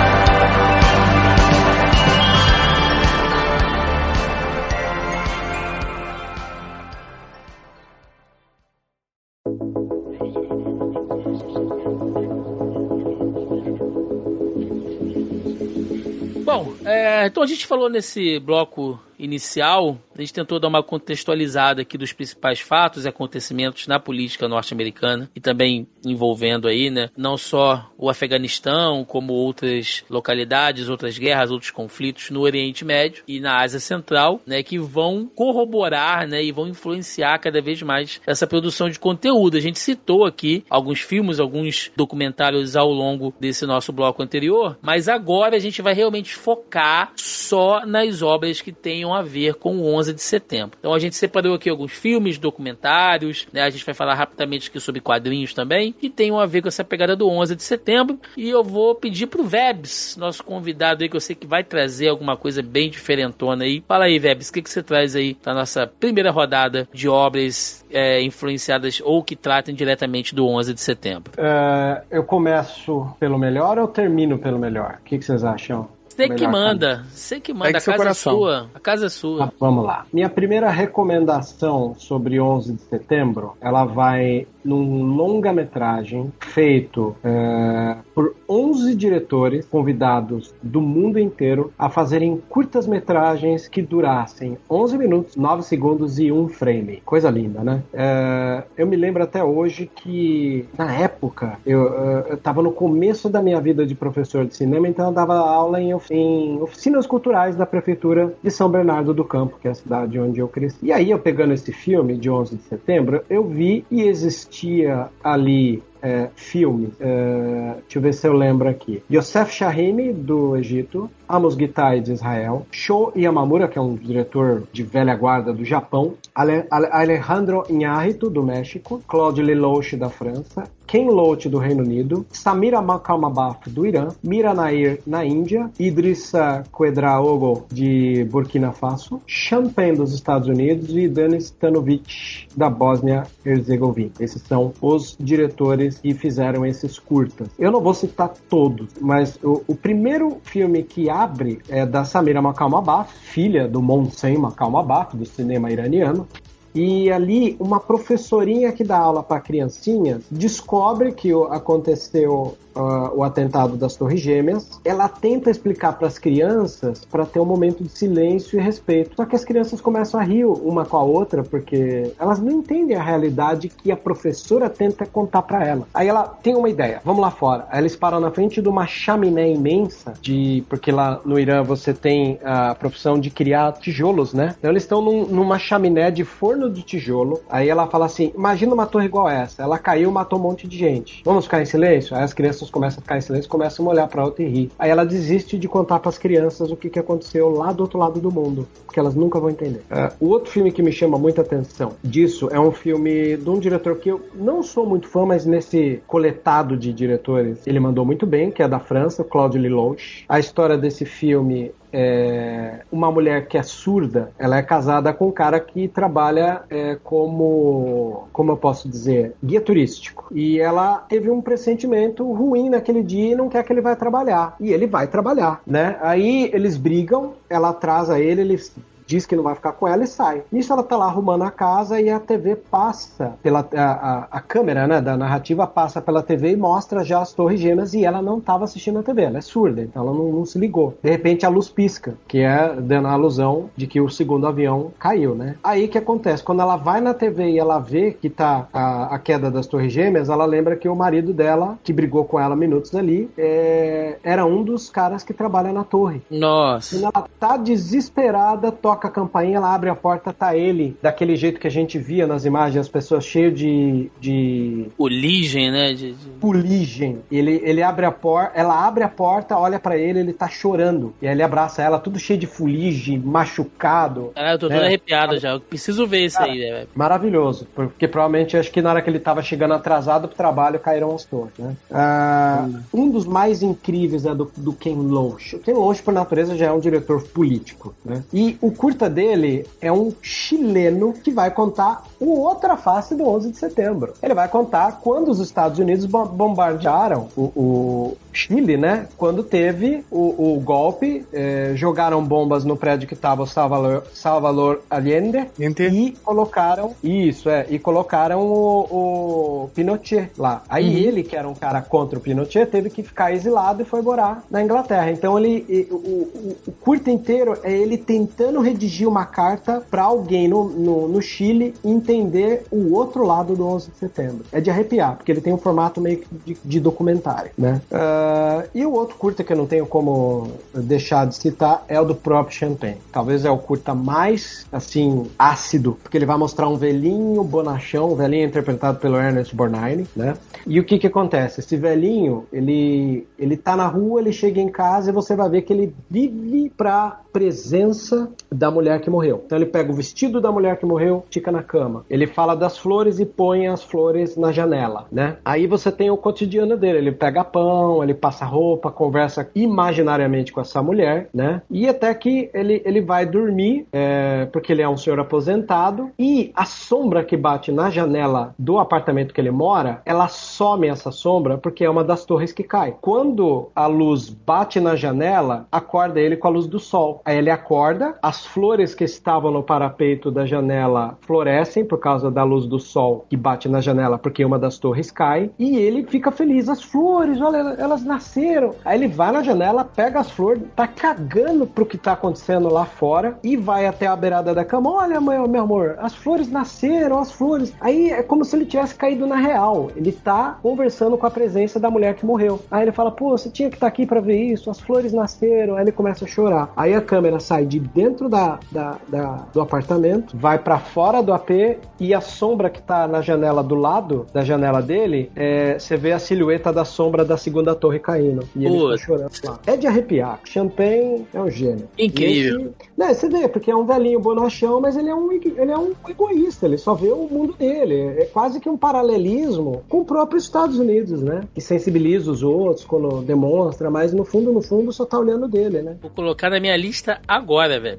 É, 17.16 17.26
então 17.26 17.42
a 17.42 17.46
gente 17.46 17.66
falou 17.66 17.88
nesse 17.88 18.38
bloco 18.38 19.00
inicial, 19.18 19.98
a 20.16 20.20
gente 20.20 20.32
tentou 20.32 20.58
dar 20.58 20.68
uma 20.68 20.82
contextualizada 20.82 21.82
aqui 21.82 21.98
dos 21.98 22.12
principais 22.12 22.60
fatos 22.60 23.04
e 23.04 23.08
acontecimentos 23.08 23.86
na 23.86 23.98
política 23.98 24.48
norte-americana 24.48 25.30
e 25.34 25.40
também 25.40 25.86
envolvendo 26.04 26.68
aí, 26.68 26.90
né, 26.90 27.10
não 27.16 27.36
só 27.36 27.90
o 27.98 28.08
Afeganistão, 28.08 29.04
como 29.04 29.32
outras 29.32 30.04
localidades, 30.08 30.88
outras 30.88 31.18
guerras, 31.18 31.50
outros 31.50 31.70
conflitos 31.70 32.30
no 32.30 32.40
Oriente 32.40 32.84
Médio 32.84 33.22
e 33.26 33.40
na 33.40 33.60
Ásia 33.60 33.80
Central, 33.80 34.40
né, 34.46 34.62
que 34.62 34.78
vão 34.78 35.26
corroborar, 35.26 36.26
né, 36.26 36.42
e 36.42 36.52
vão 36.52 36.68
influenciar 36.68 37.38
cada 37.38 37.60
vez 37.60 37.82
mais 37.82 38.20
essa 38.26 38.46
produção 38.46 38.88
de 38.88 38.98
conteúdo. 38.98 39.56
A 39.56 39.60
gente 39.60 39.78
citou 39.78 40.24
aqui 40.24 40.64
alguns 40.70 41.00
filmes, 41.00 41.40
alguns 41.40 41.90
documentários 41.96 42.76
ao 42.76 42.90
longo 42.90 43.34
desse 43.38 43.66
nosso 43.66 43.92
bloco 43.92 44.22
anterior, 44.22 44.78
mas 44.80 45.08
agora 45.08 45.56
a 45.56 45.60
gente 45.60 45.82
vai 45.82 45.94
realmente 45.94 46.34
focar 46.34 47.12
só 47.16 47.84
nas 47.84 48.22
obras 48.22 48.60
que 48.60 48.72
tenham 48.72 49.05
a 49.14 49.22
ver 49.22 49.54
com 49.54 49.76
o 49.76 49.94
11 49.94 50.12
de 50.12 50.22
setembro. 50.22 50.76
Então 50.78 50.92
a 50.92 50.98
gente 50.98 51.16
separou 51.16 51.54
aqui 51.54 51.68
alguns 51.68 51.92
filmes, 51.92 52.38
documentários, 52.38 53.46
né? 53.52 53.62
A 53.62 53.70
gente 53.70 53.84
vai 53.84 53.94
falar 53.94 54.14
rapidamente 54.14 54.68
aqui 54.68 54.80
sobre 54.80 55.00
quadrinhos 55.00 55.54
também, 55.54 55.92
que 55.92 56.10
tenham 56.10 56.38
a 56.38 56.46
ver 56.46 56.62
com 56.62 56.68
essa 56.68 56.84
pegada 56.84 57.16
do 57.16 57.28
11 57.28 57.56
de 57.56 57.62
setembro. 57.62 58.18
E 58.36 58.48
eu 58.48 58.62
vou 58.62 58.94
pedir 58.94 59.26
pro 59.26 59.44
Vebs, 59.44 60.16
nosso 60.18 60.42
convidado 60.44 61.02
aí, 61.02 61.08
que 61.08 61.16
eu 61.16 61.20
sei 61.20 61.34
que 61.34 61.46
vai 61.46 61.62
trazer 61.62 62.08
alguma 62.08 62.36
coisa 62.36 62.62
bem 62.62 62.90
diferentona 62.90 63.64
aí. 63.64 63.82
Fala 63.86 64.04
aí, 64.04 64.18
Vebs, 64.18 64.48
o 64.48 64.52
que, 64.52 64.62
que 64.62 64.70
você 64.70 64.82
traz 64.82 65.16
aí 65.16 65.36
na 65.44 65.54
nossa 65.54 65.86
primeira 65.86 66.30
rodada 66.30 66.88
de 66.92 67.08
obras 67.08 67.84
é, 67.90 68.22
influenciadas 68.22 69.00
ou 69.04 69.22
que 69.22 69.36
tratem 69.36 69.74
diretamente 69.74 70.34
do 70.34 70.46
11 70.46 70.74
de 70.74 70.80
setembro? 70.80 71.32
É, 71.36 72.02
eu 72.10 72.24
começo 72.24 73.06
pelo 73.18 73.38
melhor 73.38 73.78
ou 73.78 73.88
termino 73.88 74.38
pelo 74.38 74.58
melhor? 74.58 74.98
O 75.00 75.04
que, 75.04 75.18
que 75.18 75.24
vocês 75.24 75.44
acham? 75.44 75.88
Você 76.16 76.30
que 76.30 76.48
manda, 76.48 77.04
você 77.10 77.40
que 77.40 77.52
manda, 77.52 77.68
a 77.68 77.72
casa 77.74 77.92
é 77.92 77.96
coração. 77.96 78.32
sua, 78.32 78.70
a 78.74 78.80
casa 78.80 79.06
é 79.06 79.08
sua. 79.10 79.44
Ah, 79.44 79.52
vamos 79.60 79.84
lá. 79.84 80.06
Minha 80.10 80.30
primeira 80.30 80.70
recomendação 80.70 81.94
sobre 81.98 82.40
11 82.40 82.72
de 82.72 82.82
setembro, 82.82 83.54
ela 83.60 83.84
vai 83.84 84.46
num 84.66 85.14
longa-metragem 85.14 86.32
feito 86.40 87.14
é, 87.22 87.96
por 88.14 88.34
11 88.48 88.94
diretores 88.94 89.64
convidados 89.66 90.52
do 90.60 90.80
mundo 90.80 91.18
inteiro 91.18 91.72
a 91.78 91.88
fazerem 91.88 92.42
curtas-metragens 92.48 93.68
que 93.68 93.80
durassem 93.80 94.58
11 94.68 94.98
minutos, 94.98 95.36
9 95.36 95.62
segundos 95.62 96.18
e 96.18 96.32
um 96.32 96.48
frame. 96.48 97.00
Coisa 97.04 97.30
linda, 97.30 97.62
né? 97.62 97.82
É, 97.92 98.64
eu 98.76 98.86
me 98.86 98.96
lembro 98.96 99.22
até 99.22 99.42
hoje 99.44 99.88
que, 99.94 100.66
na 100.76 100.92
época, 100.92 101.58
eu, 101.64 101.86
eh, 101.94 102.26
eu 102.30 102.36
tava 102.36 102.62
no 102.62 102.72
começo 102.72 103.28
da 103.28 103.40
minha 103.40 103.60
vida 103.60 103.86
de 103.86 103.94
professor 103.94 104.44
de 104.44 104.56
cinema, 104.56 104.88
então 104.88 105.06
eu 105.06 105.12
dava 105.12 105.34
aula 105.34 105.80
em, 105.80 105.92
em 106.10 106.60
oficinas 106.60 107.06
culturais 107.06 107.56
da 107.56 107.66
prefeitura 107.66 108.34
de 108.42 108.50
São 108.50 108.68
Bernardo 108.68 109.12
do 109.12 109.24
Campo, 109.24 109.58
que 109.60 109.68
é 109.68 109.70
a 109.70 109.74
cidade 109.74 110.18
onde 110.18 110.40
eu 110.40 110.48
cresci. 110.48 110.78
E 110.82 110.92
aí, 110.92 111.10
eu 111.10 111.18
pegando 111.18 111.52
esse 111.52 111.72
filme 111.72 112.16
de 112.16 112.30
11 112.30 112.56
de 112.56 112.62
setembro, 112.64 113.22
eu 113.28 113.44
vi 113.44 113.84
e 113.90 114.02
existia 114.02 115.08
ali 115.22 115.82
é, 116.02 116.28
filme. 116.36 116.92
É, 117.00 117.74
deixa 117.80 117.98
eu 117.98 118.02
ver 118.02 118.14
se 118.14 118.26
eu 118.26 118.32
lembro 118.32 118.68
aqui. 118.68 119.02
Yosef 119.10 119.52
Shahini, 119.52 120.12
do 120.12 120.56
Egito. 120.56 121.10
Amos 121.28 121.54
Gitae, 121.54 122.00
de 122.00 122.12
Israel. 122.12 122.66
Sho 122.70 123.12
Yamamura, 123.16 123.68
que 123.68 123.78
é 123.78 123.82
um 123.82 123.94
diretor 123.94 124.64
de 124.72 124.82
velha 124.82 125.14
guarda 125.14 125.52
do 125.52 125.64
Japão. 125.64 126.14
Ale, 126.34 126.64
Ale- 126.70 126.88
Alejandro 126.92 127.64
Inharrito, 127.68 128.28
do 128.30 128.42
México. 128.42 129.02
Claude 129.06 129.42
Lelouch, 129.42 129.96
da 129.96 130.08
França. 130.08 130.64
Ken 130.86 131.08
Loach, 131.08 131.48
do 131.48 131.58
Reino 131.58 131.82
Unido. 131.82 132.24
Samira 132.30 132.80
Makalmabaf, 132.80 133.68
do 133.68 133.84
Irã. 133.86 134.08
Mira 134.22 134.54
Nair, 134.54 135.00
na 135.06 135.24
Índia. 135.24 135.68
Idrissa 135.80 136.62
Quedraogo, 136.76 137.66
de 137.72 138.24
Burkina 138.30 138.70
Faso. 138.72 139.20
Champagne, 139.26 139.96
dos 139.96 140.14
Estados 140.14 140.48
Unidos. 140.48 140.90
E 140.96 141.08
Danis 141.08 141.46
Stanovic, 141.46 142.46
da 142.56 142.70
Bósnia-Herzegovina. 142.70 144.12
Esses 144.20 144.42
são 144.42 144.72
os 144.80 145.16
diretores 145.18 145.98
que 145.98 146.14
fizeram 146.14 146.64
esses 146.64 146.98
curtas. 146.98 147.48
Eu 147.58 147.70
não 147.72 147.80
vou 147.80 147.94
citar 147.94 148.32
todos, 148.48 148.88
mas 149.00 149.38
o, 149.42 149.62
o 149.66 149.74
primeiro 149.74 150.38
filme 150.44 150.82
que 150.82 151.10
abre 151.22 151.60
é 151.68 151.86
da 151.86 152.04
Samira 152.04 152.42
Makalmabaf, 152.42 153.12
filha 153.12 153.66
do 153.66 153.80
Monsen 153.80 154.38
Makalmabaf, 154.38 155.16
do 155.16 155.24
cinema 155.24 155.70
iraniano. 155.70 156.28
E 156.74 157.10
ali, 157.10 157.56
uma 157.58 157.80
professorinha 157.80 158.70
que 158.70 158.84
dá 158.84 158.98
aula 158.98 159.22
para 159.22 159.40
criancinhas 159.40 160.24
descobre 160.30 161.12
que 161.12 161.32
aconteceu 161.50 162.56
uh, 162.76 163.16
o 163.16 163.24
atentado 163.24 163.76
das 163.76 163.96
Torres 163.96 164.20
Gêmeas, 164.20 164.80
ela 164.84 165.08
tenta 165.08 165.50
explicar 165.50 165.94
para 165.94 166.06
as 166.06 166.18
crianças 166.18 167.04
para 167.04 167.24
ter 167.24 167.40
um 167.40 167.44
momento 167.44 167.82
de 167.82 167.88
silêncio 167.88 168.58
e 168.58 168.62
respeito. 168.62 169.16
Só 169.16 169.24
que 169.24 169.34
as 169.34 169.44
crianças 169.44 169.80
começam 169.80 170.20
a 170.20 170.22
rir 170.22 170.44
uma 170.44 170.84
com 170.84 170.96
a 170.96 171.02
outra 171.02 171.42
porque 171.42 172.12
elas 172.18 172.38
não 172.38 172.52
entendem 172.52 172.96
a 172.96 173.02
realidade 173.02 173.68
que 173.68 173.90
a 173.90 173.96
professora 173.96 174.68
tenta 174.68 175.06
contar 175.06 175.42
para 175.42 175.64
ela. 175.64 175.88
Aí 175.94 176.08
ela 176.08 176.24
tem 176.24 176.54
uma 176.54 176.68
ideia, 176.68 177.00
vamos 177.04 177.22
lá 177.22 177.30
fora. 177.30 177.66
Aí 177.70 177.80
eles 177.80 177.96
param 177.96 178.20
na 178.20 178.30
frente 178.30 178.60
de 178.60 178.68
uma 178.68 178.86
chaminé 178.86 179.50
imensa, 179.50 180.12
de 180.20 180.64
porque 180.68 180.92
lá 180.92 181.20
no 181.24 181.38
Irã 181.38 181.62
você 181.62 181.92
tem 181.92 182.38
a 182.44 182.74
profissão 182.74 183.18
de 183.18 183.30
criar 183.30 183.72
tijolos, 183.72 184.32
né? 184.32 184.54
Então 184.58 184.70
eles 184.70 184.82
estão 184.82 185.00
num, 185.00 185.26
numa 185.26 185.58
chaminé 185.58 186.10
de 186.10 186.24
forno 186.24 186.70
de 186.70 186.82
tijolo. 186.82 187.40
Aí 187.48 187.68
ela 187.68 187.86
fala 187.86 188.06
assim: 188.06 188.32
imagina 188.34 188.74
uma 188.74 188.86
torre 188.86 189.06
igual 189.06 189.28
essa. 189.28 189.62
Ela 189.62 189.78
caiu, 189.78 190.10
matou 190.10 190.38
um 190.38 190.42
monte 190.42 190.66
de 190.66 190.76
gente. 190.76 191.22
Vamos 191.24 191.44
ficar 191.44 191.62
em 191.62 191.66
silêncio? 191.66 192.16
Aí 192.16 192.22
as 192.22 192.34
crianças 192.34 192.65
começam 192.70 192.98
a 192.98 193.02
ficar 193.02 193.18
em 193.18 193.20
silêncio, 193.20 193.50
começam 193.50 193.86
a 193.86 193.90
olhar 193.90 194.08
para 194.08 194.24
outra 194.24 194.42
e 194.42 194.48
rir. 194.48 194.70
Aí 194.78 194.90
ela 194.90 195.04
desiste 195.04 195.58
de 195.58 195.68
contar 195.68 195.98
para 195.98 196.08
as 196.08 196.18
crianças 196.18 196.70
o 196.70 196.76
que, 196.76 196.90
que 196.90 196.98
aconteceu 196.98 197.50
lá 197.50 197.72
do 197.72 197.80
outro 197.82 197.98
lado 197.98 198.20
do 198.20 198.30
mundo, 198.30 198.66
porque 198.84 198.98
elas 198.98 199.14
nunca 199.14 199.38
vão 199.38 199.50
entender. 199.50 199.82
Uh, 199.90 200.26
o 200.26 200.28
outro 200.28 200.50
filme 200.50 200.72
que 200.72 200.82
me 200.82 200.92
chama 200.92 201.18
muita 201.18 201.42
atenção 201.42 201.92
disso 202.02 202.48
é 202.50 202.58
um 202.58 202.72
filme 202.72 203.36
de 203.36 203.48
um 203.48 203.58
diretor 203.58 203.96
que 203.96 204.10
eu 204.10 204.20
não 204.34 204.62
sou 204.62 204.86
muito 204.86 205.08
fã, 205.08 205.24
mas 205.24 205.46
nesse 205.46 206.02
coletado 206.06 206.76
de 206.76 206.92
diretores 206.92 207.66
ele 207.66 207.80
mandou 207.80 208.04
muito 208.04 208.26
bem, 208.26 208.50
que 208.50 208.62
é 208.62 208.68
da 208.68 208.78
França, 208.78 209.24
Claude 209.24 209.58
Lelouch. 209.58 210.24
A 210.28 210.38
história 210.38 210.76
desse 210.76 211.04
filme 211.04 211.72
é, 211.98 212.80
uma 212.92 213.10
mulher 213.10 213.48
que 213.48 213.56
é 213.56 213.62
surda, 213.62 214.30
ela 214.38 214.58
é 214.58 214.62
casada 214.62 215.14
com 215.14 215.28
um 215.28 215.32
cara 215.32 215.58
que 215.58 215.88
trabalha 215.88 216.60
é, 216.68 216.98
como, 217.02 218.28
como 218.34 218.52
eu 218.52 218.56
posso 218.58 218.86
dizer, 218.86 219.34
guia 219.42 219.62
turístico. 219.62 220.26
E 220.30 220.60
ela 220.60 220.98
teve 221.08 221.30
um 221.30 221.40
pressentimento 221.40 222.30
ruim 222.30 222.68
naquele 222.68 223.02
dia 223.02 223.32
e 223.32 223.34
não 223.34 223.48
quer 223.48 223.64
que 223.64 223.72
ele 223.72 223.80
vá 223.80 223.96
trabalhar. 223.96 224.56
E 224.60 224.74
ele 224.74 224.86
vai 224.86 225.06
trabalhar, 225.06 225.62
né? 225.66 225.96
Aí 226.02 226.50
eles 226.52 226.76
brigam, 226.76 227.32
ela 227.48 227.70
atrasa 227.70 228.20
ele, 228.20 228.42
eles 228.42 228.74
diz 229.06 229.24
que 229.24 229.36
não 229.36 229.42
vai 229.42 229.54
ficar 229.54 229.72
com 229.72 229.86
ela 229.86 230.04
e 230.04 230.06
sai. 230.06 230.42
Nisso 230.50 230.72
ela 230.72 230.82
tá 230.82 230.96
lá 230.96 231.06
arrumando 231.06 231.42
a 231.42 231.50
casa 231.50 232.00
e 232.00 232.10
a 232.10 232.18
TV 232.18 232.56
passa 232.56 233.34
pela 233.42 233.66
a, 233.74 233.82
a, 233.82 234.28
a, 234.30 234.40
câmera, 234.40 234.86
né, 234.86 235.00
da 235.00 235.16
narrativa 235.16 235.66
passa 235.66 236.00
pela 236.00 236.22
TV 236.22 236.52
e 236.52 236.56
mostra 236.56 237.04
já 237.04 237.20
as 237.20 237.32
torres 237.32 237.60
gêmeas 237.60 237.94
e 237.94 238.04
ela 238.04 238.20
não 238.20 238.38
estava 238.38 238.64
assistindo 238.64 238.98
a 238.98 239.02
TV, 239.02 239.22
ela 239.22 239.38
é 239.38 239.40
surda, 239.40 239.82
então 239.82 240.02
ela 240.02 240.12
não, 240.12 240.32
não, 240.32 240.44
se 240.44 240.58
ligou. 240.58 240.96
De 241.02 241.10
repente 241.10 241.46
a 241.46 241.48
luz 241.48 241.68
pisca, 241.68 242.14
que 242.26 242.40
é 242.40 242.74
dando 242.80 243.08
a 243.08 243.12
alusão 243.12 243.70
de 243.76 243.86
que 243.86 244.00
o 244.00 244.08
segundo 244.08 244.46
avião 244.46 244.92
caiu, 244.98 245.34
né? 245.34 245.56
Aí 245.62 245.88
que 245.88 245.98
acontece? 245.98 246.42
Quando 246.42 246.62
ela 246.62 246.76
vai 246.76 247.00
na 247.00 247.14
TV 247.14 247.50
e 247.50 247.58
ela 247.58 247.78
vê 247.78 248.12
que 248.12 248.28
tá 248.28 248.66
a, 248.72 249.14
a 249.14 249.18
queda 249.18 249.50
das 249.50 249.66
torres 249.66 249.92
gêmeas, 249.92 250.28
ela 250.28 250.44
lembra 250.44 250.76
que 250.76 250.88
o 250.88 250.96
marido 250.96 251.32
dela, 251.32 251.78
que 251.82 251.92
brigou 251.92 252.24
com 252.24 252.40
ela 252.40 252.56
minutos 252.56 252.94
ali, 252.94 253.30
é, 253.38 254.18
era 254.22 254.44
um 254.44 254.62
dos 254.62 254.90
caras 254.90 255.22
que 255.22 255.32
trabalha 255.32 255.72
na 255.72 255.84
torre. 255.84 256.22
Nossa. 256.30 256.96
Quando 256.96 257.04
ela 257.14 257.28
tá 257.38 257.56
desesperada, 257.56 258.72
toca 258.72 258.95
toca 258.96 259.08
a 259.08 259.10
campainha, 259.10 259.58
ela 259.58 259.74
abre 259.74 259.90
a 259.90 259.94
porta, 259.94 260.32
tá 260.32 260.56
ele, 260.56 260.96
daquele 261.02 261.36
jeito 261.36 261.60
que 261.60 261.66
a 261.66 261.70
gente 261.70 261.98
via 261.98 262.26
nas 262.26 262.44
imagens, 262.44 262.80
as 262.80 262.88
pessoas 262.88 263.24
cheias 263.24 263.56
de. 263.56 264.10
de. 264.18 264.86
Fuligem, 264.96 265.70
né? 265.70 265.92
De, 265.92 266.12
de... 266.12 266.30
Fuligem. 266.40 267.18
Ele, 267.30 267.60
ele 267.62 267.82
abre 267.82 268.06
a 268.06 268.10
porta, 268.10 268.52
ela 268.58 268.86
abre 268.86 269.04
a 269.04 269.08
porta, 269.08 269.56
olha 269.56 269.78
para 269.78 269.96
ele, 269.96 270.20
ele 270.20 270.32
tá 270.32 270.48
chorando. 270.48 271.14
E 271.20 271.26
aí 271.26 271.34
ele 271.34 271.42
abraça 271.42 271.82
ela, 271.82 271.98
tudo 271.98 272.18
cheio 272.18 272.38
de 272.38 272.46
fuligem, 272.46 273.18
machucado. 273.18 274.32
Ah, 274.34 274.52
eu 274.52 274.58
tô 274.58 274.68
todo 274.68 274.78
né? 274.78 274.86
arrepiado 274.86 275.38
já. 275.38 275.50
Eu 275.50 275.60
preciso 275.60 276.06
ver 276.06 276.24
isso 276.24 276.38
Cara, 276.38 276.50
aí, 276.50 276.58
velho. 276.58 276.88
Maravilhoso. 276.94 277.66
Porque 277.74 278.08
provavelmente 278.08 278.56
acho 278.56 278.70
que 278.70 278.80
na 278.80 278.90
hora 278.90 279.02
que 279.02 279.10
ele 279.10 279.20
tava 279.20 279.42
chegando 279.42 279.74
atrasado 279.74 280.26
pro 280.28 280.36
trabalho, 280.36 280.80
caíram 280.80 281.14
as 281.14 281.24
torres, 281.24 281.52
né? 281.58 281.76
Ah, 281.90 282.68
um 282.92 283.10
dos 283.10 283.26
mais 283.26 283.62
incríveis 283.62 284.24
é 284.24 284.34
do, 284.34 284.50
do 284.56 284.72
Ken 284.72 284.94
Loach. 284.94 285.56
O 285.56 285.58
Ken 285.58 285.74
Loach, 285.74 286.02
por 286.02 286.14
natureza, 286.14 286.56
já 286.56 286.66
é 286.66 286.72
um 286.72 286.80
diretor 286.80 287.22
político, 287.22 287.94
né? 288.04 288.24
E 288.32 288.56
o 288.60 288.70
curta 288.86 289.10
dele 289.10 289.66
é 289.80 289.90
um 289.90 290.12
chileno 290.22 291.12
que 291.12 291.32
vai 291.32 291.50
contar 291.50 292.04
o 292.20 292.38
outra 292.38 292.76
face 292.76 293.16
do 293.16 293.26
11 293.26 293.50
de 293.50 293.58
setembro. 293.58 294.14
Ele 294.22 294.32
vai 294.32 294.46
contar 294.46 295.00
quando 295.02 295.28
os 295.28 295.40
Estados 295.40 295.80
Unidos 295.80 296.06
bombardearam 296.06 297.26
o, 297.36 297.42
o 297.56 298.16
Chile, 298.32 298.76
né? 298.76 299.08
Quando 299.16 299.42
teve 299.42 300.04
o, 300.10 300.54
o 300.54 300.60
golpe, 300.60 301.26
eh, 301.32 301.72
jogaram 301.74 302.22
bombas 302.22 302.64
no 302.64 302.76
prédio 302.76 303.08
que 303.08 303.14
estava 303.14 303.42
o 303.42 303.46
Salvador, 303.46 304.04
Salvador 304.12 304.82
Allende 304.90 305.48
Ente. 305.58 305.82
e 305.84 306.12
colocaram 306.22 306.94
isso, 307.02 307.48
é, 307.48 307.66
e 307.68 307.78
colocaram 307.78 308.40
o, 308.40 309.64
o 309.64 309.70
Pinochet 309.74 310.30
lá. 310.38 310.62
Aí 310.68 310.86
uhum. 310.86 311.08
ele, 311.08 311.22
que 311.22 311.34
era 311.34 311.48
um 311.48 311.54
cara 311.54 311.80
contra 311.80 312.18
o 312.18 312.22
Pinochet, 312.22 312.66
teve 312.66 312.90
que 312.90 313.02
ficar 313.02 313.32
exilado 313.32 313.82
e 313.82 313.84
foi 313.84 314.02
morar 314.02 314.44
na 314.50 314.62
Inglaterra. 314.62 315.10
Então 315.10 315.38
ele, 315.38 315.88
o, 315.90 315.94
o, 315.94 316.56
o 316.68 316.72
curto 316.72 317.10
inteiro 317.10 317.58
é 317.62 317.72
ele 317.72 317.96
tentando 317.96 318.60
redigir 318.76 319.08
uma 319.08 319.24
carta 319.24 319.82
para 319.90 320.02
alguém 320.02 320.46
no, 320.46 320.68
no, 320.68 321.08
no, 321.08 321.22
Chile 321.22 321.74
entender 321.82 322.64
o 322.70 322.94
outro 322.94 323.24
lado 323.24 323.56
do 323.56 323.66
11 323.66 323.90
de 323.90 323.98
setembro. 323.98 324.44
É 324.52 324.60
de 324.60 324.70
arrepiar, 324.70 325.16
porque 325.16 325.32
ele 325.32 325.40
tem 325.40 325.52
um 325.52 325.58
formato 325.58 326.00
meio 326.00 326.18
que 326.18 326.28
de, 326.44 326.58
de 326.62 326.80
documentário, 326.80 327.50
né? 327.56 327.80
Uh, 327.90 328.68
e 328.74 328.84
o 328.84 328.92
outro 328.92 329.16
curta 329.16 329.42
que 329.42 329.52
eu 329.52 329.56
não 329.56 329.66
tenho 329.66 329.86
como 329.86 330.52
deixar 330.74 331.26
de 331.26 331.34
citar 331.34 331.84
é 331.88 331.98
o 332.00 332.04
do 332.04 332.14
próprio 332.14 332.56
Champagne. 332.56 332.98
Talvez 333.10 333.44
é 333.44 333.50
o 333.50 333.58
curta 333.58 333.94
mais, 333.94 334.66
assim, 334.70 335.26
ácido, 335.38 335.98
porque 336.02 336.16
ele 336.16 336.26
vai 336.26 336.36
mostrar 336.36 336.68
um 336.68 336.76
velhinho 336.76 337.42
bonachão, 337.42 338.12
um 338.12 338.14
velhinho 338.14 338.46
interpretado 338.46 338.98
pelo 338.98 339.16
Ernest 339.16 339.56
Borgnine, 339.56 340.06
né? 340.14 340.34
E 340.66 340.78
o 340.78 340.84
que 340.84 340.98
que 340.98 341.06
acontece? 341.06 341.60
Esse 341.60 341.76
velhinho, 341.76 342.46
ele, 342.52 343.26
ele 343.38 343.56
tá 343.56 343.76
na 343.76 343.86
rua, 343.86 344.20
ele 344.20 344.32
chega 344.32 344.60
em 344.60 344.68
casa 344.68 345.10
e 345.10 345.12
você 345.12 345.34
vai 345.34 345.48
ver 345.48 345.62
que 345.62 345.72
ele 345.72 345.94
vive 346.10 346.70
pra 346.76 347.20
presença 347.32 348.30
da 348.50 348.65
mulher 348.70 349.00
que 349.00 349.10
morreu. 349.10 349.42
Então 349.44 349.58
ele 349.58 349.66
pega 349.66 349.90
o 349.90 349.94
vestido 349.94 350.40
da 350.40 350.50
mulher 350.50 350.78
que 350.78 350.86
morreu, 350.86 351.24
fica 351.30 351.50
na 351.52 351.62
cama. 351.62 352.04
Ele 352.08 352.26
fala 352.26 352.54
das 352.54 352.78
flores 352.78 353.18
e 353.18 353.26
põe 353.26 353.66
as 353.66 353.82
flores 353.82 354.36
na 354.36 354.52
janela, 354.52 355.06
né? 355.10 355.36
Aí 355.44 355.66
você 355.66 355.90
tem 355.90 356.10
o 356.10 356.16
cotidiano 356.16 356.76
dele. 356.76 356.98
Ele 356.98 357.12
pega 357.12 357.44
pão, 357.44 358.02
ele 358.02 358.14
passa 358.14 358.44
roupa, 358.44 358.90
conversa 358.90 359.50
imaginariamente 359.54 360.52
com 360.52 360.60
essa 360.60 360.82
mulher, 360.82 361.28
né? 361.32 361.62
E 361.70 361.88
até 361.88 362.12
que 362.14 362.50
ele, 362.52 362.82
ele 362.84 363.00
vai 363.00 363.26
dormir, 363.26 363.86
é, 363.92 364.46
porque 364.46 364.72
ele 364.72 364.82
é 364.82 364.88
um 364.88 364.96
senhor 364.96 365.18
aposentado, 365.18 366.10
e 366.18 366.52
a 366.54 366.64
sombra 366.64 367.24
que 367.24 367.36
bate 367.36 367.70
na 367.72 367.90
janela 367.90 368.54
do 368.58 368.78
apartamento 368.78 369.34
que 369.34 369.40
ele 369.40 369.50
mora, 369.50 370.00
ela 370.04 370.28
some 370.28 370.86
essa 370.88 371.10
sombra 371.10 371.58
porque 371.58 371.84
é 371.84 371.90
uma 371.90 372.04
das 372.04 372.24
torres 372.24 372.52
que 372.52 372.62
cai. 372.62 372.96
Quando 373.00 373.68
a 373.74 373.86
luz 373.86 374.28
bate 374.28 374.80
na 374.80 374.96
janela, 374.96 375.66
acorda 375.70 376.20
ele 376.20 376.36
com 376.36 376.48
a 376.48 376.50
luz 376.50 376.66
do 376.66 376.78
sol. 376.78 377.20
Aí 377.24 377.36
ele 377.38 377.50
acorda, 377.50 378.14
as 378.22 378.46
flores 378.56 378.94
que 378.94 379.04
estavam 379.04 379.50
no 379.50 379.62
parapeito 379.62 380.30
da 380.30 380.46
janela 380.46 381.18
florescem 381.20 381.84
por 381.84 381.98
causa 381.98 382.30
da 382.30 382.42
luz 382.42 382.64
do 382.64 382.80
sol 382.80 383.26
que 383.28 383.36
bate 383.36 383.68
na 383.68 383.82
janela, 383.82 384.16
porque 384.16 384.42
uma 384.42 384.58
das 384.58 384.78
torres 384.78 385.10
cai, 385.10 385.50
e 385.58 385.76
ele 385.76 386.04
fica 386.04 386.32
feliz. 386.32 386.66
As 386.66 386.82
flores, 386.82 387.38
olha, 387.38 387.58
elas 387.78 388.02
nasceram. 388.02 388.74
Aí 388.82 388.96
ele 388.96 389.08
vai 389.08 389.30
na 389.30 389.42
janela, 389.42 389.84
pega 389.84 390.20
as 390.20 390.30
flores, 390.30 390.62
tá 390.74 390.86
cagando 390.86 391.66
pro 391.66 391.84
que 391.84 391.98
tá 391.98 392.12
acontecendo 392.12 392.72
lá 392.72 392.86
fora 392.86 393.38
e 393.44 393.58
vai 393.58 393.84
até 393.84 394.06
a 394.06 394.16
beirada 394.16 394.54
da 394.54 394.64
cama. 394.64 394.90
Olha, 394.90 395.20
meu, 395.20 395.46
meu 395.46 395.62
amor, 395.62 395.96
as 395.98 396.14
flores 396.14 396.50
nasceram, 396.50 397.18
as 397.18 397.30
flores. 397.30 397.74
Aí 397.78 398.10
é 398.10 398.22
como 398.22 398.42
se 398.42 398.56
ele 398.56 398.64
tivesse 398.64 398.94
caído 398.94 399.26
na 399.26 399.36
real. 399.36 399.90
Ele 399.94 400.12
tá 400.12 400.58
conversando 400.62 401.18
com 401.18 401.26
a 401.26 401.30
presença 401.30 401.78
da 401.78 401.90
mulher 401.90 402.14
que 402.14 402.24
morreu. 402.24 402.58
Aí 402.70 402.84
ele 402.84 402.92
fala: 402.92 403.10
pô, 403.10 403.36
você 403.36 403.50
tinha 403.50 403.68
que 403.68 403.76
estar 403.76 403.86
tá 403.86 403.92
aqui 403.92 404.06
para 404.06 404.20
ver 404.20 404.40
isso, 404.40 404.70
as 404.70 404.80
flores 404.80 405.12
nasceram. 405.12 405.76
Aí 405.76 405.82
ele 405.82 405.92
começa 405.92 406.24
a 406.24 406.28
chorar. 406.28 406.72
Aí 406.74 406.94
a 406.94 407.02
câmera 407.02 407.38
sai 407.38 407.66
de 407.66 407.78
dentro 407.78 408.30
da, 408.30 408.45
da, 408.70 408.98
da 409.08 409.46
do 409.52 409.60
apartamento, 409.60 410.36
vai 410.36 410.58
para 410.58 410.78
fora 410.78 411.22
do 411.22 411.32
AP 411.32 411.50
e 411.98 412.14
a 412.14 412.20
sombra 412.20 412.70
que 412.70 412.80
tá 412.80 413.06
na 413.06 413.20
janela 413.20 413.62
do 413.62 413.74
lado 413.74 414.26
da 414.32 414.44
janela 414.44 414.80
dele, 414.80 415.30
é, 415.34 415.78
você 415.78 415.96
vê 415.96 416.12
a 416.12 416.18
silhueta 416.18 416.72
da 416.72 416.84
sombra 416.84 417.24
da 417.24 417.36
segunda 417.36 417.74
torre 417.74 417.98
caindo. 417.98 418.46
E 418.54 418.66
ele 418.66 418.90
tá 418.90 418.98
chorando 418.98 419.32
lá. 419.44 419.58
É 419.66 419.76
de 419.76 419.86
arrepiar. 419.86 420.40
Champagne 420.44 421.26
é 421.32 421.40
um 421.40 421.50
gênio. 421.50 421.88
Incrível. 421.98 422.60
Esse, 422.60 422.74
né, 422.96 423.14
você 423.14 423.28
vê, 423.28 423.48
porque 423.48 423.70
é 423.70 423.76
um 423.76 423.84
velhinho 423.84 424.20
bonachão, 424.20 424.80
mas 424.80 424.96
ele 424.96 425.08
é 425.08 425.14
um, 425.14 425.32
ele 425.32 425.70
é 425.70 425.78
um 425.78 425.92
egoísta, 426.08 426.66
ele 426.66 426.78
só 426.78 426.94
vê 426.94 427.08
o 427.08 427.28
mundo 427.28 427.54
dele. 427.54 428.20
É 428.20 428.24
quase 428.26 428.60
que 428.60 428.68
um 428.68 428.76
paralelismo 428.76 429.82
com 429.88 430.00
o 430.00 430.04
próprio 430.04 430.38
Estados 430.38 430.78
Unidos, 430.78 431.22
né? 431.22 431.42
Que 431.54 431.60
sensibiliza 431.60 432.30
os 432.30 432.42
outros 432.42 432.84
quando 432.84 433.22
demonstra, 433.22 433.90
mas 433.90 434.12
no 434.12 434.24
fundo, 434.24 434.52
no 434.52 434.62
fundo, 434.62 434.92
só 434.92 435.04
tá 435.04 435.18
olhando 435.18 435.48
dele, 435.48 435.82
né? 435.82 435.96
Vou 436.00 436.10
colocar 436.10 436.50
na 436.50 436.60
minha 436.60 436.76
lista 436.76 437.20
agora, 437.26 437.80
velho. 437.80 437.98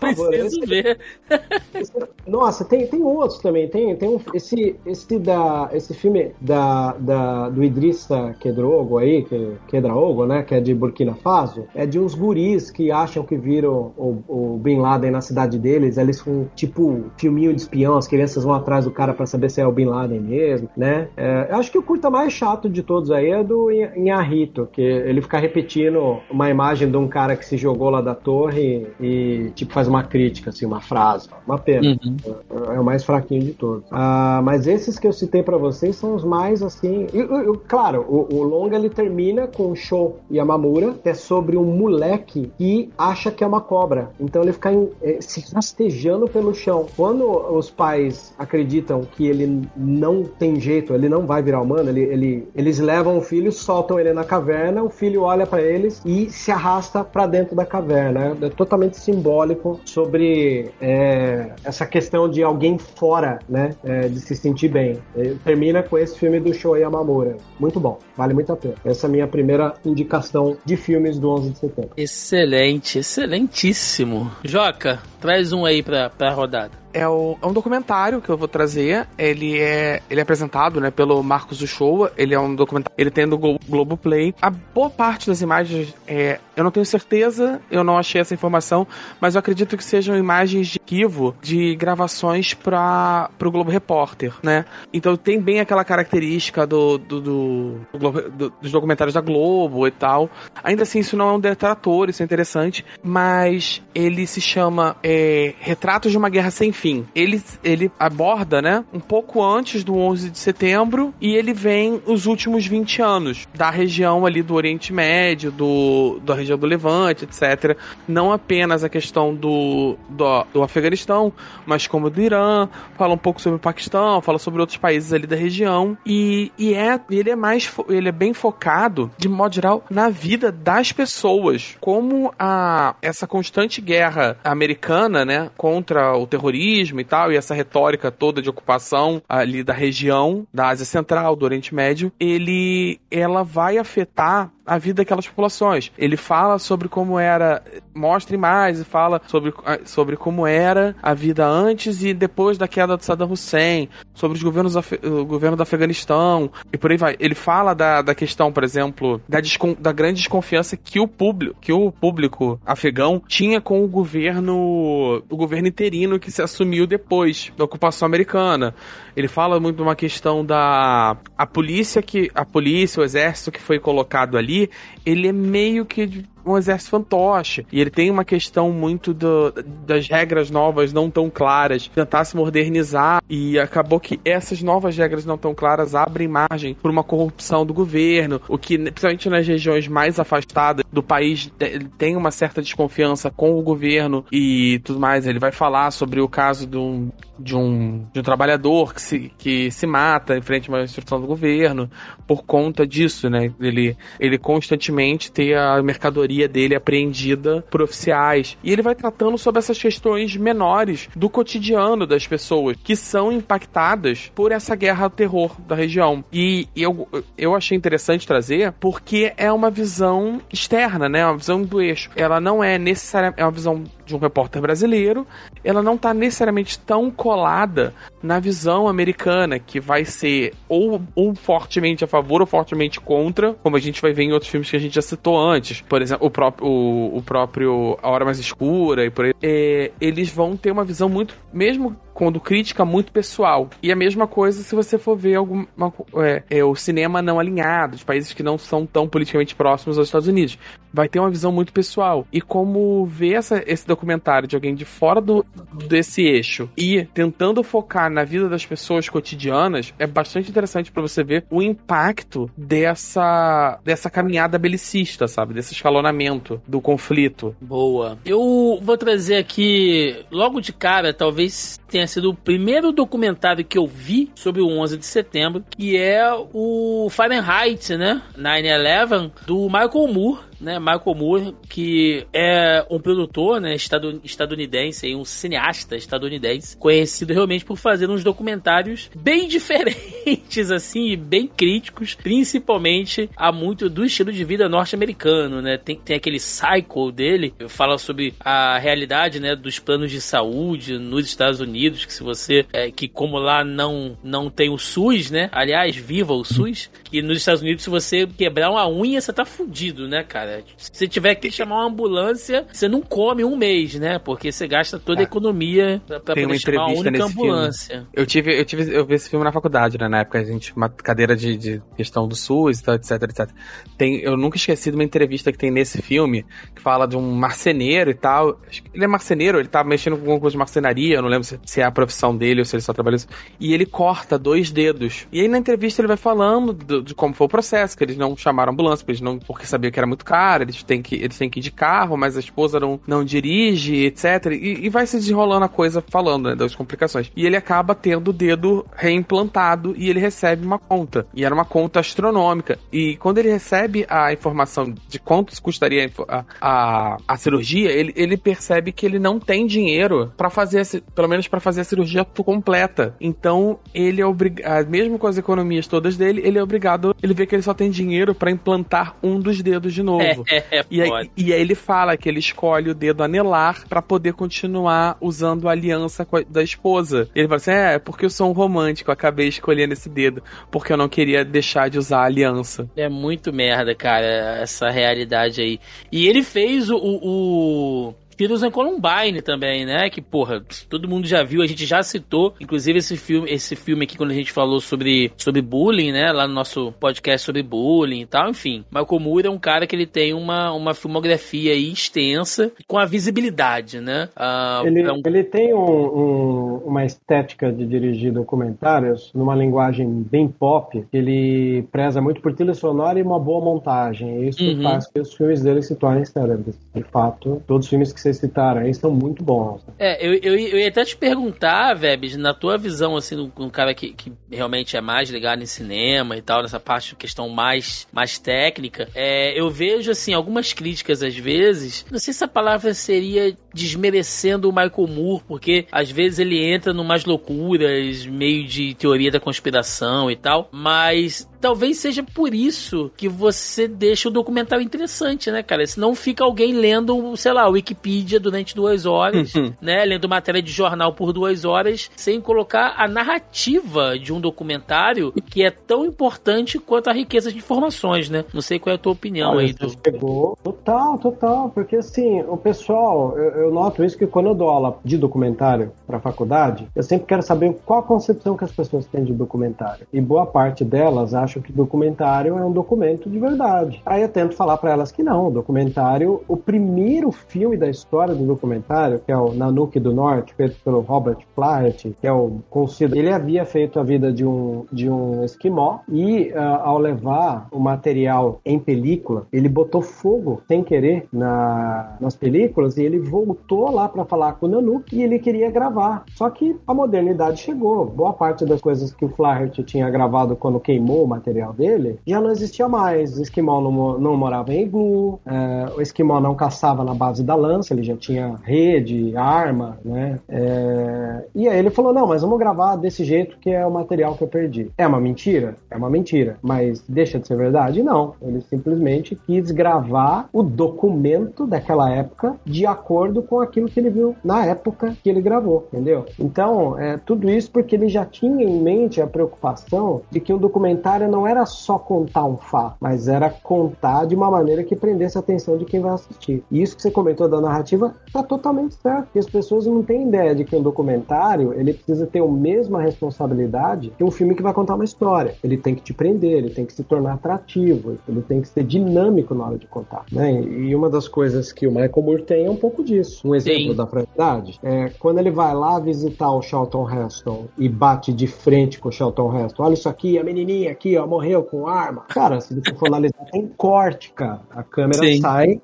Preciso 0.00 0.60
ver. 0.66 0.98
Nossa, 2.26 2.64
tem, 2.64 2.86
tem 2.86 3.02
outros 3.02 3.40
também. 3.40 3.68
Tem, 3.68 3.94
tem 3.96 4.08
um, 4.08 4.20
esse, 4.34 4.76
esse, 4.86 5.18
da, 5.18 5.70
esse 5.72 5.94
filme 5.94 6.32
da, 6.40 6.94
da, 6.98 7.48
do 7.48 7.62
Idrissa 7.62 8.34
Kedrogo 8.40 8.98
aí, 8.98 9.22
que, 9.22 9.52
Kedraogo, 9.68 10.26
né? 10.26 10.42
Que 10.42 10.54
é 10.54 10.60
de 10.60 10.74
Burkina 10.74 11.14
Faso. 11.14 11.66
É 11.74 11.86
de 11.86 11.98
uns 11.98 12.14
guris 12.14 12.70
que 12.70 12.90
acham 12.90 13.24
que 13.24 13.36
viram 13.36 13.92
o, 13.96 14.22
o 14.28 14.58
Bin 14.58 14.78
Laden 14.78 15.10
na 15.10 15.20
cidade 15.20 15.58
deles. 15.58 15.96
Eles 15.96 16.18
são 16.18 16.48
tipo 16.54 17.04
filminho 17.16 17.52
de 17.54 17.62
espião, 17.62 17.96
as 17.96 18.06
crianças 18.06 18.44
vão 18.44 18.54
atrás 18.54 18.84
do 18.84 18.90
cara 18.90 19.12
para 19.12 19.26
saber 19.26 19.50
se 19.50 19.60
é 19.60 19.66
o 19.66 19.72
Bin 19.72 19.86
Laden 19.86 20.20
mesmo, 20.20 20.68
né? 20.76 21.08
É, 21.16 21.48
eu 21.50 21.56
acho 21.56 21.70
que 21.70 21.78
o 21.78 21.82
curta 21.82 22.10
mais 22.10 22.32
chato 22.32 22.68
de 22.68 22.82
todos 22.82 23.10
aí 23.10 23.30
é 23.30 23.42
do 23.42 23.70
Inharito, 23.70 24.68
que 24.72 24.82
ele 24.82 25.20
fica 25.20 25.38
repetindo 25.38 26.18
uma 26.30 26.50
imagem 26.50 26.90
de 26.90 26.96
um 26.96 27.08
cara 27.08 27.36
que 27.36 27.44
se 27.44 27.56
jogou 27.56 27.90
lá 27.90 28.00
da 28.00 28.14
torre 28.14 28.86
e, 29.00 29.04
tipo, 29.54 29.72
faz 29.72 29.88
uma 29.88 30.02
crítica, 30.02 30.50
assim, 30.50 30.66
uma 30.66 30.80
frase. 30.80 31.28
Uma 31.46 31.58
pena. 31.58 31.98
Uhum. 32.04 32.16
É, 32.24 32.74
é, 32.76 32.80
o 32.80 32.84
mais 32.84 33.04
fraquinho 33.04 33.42
de 33.42 33.52
todos. 33.52 33.84
Ah, 33.90 34.40
mas 34.42 34.66
esses 34.66 34.98
que 34.98 35.06
eu 35.06 35.12
citei 35.12 35.42
para 35.42 35.56
vocês 35.56 35.96
são 35.96 36.14
os 36.14 36.24
mais, 36.24 36.62
assim... 36.62 37.06
Eu, 37.12 37.26
eu, 37.42 37.62
claro, 37.66 38.04
o, 38.08 38.34
o 38.34 38.42
longa 38.42 38.76
ele 38.76 38.90
termina 38.90 39.46
com 39.46 39.70
o 39.70 39.76
show 39.76 40.18
Yamamura, 40.30 40.94
que 40.94 41.08
é 41.08 41.14
sobre 41.14 41.56
um 41.56 41.64
moleque 41.64 42.50
que 42.58 42.90
acha 42.96 43.30
que 43.30 43.42
é 43.44 43.46
uma 43.46 43.60
cobra. 43.60 44.10
Então 44.20 44.42
ele 44.42 44.52
fica 44.52 44.72
em, 44.72 44.88
é, 45.02 45.18
se 45.20 45.44
rastejando 45.54 46.26
pelo 46.28 46.54
chão. 46.54 46.86
Quando 46.96 47.24
os 47.24 47.70
pais 47.70 48.34
acreditam 48.38 49.02
que 49.02 49.26
ele 49.26 49.68
não 49.76 50.22
tem 50.24 50.60
jeito, 50.60 50.94
ele 50.94 51.08
não 51.08 51.26
vai 51.26 51.42
virar 51.42 51.60
humano, 51.60 51.88
ele, 51.90 52.02
ele, 52.02 52.48
eles 52.54 52.78
levam 52.78 53.18
o 53.18 53.20
filho, 53.20 53.50
soltam 53.52 53.98
ele 53.98 54.12
na 54.12 54.24
caverna, 54.24 54.82
o 54.82 54.90
filho 54.90 55.22
olha 55.22 55.46
para 55.46 55.62
eles 55.62 56.02
e 56.04 56.30
se 56.30 56.50
arrasta 56.50 57.04
para 57.04 57.26
dentro 57.26 57.54
da 57.54 57.64
caverna. 57.64 58.36
É 58.40 58.48
totalmente 58.48 58.96
simbólico 59.18 59.80
sobre 59.84 60.70
é, 60.80 61.50
essa 61.64 61.84
questão 61.84 62.28
de 62.28 62.42
alguém 62.42 62.78
fora, 62.78 63.40
né, 63.48 63.70
é, 63.84 64.08
de 64.08 64.20
se 64.20 64.36
sentir 64.36 64.68
bem. 64.68 64.98
termina 65.44 65.82
com 65.82 65.98
esse 65.98 66.18
filme 66.18 66.38
do 66.40 66.54
Shoei 66.54 66.82
Yamamura. 66.82 67.36
Muito 67.58 67.80
bom, 67.80 67.98
vale 68.16 68.32
muito 68.32 68.52
a 68.52 68.56
pena. 68.56 68.74
Essa 68.84 69.06
é 69.06 69.08
a 69.08 69.10
minha 69.10 69.26
primeira 69.26 69.74
indicação 69.84 70.56
de 70.64 70.76
filmes 70.76 71.18
do 71.18 71.30
11 71.30 71.50
de 71.50 71.58
setembro. 71.58 71.90
Excelente, 71.96 72.98
excelentíssimo. 73.00 74.30
Joca, 74.44 75.00
traz 75.20 75.52
um 75.52 75.64
aí 75.64 75.82
pra, 75.82 76.10
pra 76.10 76.30
rodada 76.30 76.72
é, 76.92 77.06
o, 77.06 77.38
é 77.40 77.46
um 77.46 77.52
documentário 77.52 78.20
que 78.20 78.28
eu 78.28 78.36
vou 78.36 78.48
trazer. 78.48 79.06
Ele 79.16 79.58
é, 79.58 80.02
ele 80.10 80.20
é 80.20 80.22
apresentado 80.22 80.80
né, 80.80 80.90
pelo 80.90 81.22
Marcos 81.22 81.60
Uchoa. 81.60 82.12
Ele 82.16 82.34
é 82.34 82.40
um 82.40 82.54
documentário. 82.54 82.94
Ele 82.98 83.10
tem 83.10 83.26
no 83.26 83.38
Glo 83.38 83.58
Globoplay. 83.68 84.34
A 84.40 84.50
boa 84.50 84.90
parte 84.90 85.26
das 85.28 85.40
imagens 85.40 85.94
é. 86.06 86.40
Eu 86.56 86.64
não 86.64 86.72
tenho 86.72 86.84
certeza, 86.84 87.60
eu 87.70 87.84
não 87.84 87.96
achei 87.96 88.20
essa 88.20 88.34
informação, 88.34 88.84
mas 89.20 89.36
eu 89.36 89.38
acredito 89.38 89.76
que 89.76 89.84
sejam 89.84 90.16
imagens 90.16 90.66
de 90.66 90.80
arquivo 90.80 91.36
de 91.40 91.76
gravações 91.76 92.52
para 92.52 93.30
o 93.40 93.50
Globo 93.50 93.70
Repórter, 93.70 94.34
né? 94.42 94.64
Então 94.92 95.16
tem 95.16 95.40
bem 95.40 95.60
aquela 95.60 95.84
característica 95.84 96.66
do, 96.66 96.98
do, 96.98 97.20
do, 97.20 97.80
do, 97.92 98.52
dos 98.60 98.72
documentários 98.72 99.14
da 99.14 99.20
Globo 99.20 99.86
e 99.86 99.92
tal. 99.92 100.28
Ainda 100.64 100.82
assim, 100.82 100.98
isso 100.98 101.16
não 101.16 101.28
é 101.28 101.32
um 101.34 101.40
detrator, 101.40 102.10
isso 102.10 102.22
é 102.22 102.24
interessante, 102.24 102.84
mas 103.04 103.80
ele 103.94 104.26
se 104.26 104.40
chama 104.40 104.96
é, 105.10 105.54
Retratos 105.58 106.12
de 106.12 106.18
uma 106.18 106.28
Guerra 106.28 106.50
Sem 106.50 106.70
Fim. 106.70 107.06
Ele, 107.14 107.42
ele 107.64 107.90
aborda, 107.98 108.60
né, 108.60 108.84
um 108.92 109.00
pouco 109.00 109.42
antes 109.42 109.82
do 109.82 109.96
11 109.96 110.28
de 110.28 110.38
setembro 110.38 111.14
e 111.18 111.34
ele 111.34 111.54
vem 111.54 112.02
os 112.04 112.26
últimos 112.26 112.66
20 112.66 113.00
anos 113.00 113.48
da 113.54 113.70
região 113.70 114.26
ali 114.26 114.42
do 114.42 114.54
Oriente 114.54 114.92
Médio, 114.92 115.50
do, 115.50 116.20
da 116.22 116.34
região 116.34 116.58
do 116.58 116.66
Levante, 116.66 117.24
etc. 117.24 117.74
Não 118.06 118.30
apenas 118.30 118.84
a 118.84 118.88
questão 118.90 119.34
do, 119.34 119.96
do, 120.10 120.44
do 120.52 120.62
Afeganistão, 120.62 121.32
mas 121.64 121.86
como 121.86 122.10
do 122.10 122.20
Irã, 122.20 122.68
fala 122.98 123.14
um 123.14 123.18
pouco 123.18 123.40
sobre 123.40 123.56
o 123.56 123.60
Paquistão, 123.60 124.20
fala 124.20 124.38
sobre 124.38 124.60
outros 124.60 124.76
países 124.76 125.14
ali 125.14 125.26
da 125.26 125.36
região 125.36 125.96
e, 126.04 126.52
e 126.58 126.74
é, 126.74 127.00
ele 127.10 127.30
é 127.30 127.36
mais 127.36 127.72
ele 127.88 128.10
é 128.10 128.12
bem 128.12 128.34
focado, 128.34 129.10
de 129.16 129.26
modo 129.26 129.54
geral, 129.54 129.82
na 129.88 130.10
vida 130.10 130.52
das 130.52 130.92
pessoas. 130.92 131.76
Como 131.80 132.30
a, 132.38 132.94
essa 133.00 133.26
constante 133.26 133.80
guerra 133.80 134.36
americana, 134.44 134.97
né, 135.06 135.50
contra 135.56 136.16
o 136.16 136.26
terrorismo 136.26 136.98
e 137.00 137.04
tal, 137.04 137.30
e 137.30 137.36
essa 137.36 137.54
retórica 137.54 138.10
toda 138.10 138.40
de 138.40 138.48
ocupação 138.48 139.22
ali 139.28 139.62
da 139.62 139.74
região 139.74 140.46
da 140.52 140.68
Ásia 140.68 140.86
Central, 140.86 141.36
do 141.36 141.44
Oriente 141.44 141.74
Médio, 141.74 142.10
ele 142.18 142.98
ela 143.10 143.42
vai 143.42 143.76
afetar 143.76 144.50
a 144.68 144.76
vida 144.76 145.02
daquelas 145.02 145.26
populações. 145.26 145.90
Ele 145.96 146.16
fala 146.16 146.58
sobre 146.58 146.88
como 146.88 147.18
era, 147.18 147.62
mostra 147.94 148.34
imagens, 148.34 148.86
fala 148.86 149.20
sobre, 149.26 149.54
ah, 149.64 149.78
sobre 149.84 150.16
como 150.16 150.46
era 150.46 150.94
a 151.02 151.14
vida 151.14 151.46
antes 151.46 152.04
e 152.04 152.12
depois 152.12 152.58
da 152.58 152.68
queda 152.68 152.96
do 152.96 153.02
Saddam 153.02 153.32
Hussein, 153.32 153.88
sobre 154.14 154.36
os 154.36 154.42
governos, 154.42 154.76
o 154.76 155.24
governo 155.24 155.56
do 155.56 155.62
Afeganistão 155.62 156.50
e 156.70 156.76
por 156.76 156.90
aí 156.90 156.98
vai. 156.98 157.16
Ele 157.18 157.34
fala 157.34 157.74
da, 157.74 158.02
da 158.02 158.14
questão, 158.14 158.52
por 158.52 158.62
exemplo, 158.62 159.20
da, 159.26 159.38
da 159.78 159.92
grande 159.92 160.18
desconfiança 160.18 160.76
que 160.76 161.00
o 161.00 161.08
público, 161.08 161.56
que 161.60 161.72
o 161.72 161.90
público 161.90 162.60
afegão 162.66 163.22
tinha 163.26 163.60
com 163.60 163.82
o 163.82 163.88
governo, 163.88 165.22
o 165.30 165.36
governo 165.36 165.68
interino 165.68 166.18
que 166.18 166.30
se 166.30 166.42
assumiu 166.42 166.86
depois 166.86 167.52
da 167.56 167.64
ocupação 167.64 168.04
americana. 168.04 168.74
Ele 169.16 169.28
fala 169.28 169.58
muito 169.58 169.76
de 169.76 169.82
uma 169.82 169.96
questão 169.96 170.44
da 170.44 171.16
a 171.36 171.46
polícia 171.46 172.02
que 172.02 172.30
a 172.34 172.44
polícia, 172.44 173.00
o 173.00 173.04
exército 173.04 173.50
que 173.50 173.60
foi 173.60 173.78
colocado 173.78 174.36
ali, 174.36 174.57
aí 174.62 174.70
ele 175.08 175.26
é 175.26 175.32
meio 175.32 175.86
que 175.86 176.26
um 176.44 176.56
exército 176.56 176.90
fantoche. 176.90 177.66
E 177.72 177.80
ele 177.80 177.90
tem 177.90 178.10
uma 178.10 178.24
questão 178.24 178.70
muito 178.72 179.12
do, 179.14 179.52
das 179.86 180.08
regras 180.08 180.50
novas 180.50 180.92
não 180.92 181.10
tão 181.10 181.30
claras, 181.30 181.88
tentar 181.88 182.24
se 182.24 182.36
modernizar. 182.36 183.22
E 183.28 183.58
acabou 183.58 183.98
que 183.98 184.20
essas 184.24 184.62
novas 184.62 184.96
regras 184.96 185.24
não 185.24 185.36
tão 185.36 185.54
claras 185.54 185.94
abrem 185.94 186.28
margem 186.28 186.74
por 186.74 186.90
uma 186.90 187.02
corrupção 187.02 187.64
do 187.64 187.74
governo, 187.74 188.40
o 188.48 188.58
que, 188.58 188.78
principalmente 188.78 189.28
nas 189.28 189.46
regiões 189.46 189.88
mais 189.88 190.18
afastadas 190.18 190.84
do 190.92 191.02
país, 191.02 191.50
tem 191.96 192.16
uma 192.16 192.30
certa 192.30 192.62
desconfiança 192.62 193.30
com 193.30 193.58
o 193.58 193.62
governo 193.62 194.24
e 194.32 194.80
tudo 194.84 195.00
mais. 195.00 195.26
Ele 195.26 195.38
vai 195.38 195.52
falar 195.52 195.90
sobre 195.90 196.20
o 196.20 196.28
caso 196.28 196.66
de 196.66 196.76
um, 196.76 197.10
de 197.38 197.56
um, 197.56 198.06
de 198.12 198.20
um 198.20 198.22
trabalhador 198.22 198.94
que 198.94 199.02
se, 199.02 199.32
que 199.38 199.70
se 199.70 199.86
mata 199.86 200.36
em 200.36 200.42
frente 200.42 200.70
a 200.70 200.74
uma 200.74 200.82
instrução 200.82 201.20
do 201.20 201.26
governo 201.26 201.90
por 202.26 202.44
conta 202.44 202.86
disso, 202.86 203.28
né? 203.28 203.52
Ele, 203.60 203.96
ele 204.18 204.38
constantemente 204.38 204.97
ter 205.30 205.56
a 205.56 205.82
mercadoria 205.82 206.48
dele 206.48 206.74
apreendida 206.74 207.64
por 207.70 207.82
oficiais. 207.82 208.56
E 208.62 208.72
ele 208.72 208.82
vai 208.82 208.94
tratando 208.94 209.38
sobre 209.38 209.58
essas 209.58 209.78
questões 209.78 210.36
menores 210.36 211.08
do 211.14 211.28
cotidiano 211.28 212.06
das 212.06 212.26
pessoas 212.26 212.76
que 212.82 212.96
são 212.96 213.32
impactadas 213.32 214.30
por 214.34 214.52
essa 214.52 214.74
guerra 214.74 215.04
ao 215.04 215.10
terror 215.10 215.56
da 215.60 215.74
região. 215.74 216.24
E 216.32 216.68
eu, 216.76 217.08
eu 217.36 217.54
achei 217.54 217.76
interessante 217.76 218.26
trazer 218.26 218.72
porque 218.72 219.32
é 219.36 219.50
uma 219.52 219.70
visão 219.70 220.40
externa, 220.52 221.08
né? 221.08 221.24
Uma 221.24 221.36
visão 221.36 221.62
do 221.62 221.80
eixo. 221.80 222.10
Ela 222.16 222.40
não 222.40 222.62
é 222.62 222.78
necessariamente. 222.78 223.40
É 223.40 223.44
uma 223.44 223.52
visão 223.52 223.84
de 224.08 224.16
um 224.16 224.18
repórter 224.18 224.60
brasileiro, 224.60 225.26
ela 225.62 225.82
não 225.82 225.94
está 225.94 226.12
necessariamente 226.12 226.78
tão 226.78 227.10
colada 227.10 227.94
na 228.22 228.40
visão 228.40 228.88
americana, 228.88 229.58
que 229.58 229.78
vai 229.78 230.04
ser 230.04 230.54
ou, 230.68 231.00
ou 231.14 231.34
fortemente 231.34 232.04
a 232.04 232.06
favor 232.06 232.40
ou 232.40 232.46
fortemente 232.46 233.00
contra, 233.00 233.54
como 233.54 233.76
a 233.76 233.80
gente 233.80 234.02
vai 234.02 234.12
ver 234.12 234.24
em 234.24 234.32
outros 234.32 234.50
filmes 234.50 234.70
que 234.70 234.76
a 234.76 234.80
gente 234.80 234.94
já 234.94 235.02
citou 235.02 235.38
antes. 235.38 235.80
Por 235.82 236.02
exemplo, 236.02 236.26
o 236.26 236.30
próprio, 236.30 236.66
o, 236.66 237.18
o 237.18 237.22
próprio 237.22 237.98
A 238.02 238.10
Hora 238.10 238.24
Mais 238.24 238.38
Escura 238.38 239.04
e 239.04 239.10
por 239.10 239.26
aí. 239.26 239.34
É, 239.42 239.92
eles 240.00 240.30
vão 240.30 240.56
ter 240.56 240.70
uma 240.70 240.84
visão 240.84 241.08
muito, 241.08 241.34
mesmo 241.52 241.96
quando 242.18 242.40
crítica 242.40 242.84
muito 242.84 243.12
pessoal. 243.12 243.70
E 243.80 243.92
a 243.92 243.96
mesma 243.96 244.26
coisa 244.26 244.64
se 244.64 244.74
você 244.74 244.98
for 244.98 245.16
ver 245.16 245.36
alguma, 245.36 245.68
é, 246.16 246.42
é, 246.50 246.64
o 246.64 246.74
cinema 246.74 247.22
não 247.22 247.38
alinhado, 247.38 247.96
de 247.96 248.04
países 248.04 248.32
que 248.32 248.42
não 248.42 248.58
são 248.58 248.84
tão 248.84 249.08
politicamente 249.08 249.54
próximos 249.54 249.96
aos 249.96 250.08
Estados 250.08 250.26
Unidos. 250.26 250.58
Vai 250.92 251.08
ter 251.08 251.20
uma 251.20 251.30
visão 251.30 251.52
muito 251.52 251.72
pessoal. 251.72 252.26
E 252.32 252.40
como 252.40 253.06
ver 253.06 253.34
essa, 253.34 253.62
esse 253.64 253.86
documentário 253.86 254.48
de 254.48 254.56
alguém 254.56 254.74
de 254.74 254.84
fora 254.84 255.20
do, 255.20 255.46
desse 255.86 256.22
eixo 256.22 256.68
e 256.76 257.04
tentando 257.14 257.62
focar 257.62 258.10
na 258.10 258.24
vida 258.24 258.48
das 258.48 258.66
pessoas 258.66 259.08
cotidianas 259.08 259.94
é 259.96 260.06
bastante 260.06 260.50
interessante 260.50 260.90
para 260.90 261.02
você 261.02 261.22
ver 261.22 261.44
o 261.48 261.62
impacto 261.62 262.50
dessa, 262.56 263.78
dessa 263.84 264.10
caminhada 264.10 264.58
belicista, 264.58 265.28
sabe? 265.28 265.54
Desse 265.54 265.72
escalonamento 265.72 266.60
do 266.66 266.80
conflito. 266.80 267.54
Boa. 267.60 268.18
Eu 268.24 268.80
vou 268.82 268.98
trazer 268.98 269.36
aqui, 269.36 270.24
logo 270.32 270.60
de 270.60 270.72
cara, 270.72 271.14
talvez 271.14 271.78
tenha 271.88 272.07
sido 272.08 272.30
o 272.30 272.34
primeiro 272.34 272.90
documentário 272.90 273.64
que 273.64 273.78
eu 273.78 273.86
vi 273.86 274.30
sobre 274.34 274.60
o 274.60 274.68
11 274.68 274.96
de 274.96 275.06
setembro, 275.06 275.64
que 275.70 275.96
é 275.96 276.28
o 276.52 277.08
Fahrenheit, 277.10 277.96
né? 277.96 278.20
9-11, 278.36 279.30
do 279.46 279.66
Michael 279.66 280.08
Moore 280.12 280.47
né, 280.60 280.78
Michael 280.78 281.14
Moore, 281.14 281.54
que 281.68 282.26
é 282.32 282.84
um 282.90 282.98
produtor, 282.98 283.60
né, 283.60 283.74
estadunidense, 283.74 285.14
um 285.14 285.24
cineasta 285.24 285.96
estadunidense, 285.96 286.76
conhecido 286.76 287.32
realmente 287.32 287.64
por 287.64 287.76
fazer 287.76 288.08
uns 288.10 288.24
documentários 288.24 289.10
bem 289.14 289.46
diferentes, 289.48 290.70
assim, 290.70 291.16
bem 291.16 291.46
críticos, 291.46 292.14
principalmente 292.14 293.30
a 293.36 293.52
muito 293.52 293.88
do 293.88 294.04
estilo 294.04 294.32
de 294.32 294.44
vida 294.44 294.68
norte-americano, 294.68 295.62
né? 295.62 295.76
Tem, 295.76 295.96
tem 295.96 296.16
aquele 296.16 296.38
cycle 296.38 297.12
dele, 297.12 297.54
fala 297.68 297.98
sobre 297.98 298.34
a 298.40 298.78
realidade, 298.78 299.40
né, 299.40 299.54
dos 299.54 299.78
planos 299.78 300.10
de 300.10 300.20
saúde 300.20 300.98
nos 300.98 301.26
Estados 301.26 301.60
Unidos, 301.60 302.04
que 302.04 302.12
se 302.12 302.22
você, 302.22 302.66
é, 302.72 302.90
que 302.90 303.08
como 303.08 303.38
lá 303.38 303.64
não, 303.64 304.16
não 304.22 304.50
tem 304.50 304.70
o 304.70 304.78
SUS, 304.78 305.30
né? 305.30 305.48
Aliás, 305.52 305.96
viva 305.96 306.32
o 306.32 306.44
SUS, 306.44 306.90
que 307.04 307.22
nos 307.22 307.38
Estados 307.38 307.62
Unidos 307.62 307.84
se 307.84 307.90
você 307.90 308.26
quebrar 308.26 308.70
uma 308.70 308.88
unha, 308.88 309.20
você 309.20 309.32
tá 309.32 309.44
fudido, 309.44 310.08
né, 310.08 310.22
cara? 310.22 310.47
Se 310.76 310.90
você 310.92 311.08
tiver 311.08 311.34
que 311.34 311.50
chamar 311.50 311.76
uma 311.76 311.86
ambulância, 311.86 312.66
você 312.72 312.88
não 312.88 313.02
come 313.02 313.44
um 313.44 313.56
mês, 313.56 313.94
né? 313.94 314.18
Porque 314.18 314.50
você 314.50 314.66
gasta 314.66 314.98
toda 314.98 315.20
a 315.20 315.22
é. 315.22 315.24
economia 315.24 316.02
pra, 316.06 316.20
pra 316.20 316.34
Tem 316.34 316.44
poder 316.44 316.58
chamar 316.58 316.86
uma 316.86 316.98
única 316.98 317.24
ambulância. 317.24 317.94
Filme. 317.94 318.08
Eu 318.12 318.26
tive, 318.26 318.60
eu 318.60 318.64
tive, 318.64 318.94
eu 318.94 319.06
vi 319.06 319.14
esse 319.14 319.28
filme 319.28 319.44
na 319.44 319.52
faculdade, 319.52 319.98
né? 319.98 320.08
Na 320.08 320.20
época 320.20 320.38
a 320.38 320.44
gente, 320.44 320.74
uma 320.76 320.88
cadeira 320.88 321.36
de, 321.36 321.56
de 321.56 321.82
questão 321.96 322.26
do 322.26 322.34
SUS 322.34 322.80
e 322.80 322.84
tal, 322.84 322.94
etc, 322.94 323.10
etc. 323.22 323.50
Tem, 323.96 324.20
eu 324.20 324.36
nunca 324.36 324.56
esqueci 324.56 324.90
de 324.90 324.96
uma 324.96 325.04
entrevista 325.04 325.52
que 325.52 325.58
tem 325.58 325.70
nesse 325.70 326.00
filme 326.02 326.44
que 326.74 326.80
fala 326.80 327.06
de 327.06 327.16
um 327.16 327.32
marceneiro 327.32 328.10
e 328.10 328.14
tal. 328.14 328.60
Ele 328.92 329.04
é 329.04 329.06
marceneiro, 329.08 329.58
ele 329.58 329.68
tá 329.68 329.82
mexendo 329.84 330.14
com 330.14 330.22
alguma 330.22 330.40
coisa 330.40 330.52
de 330.52 330.58
marcenaria, 330.58 331.16
eu 331.16 331.22
não 331.22 331.28
lembro 331.28 331.44
se, 331.44 331.58
se 331.64 331.80
é 331.80 331.84
a 331.84 331.90
profissão 331.90 332.36
dele 332.36 332.60
ou 332.60 332.64
se 332.64 332.76
ele 332.76 332.82
só 332.82 332.92
trabalha 332.92 333.16
isso. 333.16 333.28
E 333.58 333.74
ele 333.74 333.86
corta 333.86 334.38
dois 334.38 334.70
dedos. 334.70 335.26
E 335.32 335.40
aí 335.40 335.48
na 335.48 335.58
entrevista 335.58 336.00
ele 336.00 336.08
vai 336.08 336.16
falando 336.16 336.72
do, 336.72 337.02
de 337.02 337.14
como 337.14 337.34
foi 337.34 337.46
o 337.46 337.50
processo, 337.50 337.96
que 337.96 338.04
eles 338.04 338.16
não 338.16 338.36
chamaram 338.36 338.72
ambulância, 338.72 339.04
porque 339.04 339.12
eles 339.12 339.20
não, 339.20 339.38
porque 339.38 339.66
sabia 339.66 339.90
que 339.90 339.98
era 339.98 340.06
muito 340.06 340.24
caro, 340.24 340.37
eles 340.60 340.82
têm 340.82 341.02
que, 341.02 341.16
eles 341.16 341.36
têm 341.36 341.50
que 341.50 341.60
ir 341.60 341.62
de 341.62 341.70
carro, 341.70 342.16
mas 342.16 342.36
a 342.36 342.40
esposa 342.40 342.78
não, 342.80 343.00
não 343.06 343.24
dirige, 343.24 344.04
etc. 344.04 344.46
E, 344.52 344.86
e 344.86 344.88
vai 344.88 345.06
se 345.06 345.16
desenrolando 345.16 345.64
a 345.64 345.68
coisa 345.68 346.02
falando 346.08 346.50
né, 346.50 346.54
das 346.54 346.74
complicações. 346.74 347.30
E 347.36 347.46
ele 347.46 347.56
acaba 347.56 347.94
tendo 347.94 348.28
o 348.28 348.32
dedo 348.32 348.86
reimplantado 348.94 349.94
e 349.96 350.08
ele 350.08 350.20
recebe 350.20 350.64
uma 350.64 350.78
conta. 350.78 351.26
E 351.34 351.44
era 351.44 351.54
uma 351.54 351.64
conta 351.64 352.00
astronômica. 352.00 352.78
E 352.92 353.16
quando 353.16 353.38
ele 353.38 353.50
recebe 353.50 354.06
a 354.08 354.32
informação 354.32 354.94
de 355.08 355.18
quanto 355.18 355.60
custaria 355.62 356.10
a, 356.28 356.44
a, 356.60 357.16
a 357.26 357.36
cirurgia, 357.36 357.90
ele, 357.90 358.12
ele 358.16 358.36
percebe 358.36 358.92
que 358.92 359.04
ele 359.04 359.18
não 359.18 359.38
tem 359.38 359.66
dinheiro 359.66 360.32
para 360.36 360.50
fazer, 360.50 360.84
pelo 361.14 361.28
menos 361.28 361.48
para 361.48 361.60
fazer 361.60 361.80
a 361.82 361.84
cirurgia 361.84 362.24
completa. 362.24 363.14
Então, 363.20 363.78
ele 363.94 364.20
é 364.20 364.26
obrigado, 364.26 364.88
mesmo 364.88 365.18
com 365.18 365.26
as 365.26 365.38
economias 365.38 365.86
todas 365.86 366.16
dele, 366.16 366.42
ele 366.44 366.58
é 366.58 366.62
obrigado, 366.62 367.14
ele 367.22 367.34
vê 367.34 367.46
que 367.46 367.54
ele 367.54 367.62
só 367.62 367.74
tem 367.74 367.90
dinheiro 367.90 368.34
para 368.34 368.50
implantar 368.50 369.16
um 369.22 369.40
dos 369.40 369.62
dedos 369.62 369.92
de 369.92 370.02
novo. 370.02 370.22
É, 370.22 370.27
é, 370.48 370.64
é 370.78 370.84
e, 370.90 371.02
aí, 371.02 371.30
e 371.36 371.52
aí 371.52 371.60
ele 371.60 371.74
fala 371.74 372.16
que 372.16 372.28
ele 372.28 372.38
escolhe 372.38 372.90
o 372.90 372.94
dedo 372.94 373.22
anelar 373.22 373.86
para 373.88 374.02
poder 374.02 374.32
continuar 374.32 375.16
usando 375.20 375.68
a 375.68 375.72
aliança 375.72 376.26
a, 376.30 376.40
da 376.48 376.62
esposa. 376.62 377.28
Ele 377.34 377.46
fala 377.46 377.56
assim: 377.56 377.70
é, 377.70 377.98
porque 377.98 378.24
eu 378.24 378.30
sou 378.30 378.48
um 378.48 378.52
romântico, 378.52 379.10
acabei 379.10 379.48
escolhendo 379.48 379.92
esse 379.92 380.08
dedo, 380.08 380.42
porque 380.70 380.92
eu 380.92 380.96
não 380.96 381.08
queria 381.08 381.44
deixar 381.44 381.88
de 381.88 381.98
usar 381.98 382.20
a 382.20 382.26
aliança. 382.26 382.88
É 382.96 383.08
muito 383.08 383.52
merda, 383.52 383.94
cara, 383.94 384.60
essa 384.60 384.88
realidade 384.90 385.60
aí. 385.60 385.80
E 386.10 386.26
ele 386.26 386.42
fez 386.42 386.90
o, 386.90 386.96
o 386.96 388.14
Heroes 388.38 388.62
and 388.62 388.70
Columbine 388.70 389.42
também, 389.42 389.84
né? 389.84 390.08
Que, 390.10 390.20
porra, 390.20 390.62
todo 390.88 391.08
mundo 391.08 391.26
já 391.26 391.42
viu, 391.42 391.62
a 391.62 391.66
gente 391.66 391.84
já 391.84 392.02
citou, 392.02 392.54
inclusive 392.60 392.98
esse 392.98 393.16
filme, 393.16 393.50
esse 393.50 393.74
filme 393.74 394.04
aqui 394.04 394.16
quando 394.16 394.30
a 394.30 394.34
gente 394.34 394.52
falou 394.52 394.80
sobre, 394.80 395.32
sobre 395.36 395.60
bullying, 395.60 396.12
né? 396.12 396.32
Lá 396.32 396.46
no 396.46 396.54
nosso 396.54 396.92
podcast 396.92 397.44
sobre 397.44 397.62
bullying 397.62 398.22
e 398.22 398.26
tal, 398.26 398.50
enfim. 398.50 398.84
Michael 398.90 399.20
Moore 399.20 399.46
é 399.46 399.50
um 399.50 399.58
cara 399.58 399.86
que 399.86 399.94
ele 399.94 400.06
tem 400.06 400.34
uma, 400.34 400.72
uma 400.72 400.94
filmografia 400.94 401.72
aí 401.72 401.92
extensa 401.92 402.70
com 402.86 402.98
a 402.98 403.04
visibilidade, 403.04 404.00
né? 404.00 404.28
Uh, 404.36 404.86
ele, 404.86 405.02
é 405.02 405.12
um... 405.12 405.22
ele 405.24 405.44
tem 405.44 405.74
um, 405.74 405.78
um, 405.78 406.76
uma 406.86 407.04
estética 407.04 407.72
de 407.72 407.86
dirigir 407.86 408.32
documentários 408.32 409.30
numa 409.34 409.54
linguagem 409.54 410.08
bem 410.08 410.48
pop, 410.48 411.04
ele 411.12 411.82
preza 411.90 412.20
muito 412.20 412.40
por 412.40 412.54
trilha 412.54 412.74
sonora 412.74 413.18
e 413.18 413.22
uma 413.22 413.38
boa 413.38 413.64
montagem. 413.64 414.48
Isso 414.48 414.62
uhum. 414.62 414.82
faz 414.82 415.06
que 415.06 415.20
os 415.20 415.34
filmes 415.34 415.62
dele 415.62 415.82
se 415.82 415.94
tornem 415.96 416.24
célebres. 416.24 416.78
De 416.94 417.02
fato, 417.02 417.62
todos 417.66 417.86
os 417.86 417.90
filmes 417.90 418.12
que 418.12 418.20
vocês 418.28 418.38
citaram 418.38 418.82
aí 418.82 418.94
são 418.94 419.10
muito 419.10 419.42
bons. 419.42 419.80
É, 419.98 420.24
eu, 420.26 420.34
eu, 420.34 420.58
eu 420.58 420.78
ia 420.78 420.88
até 420.88 421.04
te 421.04 421.16
perguntar, 421.16 421.94
Vebs, 421.94 422.36
na 422.36 422.52
tua 422.52 422.76
visão, 422.76 423.16
assim, 423.16 423.36
um, 423.36 423.50
um 423.64 423.70
cara 423.70 423.94
que, 423.94 424.12
que 424.12 424.32
realmente 424.50 424.96
é 424.96 425.00
mais 425.00 425.30
ligado 425.30 425.62
em 425.62 425.66
cinema 425.66 426.36
e 426.36 426.42
tal, 426.42 426.62
nessa 426.62 426.80
parte, 426.80 427.16
questão 427.16 427.48
mais, 427.48 428.06
mais 428.12 428.38
técnica, 428.38 429.08
é, 429.14 429.58
eu 429.58 429.70
vejo, 429.70 430.10
assim, 430.10 430.32
algumas 430.34 430.72
críticas 430.72 431.22
às 431.22 431.36
vezes, 431.36 432.04
não 432.10 432.18
sei 432.18 432.32
se 432.34 432.44
a 432.44 432.48
palavra 432.48 432.92
seria 432.94 433.56
desmerecendo 433.72 434.68
o 434.68 434.72
Michael 434.72 435.08
Moore, 435.08 435.42
porque 435.46 435.86
às 435.90 436.10
vezes 436.10 436.38
ele 436.38 436.58
entra 436.62 436.92
numas 436.92 437.24
loucuras, 437.24 438.26
meio 438.26 438.66
de 438.66 438.94
teoria 438.94 439.30
da 439.30 439.40
conspiração 439.40 440.30
e 440.30 440.36
tal, 440.36 440.68
mas 440.72 441.48
talvez 441.60 441.98
seja 441.98 442.22
por 442.22 442.54
isso 442.54 443.10
que 443.16 443.28
você 443.28 443.86
deixa 443.88 444.28
o 444.28 444.32
documentário 444.32 444.84
interessante, 444.84 445.50
né, 445.50 445.62
cara? 445.62 445.86
Senão 445.86 446.14
fica 446.14 446.44
alguém 446.44 446.72
lendo, 446.72 447.36
sei 447.36 447.52
lá, 447.52 447.68
o 447.68 447.72
Wikipedia 447.72 448.40
durante 448.40 448.74
duas 448.74 449.06
horas, 449.06 449.54
uhum. 449.54 449.72
né? 449.80 450.04
Lendo 450.04 450.28
matéria 450.28 450.62
de 450.62 450.70
jornal 450.70 451.12
por 451.12 451.32
duas 451.32 451.64
horas, 451.64 452.10
sem 452.16 452.40
colocar 452.40 452.94
a 452.96 453.08
narrativa 453.08 454.18
de 454.18 454.32
um 454.32 454.40
documentário 454.40 455.32
que 455.46 455.62
é 455.62 455.70
tão 455.70 456.04
importante 456.04 456.78
quanto 456.78 457.08
a 457.08 457.12
riqueza 457.12 457.50
de 457.50 457.58
informações, 457.58 458.28
né? 458.30 458.44
Não 458.52 458.60
sei 458.60 458.78
qual 458.78 458.92
é 458.92 458.96
a 458.96 458.98
tua 458.98 459.12
opinião 459.12 459.50
Olha, 459.50 459.66
aí. 459.66 459.72
Do... 459.72 459.96
Pegou. 459.98 460.58
Total, 460.62 461.18
total. 461.18 461.70
Porque 461.70 461.96
assim, 461.96 462.40
o 462.42 462.56
pessoal, 462.56 463.36
eu, 463.36 463.62
eu 463.62 463.70
noto 463.72 464.04
isso 464.04 464.16
que 464.16 464.26
quando 464.26 464.46
eu 464.46 464.54
dou 464.54 464.68
aula 464.68 464.98
de 465.04 465.16
documentário 465.16 465.92
para 466.06 466.20
faculdade, 466.20 466.88
eu 466.94 467.02
sempre 467.02 467.26
quero 467.26 467.42
saber 467.42 467.76
qual 467.84 468.00
a 468.00 468.02
concepção 468.02 468.56
que 468.56 468.64
as 468.64 468.72
pessoas 468.72 469.06
têm 469.06 469.24
de 469.24 469.32
documentário. 469.32 470.06
E 470.12 470.20
boa 470.20 470.46
parte 470.46 470.84
delas 470.84 471.34
acham 471.48 471.62
que 471.62 471.72
documentário 471.72 472.58
é 472.58 472.64
um 472.64 472.70
documento 472.70 473.28
de 473.28 473.38
verdade. 473.38 474.02
Aí 474.04 474.22
eu 474.22 474.28
tento 474.28 474.54
falar 474.54 474.76
para 474.76 474.92
elas 474.92 475.10
que 475.10 475.22
não. 475.22 475.48
O 475.48 475.50
documentário, 475.50 476.42
o 476.46 476.56
primeiro 476.56 477.32
filme 477.32 477.76
da 477.76 477.88
história 477.88 478.34
do 478.34 478.44
documentário, 478.44 479.20
que 479.24 479.32
é 479.32 479.36
o 479.36 479.52
Nanook 479.52 479.98
do 479.98 480.12
Norte, 480.12 480.54
feito 480.54 480.76
pelo 480.84 481.00
Robert 481.00 481.38
Platt, 481.56 482.14
que 482.20 482.26
é 482.26 482.32
o 482.32 482.60
considerado. 482.68 483.18
Ele 483.18 483.32
havia 483.32 483.64
feito 483.64 483.98
a 483.98 484.02
vida 484.02 484.32
de 484.32 484.44
um, 484.44 484.84
de 484.92 485.08
um 485.08 485.42
esquimó 485.42 486.00
e, 486.08 486.52
uh, 486.52 486.82
ao 486.82 486.98
levar 486.98 487.68
o 487.72 487.78
material 487.78 488.60
em 488.64 488.78
película, 488.78 489.46
ele 489.52 489.68
botou 489.68 490.02
fogo 490.02 490.60
sem 490.68 490.84
querer 490.84 491.26
na, 491.32 492.16
nas 492.20 492.36
películas 492.36 492.96
e 492.96 493.02
ele 493.02 493.18
voltou 493.18 493.90
lá 493.90 494.08
para 494.08 494.24
falar 494.24 494.54
com 494.54 494.66
o 494.66 494.68
Nanook 494.68 495.16
e 495.16 495.22
ele 495.22 495.38
queria 495.38 495.70
gravar. 495.70 496.24
Só 496.34 496.50
que 496.50 496.76
a 496.86 496.92
modernidade 496.92 497.60
chegou. 497.60 498.04
Boa 498.04 498.32
parte 498.32 498.64
das 498.66 498.80
coisas 498.80 499.12
que 499.12 499.24
o 499.24 499.28
Flaherty 499.28 499.82
tinha 499.82 500.10
gravado 500.10 500.56
quando 500.56 500.80
queimou 500.80 501.24
o 501.24 501.28
material 501.38 501.72
dele 501.72 502.18
já 502.26 502.40
não 502.40 502.50
existia 502.50 502.88
mais. 502.88 503.38
O 503.38 503.42
esquimó 503.42 503.80
não, 503.80 504.18
não 504.18 504.36
morava 504.36 504.72
em 504.74 504.82
iglu, 504.82 505.40
é, 505.46 505.92
o 505.96 506.00
esquimó 506.00 506.40
não 506.40 506.54
caçava 506.54 507.04
na 507.04 507.14
base 507.14 507.42
da 507.42 507.54
lança, 507.54 507.94
ele 507.94 508.02
já 508.02 508.16
tinha 508.16 508.56
rede, 508.62 509.36
arma, 509.36 509.98
né? 510.04 510.38
É, 510.48 511.44
e 511.54 511.68
aí 511.68 511.78
ele 511.78 511.90
falou: 511.90 512.12
não, 512.12 512.26
mas 512.26 512.42
vamos 512.42 512.58
gravar 512.58 512.96
desse 512.96 513.24
jeito 513.24 513.56
que 513.58 513.70
é 513.70 513.86
o 513.86 513.90
material 513.90 514.34
que 514.34 514.42
eu 514.42 514.48
perdi. 514.48 514.90
É 514.98 515.06
uma 515.06 515.20
mentira? 515.20 515.76
É 515.90 515.96
uma 515.96 516.10
mentira. 516.10 516.56
Mas 516.62 517.02
deixa 517.08 517.38
de 517.38 517.46
ser 517.46 517.56
verdade? 517.56 518.02
Não. 518.02 518.34
Ele 518.42 518.60
simplesmente 518.62 519.36
quis 519.46 519.70
gravar 519.70 520.48
o 520.52 520.62
documento 520.62 521.66
daquela 521.66 522.10
época 522.10 522.56
de 522.64 522.86
acordo 522.86 523.42
com 523.42 523.60
aquilo 523.60 523.88
que 523.88 524.00
ele 524.00 524.10
viu 524.10 524.34
na 524.44 524.64
época 524.66 525.14
que 525.22 525.28
ele 525.28 525.40
gravou, 525.40 525.88
entendeu? 525.92 526.26
Então, 526.38 526.98
é, 526.98 527.16
tudo 527.16 527.50
isso 527.50 527.70
porque 527.70 527.94
ele 527.94 528.08
já 528.08 528.24
tinha 528.24 528.64
em 528.64 528.80
mente 528.80 529.20
a 529.20 529.26
preocupação 529.26 530.22
de 530.30 530.40
que 530.40 530.52
um 530.52 530.58
documentário 530.58 531.27
não 531.28 531.46
era 531.46 531.64
só 531.66 531.98
contar 531.98 532.44
um 532.44 532.56
fato, 532.56 532.96
mas 533.00 533.28
era 533.28 533.50
contar 533.50 534.26
de 534.26 534.34
uma 534.34 534.50
maneira 534.50 534.82
que 534.82 534.96
prendesse 534.96 535.36
a 535.36 535.40
atenção 535.40 535.76
de 535.76 535.84
quem 535.84 536.00
vai 536.00 536.12
assistir. 536.12 536.62
E 536.70 536.82
isso 536.82 536.96
que 536.96 537.02
você 537.02 537.10
comentou 537.10 537.48
da 537.48 537.60
narrativa 537.60 538.14
tá 538.32 538.42
totalmente 538.42 538.94
certo. 538.94 539.28
E 539.34 539.38
as 539.38 539.46
pessoas 539.46 539.86
não 539.86 540.02
têm 540.02 540.28
ideia 540.28 540.54
de 540.54 540.64
que 540.64 540.74
um 540.74 540.82
documentário 540.82 541.72
ele 541.74 541.92
precisa 541.92 542.26
ter 542.26 542.42
a 542.42 542.46
mesma 542.46 543.00
responsabilidade 543.00 544.12
que 544.16 544.24
um 544.24 544.30
filme 544.30 544.54
que 544.54 544.62
vai 544.62 544.72
contar 544.72 544.94
uma 544.94 545.04
história. 545.04 545.54
Ele 545.62 545.76
tem 545.76 545.94
que 545.94 546.02
te 546.02 546.12
prender, 546.12 546.52
ele 546.52 546.70
tem 546.70 546.84
que 546.84 546.92
se 546.92 547.04
tornar 547.04 547.34
atrativo, 547.34 548.18
ele 548.28 548.42
tem 548.42 548.60
que 548.60 548.68
ser 548.68 548.84
dinâmico 548.84 549.54
na 549.54 549.66
hora 549.66 549.78
de 549.78 549.86
contar. 549.86 550.24
Né? 550.32 550.62
E 550.62 550.94
uma 550.94 551.08
das 551.08 551.28
coisas 551.28 551.72
que 551.72 551.86
o 551.86 551.90
Michael 551.90 552.22
Moore 552.22 552.42
tem 552.42 552.66
é 552.66 552.70
um 552.70 552.76
pouco 552.76 553.04
disso. 553.04 553.46
Um 553.46 553.54
exemplo 553.54 553.90
Sim. 553.90 553.96
da 553.96 554.06
fragilidade 554.06 554.78
é 554.82 555.10
quando 555.18 555.38
ele 555.38 555.50
vai 555.50 555.74
lá 555.74 555.98
visitar 555.98 556.50
o 556.50 556.62
Charlton 556.62 557.08
Heston 557.08 557.66
e 557.76 557.88
bate 557.88 558.32
de 558.32 558.46
frente 558.46 558.98
com 558.98 559.08
o 559.08 559.12
Charlton 559.12 559.56
Heston. 559.56 559.82
Olha 559.82 559.94
isso 559.94 560.08
aqui, 560.08 560.38
a 560.38 560.44
menininha 560.44 560.90
aqui, 560.90 561.16
ó, 561.18 561.26
morreu 561.26 561.62
com 561.62 561.86
arma. 561.86 562.24
Cara, 562.28 562.60
se 562.60 562.74
você 562.74 562.94
for 562.94 563.08
analisar, 563.08 563.44
tem 563.50 563.66
corte, 563.68 564.32
cara. 564.32 564.60
A 564.70 564.82
câmera 564.82 565.22
Sim. 565.22 565.40
sai, 565.40 565.80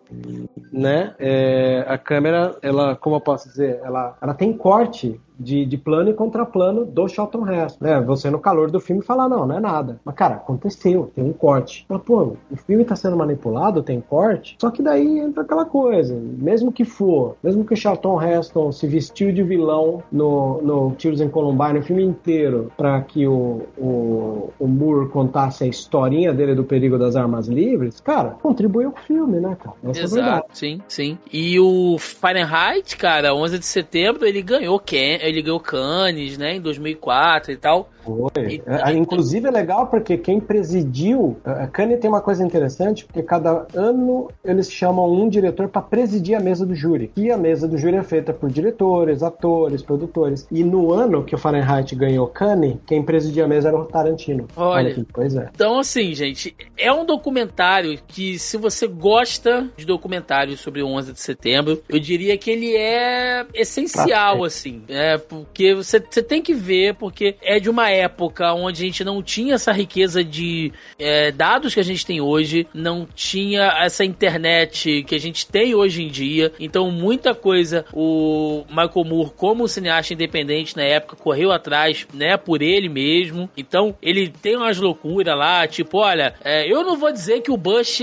né? 0.72 1.14
É, 1.18 1.84
a 1.88 1.98
câmera, 1.98 2.56
ela, 2.62 2.96
como 2.96 3.16
eu 3.16 3.20
posso 3.20 3.48
dizer, 3.48 3.80
ela, 3.82 4.16
ela 4.20 4.34
tem 4.34 4.52
corte 4.52 5.20
de, 5.38 5.64
de 5.64 5.76
plano 5.76 6.10
e 6.10 6.14
contraplano 6.14 6.84
do 6.84 7.08
Charlton 7.08 7.48
Heston. 7.48 7.84
Né? 7.84 8.00
Você 8.02 8.30
no 8.30 8.38
calor 8.38 8.70
do 8.70 8.80
filme 8.80 9.02
fala, 9.02 9.28
não, 9.28 9.46
não 9.46 9.56
é 9.56 9.60
nada. 9.60 10.00
Mas, 10.04 10.14
cara, 10.14 10.36
aconteceu, 10.36 11.10
tem 11.14 11.24
um 11.24 11.32
corte. 11.32 11.84
Fala, 11.88 12.00
pô, 12.00 12.36
o 12.50 12.56
filme 12.56 12.84
tá 12.84 12.96
sendo 12.96 13.16
manipulado, 13.16 13.82
tem 13.82 14.00
corte. 14.00 14.56
Só 14.60 14.70
que 14.70 14.82
daí 14.82 15.18
entra 15.18 15.42
aquela 15.42 15.64
coisa. 15.64 16.14
Mesmo 16.14 16.72
que 16.72 16.84
for, 16.84 17.36
mesmo 17.42 17.64
que 17.64 17.74
o 17.74 17.76
Charlton 17.76 18.22
Heston 18.22 18.72
se 18.72 18.86
vestiu 18.86 19.32
de 19.32 19.42
vilão 19.42 20.02
no, 20.10 20.60
no 20.62 20.94
Tiros 20.96 21.20
em 21.20 21.28
Columbine 21.28 21.78
o 21.78 21.82
filme 21.82 22.04
inteiro 22.04 22.70
para 22.76 23.00
que 23.02 23.26
o, 23.26 23.62
o, 23.76 24.52
o 24.58 24.66
Moore 24.66 25.08
contasse 25.08 25.64
a 25.64 25.66
historinha 25.66 26.32
dele 26.32 26.54
do 26.54 26.64
perigo 26.64 26.98
das 26.98 27.16
armas 27.16 27.48
livres, 27.48 28.00
cara, 28.00 28.30
contribuiu 28.30 28.92
com 28.92 29.00
o 29.00 29.02
filme, 29.02 29.40
né, 29.40 29.56
cara? 29.62 29.76
Essa 29.84 30.02
Exato, 30.02 30.16
é 30.16 30.20
a 30.20 30.24
verdade. 30.24 30.46
sim, 30.52 30.80
sim. 30.88 31.18
E 31.32 31.58
o 31.58 31.96
Fahrenheit, 31.98 32.96
cara, 32.96 33.34
11 33.34 33.58
de 33.58 33.66
setembro, 33.66 34.26
ele 34.26 34.42
ganhou 34.42 34.78
Ken, 34.78 35.18
ele 35.28 35.42
ganhou 35.42 35.60
Cannes, 35.60 36.38
né, 36.38 36.56
em 36.56 36.60
2004 36.60 37.52
e 37.52 37.56
tal. 37.56 37.90
Foi. 38.04 38.62
É, 38.66 38.92
inclusive 38.92 39.48
é 39.48 39.50
legal 39.50 39.86
porque 39.86 40.16
quem 40.16 40.40
presidiu. 40.40 41.36
A 41.44 41.66
Cannes 41.66 42.00
tem 42.00 42.08
uma 42.08 42.20
coisa 42.20 42.44
interessante, 42.44 43.04
porque 43.04 43.22
cada 43.22 43.66
ano 43.74 44.28
eles 44.44 44.70
chamam 44.70 45.10
um 45.10 45.28
diretor 45.28 45.68
para 45.68 45.82
presidir 45.82 46.36
a 46.36 46.40
mesa 46.40 46.66
do 46.66 46.74
júri. 46.74 47.10
E 47.16 47.30
a 47.30 47.36
mesa 47.36 47.66
do 47.66 47.78
júri 47.78 47.96
é 47.96 48.02
feita 48.02 48.32
por 48.32 48.50
diretores, 48.50 49.22
atores, 49.22 49.82
produtores. 49.82 50.46
E 50.50 50.62
no 50.62 50.92
ano 50.92 51.24
que 51.24 51.34
o 51.34 51.38
Fahrenheit 51.38 51.94
ganhou 51.94 52.26
Cannes, 52.26 52.76
quem 52.86 53.02
presidia 53.02 53.44
a 53.44 53.48
mesa 53.48 53.68
era 53.68 53.76
o 53.76 53.84
Tarantino. 53.84 54.46
Olha, 54.56 54.92
Olha 54.92 55.06
pois 55.12 55.34
é. 55.34 55.48
Então, 55.54 55.78
assim, 55.78 56.14
gente, 56.14 56.54
é 56.76 56.92
um 56.92 57.04
documentário 57.04 57.98
que, 58.06 58.38
se 58.38 58.56
você 58.56 58.86
gosta 58.86 59.68
de 59.76 59.84
documentários 59.84 60.60
sobre 60.60 60.82
o 60.82 60.88
11 60.88 61.12
de 61.12 61.20
setembro, 61.20 61.82
eu 61.88 61.98
diria 61.98 62.36
que 62.36 62.50
ele 62.50 62.74
é 62.76 63.46
essencial, 63.54 64.44
assim. 64.44 64.82
É, 64.88 65.18
porque 65.18 65.74
você, 65.74 66.00
você 66.00 66.22
tem 66.22 66.42
que 66.42 66.54
ver, 66.54 66.94
porque 66.94 67.36
é 67.42 67.58
de 67.58 67.70
uma 67.70 67.90
época 67.94 68.52
onde 68.52 68.82
a 68.82 68.86
gente 68.86 69.04
não 69.04 69.22
tinha 69.22 69.54
essa 69.54 69.72
riqueza 69.72 70.22
de 70.22 70.72
é, 70.98 71.30
dados 71.30 71.74
que 71.74 71.80
a 71.80 71.84
gente 71.84 72.04
tem 72.04 72.20
hoje, 72.20 72.66
não 72.74 73.06
tinha 73.14 73.74
essa 73.80 74.04
internet 74.04 75.04
que 75.04 75.14
a 75.14 75.20
gente 75.20 75.46
tem 75.46 75.74
hoje 75.74 76.02
em 76.02 76.08
dia. 76.08 76.52
Então, 76.58 76.90
muita 76.90 77.34
coisa 77.34 77.84
o 77.92 78.64
Michael 78.68 79.04
Moore, 79.04 79.32
como 79.36 79.68
cineasta 79.68 80.14
independente 80.14 80.76
na 80.76 80.82
época, 80.82 81.16
correu 81.16 81.52
atrás, 81.52 82.06
né, 82.12 82.36
por 82.36 82.62
ele 82.62 82.88
mesmo. 82.88 83.48
Então, 83.56 83.94
ele 84.02 84.28
tem 84.28 84.56
umas 84.56 84.78
loucuras 84.78 85.36
lá, 85.36 85.66
tipo, 85.66 85.98
olha, 85.98 86.34
é, 86.44 86.70
eu 86.70 86.82
não 86.82 86.96
vou 86.96 87.12
dizer 87.12 87.40
que 87.40 87.50
o 87.50 87.56
Bush 87.56 88.00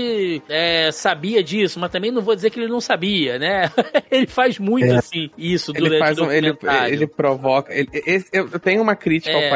é, 0.48 0.90
sabia 0.92 1.42
disso, 1.42 1.78
mas 1.78 1.90
também 1.90 2.10
não 2.10 2.22
vou 2.22 2.34
dizer 2.34 2.50
que 2.50 2.58
ele 2.58 2.68
não 2.68 2.80
sabia, 2.80 3.38
né? 3.38 3.70
ele 4.10 4.26
faz 4.26 4.58
muito 4.58 4.86
é. 4.86 4.96
assim 4.96 5.30
isso 5.38 5.72
ele 5.72 5.80
durante 5.80 5.98
faz 5.98 6.18
um, 6.18 6.26
o 6.26 6.32
ele, 6.32 6.56
ele 6.88 7.06
provoca. 7.06 7.72
Ele, 7.74 7.88
esse, 7.92 8.28
eu 8.32 8.48
tenho 8.58 8.82
uma 8.82 8.94
crítica 8.94 9.34
ao 9.34 9.42
é. 9.42 9.50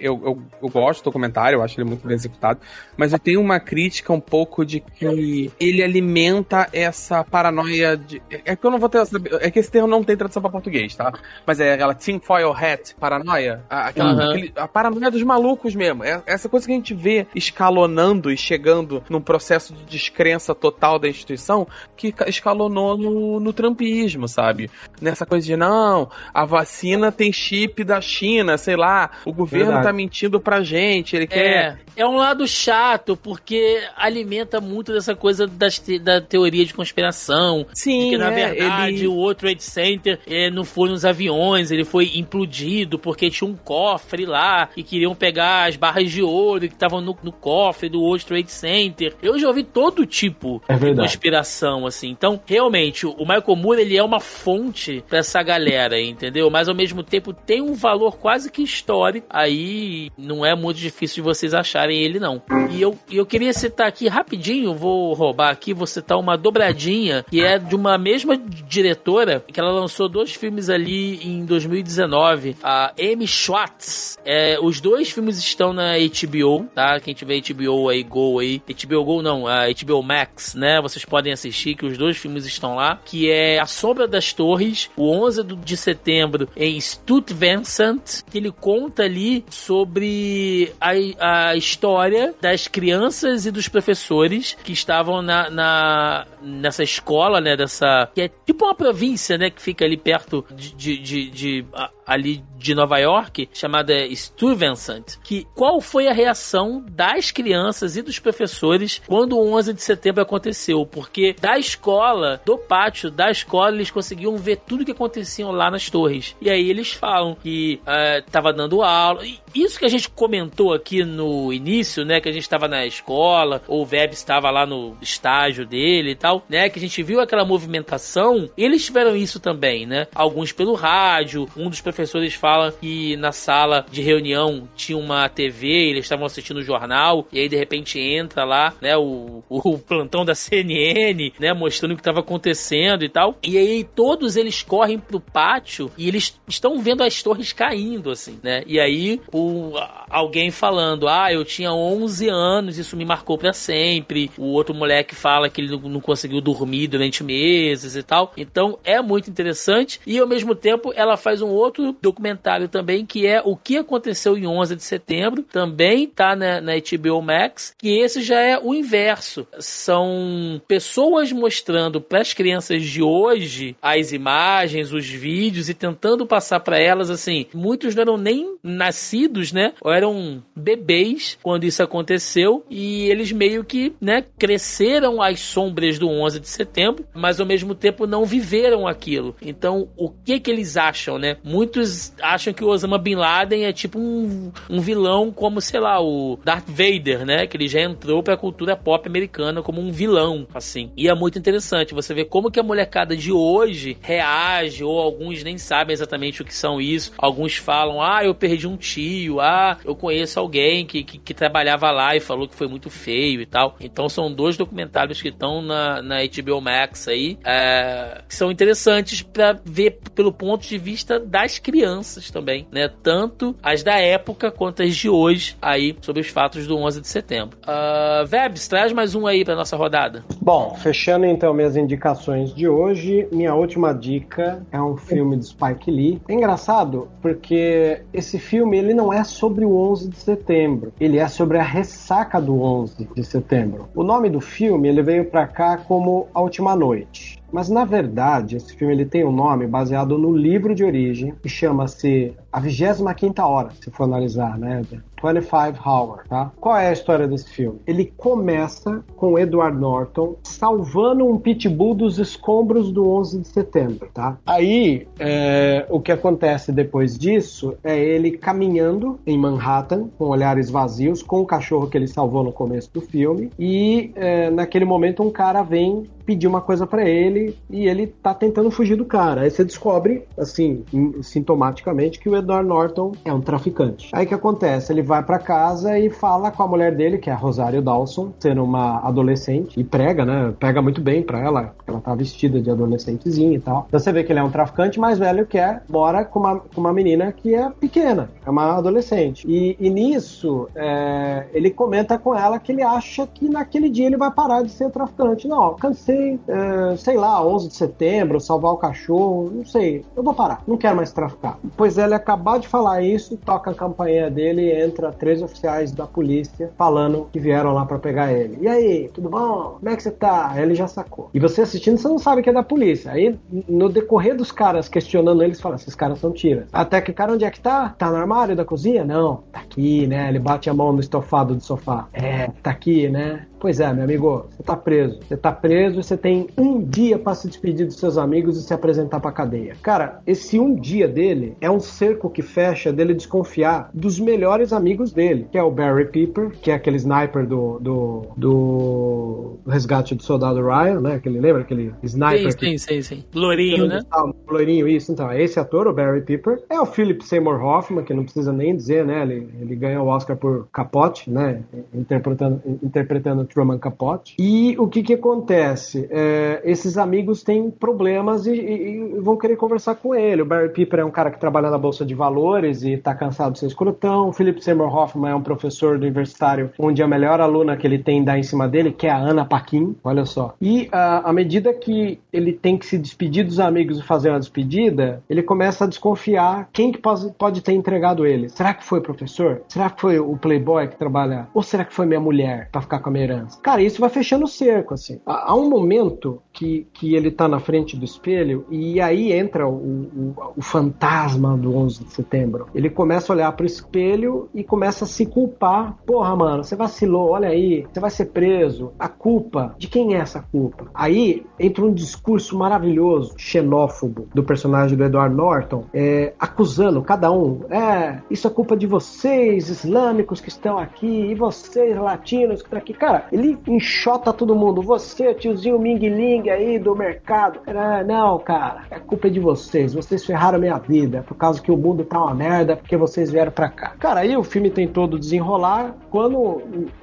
Eu, 0.00 0.20
eu, 0.24 0.42
eu 0.62 0.68
gosto 0.68 1.00
do 1.00 1.04
documentário, 1.04 1.56
eu 1.56 1.62
acho 1.62 1.80
ele 1.80 1.88
muito 1.88 2.06
bem 2.06 2.14
executado, 2.14 2.60
mas 2.96 3.12
eu 3.12 3.18
tenho 3.18 3.40
uma 3.40 3.60
crítica 3.60 4.12
um 4.12 4.20
pouco 4.20 4.64
de 4.64 4.80
que 4.80 5.50
ele 5.58 5.82
alimenta 5.82 6.68
essa 6.72 7.24
paranoia 7.24 7.96
de. 7.96 8.22
É 8.44 8.56
que 8.56 8.66
eu 8.66 8.70
não 8.70 8.78
vou 8.78 8.88
ter. 8.88 9.02
É 9.40 9.50
que 9.50 9.58
esse 9.58 9.70
termo 9.70 9.88
não 9.88 10.02
tem 10.02 10.16
tradução 10.16 10.42
para 10.42 10.50
português, 10.50 10.94
tá? 10.94 11.12
Mas 11.46 11.60
é 11.60 11.74
aquela 11.74 11.94
tinfoil 11.94 12.52
hat, 12.52 12.94
paranoia. 12.98 13.62
Aquela, 13.70 14.12
uhum. 14.12 14.30
aquele, 14.30 14.52
a 14.56 14.68
paranoia 14.68 15.10
dos 15.10 15.22
malucos 15.22 15.74
mesmo. 15.74 16.04
É, 16.04 16.22
essa 16.26 16.48
coisa 16.48 16.66
que 16.66 16.72
a 16.72 16.76
gente 16.76 16.94
vê 16.94 17.26
escalonando 17.34 18.30
e 18.30 18.36
chegando 18.36 19.02
num 19.08 19.20
processo 19.20 19.72
de 19.72 19.84
descrença 19.84 20.54
total 20.54 20.98
da 20.98 21.08
instituição 21.08 21.66
que 21.96 22.14
escalonou 22.26 22.96
no, 22.96 23.40
no 23.40 23.52
trampismo, 23.52 24.26
sabe? 24.28 24.70
Nessa 25.00 25.24
coisa 25.24 25.46
de 25.46 25.56
não, 25.56 26.10
a 26.32 26.44
vacina 26.44 27.12
tem 27.12 27.32
chip 27.32 27.84
da 27.84 28.00
China, 28.00 28.58
sei 28.58 28.76
lá, 28.76 29.10
o 29.24 29.32
governo 29.32 29.51
governo 29.52 29.66
Verdade. 29.66 29.86
tá 29.86 29.92
mentindo 29.92 30.40
pra 30.40 30.62
gente, 30.62 31.14
ele 31.14 31.26
quer. 31.26 31.78
É, 31.96 32.02
é 32.02 32.06
um 32.06 32.16
lado 32.16 32.46
chato, 32.46 33.16
porque 33.16 33.82
alimenta 33.96 34.60
muito 34.60 34.92
dessa 34.92 35.14
coisa 35.14 35.46
das 35.46 35.78
te, 35.78 35.98
da 35.98 36.20
teoria 36.20 36.64
de 36.64 36.74
conspiração. 36.74 37.66
Sim. 37.72 38.10
Que 38.10 38.18
na 38.18 38.30
é, 38.30 38.34
verdade 38.34 38.94
ele... 38.96 39.06
o 39.06 39.14
outro 39.14 39.42
Trade 39.42 39.62
Center 39.62 40.20
é, 40.26 40.50
não 40.50 40.64
foi 40.64 40.88
nos 40.88 41.04
aviões, 41.04 41.70
ele 41.70 41.84
foi 41.84 42.12
implodido 42.14 42.98
porque 42.98 43.28
tinha 43.28 43.48
um 43.48 43.56
cofre 43.56 44.24
lá 44.24 44.68
e 44.76 44.82
queriam 44.82 45.14
pegar 45.14 45.68
as 45.68 45.76
barras 45.76 46.10
de 46.10 46.22
ouro 46.22 46.60
que 46.68 46.74
estavam 46.74 47.00
no, 47.00 47.16
no, 47.22 47.32
cofre 47.32 47.88
do 47.88 48.00
World 48.00 48.24
Trade 48.24 48.50
Center. 48.50 49.14
Eu 49.20 49.38
já 49.38 49.48
ouvi 49.48 49.64
todo 49.64 50.06
tipo 50.06 50.62
é 50.68 50.76
de 50.76 50.94
conspiração, 50.94 51.86
assim. 51.86 52.10
Então, 52.10 52.40
realmente, 52.46 53.04
o 53.04 53.18
Michael 53.20 53.56
Moore 53.56 53.80
ele 53.80 53.96
é 53.96 54.02
uma 54.02 54.20
fonte 54.20 55.02
pra 55.08 55.18
essa 55.18 55.42
galera, 55.42 56.00
entendeu? 56.00 56.48
Mas 56.50 56.68
ao 56.68 56.74
mesmo 56.74 57.02
tempo 57.02 57.32
tem 57.32 57.60
um 57.60 57.74
valor 57.74 58.16
quase 58.16 58.50
que 58.50 58.62
histórico 58.62 59.26
aí 59.42 60.10
não 60.16 60.44
é 60.44 60.54
muito 60.54 60.78
difícil 60.78 61.16
de 61.16 61.20
vocês 61.22 61.54
acharem 61.54 61.98
ele, 62.02 62.18
não. 62.18 62.42
E 62.70 62.80
eu, 62.80 62.98
eu 63.10 63.26
queria 63.26 63.52
citar 63.52 63.86
aqui 63.86 64.08
rapidinho, 64.08 64.74
vou 64.74 65.12
roubar 65.14 65.50
aqui, 65.50 65.74
vou 65.74 65.86
citar 65.86 66.18
uma 66.18 66.36
dobradinha, 66.36 67.24
que 67.28 67.42
é 67.42 67.58
de 67.58 67.74
uma 67.74 67.98
mesma 67.98 68.36
diretora, 68.36 69.44
que 69.52 69.60
ela 69.60 69.70
lançou 69.70 70.08
dois 70.08 70.34
filmes 70.34 70.70
ali 70.70 71.16
em 71.26 71.44
2019, 71.44 72.56
a 72.62 72.92
Amy 72.98 73.26
Schwartz. 73.26 74.18
É, 74.24 74.58
os 74.60 74.80
dois 74.80 75.10
filmes 75.10 75.38
estão 75.38 75.72
na 75.72 75.92
HBO, 75.98 76.66
tá? 76.74 77.00
Quem 77.00 77.14
tiver 77.14 77.40
HBO 77.40 77.88
aí, 77.88 78.02
Go 78.02 78.38
aí. 78.38 78.60
HBO 78.68 79.04
Go 79.04 79.22
não, 79.22 79.46
a 79.46 79.66
HBO 79.68 80.02
Max, 80.02 80.54
né? 80.54 80.80
Vocês 80.80 81.04
podem 81.04 81.32
assistir 81.32 81.74
que 81.74 81.86
os 81.86 81.96
dois 81.96 82.16
filmes 82.16 82.44
estão 82.46 82.76
lá, 82.76 83.00
que 83.04 83.30
é 83.30 83.58
A 83.58 83.66
Sombra 83.66 84.06
das 84.06 84.32
Torres, 84.32 84.90
o 84.96 85.10
11 85.10 85.42
de 85.42 85.76
setembro 85.76 86.48
em 86.56 86.80
Stutt 86.80 87.32
Vincent, 87.32 88.22
que 88.30 88.38
ele 88.38 88.50
conta 88.50 89.04
ali 89.04 89.31
sobre 89.48 90.72
a, 90.80 91.48
a 91.50 91.56
história 91.56 92.34
das 92.40 92.68
crianças 92.68 93.46
e 93.46 93.50
dos 93.50 93.68
professores 93.68 94.56
que 94.64 94.72
estavam 94.72 95.22
na, 95.22 95.48
na 95.50 96.26
nessa 96.42 96.82
escola, 96.82 97.40
né? 97.40 97.56
Dessa. 97.56 98.08
que 98.14 98.22
é 98.22 98.30
tipo 98.44 98.64
uma 98.64 98.74
província, 98.74 99.38
né? 99.38 99.50
Que 99.50 99.62
fica 99.62 99.84
ali 99.84 99.96
perto 99.96 100.44
de, 100.50 100.72
de, 100.74 100.98
de, 100.98 101.30
de 101.30 101.66
ali 102.06 102.44
de 102.56 102.74
Nova 102.74 102.98
York, 102.98 103.48
chamada 103.52 103.92
Stuyvesant, 104.14 105.18
que 105.22 105.46
qual 105.54 105.80
foi 105.80 106.06
a 106.06 106.12
reação 106.12 106.84
das 106.88 107.30
crianças 107.30 107.96
e 107.96 108.02
dos 108.02 108.18
professores 108.18 109.02
quando 109.06 109.36
o 109.36 109.52
11 109.52 109.74
de 109.74 109.82
setembro 109.82 110.22
aconteceu? 110.22 110.86
Porque 110.86 111.34
da 111.40 111.58
escola, 111.58 112.40
do 112.44 112.56
pátio 112.56 113.10
da 113.10 113.30
escola, 113.30 113.74
eles 113.74 113.90
conseguiam 113.90 114.36
ver 114.36 114.58
tudo 114.66 114.84
que 114.84 114.92
acontecia 114.92 115.46
lá 115.48 115.70
nas 115.70 115.90
torres. 115.90 116.36
E 116.40 116.48
aí 116.48 116.70
eles 116.70 116.92
falam 116.92 117.34
que 117.34 117.80
uh, 117.82 118.30
tava 118.30 118.52
dando 118.52 118.82
aula. 118.82 119.24
E 119.26 119.40
isso 119.54 119.78
que 119.78 119.84
a 119.84 119.88
gente 119.88 120.08
comentou 120.08 120.72
aqui 120.72 121.04
no 121.04 121.52
início, 121.52 122.04
né? 122.04 122.20
Que 122.20 122.28
a 122.28 122.32
gente 122.32 122.42
estava 122.42 122.68
na 122.68 122.86
escola, 122.86 123.62
ou 123.66 123.82
o 123.82 123.88
Web 123.90 124.14
estava 124.14 124.50
lá 124.50 124.64
no 124.64 124.96
estágio 125.00 125.66
dele 125.66 126.10
e 126.10 126.14
tal, 126.14 126.44
né? 126.48 126.68
Que 126.68 126.78
a 126.78 126.82
gente 126.82 127.02
viu 127.02 127.20
aquela 127.20 127.44
movimentação. 127.44 128.48
Eles 128.56 128.84
tiveram 128.84 129.16
isso 129.16 129.40
também, 129.40 129.86
né? 129.86 130.06
Alguns 130.14 130.52
pelo 130.52 130.74
rádio, 130.74 131.48
um 131.56 131.68
dos 131.68 131.80
professores 131.92 132.34
fala 132.34 132.72
que 132.72 133.16
na 133.16 133.32
sala 133.32 133.84
de 133.90 134.02
reunião 134.02 134.68
tinha 134.74 134.96
uma 134.98 135.28
TV, 135.28 135.66
eles 135.68 136.04
estavam 136.04 136.26
assistindo 136.26 136.58
o 136.58 136.62
jornal, 136.62 137.26
e 137.32 137.38
aí 137.38 137.48
de 137.48 137.56
repente 137.56 137.98
entra 137.98 138.44
lá, 138.44 138.74
né, 138.80 138.96
o, 138.96 139.42
o 139.48 139.78
plantão 139.78 140.24
da 140.24 140.34
CNN, 140.34 141.32
né, 141.38 141.52
mostrando 141.52 141.92
o 141.92 141.94
que 141.94 142.00
estava 142.00 142.20
acontecendo 142.20 143.04
e 143.04 143.08
tal. 143.08 143.36
E 143.42 143.58
aí 143.58 143.84
todos 143.84 144.36
eles 144.36 144.62
correm 144.62 144.98
pro 144.98 145.20
pátio 145.20 145.90
e 145.96 146.08
eles 146.08 146.40
estão 146.48 146.80
vendo 146.80 147.02
as 147.02 147.22
torres 147.22 147.52
caindo, 147.52 148.10
assim, 148.10 148.38
né? 148.42 148.62
E 148.66 148.80
aí 148.80 149.20
o, 149.32 149.72
alguém 150.08 150.50
falando, 150.50 151.08
ah, 151.08 151.32
eu 151.32 151.44
tinha 151.44 151.72
11 151.72 152.28
anos, 152.28 152.78
isso 152.78 152.96
me 152.96 153.04
marcou 153.04 153.36
para 153.36 153.52
sempre. 153.52 154.30
O 154.38 154.46
outro 154.46 154.74
moleque 154.74 155.14
fala 155.14 155.48
que 155.48 155.60
ele 155.60 155.76
não 155.76 156.00
conseguiu 156.00 156.40
dormir 156.40 156.88
durante 156.88 157.22
meses 157.22 157.96
e 157.96 158.02
tal. 158.02 158.32
Então 158.36 158.78
é 158.84 159.00
muito 159.00 159.30
interessante 159.30 160.00
e 160.06 160.18
ao 160.18 160.26
mesmo 160.26 160.54
tempo 160.54 160.92
ela 160.94 161.16
faz 161.16 161.42
um 161.42 161.48
outro 161.48 161.81
outro 161.86 162.02
documentário 162.02 162.68
também 162.68 163.04
que 163.04 163.26
é 163.26 163.40
o 163.44 163.56
que 163.56 163.76
aconteceu 163.76 164.36
em 164.36 164.46
11 164.46 164.76
de 164.76 164.82
setembro, 164.82 165.42
também 165.42 166.06
tá 166.06 166.34
na, 166.36 166.60
na 166.60 166.72
HBO 166.74 167.22
Max, 167.22 167.74
que 167.78 168.00
esse 168.00 168.22
já 168.22 168.40
é 168.40 168.58
o 168.58 168.74
inverso. 168.74 169.46
São 169.58 170.60
pessoas 170.66 171.32
mostrando 171.32 172.00
para 172.00 172.20
as 172.20 172.32
crianças 172.32 172.82
de 172.84 173.02
hoje 173.02 173.76
as 173.80 174.12
imagens, 174.12 174.92
os 174.92 175.08
vídeos 175.08 175.68
e 175.68 175.74
tentando 175.74 176.26
passar 176.26 176.60
para 176.60 176.78
elas 176.78 177.10
assim, 177.10 177.46
muitos 177.54 177.94
não 177.94 178.02
eram 178.02 178.16
nem 178.16 178.56
nascidos 178.62 179.52
né? 179.52 179.72
Ou 179.80 179.92
eram 179.92 180.42
bebês 180.54 181.38
quando 181.42 181.64
isso 181.64 181.82
aconteceu 181.82 182.64
e 182.68 183.08
eles 183.10 183.32
meio 183.32 183.64
que, 183.64 183.94
né, 184.00 184.24
cresceram 184.38 185.22
às 185.22 185.40
sombras 185.40 185.98
do 185.98 186.08
11 186.08 186.40
de 186.40 186.48
setembro, 186.48 187.06
mas 187.14 187.40
ao 187.40 187.46
mesmo 187.46 187.74
tempo 187.74 188.06
não 188.06 188.24
viveram 188.24 188.86
aquilo. 188.86 189.34
Então, 189.40 189.88
o 189.96 190.10
que 190.10 190.38
que 190.38 190.50
eles 190.50 190.76
acham, 190.76 191.18
né? 191.18 191.38
Muitos 191.74 192.12
acham 192.20 192.52
que 192.52 192.62
o 192.62 192.68
Osama 192.68 192.98
Bin 192.98 193.14
Laden 193.14 193.64
é 193.64 193.72
tipo 193.72 193.98
um, 193.98 194.52
um 194.68 194.78
vilão 194.78 195.32
como, 195.32 195.58
sei 195.58 195.80
lá, 195.80 196.02
o 196.02 196.38
Darth 196.44 196.68
Vader, 196.68 197.24
né? 197.24 197.46
Que 197.46 197.56
ele 197.56 197.66
já 197.66 197.80
entrou 197.80 198.22
pra 198.22 198.36
cultura 198.36 198.76
pop 198.76 199.08
americana 199.08 199.62
como 199.62 199.80
um 199.80 199.90
vilão, 199.90 200.46
assim. 200.52 200.92
E 200.94 201.08
é 201.08 201.14
muito 201.14 201.38
interessante 201.38 201.94
você 201.94 202.12
ver 202.12 202.26
como 202.26 202.50
que 202.50 202.60
a 202.60 202.62
molecada 202.62 203.16
de 203.16 203.32
hoje 203.32 203.96
reage, 204.02 204.84
ou 204.84 205.00
alguns 205.00 205.42
nem 205.42 205.56
sabem 205.56 205.94
exatamente 205.94 206.42
o 206.42 206.44
que 206.44 206.54
são 206.54 206.78
isso. 206.78 207.12
Alguns 207.16 207.56
falam, 207.56 208.02
ah, 208.02 208.22
eu 208.22 208.34
perdi 208.34 208.66
um 208.66 208.76
tio, 208.76 209.40
ah, 209.40 209.78
eu 209.82 209.96
conheço 209.96 210.38
alguém 210.38 210.84
que, 210.84 211.02
que, 211.02 211.16
que 211.16 211.32
trabalhava 211.32 211.90
lá 211.90 212.14
e 212.14 212.20
falou 212.20 212.46
que 212.46 212.54
foi 212.54 212.68
muito 212.68 212.90
feio 212.90 213.40
e 213.40 213.46
tal. 213.46 213.76
Então 213.80 214.10
são 214.10 214.30
dois 214.30 214.58
documentários 214.58 215.22
que 215.22 215.28
estão 215.28 215.62
na, 215.62 216.02
na 216.02 216.16
HBO 216.22 216.60
Max 216.60 217.08
aí, 217.08 217.38
é, 217.42 218.20
que 218.28 218.34
são 218.34 218.50
interessantes 218.50 219.22
para 219.22 219.58
ver 219.64 220.00
pelo 220.14 220.32
ponto 220.34 220.68
de 220.68 220.76
vista 220.76 221.18
das 221.18 221.61
crianças 221.62 222.30
também, 222.30 222.66
né? 222.70 222.90
Tanto 223.02 223.54
as 223.62 223.82
da 223.82 223.98
época 223.98 224.50
quanto 224.50 224.82
as 224.82 224.94
de 224.96 225.08
hoje 225.08 225.56
aí 225.62 225.96
sobre 226.00 226.20
os 226.20 226.28
fatos 226.28 226.66
do 226.66 226.76
11 226.76 227.00
de 227.00 227.08
setembro. 227.08 227.56
Uh, 227.62 228.26
Vebs, 228.26 228.68
traz 228.68 228.92
mais 228.92 229.14
um 229.14 229.26
aí 229.26 229.44
para 229.44 229.54
nossa 229.54 229.76
rodada. 229.76 230.24
Bom, 230.40 230.74
fechando 230.74 231.24
então 231.24 231.54
minhas 231.54 231.76
indicações 231.76 232.54
de 232.54 232.68
hoje, 232.68 233.28
minha 233.32 233.54
última 233.54 233.92
dica 233.92 234.64
é 234.72 234.80
um 234.80 234.96
filme 234.96 235.36
de 235.36 235.46
Spike 235.46 235.90
Lee. 235.90 236.20
É 236.28 236.34
engraçado 236.34 237.08
porque 237.20 238.02
esse 238.12 238.38
filme 238.38 238.76
ele 238.76 238.94
não 238.94 239.12
é 239.12 239.22
sobre 239.24 239.64
o 239.64 239.76
11 239.76 240.08
de 240.10 240.16
setembro, 240.16 240.92
ele 241.00 241.18
é 241.18 241.28
sobre 241.28 241.58
a 241.58 241.62
ressaca 241.62 242.40
do 242.40 242.60
11 242.60 243.08
de 243.14 243.24
setembro. 243.24 243.88
O 243.94 244.02
nome 244.02 244.28
do 244.28 244.40
filme 244.40 244.88
ele 244.88 245.02
veio 245.02 245.24
para 245.26 245.46
cá 245.46 245.76
como 245.76 246.28
A 246.34 246.40
Última 246.40 246.74
Noite. 246.74 247.41
Mas 247.52 247.68
na 247.68 247.84
verdade, 247.84 248.56
esse 248.56 248.74
filme 248.74 248.94
ele 248.94 249.04
tem 249.04 249.24
um 249.24 249.30
nome 249.30 249.66
baseado 249.66 250.16
no 250.16 250.34
livro 250.34 250.74
de 250.74 250.82
origem, 250.82 251.34
que 251.42 251.48
chama-se 251.48 252.34
A 252.50 252.58
25 252.58 253.42
Hora, 253.42 253.70
se 253.78 253.90
for 253.90 254.04
analisar, 254.04 254.58
né? 254.58 254.82
25 255.22 255.88
Hour, 255.88 256.24
tá? 256.28 256.52
Qual 256.60 256.76
é 256.76 256.88
a 256.88 256.92
história 256.92 257.28
desse 257.28 257.48
filme? 257.50 257.80
Ele 257.86 258.12
começa 258.16 259.04
com 259.16 259.38
Edward 259.38 259.78
Norton 259.78 260.36
salvando 260.42 261.26
um 261.26 261.38
pitbull 261.38 261.94
dos 261.94 262.18
escombros 262.18 262.90
do 262.90 263.08
11 263.08 263.40
de 263.40 263.48
setembro, 263.48 264.08
tá? 264.12 264.38
Aí, 264.46 265.06
é, 265.18 265.86
o 265.88 266.00
que 266.00 266.12
acontece 266.12 266.72
depois 266.72 267.16
disso 267.18 267.74
é 267.82 267.98
ele 267.98 268.32
caminhando 268.32 269.18
em 269.26 269.38
Manhattan, 269.38 270.08
com 270.18 270.26
olhares 270.26 270.70
vazios, 270.70 271.22
com 271.22 271.40
o 271.40 271.46
cachorro 271.46 271.88
que 271.88 271.96
ele 271.96 272.08
salvou 272.08 272.42
no 272.42 272.52
começo 272.52 272.90
do 272.92 273.00
filme, 273.00 273.50
e 273.58 274.12
é, 274.14 274.50
naquele 274.50 274.84
momento 274.84 275.22
um 275.22 275.30
cara 275.30 275.62
vem 275.62 276.04
pedir 276.24 276.46
uma 276.46 276.60
coisa 276.60 276.86
para 276.86 277.08
ele 277.08 277.56
e 277.68 277.86
ele 277.86 278.06
tá 278.06 278.32
tentando 278.32 278.70
fugir 278.70 278.96
do 278.96 279.04
cara. 279.04 279.42
Aí 279.42 279.50
você 279.50 279.64
descobre, 279.64 280.24
assim, 280.38 280.84
sintomaticamente, 281.22 282.18
que 282.18 282.28
o 282.28 282.36
Edward 282.36 282.66
Norton 282.66 283.12
é 283.24 283.32
um 283.32 283.40
traficante. 283.40 284.10
Aí 284.12 284.24
o 284.24 284.28
que 284.28 284.34
acontece? 284.34 284.92
Ele 284.92 285.02
vai 285.02 285.11
para 285.20 285.40
casa 285.40 285.98
e 285.98 286.08
fala 286.08 286.52
com 286.52 286.62
a 286.62 286.68
mulher 286.68 286.94
dele, 286.94 287.18
que 287.18 287.28
é 287.28 287.32
a 287.32 287.36
Rosário 287.36 287.82
Dawson, 287.82 288.32
sendo 288.38 288.62
uma 288.62 289.00
adolescente, 289.00 289.80
e 289.80 289.82
prega, 289.82 290.24
né? 290.24 290.54
Pega 290.60 290.80
muito 290.80 291.00
bem 291.00 291.22
pra 291.22 291.40
ela, 291.40 291.74
ela 291.84 292.00
tá 292.00 292.14
vestida 292.14 292.60
de 292.62 292.70
adolescentezinha 292.70 293.56
e 293.56 293.60
tal. 293.60 293.86
Então 293.88 293.98
você 293.98 294.12
vê 294.12 294.22
que 294.22 294.32
ele 294.32 294.38
é 294.38 294.44
um 294.44 294.50
traficante 294.50 295.00
mais 295.00 295.18
velho 295.18 295.44
que 295.44 295.58
é, 295.58 295.80
mora 295.88 296.24
com 296.24 296.38
uma, 296.38 296.60
com 296.60 296.80
uma 296.80 296.92
menina 296.92 297.32
que 297.32 297.52
é 297.54 297.68
pequena, 297.70 298.30
é 298.46 298.48
uma 298.48 298.78
adolescente. 298.78 299.44
E, 299.48 299.76
e 299.80 299.90
nisso, 299.90 300.68
é, 300.76 301.46
ele 301.52 301.70
comenta 301.70 302.16
com 302.16 302.34
ela 302.34 302.60
que 302.60 302.70
ele 302.70 302.82
acha 302.82 303.26
que 303.26 303.48
naquele 303.48 303.88
dia 303.88 304.06
ele 304.06 304.16
vai 304.16 304.30
parar 304.30 304.62
de 304.62 304.70
ser 304.70 304.90
traficante. 304.90 305.48
Não, 305.48 305.74
cansei, 305.74 306.38
é, 306.46 306.96
sei 306.96 307.16
lá, 307.16 307.44
11 307.44 307.68
de 307.68 307.74
setembro, 307.74 308.40
salvar 308.40 308.72
o 308.72 308.76
cachorro, 308.76 309.50
não 309.52 309.64
sei, 309.64 310.04
eu 310.14 310.22
vou 310.22 310.34
parar, 310.34 310.62
não 310.66 310.76
quero 310.76 310.96
mais 310.96 311.12
traficar. 311.12 311.58
Pois 311.76 311.98
ele 311.98 312.14
acabar 312.14 312.58
de 312.58 312.68
falar 312.68 313.02
isso, 313.02 313.36
toca 313.36 313.70
a 313.70 313.74
campanha 313.74 314.30
dele 314.30 314.62
e 314.62 314.82
entra 314.82 315.01
três 315.10 315.42
oficiais 315.42 315.90
da 315.90 316.06
polícia 316.06 316.70
falando 316.76 317.28
que 317.32 317.40
vieram 317.40 317.72
lá 317.72 317.84
para 317.86 317.98
pegar 317.98 318.32
ele. 318.32 318.58
E 318.60 318.68
aí, 318.68 319.10
tudo 319.12 319.28
bom? 319.28 319.76
Como 319.78 319.88
é 319.88 319.96
que 319.96 320.02
você 320.02 320.10
tá? 320.10 320.52
Ele 320.56 320.74
já 320.74 320.86
sacou. 320.86 321.30
E 321.32 321.40
você 321.40 321.62
assistindo, 321.62 321.96
você 321.96 322.08
não 322.08 322.18
sabe 322.18 322.42
que 322.42 322.50
é 322.50 322.52
da 322.52 322.62
polícia. 322.62 323.10
Aí, 323.10 323.36
no 323.68 323.88
decorrer 323.88 324.36
dos 324.36 324.52
caras 324.52 324.88
questionando 324.88 325.42
eles, 325.42 325.60
fala: 325.60 325.76
esses 325.76 325.94
caras 325.94 326.18
são 326.18 326.30
tiras. 326.30 326.66
Até 326.72 327.00
que 327.00 327.10
o 327.10 327.14
cara, 327.14 327.32
onde 327.32 327.44
é 327.44 327.50
que 327.50 327.60
tá? 327.60 327.94
Tá 327.98 328.10
no 328.10 328.16
armário 328.16 328.54
da 328.54 328.64
cozinha? 328.64 329.04
Não, 329.04 329.44
tá 329.50 329.60
aqui, 329.60 330.06
né? 330.06 330.28
Ele 330.28 330.38
bate 330.38 330.68
a 330.68 330.74
mão 330.74 330.92
no 330.92 331.00
estofado 331.00 331.54
do 331.54 331.62
sofá. 331.62 332.08
É, 332.12 332.48
tá 332.62 332.70
aqui, 332.70 333.08
né? 333.08 333.46
Pois 333.62 333.78
é, 333.78 333.92
meu 333.92 334.02
amigo, 334.02 334.46
você 334.50 334.62
tá 334.64 334.76
preso. 334.76 335.20
Você 335.22 335.36
tá 335.36 335.52
preso 335.52 336.00
e 336.00 336.02
você 336.02 336.16
tem 336.16 336.48
um 336.58 336.82
dia 336.82 337.16
para 337.16 337.32
se 337.36 337.46
despedir 337.46 337.86
dos 337.86 337.94
seus 337.94 338.18
amigos 338.18 338.58
e 338.58 338.62
se 338.62 338.74
apresentar 338.74 339.20
pra 339.20 339.30
cadeia. 339.30 339.76
Cara, 339.80 340.20
esse 340.26 340.58
um 340.58 340.74
dia 340.74 341.06
dele 341.06 341.56
é 341.60 341.70
um 341.70 341.78
cerco 341.78 342.28
que 342.28 342.42
fecha 342.42 342.92
dele 342.92 343.14
desconfiar 343.14 343.88
dos 343.94 344.18
melhores 344.18 344.72
amigos 344.72 345.12
dele, 345.12 345.46
que 345.52 345.56
é 345.56 345.62
o 345.62 345.70
Barry 345.70 346.06
Piper, 346.06 346.50
que 346.60 346.72
é 346.72 346.74
aquele 346.74 346.96
sniper 346.96 347.46
do, 347.46 347.78
do, 347.78 348.26
do 348.36 349.58
resgate 349.64 350.16
do 350.16 350.24
soldado 350.24 350.60
Ryan, 350.60 351.00
né? 351.00 351.14
Aquele, 351.14 351.38
lembra 351.38 351.62
aquele 351.62 351.94
sniper? 352.02 352.50
Sim, 352.50 352.58
que... 352.58 352.78
sim, 352.78 352.78
sim, 352.78 353.02
sim. 353.02 353.24
Loirinho, 353.32 353.86
né? 353.86 354.00
Loirinho, 354.48 354.88
isso. 354.88 355.12
Então, 355.12 355.30
é 355.30 355.40
esse 355.40 355.60
ator, 355.60 355.86
o 355.86 355.92
Barry 355.92 356.22
Piper. 356.22 356.64
É 356.68 356.80
o 356.80 356.86
Philip 356.86 357.24
Seymour 357.24 357.62
Hoffman, 357.62 358.04
que 358.04 358.12
não 358.12 358.24
precisa 358.24 358.52
nem 358.52 358.74
dizer, 358.74 359.06
né? 359.06 359.22
Ele, 359.22 359.48
ele 359.60 359.76
ganhou 359.76 360.06
o 360.06 360.08
Oscar 360.08 360.36
por 360.36 360.66
Capote, 360.72 361.30
né? 361.30 361.62
Interpretando, 361.94 362.60
interpretando 362.82 363.51
Truman 363.52 363.78
Capote. 363.78 364.36
E 364.38 364.76
o 364.78 364.86
que 364.86 365.02
que 365.02 365.14
acontece? 365.14 366.06
É, 366.10 366.60
esses 366.64 366.98
amigos 366.98 367.42
têm 367.42 367.70
problemas 367.70 368.46
e, 368.46 368.52
e, 368.52 369.16
e, 369.16 369.20
vão 369.20 369.36
querer 369.36 369.56
conversar 369.56 369.96
com 369.96 370.14
ele. 370.14 370.42
O 370.42 370.46
Barry 370.46 370.70
Piper 370.70 371.00
é 371.00 371.04
um 371.04 371.10
cara 371.10 371.30
que 371.30 371.40
trabalha 371.40 371.70
na 371.70 371.78
Bolsa 371.78 372.04
de 372.04 372.14
Valores 372.14 372.82
e 372.82 372.96
tá 372.96 373.14
cansado 373.14 373.52
de 373.54 373.60
ser 373.60 373.66
escrotão. 373.66 374.28
O 374.28 374.32
Philip 374.32 374.62
Seymour 374.62 374.94
Hoffman 374.94 375.32
é 375.32 375.34
um 375.34 375.42
professor 375.42 375.96
universitário 375.96 376.70
onde 376.78 377.02
a 377.02 377.08
melhor 377.08 377.40
aluna 377.40 377.76
que 377.76 377.86
ele 377.86 377.98
tem 377.98 378.22
dá 378.22 378.38
em 378.38 378.42
cima 378.42 378.68
dele, 378.68 378.92
que 378.92 379.06
é 379.06 379.10
a 379.10 379.16
Ana 379.16 379.44
Paquin, 379.44 379.96
olha 380.04 380.24
só. 380.24 380.54
E 380.60 380.88
à 380.92 381.32
medida 381.32 381.72
que 381.72 382.20
ele 382.32 382.52
tem 382.52 382.76
que 382.76 382.86
se 382.86 382.98
despedir 382.98 383.44
dos 383.44 383.58
amigos 383.58 383.98
e 383.98 384.02
fazer 384.02 384.30
uma 384.30 384.40
despedida, 384.40 385.22
ele 385.28 385.42
começa 385.42 385.84
a 385.84 385.88
desconfiar 385.88 386.68
quem 386.72 386.92
que 386.92 386.98
pode, 386.98 387.32
pode 387.32 387.60
ter 387.60 387.72
entregado 387.72 388.26
ele. 388.26 388.48
Será 388.48 388.74
que 388.74 388.84
foi 388.84 388.98
o 388.98 389.02
professor? 389.02 389.62
Será 389.68 389.90
que 389.90 390.00
foi 390.00 390.18
o 390.18 390.36
playboy 390.36 390.88
que 390.88 390.96
trabalha? 390.96 391.48
Ou 391.54 391.62
será 391.62 391.84
que 391.84 391.94
foi 391.94 392.06
minha 392.06 392.20
mulher 392.20 392.68
para 392.70 392.80
ficar 392.80 392.98
com 392.98 393.08
a 393.08 393.12
minha? 393.12 393.22
Cara, 393.62 393.82
isso 393.82 394.00
vai 394.00 394.10
fechando 394.10 394.44
o 394.44 394.48
cerco, 394.48 394.94
assim. 394.94 395.20
Há 395.26 395.54
um 395.54 395.68
momento 395.68 396.42
que, 396.52 396.86
que 396.92 397.14
ele 397.14 397.30
tá 397.30 397.48
na 397.48 397.60
frente 397.60 397.96
do 397.96 398.04
espelho 398.04 398.66
e 398.70 399.00
aí 399.00 399.32
entra 399.32 399.66
o, 399.66 399.74
o, 399.74 400.34
o 400.56 400.62
fantasma 400.62 401.56
do 401.56 401.76
11 401.76 402.04
de 402.04 402.12
setembro. 402.12 402.66
Ele 402.74 402.90
começa 402.90 403.32
a 403.32 403.34
olhar 403.34 403.52
pro 403.52 403.66
espelho 403.66 404.48
e 404.54 404.62
começa 404.62 405.04
a 405.04 405.08
se 405.08 405.26
culpar. 405.26 405.96
Porra, 406.06 406.34
mano, 406.36 406.64
você 406.64 406.76
vacilou, 406.76 407.30
olha 407.30 407.48
aí, 407.48 407.86
você 407.92 408.00
vai 408.00 408.10
ser 408.10 408.26
preso. 408.26 408.92
A 408.98 409.08
culpa, 409.08 409.74
de 409.78 409.88
quem 409.88 410.14
é 410.14 410.18
essa 410.18 410.40
culpa? 410.40 410.86
Aí 410.94 411.44
entra 411.58 411.84
um 411.84 411.92
discurso 411.92 412.56
maravilhoso, 412.56 413.34
xenófobo, 413.36 414.28
do 414.34 414.42
personagem 414.42 414.96
do 414.96 415.04
Edward 415.04 415.34
Norton, 415.34 415.84
é, 415.92 416.32
acusando 416.38 417.02
cada 417.02 417.30
um. 417.30 417.60
É, 417.70 418.20
isso 418.30 418.46
é 418.46 418.50
culpa 418.50 418.76
de 418.76 418.86
vocês, 418.86 419.68
islâmicos 419.68 420.40
que 420.40 420.48
estão 420.48 420.78
aqui, 420.78 421.30
e 421.30 421.34
vocês, 421.34 421.96
latinos 421.96 422.60
que 422.60 422.66
estão 422.66 422.78
aqui. 422.78 422.92
Cara, 422.92 423.26
ele 423.32 423.58
enxota 423.66 424.30
todo 424.32 424.54
mundo. 424.54 424.82
Você, 424.82 425.32
tiozinho 425.32 425.78
Ming 425.78 425.98
Ling 425.98 426.50
aí 426.50 426.78
do 426.78 426.94
mercado. 426.94 427.60
Ah, 427.66 428.04
não, 428.04 428.38
cara, 428.38 428.82
a 428.90 429.00
culpa 429.00 429.28
é 429.28 429.30
de 429.30 429.40
vocês. 429.40 429.94
Vocês 429.94 430.24
ferraram 430.24 430.58
minha 430.58 430.78
vida 430.78 431.24
por 431.26 431.34
causa 431.34 431.60
que 431.60 431.72
o 431.72 431.76
mundo 431.76 432.04
tá 432.04 432.22
uma 432.22 432.34
merda, 432.34 432.76
porque 432.76 432.96
vocês 432.96 433.30
vieram 433.30 433.50
pra 433.50 433.70
cá. 433.70 433.94
Cara, 433.98 434.20
aí 434.20 434.36
o 434.36 434.44
filme 434.44 434.70
tem 434.70 434.86
todo 434.86 435.18
desenrolar. 435.18 435.96
Quando 436.10 436.62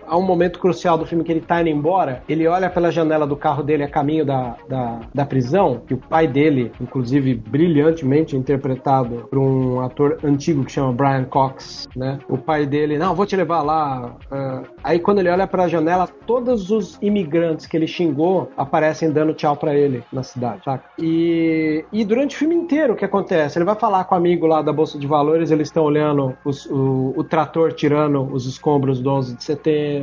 há 0.10 0.18
um 0.18 0.22
momento 0.22 0.60
crucial 0.60 0.98
do 0.98 1.06
filme 1.06 1.23
que 1.23 1.31
ele 1.31 1.41
tá 1.41 1.61
indo 1.61 1.69
embora, 1.69 2.23
ele 2.27 2.48
olha 2.48 2.69
pela 2.69 2.91
janela 2.91 3.27
do 3.27 3.36
carro 3.36 3.64
dele 3.64 3.84
a 3.84 3.88
caminho 3.88 4.26
da, 4.26 4.56
da, 4.68 4.99
da 5.14 5.26
prisão, 5.26 5.81
que 5.88 5.94
o 5.94 5.98
pai 5.98 6.27
dele, 6.27 6.72
inclusive 6.81 7.36
brilhantemente 7.36 8.36
interpretado 8.36 9.27
por 9.30 9.38
um 9.40 9.81
ator 9.81 10.18
antigo 10.23 10.65
que 10.65 10.72
chama 10.72 10.91
Brian 10.91 11.26
Cox, 11.26 11.88
né? 11.95 12.19
O 12.27 12.38
pai 12.38 12.65
dele, 12.65 12.98
não, 12.98 13.15
vou 13.15 13.26
te 13.26 13.36
levar 13.36 13.61
lá. 13.61 14.15
Uh, 14.31 14.68
aí 14.84 14.99
quando 14.99 15.19
ele 15.19 15.30
olha 15.30 15.48
pra 15.48 15.68
janela, 15.68 16.07
todos 16.26 16.72
os 16.72 16.98
imigrantes 17.02 17.65
que 17.65 17.77
ele 17.77 17.88
xingou 17.88 18.52
aparecem 18.57 19.11
dando 19.11 19.34
tchau 19.34 19.56
para 19.56 19.76
ele 19.76 20.03
na 20.11 20.23
cidade, 20.23 20.64
saca? 20.64 20.84
E, 20.98 21.86
e 21.91 22.03
durante 22.03 22.36
o 22.36 22.40
filme 22.40 22.56
inteiro 22.56 22.94
o 22.94 22.95
que 22.95 23.06
acontece? 23.06 23.57
Ele 23.57 23.65
vai 23.65 23.76
falar 23.76 24.03
com 24.06 24.15
o 24.15 24.18
amigo 24.18 24.48
lá 24.48 24.61
da 24.61 24.73
Bolsa 24.73 24.98
de 24.98 25.07
Valores, 25.07 25.52
eles 25.52 25.68
estão 25.68 25.84
olhando 25.84 26.36
os, 26.44 26.65
o, 26.65 27.14
o, 27.15 27.23
trator 27.23 27.73
tirando 27.73 28.23
os 28.34 28.45
escombros 28.45 28.99
do 28.99 29.10
11 29.10 29.36
de 29.36 29.44
setembro, 29.44 29.98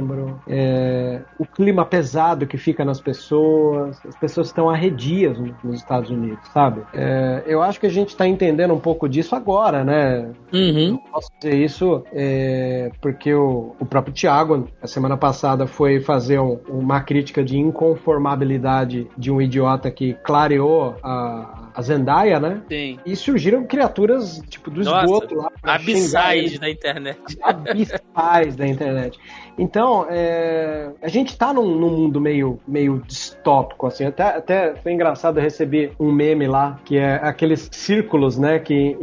é, 0.47 1.23
o 1.39 1.47
clima 1.47 1.85
pesado 1.85 2.47
que 2.47 2.57
fica 2.57 2.85
nas 2.85 3.01
pessoas, 3.01 4.01
as 4.07 4.17
pessoas 4.17 4.49
estão 4.49 4.69
arredias 4.69 5.39
nos 5.63 5.77
Estados 5.77 6.11
Unidos, 6.11 6.47
sabe? 6.53 6.83
É, 6.93 7.43
eu 7.47 7.63
acho 7.63 7.81
que 7.81 7.87
a 7.87 7.91
gente 7.91 8.11
está 8.11 8.27
entendendo 8.27 8.75
um 8.75 8.81
pouco 8.81 9.09
disso 9.09 9.35
agora, 9.35 9.85
né? 9.85 10.31
Uhum. 10.53 10.89
Eu 10.91 10.99
posso 11.13 11.31
dizer 11.41 11.57
isso 11.57 12.05
é, 12.13 12.91
porque 13.01 13.33
o, 13.35 13.75
o 13.79 13.87
próprio 13.87 14.15
Tiago, 14.15 14.69
a 14.81 14.87
semana 14.87 15.17
passada, 15.17 15.67
foi 15.67 16.01
fazer 16.01 16.39
um, 16.39 16.59
uma 16.69 17.01
crítica 17.01 17.45
de 17.45 17.59
inconformabilidade 17.59 19.07
de 19.17 19.31
um 19.31 19.41
idiota 19.41 19.91
que 19.91 20.15
clareou 20.25 20.97
a, 21.03 21.71
a 21.75 21.83
Zendaya, 21.83 22.41
né? 22.41 22.63
Sim. 22.69 22.99
E 23.05 23.15
surgiram 23.15 23.65
criaturas, 23.65 24.41
tipo, 24.49 24.71
do 24.71 24.81
esgoto 24.81 25.35
Nossa, 25.35 25.53
lá. 25.63 25.75
Abissais 25.75 26.59
da 26.59 26.71
internet. 26.71 27.21
Abissais 27.43 28.57
da 28.57 28.67
internet. 28.67 29.19
Então, 29.59 30.07
é, 30.11 30.91
a 31.03 31.09
gente 31.09 31.37
tá 31.37 31.53
num, 31.53 31.75
num, 31.77 31.91
mundo 31.91 32.21
meio, 32.21 32.59
meio 32.67 33.03
distópico, 33.07 33.87
assim. 33.87 34.05
Até, 34.05 34.23
até 34.25 34.75
foi 34.77 34.93
engraçado 34.93 35.41
receber 35.41 35.93
um 35.99 36.13
meme 36.13 36.47
lá, 36.47 36.79
que 36.85 36.99
é 36.99 37.15
aqueles 37.15 37.69
círculos, 37.73 38.39
né, 38.39 38.59
que 38.59 38.97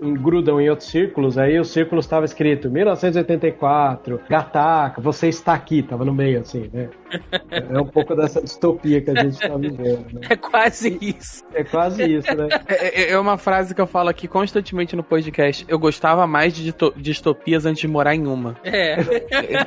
engrudam 0.00 0.60
em 0.60 0.68
outros 0.68 0.88
círculos. 0.88 1.38
Aí 1.38 1.58
o 1.58 1.64
círculo 1.64 2.00
estava 2.00 2.24
escrito 2.24 2.70
1984, 2.70 4.20
Gataca, 4.28 5.00
você 5.00 5.28
está 5.28 5.54
aqui, 5.54 5.82
tava 5.82 6.04
no 6.04 6.12
meio, 6.12 6.40
assim, 6.40 6.68
né? 6.72 6.88
É 7.50 7.80
um 7.80 7.86
pouco 7.86 8.14
dessa 8.14 8.40
distopia 8.42 9.00
que 9.00 9.10
a 9.10 9.22
gente 9.22 9.38
tá 9.38 9.56
vivendo, 9.56 10.04
né? 10.12 10.20
É 10.30 10.36
quase 10.36 10.98
isso. 11.00 11.44
É 11.54 11.64
quase 11.64 12.04
isso, 12.04 12.34
né? 12.36 12.48
É, 12.66 13.02
é, 13.02 13.10
é 13.12 13.18
uma 13.18 13.36
frase 13.38 13.74
que 13.74 13.80
eu 13.80 13.86
falo 13.86 14.08
aqui 14.08 14.26
constantemente 14.26 14.94
no 14.96 15.02
podcast. 15.02 15.64
Eu 15.68 15.78
gostava 15.78 16.26
mais 16.26 16.54
de 16.54 16.74
distopias 16.96 17.66
antes 17.66 17.80
de 17.80 17.88
morar 17.88 18.14
em 18.14 18.26
uma. 18.26 18.56
É. 18.64 18.96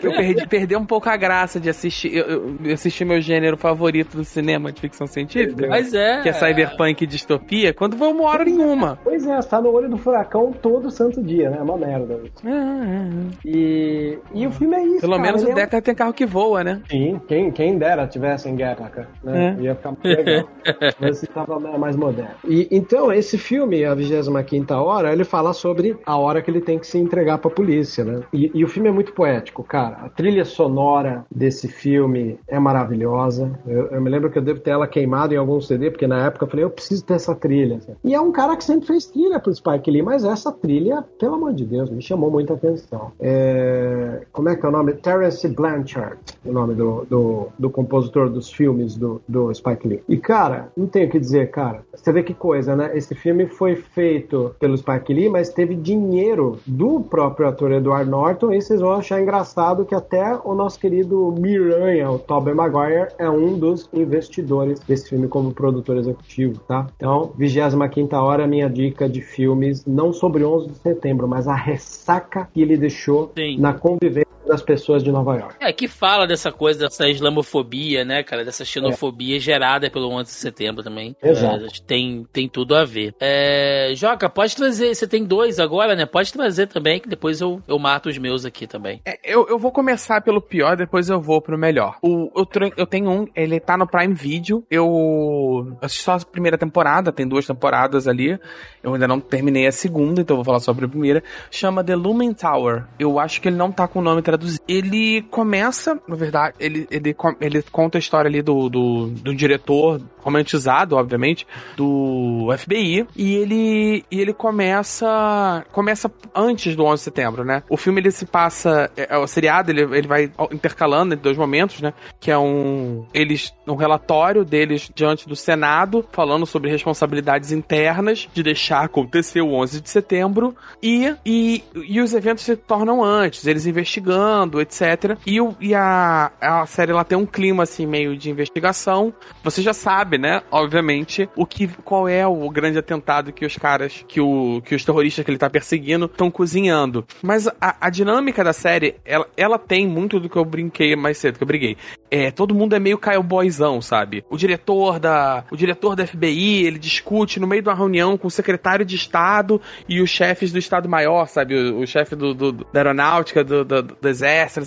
Eu 0.02 0.12
perdi, 0.12 0.48
perdi 0.48 0.76
um 0.76 0.86
pouco 0.86 1.10
a 1.10 1.18
graça 1.18 1.60
de 1.60 1.70
assistir. 1.70 2.16
Eu, 2.16 2.58
eu 2.64 2.74
assisti 2.74 3.04
meu 3.06 3.22
gênero 3.22 3.58
favorito 3.58 4.18
do 4.18 4.24
cinema 4.24 4.72
de 4.72 4.82
ficção 4.82 5.08
científica. 5.08 5.68
Mas 5.68 5.94
é. 5.94 6.22
Que 6.22 6.30
é 6.30 6.34
cyberpunk 6.34 7.04
e 7.04 7.08
distopia, 7.08 7.74
quando 7.74 8.02
eu 8.04 8.14
moro 8.14 8.48
em 8.48 8.58
uma. 8.60 8.98
Pois 9.04 9.26
é, 9.26 9.36
você 9.42 9.50
tá 9.50 9.62
no 9.62 9.72
olho 9.72 9.90
do 9.90 9.98
furacão 9.98 10.52
todo 10.52 10.90
santo 10.92 11.22
dia, 11.22 11.50
né? 11.50 11.58
É 11.60 11.62
uma 11.62 11.78
merda. 11.78 12.20
É, 12.44 12.50
é, 12.50 12.52
é. 12.54 13.38
E, 13.46 14.18
e 14.34 14.48
o 14.48 14.52
filme 14.52 14.76
é 14.76 14.84
isso. 14.84 15.02
Pelo 15.02 15.14
cara, 15.14 15.24
menos 15.24 15.44
o 15.44 15.48
é 15.50 15.52
um- 15.52 15.56
Deca 15.56 15.82
tem 15.82 15.96
carro 15.96 16.14
que 16.14 16.26
voa, 16.26 16.64
né? 16.64 16.82
Sim, 16.90 17.20
quem, 17.28 17.37
quem 17.52 17.78
dera 17.78 18.08
tivesse 18.08 18.50
em 18.50 18.56
guerra, 18.56 18.90
cara. 18.90 19.08
Né? 19.24 19.56
É. 19.58 19.62
Ia 19.62 19.76
ficar 19.76 19.92
muito 19.92 20.06
legal. 20.06 20.50
Mas 21.00 21.18
se 21.18 21.28
tava 21.28 21.60
mais 21.60 21.96
moderno. 21.96 22.32
E, 22.48 22.68
então, 22.72 23.12
esse 23.12 23.38
filme, 23.38 23.86
A 23.86 23.94
25 23.94 24.74
Hora, 24.74 25.12
ele 25.12 25.24
fala 25.24 25.54
sobre 25.54 25.98
a 26.06 26.18
hora 26.18 26.42
que 26.42 26.50
ele 26.50 26.62
tem 26.62 26.80
que 26.80 26.88
se 26.88 26.98
entregar 26.98 27.38
pra 27.38 27.50
polícia, 27.50 28.04
né? 28.04 28.22
E, 28.34 28.52
e 28.54 28.64
o 28.64 28.68
filme 28.68 28.90
é 28.90 28.92
muito 28.92 29.14
poético, 29.14 29.64
cara. 29.64 29.98
A 30.04 30.10
trilha 30.10 30.46
sonora 30.46 31.26
desse 31.34 31.68
filme 31.68 32.40
é 32.48 32.60
maravilhosa. 32.60 33.52
Eu, 33.66 33.88
eu 33.88 34.02
me 34.02 34.10
lembro 34.10 34.30
que 34.30 34.38
eu 34.38 34.42
devo 34.42 34.60
ter 34.60 34.72
ela 34.72 34.88
queimada 34.88 35.34
em 35.34 35.38
algum 35.38 35.60
CD, 35.60 35.90
porque 35.90 36.08
na 36.08 36.26
época 36.26 36.46
eu 36.46 36.50
falei, 36.50 36.66
eu 36.66 36.70
preciso 36.70 37.06
ter 37.06 37.16
essa 37.16 37.36
trilha. 37.36 37.80
E 38.04 38.14
é 38.14 38.22
um 38.22 38.32
cara 38.32 38.56
que 38.56 38.64
sempre 38.64 38.88
fez 38.88 39.06
trilha 39.06 39.40
pro 39.40 39.54
Spike 39.54 39.90
Lee, 39.90 40.02
mas 40.02 40.24
essa 40.24 40.52
trilha, 40.52 41.04
pelo 41.20 41.36
amor 41.36 41.54
de 41.54 41.66
Deus, 41.66 41.90
me 41.90 42.02
chamou 42.02 42.30
muita 42.30 42.54
atenção. 42.54 43.12
É, 43.20 44.22
Como 44.32 44.50
é 44.50 44.56
que 44.56 44.66
é 44.66 44.70
o 44.70 44.72
nome? 44.72 44.94
Terence 44.94 45.48
Blanchard, 45.48 46.18
o 46.46 46.52
nome 46.52 46.76
do, 46.76 47.06
do, 47.10 47.17
do 47.58 47.70
compositor 47.70 48.30
dos 48.30 48.52
filmes 48.52 48.96
do, 48.96 49.22
do 49.28 49.54
Spike 49.54 49.88
Lee. 49.88 50.04
E, 50.08 50.18
cara, 50.18 50.70
não 50.76 50.88
tenho 50.88 51.08
o 51.08 51.10
que 51.10 51.20
dizer, 51.20 51.50
cara. 51.52 51.84
Você 51.94 52.12
vê 52.12 52.24
que 52.24 52.34
coisa, 52.34 52.76
né? 52.76 52.92
Esse 52.96 53.16
filme 53.16 53.48
foi 53.48 53.76
feito 53.76 54.56
pelo 54.60 54.78
Spike 54.78 55.14
Lee, 55.14 55.30
mas 55.30 55.50
teve 55.50 55.76
dinheiro 55.76 56.58
do 56.66 57.02
próprio 57.02 57.48
ator 57.48 57.72
Edward 57.72 58.10
Norton, 58.10 58.54
e 58.54 58.62
vocês 58.62 58.82
vão 58.82 58.92
achar 58.92 59.22
engraçado 59.22 59.86
que 59.86 59.96
até 59.96 60.38
o 60.44 60.54
nosso 60.54 60.80
querido 60.80 61.34
Miranha, 61.38 62.10
o 62.10 62.20
Tobey 62.20 62.54
Maguire, 62.54 63.10
é 63.18 63.30
um 63.30 63.58
dos 63.58 63.90
investidores 63.94 64.80
desse 64.80 65.10
filme 65.10 65.28
como 65.28 65.54
produtor 65.54 65.98
executivo, 65.98 66.60
tá? 66.68 66.88
Então, 66.96 67.32
25 67.38 68.16
hora, 68.16 68.48
minha 68.48 68.70
dica 68.70 69.08
de 69.08 69.22
filmes, 69.22 69.86
não 69.86 70.14
sobre 70.14 70.44
11 70.44 70.70
de 70.70 70.76
setembro, 70.76 71.28
mas 71.28 71.48
a 71.48 71.56
ressaca 71.56 72.48
que 72.54 72.62
ele 72.62 72.78
deixou 72.78 73.32
Sim. 73.36 73.58
na 73.60 73.74
convivência 73.74 74.28
das 74.48 74.62
pessoas 74.62 75.04
de 75.04 75.12
Nova 75.12 75.36
York. 75.36 75.56
É, 75.60 75.72
que 75.72 75.88
fala 75.88 76.26
dessa 76.26 76.52
coisa, 76.52 76.80
dessa 76.80 77.08
islamofobia, 77.08 78.06
né, 78.06 78.24
cara? 78.24 78.44
Dessa 78.44 78.64
xenofobia 78.66 79.40
gerada 79.40 79.90
pelo 79.90 80.10
11 80.10 80.24
de 80.24 80.38
setembro 80.38 80.84
também. 80.84 81.16
Exato. 81.22 81.66
É, 81.66 81.70
tem, 81.86 82.26
tem 82.32 82.48
tudo 82.48 82.76
a 82.76 82.86
ver. 82.86 83.14
É, 83.20 83.92
Joca, 83.96 84.30
pode 84.30 84.56
trazer, 84.56 84.96
você 84.96 85.08
tem 85.08 85.24
dois 85.24 85.60
agora, 85.60 85.96
né? 85.96 86.06
Pode 86.06 86.32
trazer 86.32 86.68
também, 86.68 87.00
que 87.00 87.10
depois 87.10 87.42
eu, 87.42 87.62
eu 87.68 87.78
mato 87.78 88.10
os 88.10 88.18
meus 88.18 88.46
aqui 88.46 88.66
também. 88.66 89.02
É, 89.06 89.20
eu, 89.24 89.48
eu 89.48 89.60
vou 89.60 89.72
começar 89.72 90.22
pelo 90.22 90.42
pior, 90.42 90.78
depois 90.78 91.10
eu 91.10 91.20
vou 91.20 91.42
pro 91.42 91.58
melhor. 91.58 91.98
O, 92.02 92.32
eu, 92.36 92.48
eu 92.78 92.88
tenho 92.88 93.10
um, 93.10 93.28
ele 93.36 93.60
tá 93.60 93.78
no 93.78 93.88
Prime 93.88 94.14
Video. 94.14 94.64
Eu 94.72 95.78
assisti 95.82 96.04
só 96.04 96.14
a 96.14 96.20
primeira 96.20 96.58
temporada, 96.58 97.12
tem 97.12 97.28
duas 97.28 97.46
temporadas 97.46 98.08
ali. 98.08 98.40
Eu 98.82 98.94
ainda 98.94 99.08
não 99.08 99.20
terminei 99.20 99.68
a 99.68 99.72
segunda, 99.72 100.22
então 100.22 100.36
eu 100.36 100.38
vou 100.38 100.46
falar 100.46 100.60
sobre 100.60 100.86
a 100.86 100.90
primeira. 100.90 101.24
Chama 101.52 101.84
The 101.84 101.96
Lumen 101.96 102.34
Tower. 102.34 102.86
Eu 102.98 103.20
acho 103.20 103.42
que 103.42 103.50
ele 103.50 103.58
não 103.58 103.72
tá 103.72 103.88
com 103.88 104.00
o 104.00 104.02
nome 104.02 104.22
traduzido. 104.22 104.37
Ele 104.68 105.22
começa, 105.24 106.00
na 106.08 106.16
verdade, 106.16 106.56
ele, 106.60 106.88
ele, 106.90 107.16
ele 107.42 107.62
conta 107.72 107.98
a 107.98 108.00
história 108.00 108.28
ali 108.28 108.42
do, 108.42 108.70
do, 108.70 109.08
do 109.08 109.36
diretor, 109.36 110.02
romantizado, 110.28 110.96
obviamente, 110.98 111.48
do 111.76 112.50
FBI. 112.58 113.08
E 113.16 113.36
ele, 113.36 114.06
e 114.12 114.20
ele 114.20 114.34
começa. 114.34 115.66
Começa 115.72 116.12
antes 116.36 116.76
do 116.76 116.84
11 116.84 116.96
de 116.96 117.04
setembro, 117.04 117.46
né? 117.46 117.64
O 117.70 117.78
filme 117.78 118.02
ele 118.02 118.12
se 118.12 118.26
passa. 118.26 118.92
É, 118.98 119.16
é 119.16 119.18
o 119.18 119.26
seriado, 119.26 119.72
ele, 119.72 119.82
ele 119.82 120.08
vai 120.08 120.32
intercalando 120.52 121.14
entre 121.14 121.24
dois 121.24 121.38
momentos, 121.38 121.82
né? 121.82 121.94
Que 122.20 122.30
é 122.30 122.38
um. 122.38 123.06
Eles. 123.14 123.54
Um 123.66 123.76
relatório 123.76 124.44
deles 124.46 124.90
diante 124.94 125.28
do 125.28 125.36
Senado, 125.36 126.06
falando 126.12 126.46
sobre 126.46 126.70
responsabilidades 126.70 127.52
internas 127.52 128.28
de 128.34 128.42
deixar 128.42 128.84
acontecer 128.84 129.42
o 129.42 129.54
11 129.54 129.82
de 129.82 129.90
setembro. 129.90 130.56
E, 130.82 131.14
e, 131.26 131.64
e 131.76 132.02
os 132.02 132.14
eventos 132.14 132.44
se 132.44 132.56
tornam 132.56 133.04
antes, 133.04 133.46
eles 133.46 133.66
investigando, 133.66 134.27
etc. 134.62 135.18
E, 135.26 135.40
o, 135.42 135.56
e 135.60 135.74
a, 135.74 136.32
a 136.40 136.66
série 136.66 136.92
ela 136.92 137.04
tem 137.04 137.18
um 137.18 137.26
clima 137.26 137.64
assim, 137.64 137.86
meio 137.86 138.16
de 138.18 138.30
investigação. 138.30 139.14
Você 139.44 139.62
já 139.62 139.74
sabe, 139.74 140.18
né? 140.18 140.42
Obviamente, 140.52 141.30
o 141.36 141.46
que 141.46 141.68
qual 141.84 142.08
é 142.08 142.26
o 142.28 142.50
grande 142.50 142.78
atentado 142.78 143.32
que 143.32 143.46
os 143.46 143.58
caras, 143.58 144.04
que, 144.08 144.20
o, 144.22 144.62
que 144.66 144.76
os 144.76 144.84
terroristas 144.84 145.24
que 145.24 145.32
ele 145.32 145.38
tá 145.38 145.50
perseguindo 145.50 146.06
estão 146.06 146.30
cozinhando. 146.30 147.06
Mas 147.22 147.48
a, 147.48 147.76
a 147.88 147.90
dinâmica 147.90 148.44
da 148.44 148.54
série, 148.54 148.96
ela, 149.06 149.28
ela 149.36 149.58
tem 149.60 149.88
muito 149.88 150.20
do 150.20 150.30
que 150.30 150.36
eu 150.38 150.46
brinquei 150.46 150.96
mais 150.96 151.18
cedo, 151.18 151.38
que 151.38 151.44
eu 151.44 151.48
briguei. 151.48 151.78
É, 152.10 152.32
todo 152.32 152.56
mundo 152.56 152.76
é 152.76 152.80
meio 152.80 152.98
cowboyzão, 152.98 153.82
sabe? 153.82 154.24
O 154.30 154.38
diretor 154.38 155.00
da, 155.00 155.44
o 155.52 155.58
diretor 155.58 155.96
da 155.96 156.08
FBI, 156.08 156.66
ele 156.66 156.80
discute 156.80 157.40
no 157.40 157.48
meio 157.48 157.62
de 157.62 157.68
uma 157.70 157.76
reunião 157.76 158.18
com 158.18 158.28
o 158.28 158.32
secretário 158.32 158.86
de 158.86 158.96
Estado 158.96 159.62
e 159.90 160.02
os 160.02 160.10
chefes 160.10 160.52
do 160.52 160.58
Estado 160.60 160.88
Maior, 160.88 161.28
sabe? 161.28 161.56
O, 161.56 161.80
o 161.82 161.88
chefe 161.88 162.16
do, 162.16 162.34
do- 162.34 162.52
da 162.54 162.80
aeronáutica, 162.80 163.44
do, 163.44 163.64
do, 163.66 163.82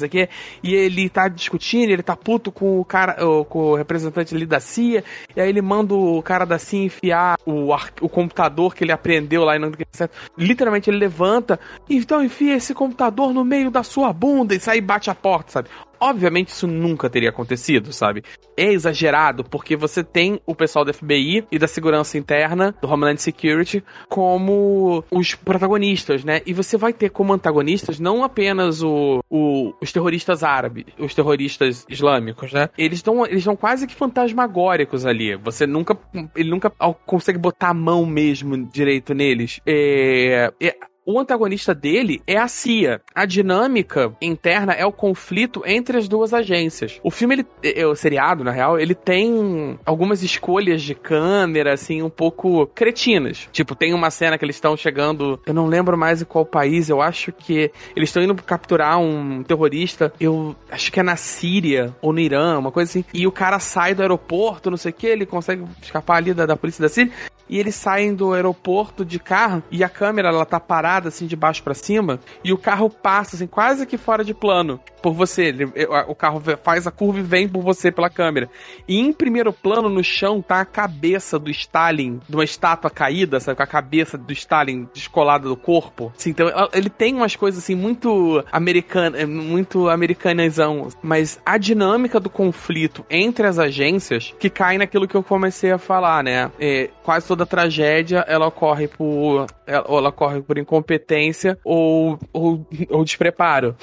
do 0.01 0.09
quê. 0.09 0.29
E 0.63 0.75
ele 0.75 1.09
tá 1.09 1.29
discutindo, 1.29 1.91
ele 1.91 2.03
tá 2.03 2.17
puto 2.17 2.51
com 2.51 2.81
o 2.81 2.85
cara, 2.85 3.17
com 3.49 3.59
o 3.59 3.75
representante 3.75 4.35
ali 4.35 4.47
da 4.47 4.61
CIA, 4.61 5.05
e 5.35 5.41
aí 5.41 5.49
ele 5.49 5.63
manda 5.63 5.95
o 5.95 6.23
cara 6.23 6.45
da 6.45 6.59
CIA 6.59 6.85
enfiar 6.85 7.39
o, 7.47 7.75
o 8.01 8.09
computador 8.09 8.75
que 8.75 8.85
ele 8.85 8.93
aprendeu 8.93 9.45
lá 9.45 9.57
e 9.57 9.59
não 9.59 9.71
Literalmente 10.37 10.91
ele 10.91 10.99
levanta, 10.99 11.59
então 11.89 12.23
enfia 12.23 12.57
esse 12.57 12.75
computador 12.75 13.33
no 13.33 13.45
meio 13.45 13.71
da 13.71 13.83
sua 13.83 14.13
bunda 14.13 14.55
e 14.55 14.61
sai 14.61 14.79
e 14.79 14.81
bate 14.81 15.11
a 15.11 15.15
porta, 15.15 15.53
sabe? 15.53 15.69
Obviamente 16.01 16.49
isso 16.49 16.67
nunca 16.67 17.11
teria 17.11 17.29
acontecido, 17.31 17.93
sabe? 17.93 18.23
É 18.57 18.73
exagerado 18.73 19.45
porque 19.45 19.77
você 19.77 20.03
tem 20.03 20.41
o 20.47 20.55
pessoal 20.55 20.85
da 20.85 20.93
FBI 20.93 21.45
e 21.53 21.59
da 21.59 21.67
segurança 21.67 22.17
interna, 22.17 22.75
do 22.81 22.89
Homeland 22.89 23.21
Security, 23.21 23.85
como 24.09 25.05
os 25.11 25.35
protagonistas, 25.35 26.25
né? 26.25 26.41
E 26.47 26.53
você 26.53 26.77
vai 26.77 26.93
ter 26.93 27.11
como 27.11 27.33
antagonistas 27.33 27.99
não 28.01 28.25
apenas 28.25 28.83
o, 28.83 29.23
o- 29.31 29.73
os 29.81 29.93
terroristas 29.93 30.43
árabes, 30.43 30.85
os 30.99 31.15
terroristas 31.15 31.85
islâmicos, 31.89 32.53
né? 32.53 32.69
Eles 32.79 32.99
estão 32.99 33.25
eles 33.27 33.45
quase 33.59 33.87
que 33.87 33.95
fantasmagóricos 33.95 35.05
ali. 35.05 35.37
Você 35.37 35.67
nunca 35.67 35.99
ele 36.37 36.51
nunca 36.51 36.71
consegue 37.05 37.39
botar 37.39 37.71
a 37.71 37.75
mão 37.75 38.07
mesmo 38.07 38.57
direito 38.71 39.13
neles. 39.15 39.61
É, 39.67 40.53
é- 40.61 40.77
o 41.13 41.19
antagonista 41.19 41.75
dele 41.75 42.23
é 42.27 42.37
a 42.37 42.49
CIA. 42.49 43.01
A 43.15 43.25
dinâmica 43.25 44.13
interna 44.21 44.73
é 44.73 44.85
o 44.85 44.93
conflito 44.93 45.63
entre 45.67 45.99
as 45.99 46.09
duas 46.09 46.33
agências. 46.33 47.01
O 47.03 47.11
filme, 47.11 47.35
ele, 47.35 47.47
é, 47.63 47.87
o 47.87 47.95
seriado, 47.95 48.45
na 48.45 48.51
real, 48.51 48.79
ele 48.79 48.95
tem 48.95 49.79
algumas 49.85 50.23
escolhas 50.23 50.83
de 50.83 50.95
câmera, 50.95 51.73
assim, 51.73 52.03
um 52.03 52.11
pouco 52.11 52.67
cretinas. 52.69 53.49
Tipo, 53.53 53.75
tem 53.75 53.95
uma 53.95 54.11
cena 54.11 54.39
que 54.39 54.45
eles 54.45 54.57
estão 54.57 54.77
chegando, 54.77 55.41
eu 55.47 55.55
não 55.55 55.67
lembro 55.67 55.97
mais 55.97 56.23
em 56.23 56.25
qual 56.25 56.45
país, 56.45 56.89
eu 56.89 57.01
acho 57.01 57.33
que 57.33 57.71
eles 57.95 58.09
estão 58.09 58.23
indo 58.23 58.35
capturar 58.35 58.99
um 58.99 59.43
terrorista, 59.43 60.13
eu 60.21 60.55
acho 60.71 60.93
que 60.93 61.01
é 61.01 61.03
na 61.03 61.17
Síria 61.17 61.95
ou 62.01 62.13
no 62.13 62.21
Irã, 62.21 62.59
uma 62.59 62.73
coisa 62.73 62.91
assim, 62.91 63.05
e 63.13 63.27
o 63.27 63.33
cara 63.33 63.59
sai 63.59 63.95
do 63.95 64.03
aeroporto, 64.03 64.71
não 64.71 64.77
sei 64.77 64.91
o 64.91 64.95
que, 64.95 65.07
ele 65.07 65.27
consegue 65.27 65.65
escapar 65.83 66.17
ali 66.17 66.35
da, 66.35 66.47
da 66.47 66.57
polícia 66.57 66.83
da 66.83 66.89
Síria, 66.89 67.13
e 67.51 67.59
eles 67.59 67.75
saem 67.75 68.15
do 68.15 68.33
aeroporto 68.33 69.05
de 69.05 69.19
carro 69.19 69.63
e 69.71 69.83
a 69.83 69.89
câmera 69.89 70.29
ela 70.29 70.47
tá 70.47 70.61
parada 70.61 71.09
assim 71.09 71.27
de 71.27 71.35
baixo 71.35 71.63
para 71.65 71.75
cima 71.75 72.21
e 72.45 72.53
o 72.53 72.59
carro 72.59 72.89
passa 72.89 73.35
assim 73.35 73.47
quase 73.47 73.85
que 73.85 73.99
fora 73.99 74.25
de 74.25 74.33
plano 74.33 74.81
por 75.01 75.13
você. 75.13 75.45
Ele, 75.47 75.65
o 76.07 76.15
carro 76.15 76.41
faz 76.63 76.87
a 76.87 76.91
curva 76.91 77.19
e 77.19 77.23
vem 77.23 77.49
por 77.49 77.63
você 77.63 77.91
pela 77.91 78.09
câmera. 78.09 78.49
E 78.87 78.99
em 78.99 79.13
primeiro 79.13 79.53
plano 79.53 79.89
no 79.89 80.05
chão 80.05 80.41
tá 80.41 80.61
a 80.61 80.65
cabeça 80.65 81.39
do 81.39 81.51
Stalin, 81.51 82.21
de 82.29 82.37
uma 82.37 82.45
estátua 82.45 82.91
caída, 82.91 83.41
sabe, 83.41 83.57
com 83.57 83.63
a 83.63 83.67
cabeça 83.67 84.17
do 84.17 84.33
Stalin 84.33 84.89
descolada 84.93 85.49
do 85.49 85.57
corpo. 85.57 86.13
Assim, 86.17 86.31
então 86.31 86.49
ele 86.73 86.91
tem 86.91 87.15
umas 87.15 87.35
coisas 87.35 87.63
assim 87.63 87.75
muito 87.75 88.45
americana, 88.53 89.27
muito 89.27 89.89
americanizão, 89.89 90.89
mas 91.03 91.41
a 91.45 91.59
dinâmica 91.59 92.21
do 92.21 92.31
conflito 92.31 93.05
entre 93.11 93.47
as 93.47 93.59
agências 93.59 94.35
que 94.39 94.51
cai 94.51 94.79
naquilo 94.79 95.09
que 95.09 95.17
eu 95.17 95.23
comecei 95.23 95.73
a 95.73 95.79
falar, 95.79 96.23
né? 96.23 96.51
É, 96.61 96.91
quase 97.03 97.27
toda 97.27 97.40
tragédia 97.47 98.25
ela 98.29 98.47
ocorre 98.47 98.89
por 98.89 99.47
ela, 99.67 99.85
ela 99.89 100.09
ocorre 100.09 100.43
por 100.43 100.59
incompetência 100.59 101.59
ou, 101.65 102.19
ou, 102.33 102.67
ou 102.89 103.05
despreparo. 103.05 103.77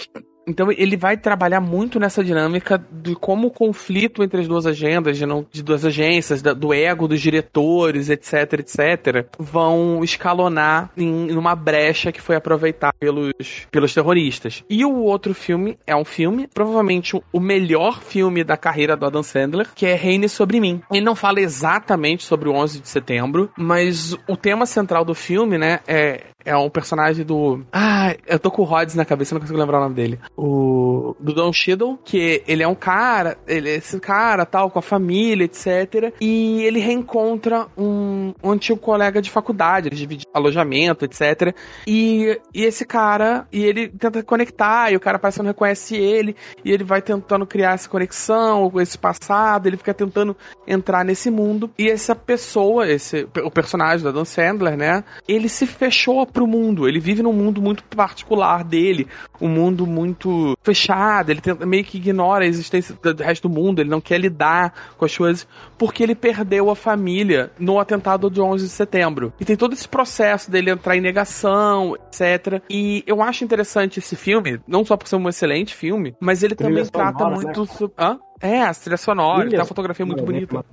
Então 0.47 0.71
ele 0.71 0.95
vai 0.95 1.17
trabalhar 1.17 1.59
muito 1.59 1.99
nessa 1.99 2.23
dinâmica 2.23 2.83
de 2.89 3.15
como 3.15 3.47
o 3.47 3.51
conflito 3.51 4.23
entre 4.23 4.41
as 4.41 4.47
duas 4.47 4.65
agendas, 4.65 5.17
de, 5.17 5.25
não, 5.25 5.45
de 5.51 5.61
duas 5.61 5.83
agências, 5.83 6.41
da, 6.41 6.53
do 6.53 6.73
ego 6.73 7.07
dos 7.07 7.19
diretores, 7.19 8.09
etc, 8.09 8.53
etc, 8.53 9.27
vão 9.37 10.03
escalonar 10.03 10.91
em, 10.97 11.31
em 11.31 11.35
uma 11.35 11.55
brecha 11.55 12.11
que 12.11 12.21
foi 12.21 12.35
aproveitada 12.35 12.93
pelos, 12.99 13.33
pelos 13.69 13.93
terroristas. 13.93 14.63
E 14.69 14.85
o 14.85 14.99
outro 15.03 15.33
filme 15.33 15.77
é 15.85 15.95
um 15.95 16.05
filme, 16.05 16.47
provavelmente 16.53 17.21
o 17.31 17.39
melhor 17.39 18.01
filme 18.01 18.43
da 18.43 18.55
carreira 18.55 18.95
do 18.95 19.05
Adam 19.05 19.23
Sandler, 19.23 19.67
que 19.75 19.85
é 19.85 19.95
Reine 19.95 20.29
Sobre 20.29 20.59
Mim. 20.59 20.81
Ele 20.91 21.05
não 21.05 21.15
fala 21.15 21.41
exatamente 21.41 22.23
sobre 22.23 22.47
o 22.47 22.53
11 22.53 22.79
de 22.79 22.87
setembro, 22.87 23.49
mas 23.57 24.15
o 24.27 24.37
tema 24.37 24.65
central 24.65 25.03
do 25.03 25.13
filme, 25.13 25.57
né, 25.57 25.79
é, 25.87 26.23
é 26.47 26.55
um 26.55 26.69
personagem 26.69 27.25
do. 27.25 27.61
Ah, 27.73 28.15
eu 28.25 28.39
tô 28.39 28.49
com 28.49 28.61
o 28.61 28.65
Rhodes 28.65 28.95
na 28.95 29.03
cabeça, 29.03 29.35
não 29.35 29.41
consigo 29.41 29.59
lembrar 29.59 29.79
o 29.79 29.81
nome 29.81 29.95
dele. 29.95 30.19
O. 30.35 31.13
Do 31.19 31.33
Don 31.33 31.51
Cheadle, 31.51 31.99
que 32.05 32.41
ele 32.47 32.63
é 32.63 32.67
um 32.67 32.75
cara, 32.75 33.37
ele 33.45 33.69
é 33.69 33.75
esse 33.75 33.99
cara 33.99 34.45
tal, 34.45 34.71
com 34.71 34.79
a 34.79 34.81
família, 34.81 35.43
etc. 35.43 36.13
E 36.21 36.63
ele 36.63 36.79
reencontra 36.79 37.67
um, 37.77 38.33
um 38.41 38.51
antigo 38.51 38.79
colega 38.79 39.21
de 39.21 39.29
faculdade, 39.29 39.89
ele 39.89 39.95
divide 39.95 40.25
alojamento, 40.33 41.03
etc. 41.03 41.53
E, 41.85 42.39
e 42.53 42.63
esse 42.63 42.85
cara, 42.85 43.45
e 43.51 43.63
ele 43.63 43.89
tenta 43.89 44.23
conectar, 44.23 44.91
e 44.91 44.95
o 44.95 44.99
cara 44.99 45.19
parece 45.19 45.39
que 45.39 45.43
não 45.43 45.51
reconhece 45.51 45.97
ele, 45.97 46.35
e 46.63 46.71
ele 46.71 46.83
vai 46.83 47.01
tentando 47.01 47.45
criar 47.45 47.73
essa 47.73 47.89
conexão 47.89 48.69
com 48.69 48.79
esse 48.79 48.97
passado, 48.97 49.67
ele 49.67 49.77
fica 49.77 49.93
tentando 49.93 50.35
entrar 50.65 51.03
nesse 51.03 51.29
mundo. 51.29 51.69
E 51.77 51.89
essa 51.89 52.15
pessoa, 52.15 52.89
esse 52.89 53.27
o 53.43 53.51
personagem 53.51 54.05
da 54.05 54.11
Dan 54.11 54.25
Sandler, 54.25 54.77
né? 54.77 55.03
Ele 55.27 55.49
se 55.49 55.67
fechou 55.67 56.25
pro 56.37 56.45
mundo. 56.45 56.87
Ele 56.87 56.99
vive 56.99 57.23
num 57.23 57.33
mundo 57.33 57.59
muito 57.59 57.83
particular 57.83 58.63
dele, 58.63 59.07
um 59.41 59.49
mundo 59.49 59.87
muito 59.87 60.55
fechado. 60.61 61.31
Ele 61.31 61.41
tenta, 61.41 61.65
meio 61.65 61.83
que 61.83 61.97
ignora 61.97 62.45
a 62.45 62.47
existência 62.47 62.95
do 63.01 63.23
resto 63.23 63.49
do 63.49 63.53
mundo. 63.53 63.79
Ele 63.79 63.89
não 63.89 63.99
quer 63.99 64.19
lidar 64.19 64.71
com 64.95 65.03
as 65.03 65.17
coisas 65.17 65.47
porque 65.79 66.03
ele 66.03 66.13
perdeu 66.13 66.69
a 66.69 66.75
família 66.75 67.51
no 67.57 67.79
atentado 67.79 68.29
de 68.29 68.39
11 68.39 68.65
de 68.65 68.71
setembro. 68.71 69.33
E 69.39 69.45
tem 69.45 69.57
todo 69.57 69.73
esse 69.73 69.87
processo 69.87 70.51
dele 70.51 70.69
entrar 70.69 70.95
em 70.95 71.01
negação, 71.01 71.95
etc. 71.95 72.61
E 72.69 73.03
eu 73.07 73.19
acho 73.23 73.43
interessante 73.43 73.97
esse 73.97 74.15
filme, 74.15 74.59
não 74.67 74.85
só 74.85 74.95
por 74.95 75.07
ser 75.07 75.15
um 75.15 75.27
excelente 75.27 75.73
filme, 75.73 76.15
mas 76.19 76.43
ele 76.43 76.53
também 76.53 76.85
trata 76.85 77.17
sonora, 77.17 77.35
muito. 77.35 77.61
Né? 77.61 77.89
Hã? 77.97 78.19
É, 78.39 78.61
a 78.61 78.73
trilha 78.73 78.97
sonora, 78.97 79.49
tem 79.49 79.59
uma 79.59 79.65
fotografia 79.65 80.05
muito 80.05 80.23
bonita. 80.23 80.63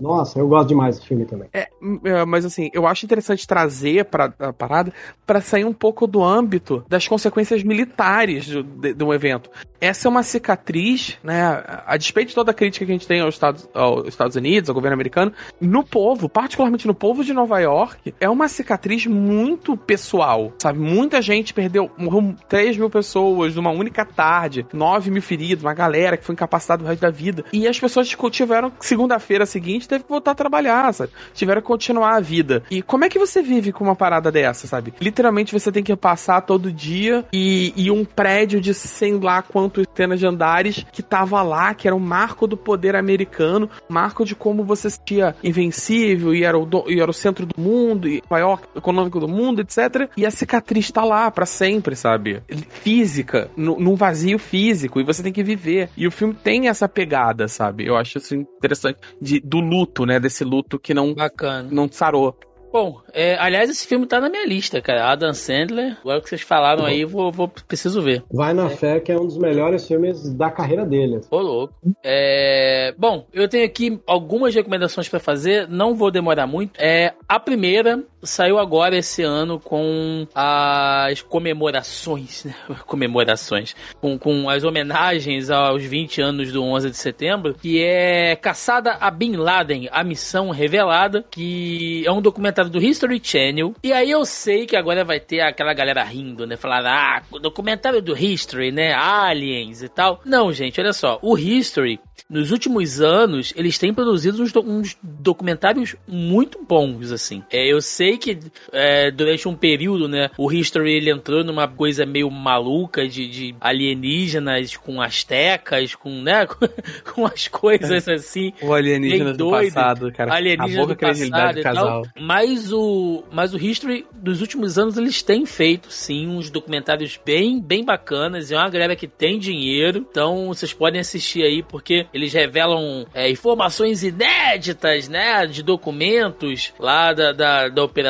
Nossa, 0.00 0.38
eu 0.38 0.48
gosto 0.48 0.68
demais 0.68 0.96
desse 0.96 1.08
filme 1.08 1.24
também. 1.24 1.48
É, 1.52 1.68
é, 2.04 2.24
mas 2.24 2.44
assim, 2.44 2.70
eu 2.72 2.86
acho 2.86 3.04
interessante 3.04 3.46
trazer 3.46 4.04
pra, 4.06 4.32
a 4.38 4.52
parada 4.52 4.92
para 5.26 5.40
sair 5.40 5.64
um 5.64 5.72
pouco 5.72 6.06
do 6.06 6.22
âmbito 6.22 6.84
das 6.88 7.06
consequências 7.06 7.62
militares 7.62 8.44
de, 8.44 8.62
de, 8.62 8.94
de, 8.94 9.04
um 9.04 9.12
evento. 9.12 9.50
Essa 9.80 10.08
é 10.08 10.10
uma 10.10 10.22
cicatriz, 10.22 11.18
né? 11.22 11.62
A 11.86 11.96
despeito 11.96 12.30
de 12.30 12.34
toda 12.34 12.50
a 12.50 12.54
crítica 12.54 12.84
que 12.84 12.92
a 12.92 12.94
gente 12.94 13.06
tem 13.06 13.20
aos 13.20 13.34
Estados, 13.34 13.68
aos 13.74 14.08
Estados 14.08 14.36
Unidos, 14.36 14.68
ao 14.68 14.74
governo 14.74 14.94
americano, 14.94 15.32
no 15.60 15.84
povo, 15.84 16.28
particularmente 16.28 16.86
no 16.86 16.94
povo 16.94 17.24
de 17.24 17.32
Nova 17.32 17.58
York, 17.60 18.14
é 18.20 18.28
uma 18.28 18.48
cicatriz 18.48 19.06
muito 19.06 19.76
pessoal, 19.76 20.52
sabe? 20.58 20.78
Muita 20.78 21.22
gente 21.22 21.54
perdeu, 21.54 21.90
morreu 21.96 22.34
3 22.48 22.76
mil 22.76 22.90
pessoas 22.90 23.54
numa 23.54 23.70
única 23.70 24.04
tarde, 24.04 24.66
9 24.72 25.10
mil 25.10 25.22
feridos, 25.22 25.64
uma 25.64 25.74
galera 25.74 26.16
que 26.16 26.24
foi 26.24 26.32
incapacitada 26.32 26.84
o 26.84 26.86
resto 26.86 27.00
da 27.00 27.11
vida. 27.12 27.44
E 27.52 27.68
as 27.68 27.78
pessoas 27.78 28.08
tiveram, 28.30 28.72
segunda-feira 28.80 29.46
seguinte, 29.46 29.88
teve 29.88 30.04
que 30.04 30.10
voltar 30.10 30.32
a 30.32 30.34
trabalhar, 30.34 30.92
sabe? 30.92 31.12
Tiveram 31.34 31.60
que 31.60 31.66
continuar 31.66 32.16
a 32.16 32.20
vida. 32.20 32.62
E 32.70 32.82
como 32.82 33.04
é 33.04 33.08
que 33.08 33.18
você 33.18 33.42
vive 33.42 33.72
com 33.72 33.84
uma 33.84 33.96
parada 33.96 34.32
dessa, 34.32 34.66
sabe? 34.66 34.94
Literalmente 35.00 35.52
você 35.52 35.70
tem 35.70 35.82
que 35.82 35.94
passar 35.94 36.40
todo 36.40 36.72
dia 36.72 37.24
e, 37.32 37.72
e 37.76 37.90
um 37.90 38.04
prédio 38.04 38.60
de 38.60 38.74
sei 38.74 39.12
lá 39.12 39.42
quantos 39.42 39.86
cenas 39.94 40.18
de 40.18 40.26
andares 40.26 40.84
que 40.92 41.02
tava 41.02 41.42
lá, 41.42 41.74
que 41.74 41.86
era 41.86 41.94
um 41.94 42.00
marco 42.00 42.46
do 42.46 42.56
poder 42.56 42.96
americano, 42.96 43.68
marco 43.88 44.24
de 44.24 44.34
como 44.34 44.64
você 44.64 44.88
se 44.88 45.02
sentia 45.02 45.34
invencível 45.42 46.34
e 46.34 46.44
era 46.44 46.58
o, 46.58 46.64
do, 46.64 46.84
e 46.88 47.00
era 47.00 47.10
o 47.10 47.14
centro 47.14 47.44
do 47.44 47.60
mundo, 47.60 48.08
e 48.08 48.22
maior 48.30 48.60
econômico 48.74 49.18
do 49.18 49.28
mundo, 49.28 49.60
etc. 49.60 50.08
E 50.16 50.24
a 50.24 50.30
cicatriz 50.30 50.90
tá 50.90 51.04
lá 51.04 51.30
para 51.30 51.44
sempre, 51.44 51.96
sabe? 51.96 52.42
Física, 52.82 53.50
num 53.56 53.94
vazio 53.94 54.38
físico, 54.38 55.00
e 55.00 55.04
você 55.04 55.22
tem 55.22 55.32
que 55.32 55.42
viver. 55.42 55.90
E 55.96 56.06
o 56.06 56.10
filme 56.10 56.34
tem 56.34 56.68
essa 56.68 56.88
pegada, 56.88 57.01
sabe? 57.48 57.86
Eu 57.86 57.96
acho 57.96 58.18
isso 58.18 58.34
interessante 58.34 58.98
de, 59.20 59.40
do 59.40 59.60
luto, 59.60 60.06
né? 60.06 60.18
Desse 60.18 60.44
luto 60.44 60.78
que 60.78 60.94
não, 60.94 61.14
Bacana. 61.14 61.68
não 61.70 61.90
sarou. 61.90 62.36
Bom, 62.72 63.02
é, 63.12 63.36
aliás, 63.38 63.68
esse 63.68 63.86
filme 63.86 64.06
tá 64.06 64.18
na 64.18 64.30
minha 64.30 64.46
lista, 64.46 64.80
cara. 64.80 65.10
Adam 65.12 65.34
Sandler, 65.34 65.98
agora 66.00 66.22
que 66.22 66.28
vocês 66.30 66.40
falaram 66.40 66.86
aí, 66.86 67.04
vou, 67.04 67.30
vou 67.30 67.46
preciso 67.46 68.00
ver. 68.00 68.24
Vai 68.32 68.54
na 68.54 68.64
é. 68.64 68.70
fé 68.70 68.98
que 68.98 69.12
é 69.12 69.16
um 69.20 69.26
dos 69.26 69.36
melhores 69.36 69.86
filmes 69.86 70.32
da 70.32 70.50
carreira 70.50 70.86
dele. 70.86 71.20
Ô, 71.30 71.38
louco. 71.38 71.74
É, 72.02 72.94
bom, 72.96 73.26
eu 73.30 73.46
tenho 73.46 73.66
aqui 73.66 74.00
algumas 74.06 74.54
recomendações 74.54 75.06
para 75.06 75.20
fazer, 75.20 75.68
não 75.68 75.94
vou 75.94 76.10
demorar 76.10 76.46
muito. 76.46 76.80
É, 76.80 77.12
a 77.28 77.38
primeira 77.38 78.02
saiu 78.22 78.58
agora 78.58 78.96
esse 78.96 79.22
ano 79.22 79.58
com 79.58 80.26
as 80.34 81.22
comemorações, 81.22 82.44
né? 82.44 82.54
comemorações, 82.86 83.74
com, 84.00 84.18
com 84.18 84.48
as 84.48 84.64
homenagens 84.64 85.50
aos 85.50 85.82
20 85.82 86.20
anos 86.20 86.52
do 86.52 86.62
11 86.62 86.90
de 86.90 86.96
setembro, 86.96 87.54
que 87.54 87.82
é 87.82 88.36
Caçada 88.36 88.96
a 89.00 89.10
Bin 89.10 89.36
Laden, 89.36 89.88
a 89.90 90.04
missão 90.04 90.50
revelada, 90.50 91.24
que 91.30 92.04
é 92.06 92.12
um 92.12 92.22
documentário 92.22 92.70
do 92.70 92.82
History 92.82 93.20
Channel. 93.22 93.74
E 93.82 93.92
aí 93.92 94.10
eu 94.10 94.24
sei 94.24 94.66
que 94.66 94.76
agora 94.76 95.04
vai 95.04 95.20
ter 95.20 95.40
aquela 95.40 95.74
galera 95.74 96.02
rindo, 96.02 96.46
né? 96.46 96.56
Falar, 96.56 96.86
ah, 96.86 97.22
documentário 97.40 98.00
do 98.00 98.16
History, 98.16 98.70
né? 98.70 98.94
Aliens 98.94 99.82
e 99.82 99.88
tal. 99.88 100.20
Não, 100.24 100.52
gente, 100.52 100.80
olha 100.80 100.92
só. 100.92 101.18
O 101.22 101.36
History, 101.36 101.98
nos 102.28 102.50
últimos 102.50 103.00
anos, 103.00 103.52
eles 103.56 103.78
têm 103.78 103.92
produzido 103.92 104.42
uns, 104.42 104.54
uns 104.56 104.96
documentários 105.02 105.96
muito 106.06 106.64
bons, 106.64 107.12
assim. 107.12 107.42
É, 107.50 107.66
eu 107.66 107.80
sei 107.80 108.11
que 108.18 108.38
é, 108.72 109.10
durante 109.10 109.48
um 109.48 109.54
período, 109.54 110.08
né? 110.08 110.30
O 110.38 110.52
History 110.52 110.94
ele 110.94 111.10
entrou 111.10 111.44
numa 111.44 111.68
coisa 111.68 112.06
meio 112.06 112.30
maluca 112.30 113.06
de, 113.06 113.28
de 113.28 113.54
alienígenas 113.60 114.76
com 114.76 115.00
astecas, 115.00 115.94
com, 115.94 116.22
né? 116.22 116.46
com 117.14 117.26
as 117.26 117.48
coisas 117.48 118.08
assim. 118.08 118.52
O 118.62 118.72
alienígena 118.72 119.32
do 119.32 119.50
passado, 119.50 120.12
cara. 120.12 120.34
Alienígena 120.34 120.86
do 120.86 120.96
passado 120.96 121.58
e 121.58 121.62
tal. 121.62 122.02
Mas 122.20 122.42
mas 122.42 122.72
o, 122.72 123.24
mas 123.30 123.54
o 123.54 123.56
History, 123.56 124.06
dos 124.12 124.40
últimos 124.40 124.78
anos, 124.78 124.96
eles 124.96 125.22
têm 125.22 125.46
feito, 125.46 125.90
sim, 125.90 126.28
uns 126.28 126.50
documentários 126.50 127.18
bem, 127.24 127.60
bem 127.60 127.84
bacanas. 127.84 128.50
É 128.50 128.56
uma 128.56 128.68
galera 128.68 128.96
que 128.96 129.06
tem 129.06 129.38
dinheiro. 129.38 130.06
Então, 130.10 130.48
vocês 130.48 130.72
podem 130.72 131.00
assistir 131.00 131.42
aí, 131.42 131.62
porque. 131.62 132.06
Eles 132.12 132.32
revelam 132.32 133.06
é, 133.14 133.30
informações 133.30 134.02
inéditas, 134.02 135.08
né? 135.08 135.46
De 135.46 135.62
documentos 135.62 136.72
lá 136.78 137.12
da, 137.12 137.32
da, 137.32 137.68
da 137.68 137.84
operação 137.84 138.01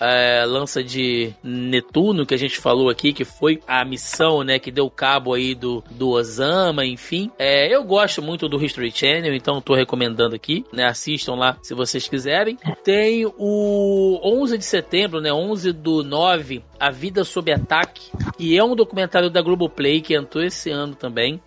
é, 0.00 0.44
Lança 0.46 0.82
de 0.82 1.32
Netuno, 1.42 2.26
que 2.26 2.34
a 2.34 2.38
gente 2.38 2.58
falou 2.58 2.88
aqui, 2.88 3.12
que 3.12 3.24
foi 3.24 3.60
a 3.66 3.84
missão, 3.84 4.42
né? 4.42 4.58
Que 4.58 4.70
deu 4.70 4.88
cabo 4.90 5.34
aí 5.34 5.54
do, 5.54 5.82
do 5.90 6.10
Osama, 6.10 6.84
enfim. 6.84 7.30
É, 7.38 7.74
eu 7.74 7.82
gosto 7.84 8.22
muito 8.22 8.48
do 8.48 8.62
History 8.62 8.90
Channel, 8.90 9.34
então 9.34 9.60
tô 9.60 9.74
recomendando 9.74 10.34
aqui, 10.34 10.64
né? 10.72 10.84
Assistam 10.84 11.34
lá 11.34 11.56
se 11.62 11.74
vocês 11.74 12.08
quiserem. 12.08 12.58
Tem 12.84 13.26
o 13.26 14.20
11 14.22 14.58
de 14.58 14.64
setembro, 14.64 15.20
né? 15.20 15.32
11 15.32 15.72
do 15.72 16.02
9, 16.02 16.62
A 16.78 16.90
Vida 16.90 17.24
Sob 17.24 17.52
Ataque, 17.52 18.10
que 18.36 18.56
é 18.56 18.62
um 18.62 18.74
documentário 18.74 19.30
da 19.30 19.42
Globoplay 19.42 20.00
que 20.00 20.14
entrou 20.14 20.44
esse 20.44 20.70
ano 20.70 20.94
também. 20.94 21.40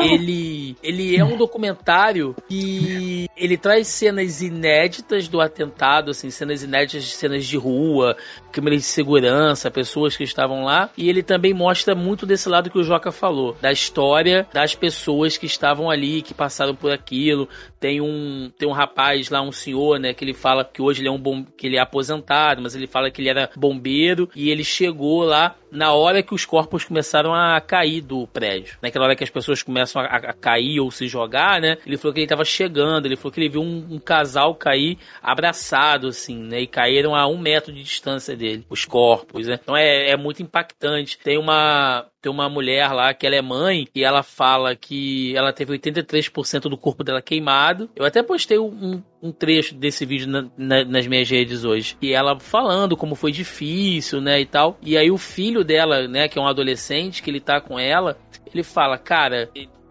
Ele, 0.00 0.76
ele 0.82 1.16
é 1.16 1.24
um 1.24 1.36
documentário 1.36 2.34
que 2.48 3.28
ele 3.36 3.56
traz 3.56 3.88
cenas 3.88 4.42
inéditas 4.42 5.28
do 5.28 5.40
atentado, 5.40 6.10
assim, 6.10 6.30
cenas 6.30 6.62
inéditas 6.62 6.99
cenas 7.04 7.46
de 7.46 7.56
rua, 7.56 8.16
câmeras 8.52 8.80
de 8.80 8.86
segurança, 8.86 9.70
pessoas 9.70 10.16
que 10.16 10.24
estavam 10.24 10.64
lá, 10.64 10.90
e 10.96 11.08
ele 11.08 11.22
também 11.22 11.54
mostra 11.54 11.94
muito 11.94 12.26
desse 12.26 12.48
lado 12.48 12.70
que 12.70 12.78
o 12.78 12.84
Joca 12.84 13.12
falou, 13.12 13.56
da 13.60 13.72
história 13.72 14.46
das 14.52 14.74
pessoas 14.74 15.36
que 15.36 15.46
estavam 15.46 15.90
ali, 15.90 16.22
que 16.22 16.34
passaram 16.34 16.74
por 16.74 16.90
aquilo. 16.90 17.48
Tem 17.78 18.00
um 18.00 18.50
tem 18.58 18.68
um 18.68 18.72
rapaz 18.72 19.30
lá, 19.30 19.40
um 19.40 19.52
senhor, 19.52 19.98
né, 19.98 20.12
que 20.12 20.24
ele 20.24 20.34
fala 20.34 20.64
que 20.64 20.82
hoje 20.82 21.00
ele 21.00 21.08
é 21.08 21.12
um 21.12 21.18
bom, 21.18 21.44
que 21.56 21.66
ele 21.66 21.76
é 21.76 21.80
aposentado, 21.80 22.60
mas 22.62 22.74
ele 22.74 22.86
fala 22.86 23.10
que 23.10 23.20
ele 23.20 23.28
era 23.28 23.50
bombeiro 23.56 24.28
e 24.34 24.50
ele 24.50 24.64
chegou 24.64 25.22
lá 25.22 25.56
na 25.70 25.92
hora 25.92 26.22
que 26.22 26.34
os 26.34 26.44
corpos 26.44 26.84
começaram 26.84 27.32
a 27.34 27.60
cair 27.60 28.00
do 28.00 28.26
prédio. 28.26 28.76
Naquela 28.82 29.04
hora 29.06 29.16
que 29.16 29.24
as 29.24 29.30
pessoas 29.30 29.62
começam 29.62 30.02
a, 30.02 30.06
a 30.06 30.32
cair 30.32 30.80
ou 30.80 30.90
se 30.90 31.06
jogar, 31.06 31.60
né? 31.60 31.78
Ele 31.86 31.96
falou 31.96 32.12
que 32.12 32.20
ele 32.20 32.26
estava 32.26 32.44
chegando, 32.44 33.06
ele 33.06 33.16
falou 33.16 33.32
que 33.32 33.40
ele 33.40 33.48
viu 33.48 33.62
um, 33.62 33.86
um, 33.90 33.98
casal 33.98 34.54
cair 34.54 34.98
abraçado, 35.22 36.08
assim, 36.08 36.36
né? 36.36 36.62
E 36.62 36.66
caíram 36.90 37.14
a 37.14 37.26
um 37.28 37.38
metro 37.38 37.72
de 37.72 37.82
distância 37.82 38.36
dele, 38.36 38.66
os 38.68 38.84
corpos, 38.84 39.46
né? 39.46 39.58
Então 39.62 39.76
é, 39.76 40.10
é 40.10 40.16
muito 40.16 40.42
impactante. 40.42 41.16
Tem 41.18 41.38
uma, 41.38 42.04
tem 42.20 42.30
uma 42.30 42.48
mulher 42.48 42.92
lá 42.92 43.14
que 43.14 43.26
ela 43.26 43.36
é 43.36 43.42
mãe 43.42 43.86
e 43.94 44.02
ela 44.02 44.24
fala 44.24 44.74
que 44.74 45.36
ela 45.36 45.52
teve 45.52 45.78
83% 45.78 46.62
do 46.62 46.76
corpo 46.76 47.04
dela 47.04 47.22
queimado. 47.22 47.88
Eu 47.94 48.04
até 48.04 48.22
postei 48.22 48.58
um, 48.58 49.00
um 49.22 49.30
trecho 49.30 49.74
desse 49.74 50.04
vídeo 50.04 50.28
na, 50.28 50.50
na, 50.58 50.84
nas 50.84 51.06
minhas 51.06 51.30
redes 51.30 51.64
hoje. 51.64 51.96
E 52.02 52.12
ela 52.12 52.38
falando 52.40 52.96
como 52.96 53.14
foi 53.14 53.30
difícil, 53.30 54.20
né, 54.20 54.40
e 54.40 54.46
tal. 54.46 54.76
E 54.82 54.96
aí 54.96 55.10
o 55.10 55.18
filho 55.18 55.62
dela, 55.62 56.08
né, 56.08 56.28
que 56.28 56.38
é 56.38 56.42
um 56.42 56.48
adolescente, 56.48 57.22
que 57.22 57.30
ele 57.30 57.40
tá 57.40 57.60
com 57.60 57.78
ela, 57.78 58.18
ele 58.52 58.64
fala, 58.64 58.98
cara, 58.98 59.48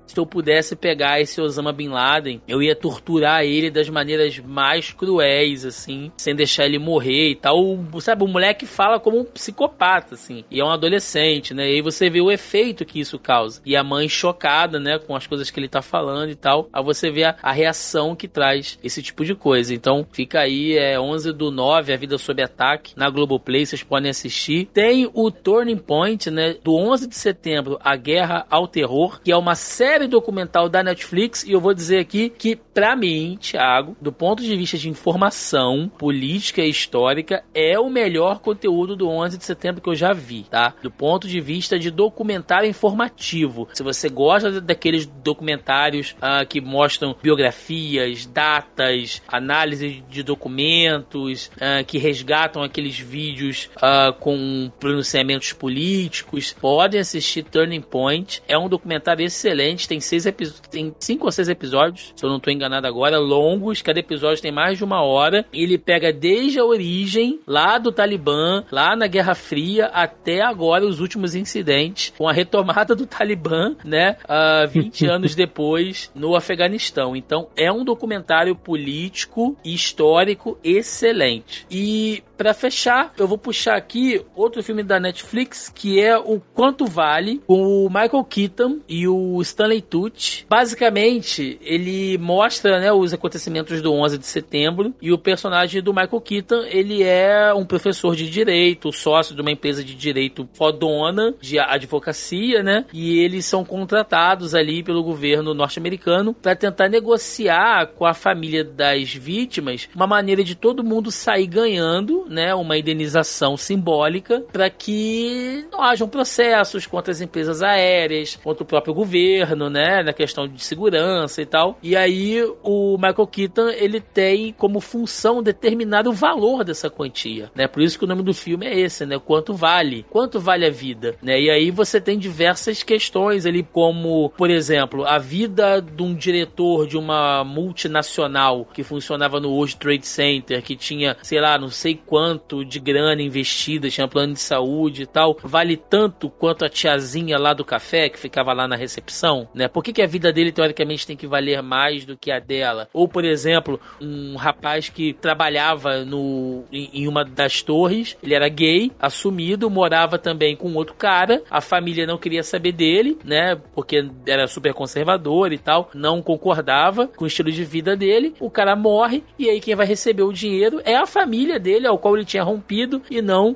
se 0.10 0.19
eu 0.19 0.26
pudesse 0.26 0.76
pegar 0.76 1.22
esse 1.22 1.40
Osama 1.40 1.72
Bin 1.72 1.90
Laden, 1.90 2.41
eu 2.48 2.64
ia 2.64 2.76
torturar 2.76 3.44
ele 3.44 3.69
das 3.69 3.88
maneiras 3.90 4.40
mais 4.40 4.91
cruéis, 4.91 5.64
assim, 5.64 6.11
sem 6.18 6.36
deixar 6.36 6.65
ele 6.65 6.80
morrer 6.80 7.30
e 7.30 7.36
tal. 7.36 7.77
Sabe, 8.02 8.23
o 8.23 8.27
moleque 8.27 8.65
fala 8.65 8.99
como 8.99 9.19
um 9.19 9.23
psicopata, 9.23 10.15
assim, 10.15 10.44
e 10.49 10.60
é 10.60 10.65
um 10.65 10.72
adolescente, 10.72 11.53
né? 11.53 11.69
E 11.69 11.76
aí 11.76 11.81
você 11.81 12.10
vê 12.10 12.22
o 12.22 12.31
efeito 12.31 12.86
que 12.86 12.99
isso 12.99 13.19
causa. 13.19 13.61
E 13.64 13.76
a 13.76 13.84
mãe 13.84 14.10
chocada, 14.10 14.80
né, 14.80 14.98
com 14.98 15.15
as 15.15 15.27
coisas 15.27 15.52
que 15.52 15.60
ele 15.60 15.68
tá 15.68 15.81
falando 15.81 16.31
e 16.31 16.36
tal. 16.36 16.68
Aí 16.73 16.84
você 16.84 17.11
vê 17.11 17.26
a, 17.26 17.36
a 17.44 17.52
reação 17.52 18.15
que 18.15 18.27
traz 18.27 18.80
esse 18.84 19.03
tipo 19.03 19.23
de 19.23 19.36
coisa. 19.36 19.76
Então, 19.76 20.07
fica 20.11 20.40
aí, 20.40 20.76
é 20.76 20.99
11 20.99 21.34
do 21.34 21.52
9, 21.52 21.94
A 21.94 21.98
Vida 21.98 22.18
Sob 22.18 22.41
Ataque, 22.41 22.94
na 22.95 23.11
Globoplay, 23.11 23.65
vocês 23.65 23.84
podem 23.84 24.10
assistir. 24.10 24.68
Tem 24.73 25.07
o 25.14 25.30
Turning 25.30 25.77
Point, 25.77 26.31
né, 26.31 26.56
do 26.64 26.76
11 26.76 27.07
de 27.07 27.15
setembro, 27.15 27.80
A 27.84 27.95
Guerra 27.95 28.48
ao 28.49 28.68
Terror, 28.68 29.22
que 29.22 29.31
é 29.31 29.38
uma 29.38 29.53
série 29.53 29.99
série 30.00 30.08
documental 30.08 30.70
da 30.70 30.82
Netflix 30.82 31.44
e 31.44 31.52
eu 31.52 31.60
vou 31.60 31.74
dizer 31.74 32.00
aqui 32.00 32.30
que, 32.30 32.56
para 32.56 32.96
mim, 32.96 33.38
Thiago, 33.42 33.98
do 34.00 34.14
ponto 34.14 34.42
de 34.42 34.56
vista 34.56 34.78
de 34.78 34.88
informação 34.88 35.92
política 35.98 36.62
e 36.62 36.70
histórica, 36.70 37.44
é 37.54 37.78
o 37.78 37.90
melhor 37.90 38.40
conteúdo 38.40 38.96
do 38.96 39.10
11 39.10 39.38
de 39.38 39.44
setembro 39.44 39.82
que 39.82 39.90
eu 39.90 39.96
já 39.96 40.14
vi, 40.14 40.44
tá? 40.50 40.74
Do 40.82 40.90
ponto 40.90 41.28
de 41.28 41.42
vista 41.42 41.78
de 41.78 41.92
documentário 41.92 42.70
informativo. 42.70 43.68
Se 43.74 43.84
você 43.84 44.08
gosta 44.08 44.62
daqueles 44.62 45.06
documentários 45.06 46.16
uh, 46.20 46.48
que 46.48 46.62
mostram 46.62 47.14
biografias, 47.22 48.26
datas, 48.26 49.22
análise 49.28 50.02
de 50.10 50.24
documentos, 50.24 51.52
uh, 51.58 51.84
que 51.86 51.98
resgatam 51.98 52.64
aqueles 52.64 52.98
vídeos 52.98 53.70
uh, 53.78 54.14
com 54.14 54.72
pronunciamentos 54.80 55.52
políticos, 55.52 56.56
podem 56.58 57.02
assistir 57.02 57.44
Turning 57.44 57.82
Point. 57.82 58.42
É 58.48 58.58
um 58.58 58.70
documentário 58.70 59.26
excelente 59.26 59.89
tem 59.90 59.99
seis 59.99 60.28
episódios, 60.28 60.61
tem 60.70 60.94
cinco 60.99 61.26
ou 61.26 61.32
seis 61.32 61.49
episódios, 61.49 62.14
se 62.16 62.24
eu 62.24 62.30
não 62.30 62.38
estou 62.38 62.53
enganado 62.53 62.86
agora, 62.86 63.18
longos, 63.18 63.82
cada 63.82 63.99
episódio 63.99 64.41
tem 64.41 64.52
mais 64.52 64.78
de 64.78 64.84
uma 64.84 65.02
hora. 65.02 65.45
E 65.52 65.64
ele 65.64 65.78
pega 65.78 66.14
desde 66.14 66.60
a 66.60 66.64
origem, 66.64 67.40
lá 67.48 67.80
do 67.80 67.91
Talibã, 67.91 68.64
lá 68.72 68.95
na 68.95 69.07
Guerra 69.07 69.34
Fria, 69.34 69.88
até 69.88 70.41
agora 70.41 70.86
os 70.86 70.99
últimos 70.99 71.34
incidentes, 71.34 72.14
com 72.16 72.28
a 72.28 72.32
retomada 72.32 72.95
do 72.95 73.07
Talibã, 73.07 73.76
né, 73.84 74.16
uh, 74.26 74.68
20 74.70 75.07
anos 75.07 75.36
depois, 75.36 76.11
no 76.14 76.36
Afeganistão. 76.36 77.16
Então, 77.16 77.49
é 77.56 77.72
um 77.72 77.84
documentário 77.84 78.56
político 78.56 79.57
e 79.66 79.74
histórico 79.74 80.57
excelente. 80.64 81.66
E 81.72 82.24
para 82.40 82.53
fechar, 82.53 83.11
eu 83.18 83.28
vou 83.28 83.38
puxar 83.38 83.76
aqui 83.76 84.26
outro 84.34 84.64
filme 84.64 84.82
da 84.82 84.98
Netflix 84.98 85.68
que 85.68 85.99
é 85.99 86.18
o 86.18 86.40
Quanto 86.40 86.86
Vale, 86.86 87.41
com 87.45 87.86
o 87.86 87.90
Michael 87.90 88.24
Keaton 88.24 88.80
e 88.88 89.06
o 89.10 89.41
Stanley 89.41 89.82
Tucci. 89.82 90.45
Basicamente, 90.48 91.60
ele 91.61 92.18
mostra 92.18 92.80
né, 92.80 92.94
os 92.94 93.14
acontecimentos 93.14 93.82
do 93.82 93.91
11 93.91 94.18
de 94.18 94.26
setembro 94.26 94.95
e 95.02 95.11
o 95.11 95.18
personagem 95.18 95.84
do 95.84 95.94
Michael 95.94 96.22
Keaton, 96.22 96.61
ele 96.70 97.03
é 97.03 97.53
um 97.53 97.66
professor 97.66 98.16
de 98.16 98.30
direito, 98.30 98.94
sócio 98.94 99.36
de 99.36 99.41
uma 99.41 99.52
empresa 99.52 99.84
de 99.84 99.94
direito 99.94 100.48
fodona, 100.53 101.36
de 101.41 101.60
advocacia, 101.60 102.64
né? 102.64 102.86
E 102.94 103.20
eles 103.20 103.45
são 103.48 103.66
contratados 103.66 104.56
ali 104.56 104.82
pelo 104.82 105.03
governo 105.03 105.53
norte-americano 105.53 106.34
para 106.34 106.56
tentar 106.56 106.88
negociar 106.88 107.88
com 107.88 108.06
a 108.06 108.14
família 108.14 108.64
das 108.64 109.14
vítimas 109.14 109.90
uma 109.94 110.07
maneira 110.07 110.41
de 110.41 110.56
todo 110.56 110.86
mundo 110.86 111.11
sair 111.11 111.45
ganhando 111.45 112.29
né, 112.30 112.54
uma 112.54 112.78
indenização 112.78 113.58
simbólica 113.58 114.44
para 114.52 114.70
que 114.70 115.66
não 115.72 115.82
hajam 115.82 116.08
processos 116.08 116.86
contra 116.86 117.12
as 117.12 117.20
empresas 117.20 117.62
aéreas, 117.62 118.38
contra 118.42 118.64
o 118.64 118.66
próprio 118.66 118.94
governo, 118.94 119.70
né, 119.70 120.04
na 120.04 120.14
questão 120.14 120.48
de 120.48 120.64
segurança 120.64 121.42
e 121.42 121.46
tal. 121.46 121.78
E 121.82 121.96
aí 121.96 122.42
o 122.64 122.98
Michael 122.98 123.28
Keaton 123.28 123.70
ele 123.70 124.00
tem 124.00 124.54
como 124.54 124.80
função 124.80 125.42
determinar 125.42 126.08
o 126.08 126.14
valor 126.14 126.64
dessa 126.64 126.90
quantia, 126.90 127.52
né? 127.56 127.68
Por 127.68 127.82
isso 127.82 127.98
que 127.98 128.06
o 128.06 128.08
nome 128.08 128.24
do 128.24 128.34
filme 128.34 128.68
é 128.68 128.80
esse, 128.80 129.06
né? 129.06 129.20
Quanto 129.20 129.54
vale? 129.54 130.06
Quanto 130.10 130.40
vale 130.40 130.66
a 130.66 130.70
vida, 130.70 131.16
né? 131.22 131.40
E 131.40 131.50
aí 131.50 131.72
você 131.72 132.00
tem 132.00 132.18
diversas 132.18 132.84
questões 132.84 133.46
ali 133.46 133.64
como, 133.64 134.32
por 134.38 134.50
exemplo, 134.50 135.06
a 135.06 135.18
vida 135.18 135.82
de 135.82 136.04
um 136.04 136.14
diretor 136.14 136.88
de 136.88 136.98
uma 136.98 137.44
multinacional 137.44 138.66
que 138.66 138.84
funcionava 138.84 139.40
no 139.40 139.50
World 139.50 139.78
Trade 139.78 140.06
Center, 140.06 140.62
que 140.62 140.76
tinha, 140.76 141.18
sei 141.22 141.40
lá, 141.40 141.58
não 141.58 141.70
sei 141.70 141.96
quanto 141.96 142.19
quanto 142.20 142.66
de 142.66 142.82
grana 142.82 143.22
investida, 143.22 143.90
tinha 143.90 144.06
plano 144.06 144.34
de 144.34 144.41
saúde 144.41 145.04
e 145.04 145.06
tal, 145.06 145.38
vale 145.41 145.78
tanto 145.78 146.30
quanto 146.30 146.66
a 146.66 146.70
tiazinha 146.70 147.38
lá 147.38 147.54
do 147.54 147.64
café 147.64 148.10
que 148.10 148.20
ficava 148.20 148.52
lá 148.52 148.68
na 148.68 148.76
recepção, 148.76 149.48
né? 149.54 149.70
Por 149.70 149.82
que, 149.82 149.94
que 149.94 150.02
a 150.02 150.06
vida 150.06 150.30
dele 150.34 150.52
teoricamente 150.52 151.08
tem 151.08 151.16
que 151.16 151.26
valer 151.26 151.64
mais 151.64 152.04
do 152.04 152.18
que 152.18 152.30
a 152.30 152.38
dela? 152.38 152.90
Ou, 152.91 153.08
por 153.08 153.24
exemplo, 153.24 153.80
um 154.02 154.36
rapaz 154.36 154.90
que 154.90 155.14
trabalhava 155.14 156.04
no, 156.04 156.66
em, 156.74 156.90
em 156.94 157.08
uma 157.08 157.24
das 157.24 157.62
torres, 157.62 158.18
ele 158.22 158.34
era 158.34 158.50
gay, 158.50 158.91
assumido, 159.00 159.70
morava 159.70 160.18
também 160.18 160.58
com 160.58 160.74
outro 160.74 160.96
cara, 160.96 161.41
a 161.50 161.62
família 161.62 162.06
não 162.06 162.18
queria 162.18 162.44
saber 162.44 162.74
dele, 162.74 163.18
né? 163.24 163.56
Porque 163.74 164.06
era 164.28 164.46
super 164.46 164.74
conservador 164.74 165.54
e 165.54 165.58
tal, 165.58 165.90
não 165.94 166.22
concordava 166.22 167.08
com 167.08 167.24
o 167.24 167.28
estilo 167.28 167.50
de 167.50 167.64
vida 167.64 167.96
dele. 167.96 168.34
O 168.41 168.52
cara 168.52 168.76
morre 168.76 169.24
e 169.38 169.50
aí 169.50 169.62
quem 169.62 169.74
vai 169.74 169.86
receber 169.86 170.24
o 170.24 170.34
dinheiro 170.34 170.82
é 170.84 170.98
a 170.98 171.06
família 171.06 171.58
dele, 171.58 171.88
ao 171.88 171.98
qual 171.98 172.09
qual 172.10 172.18
ele 172.18 172.26
tinha 172.26 172.44
rompido 172.44 173.02
e 173.10 173.22
não 173.22 173.56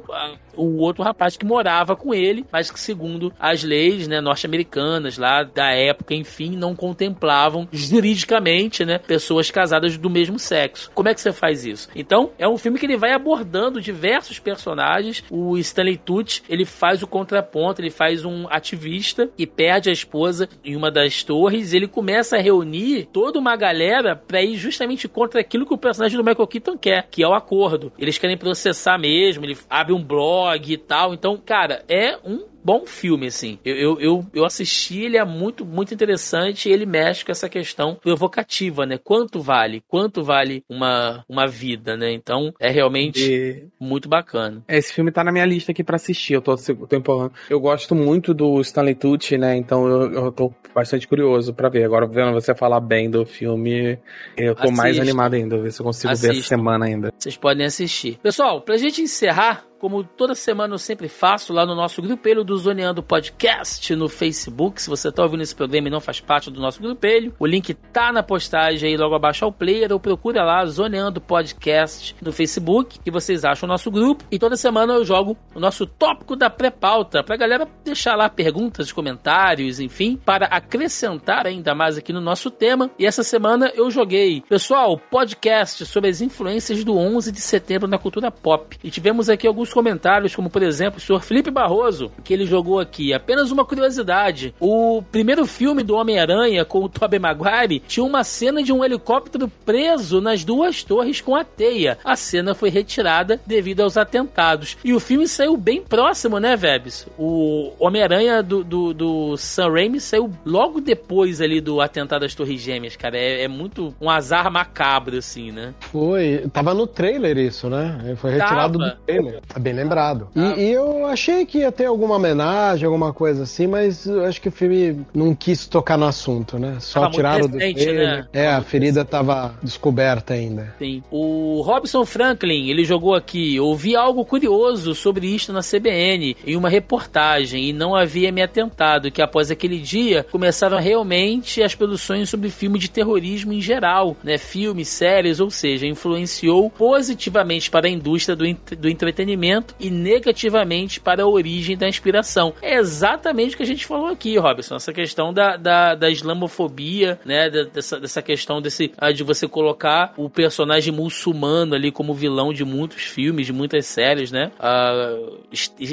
o 0.56 0.78
outro 0.78 1.04
rapaz 1.04 1.38
que 1.38 1.46
morava 1.46 1.96
com 1.96 2.14
ele, 2.14 2.46
mas 2.52 2.72
que 2.72 2.80
segundo 2.80 3.34
as 3.40 3.64
leis, 3.64 4.08
né, 4.08 4.22
norte-americanas 4.22 5.18
lá 5.18 5.44
da 5.44 5.72
época, 5.72 6.14
enfim, 6.14 6.56
não 6.56 6.76
contemplavam 6.76 7.68
juridicamente, 7.72 8.86
né, 8.86 8.98
pessoas 8.98 9.50
casadas 9.50 9.98
do 9.98 10.10
mesmo 10.10 10.38
sexo. 10.38 10.92
Como 10.94 11.10
é 11.10 11.14
que 11.14 11.22
você 11.22 11.32
faz 11.32 11.66
isso? 11.66 11.90
Então, 11.96 12.32
é 12.38 12.48
um 12.48 12.58
filme 12.58 12.78
que 12.78 12.86
ele 12.86 12.98
vai 12.98 13.12
abordando 13.12 13.82
diversos 13.82 14.40
personagens. 14.40 15.24
O 15.30 15.58
Stanley 15.58 15.98
Tucci, 15.98 16.44
ele 16.50 16.66
faz 16.66 17.02
o 17.02 17.08
contraponto, 17.08 17.82
ele 17.82 17.90
faz 17.90 18.26
um 18.26 18.48
ativista 18.50 19.30
que 19.36 19.48
perde 19.48 19.90
a 19.90 19.94
esposa 19.94 20.50
em 20.64 20.76
uma 20.76 20.92
das 20.92 21.24
torres, 21.24 21.74
ele 21.74 21.88
começa 21.88 22.38
a 22.38 22.42
reunir 22.42 23.08
toda 23.12 23.40
uma 23.40 23.56
galera 23.56 24.16
para 24.16 24.42
ir 24.42 24.56
justamente 24.56 25.08
contra 25.08 25.40
aquilo 25.42 25.66
que 25.66 25.74
o 25.74 25.78
personagem 25.78 26.18
do 26.18 26.24
Michael 26.24 26.48
Keaton 26.48 26.78
quer, 26.78 27.08
que 27.10 27.24
é 27.24 27.28
o 27.28 27.34
acordo. 27.34 27.92
Eles 27.98 28.18
querem 28.18 28.38
processar 28.38 28.98
mesmo, 28.98 29.46
ele 29.46 29.58
abre 29.70 29.94
um 29.94 30.04
blog 30.04 30.43
blog 30.44 30.74
e 30.74 30.78
tal. 30.78 31.14
Então, 31.14 31.38
cara, 31.38 31.84
é 31.88 32.18
um 32.24 32.46
bom 32.64 32.86
filme, 32.86 33.28
assim. 33.28 33.60
Eu, 33.64 33.76
eu, 33.76 34.00
eu, 34.00 34.26
eu 34.34 34.46
assisti, 34.46 35.02
ele 35.02 35.18
é 35.18 35.26
muito, 35.26 35.66
muito 35.66 35.94
interessante. 35.94 36.70
ele 36.70 36.86
mexe 36.86 37.26
com 37.26 37.32
essa 37.32 37.50
questão 37.50 37.96
provocativa, 37.96 38.86
né? 38.86 38.98
Quanto 38.98 39.42
vale? 39.42 39.84
Quanto 39.88 40.24
vale 40.24 40.64
uma, 40.70 41.24
uma 41.28 41.48
vida, 41.48 41.98
né? 41.98 42.12
Então, 42.12 42.54
é 42.60 42.70
realmente 42.70 43.22
e... 43.22 43.68
muito 43.80 44.08
bacana. 44.08 44.64
Esse 44.68 44.94
filme 44.94 45.12
tá 45.12 45.24
na 45.24 45.32
minha 45.32 45.46
lista 45.46 45.72
aqui 45.72 45.84
para 45.84 45.96
assistir. 45.96 46.34
Eu 46.34 46.42
tô, 46.42 46.56
tô 46.56 46.96
empurrando. 46.96 47.34
Eu 47.50 47.60
gosto 47.60 47.94
muito 47.94 48.34
do 48.34 48.60
Stanley 48.62 48.96
Tucci, 48.96 49.38
né? 49.38 49.56
Então 49.58 49.88
eu, 49.88 50.12
eu 50.14 50.32
tô 50.32 50.54
bastante 50.74 51.08
curioso 51.08 51.54
para 51.54 51.70
ver. 51.70 51.84
Agora, 51.84 52.08
vendo 52.08 52.34
você 52.34 52.56
falar 52.56 52.80
bem 52.80 53.10
do 53.10 53.26
filme, 53.26 54.00
eu 54.38 54.56
tô 54.56 54.64
Assista. 54.64 54.82
mais 54.82 55.00
animado 55.00 55.34
ainda. 55.36 55.58
Ver 55.58 55.72
se 55.72 55.82
eu 55.82 55.86
consigo 55.86 56.12
Assista. 56.12 56.32
ver 56.32 56.40
essa 56.40 56.48
semana 56.48 56.86
ainda. 56.86 57.14
Vocês 57.18 57.38
podem 57.38 57.66
assistir. 57.66 58.18
Pessoal, 58.22 58.62
pra 58.62 58.78
gente 58.78 59.02
encerrar, 59.02 59.66
como 59.84 60.02
toda 60.02 60.34
semana 60.34 60.76
eu 60.76 60.80
sempre 60.80 61.10
faço 61.10 61.52
lá 61.52 61.66
no 61.66 61.76
nosso 61.76 62.02
grupelho 62.02 62.42
do 62.46 62.58
Zoneando 62.58 63.04
Podcast 63.04 63.94
no 63.98 64.08
Facebook. 64.08 64.82
Se 64.82 64.90
você 64.90 65.10
está 65.10 65.24
ouvindo 65.24 65.44
esse 65.44 65.54
programa 65.54 65.90
e 65.90 65.92
não 65.92 66.00
faz 66.00 66.22
parte 66.22 66.50
do 66.50 66.62
nosso 66.62 66.82
grupelho, 66.82 67.36
o 67.38 67.46
link 67.46 67.74
tá 67.74 68.10
na 68.10 68.24
postagem 68.24 68.88
aí 68.88 68.96
logo 68.96 69.14
abaixo 69.14 69.44
ao 69.44 69.52
player 69.52 69.92
ou 69.92 70.00
procura 70.00 70.42
lá 70.42 70.66
Zoneando 70.66 71.20
Podcast 71.20 72.16
no 72.22 72.32
Facebook 72.32 72.98
que 72.98 73.12
vocês 73.12 73.44
acham 73.44 73.68
o 73.68 73.70
nosso 73.70 73.92
grupo. 73.92 74.24
E 74.32 74.40
toda 74.40 74.56
semana 74.56 74.94
eu 74.94 75.04
jogo 75.04 75.36
o 75.54 75.60
nosso 75.60 75.86
tópico 75.86 76.34
da 76.34 76.50
pré-pauta 76.50 77.22
pra 77.22 77.36
galera 77.36 77.68
deixar 77.84 78.16
lá 78.16 78.30
perguntas, 78.30 78.90
comentários, 78.90 79.82
enfim, 79.82 80.16
para 80.16 80.46
acrescentar 80.46 81.46
ainda 81.46 81.76
mais 81.76 81.98
aqui 81.98 82.14
no 82.14 82.22
nosso 82.22 82.50
tema. 82.50 82.90
E 82.98 83.06
essa 83.06 83.22
semana 83.22 83.70
eu 83.76 83.92
joguei, 83.92 84.40
pessoal, 84.48 84.98
podcast 84.98 85.86
sobre 85.86 86.10
as 86.10 86.22
influências 86.22 86.86
do 86.86 86.98
11 86.98 87.34
de 87.34 87.42
setembro 87.42 87.86
na 87.86 87.98
cultura 87.98 88.32
pop. 88.32 88.78
E 88.82 88.90
tivemos 88.90 89.28
aqui 89.28 89.46
alguns 89.46 89.73
comentários, 89.74 90.36
como 90.36 90.50
por 90.50 90.62
exemplo 90.62 91.00
o 91.00 91.02
senhor 91.02 91.22
Felipe 91.24 91.52
Barroso, 91.52 92.12
que 92.24 92.34
ele 92.34 92.46
jogou 92.46 92.80
aqui. 92.80 93.14
Apenas 93.14 93.52
uma 93.52 93.66
curiosidade: 93.66 94.54
o 94.60 95.02
primeiro 95.12 95.46
filme 95.46 95.84
do 95.84 95.96
Homem-Aranha 95.96 96.64
com 96.64 96.84
o 96.84 96.90
Tobey 96.90 97.20
Maguire 97.20 97.82
tinha 97.88 98.04
uma 98.04 98.24
cena 98.24 98.62
de 98.62 98.72
um 98.72 98.84
helicóptero 98.84 99.52
preso 99.66 100.22
nas 100.22 100.44
duas 100.44 100.84
torres 100.84 101.20
com 101.20 101.36
a 101.36 101.44
teia. 101.44 101.98
A 102.04 102.16
cena 102.16 102.54
foi 102.54 102.70
retirada 102.70 103.40
devido 103.46 103.82
aos 103.82 103.98
atentados. 103.98 104.78
E 104.84 104.94
o 104.94 105.00
filme 105.00 105.28
saiu 105.28 105.58
bem 105.58 105.82
próximo, 105.82 106.40
né, 106.40 106.56
Vebs? 106.56 107.08
O 107.18 107.72
Homem-Aranha 107.80 108.44
do, 108.44 108.64
do, 108.64 108.94
do 108.94 109.38
Sam 109.38 109.72
Raimi 109.72 110.00
saiu 110.00 110.32
logo 110.46 110.80
depois 110.80 111.42
ali 111.42 111.60
do 111.60 111.82
atentado 111.82 112.26
às 112.26 112.36
Torres 112.36 112.62
Gêmeas, 112.62 112.96
cara. 112.96 113.18
É, 113.18 113.44
é 113.44 113.48
muito 113.48 113.94
um 114.00 114.10
azar 114.10 114.52
macabro, 114.52 115.18
assim, 115.18 115.52
né? 115.52 115.74
Foi. 115.80 116.46
Tava 116.52 116.74
no 116.74 116.86
trailer 116.86 117.38
isso, 117.38 117.70
né? 117.70 118.16
Foi 118.18 118.32
retirado 118.32 118.78
Tava. 118.78 118.92
do 118.92 118.98
trailer 119.06 119.42
bem 119.64 119.74
lembrado. 119.74 120.28
E, 120.36 120.40
ah. 120.40 120.58
eu 120.58 121.06
achei 121.06 121.46
que 121.46 121.60
ia 121.60 121.72
ter 121.72 121.86
alguma 121.86 122.16
homenagem, 122.16 122.86
alguma 122.86 123.14
coisa 123.14 123.44
assim, 123.44 123.66
mas 123.66 124.06
eu 124.06 124.26
acho 124.26 124.42
que 124.42 124.50
o 124.50 124.52
filme 124.52 125.06
não 125.14 125.34
quis 125.34 125.66
tocar 125.66 125.98
no 125.98 126.06
assunto, 126.06 126.60
né? 126.60 126.78
Só 126.80 127.02
tava 127.02 127.14
tiraram 127.14 127.48
do 127.48 127.58
filme. 127.58 127.94
Né? 127.94 128.28
É, 128.34 128.48
a 128.48 128.62
ferida 128.62 129.02
estava 129.02 129.56
descoberta 129.64 130.34
ainda. 130.34 130.76
Sim. 130.78 131.02
O 131.10 131.62
Robson 131.62 132.06
Franklin, 132.06 132.70
ele 132.70 132.84
jogou 132.84 133.16
aqui, 133.16 133.60
ouvi 133.60 133.96
algo 133.96 134.26
curioso 134.26 134.94
sobre 134.94 135.28
isto 135.28 135.54
na 135.54 135.62
CBN 135.62 136.36
em 136.46 136.56
uma 136.56 136.70
reportagem 136.70 137.70
e 137.70 137.74
não 137.74 137.96
havia 137.96 138.32
me 138.32 138.42
atentado 138.42 139.12
que 139.12 139.22
após 139.22 139.50
aquele 139.50 139.80
dia 139.80 140.26
começaram 140.32 140.78
realmente 140.78 141.64
as 141.64 141.74
produções 141.74 142.30
sobre 142.30 142.50
filme 142.50 142.78
de 142.78 142.90
terrorismo 142.90 143.54
em 143.54 143.62
geral, 143.62 144.18
né? 144.24 144.38
Filmes, 144.38 144.90
séries, 144.90 145.40
ou 145.40 145.50
seja, 145.50 145.88
influenciou 145.88 146.70
positivamente 146.70 147.70
para 147.70 147.88
a 147.88 147.90
indústria 147.90 148.36
do, 148.36 148.46
do 148.78 148.90
entretenimento 148.90 149.53
e 149.80 149.90
negativamente 149.90 151.00
para 151.00 151.24
a 151.24 151.28
origem 151.28 151.78
da 151.78 151.88
inspiração. 151.88 152.54
É 152.62 152.76
exatamente 152.76 153.54
o 153.54 153.58
que 153.58 153.64
a 153.64 153.68
gente 153.68 153.86
falou 153.86 154.08
aqui, 154.08 154.38
Robson, 154.38 154.76
essa 154.76 154.94
questão 154.94 155.34
da, 155.34 155.58
da, 155.58 155.96
da 155.96 156.10
islamofobia, 156.10 157.20
né, 157.26 157.50
dessa, 157.50 158.00
dessa 158.00 158.22
questão 158.22 158.62
desse, 158.62 158.92
ah, 158.98 159.12
de 159.12 159.24
você 159.24 159.48
colocar 159.48 160.14
o 160.18 160.30
personagem 160.30 160.94
muçulmano 160.94 161.76
ali 161.76 161.92
como 161.92 162.14
vilão 162.14 162.54
de 162.54 162.64
muitos 162.64 163.04
filmes, 163.04 163.46
de 163.46 163.54
muitas 163.54 163.86
séries, 163.86 164.32
né, 164.32 164.52
uh, 164.60 165.40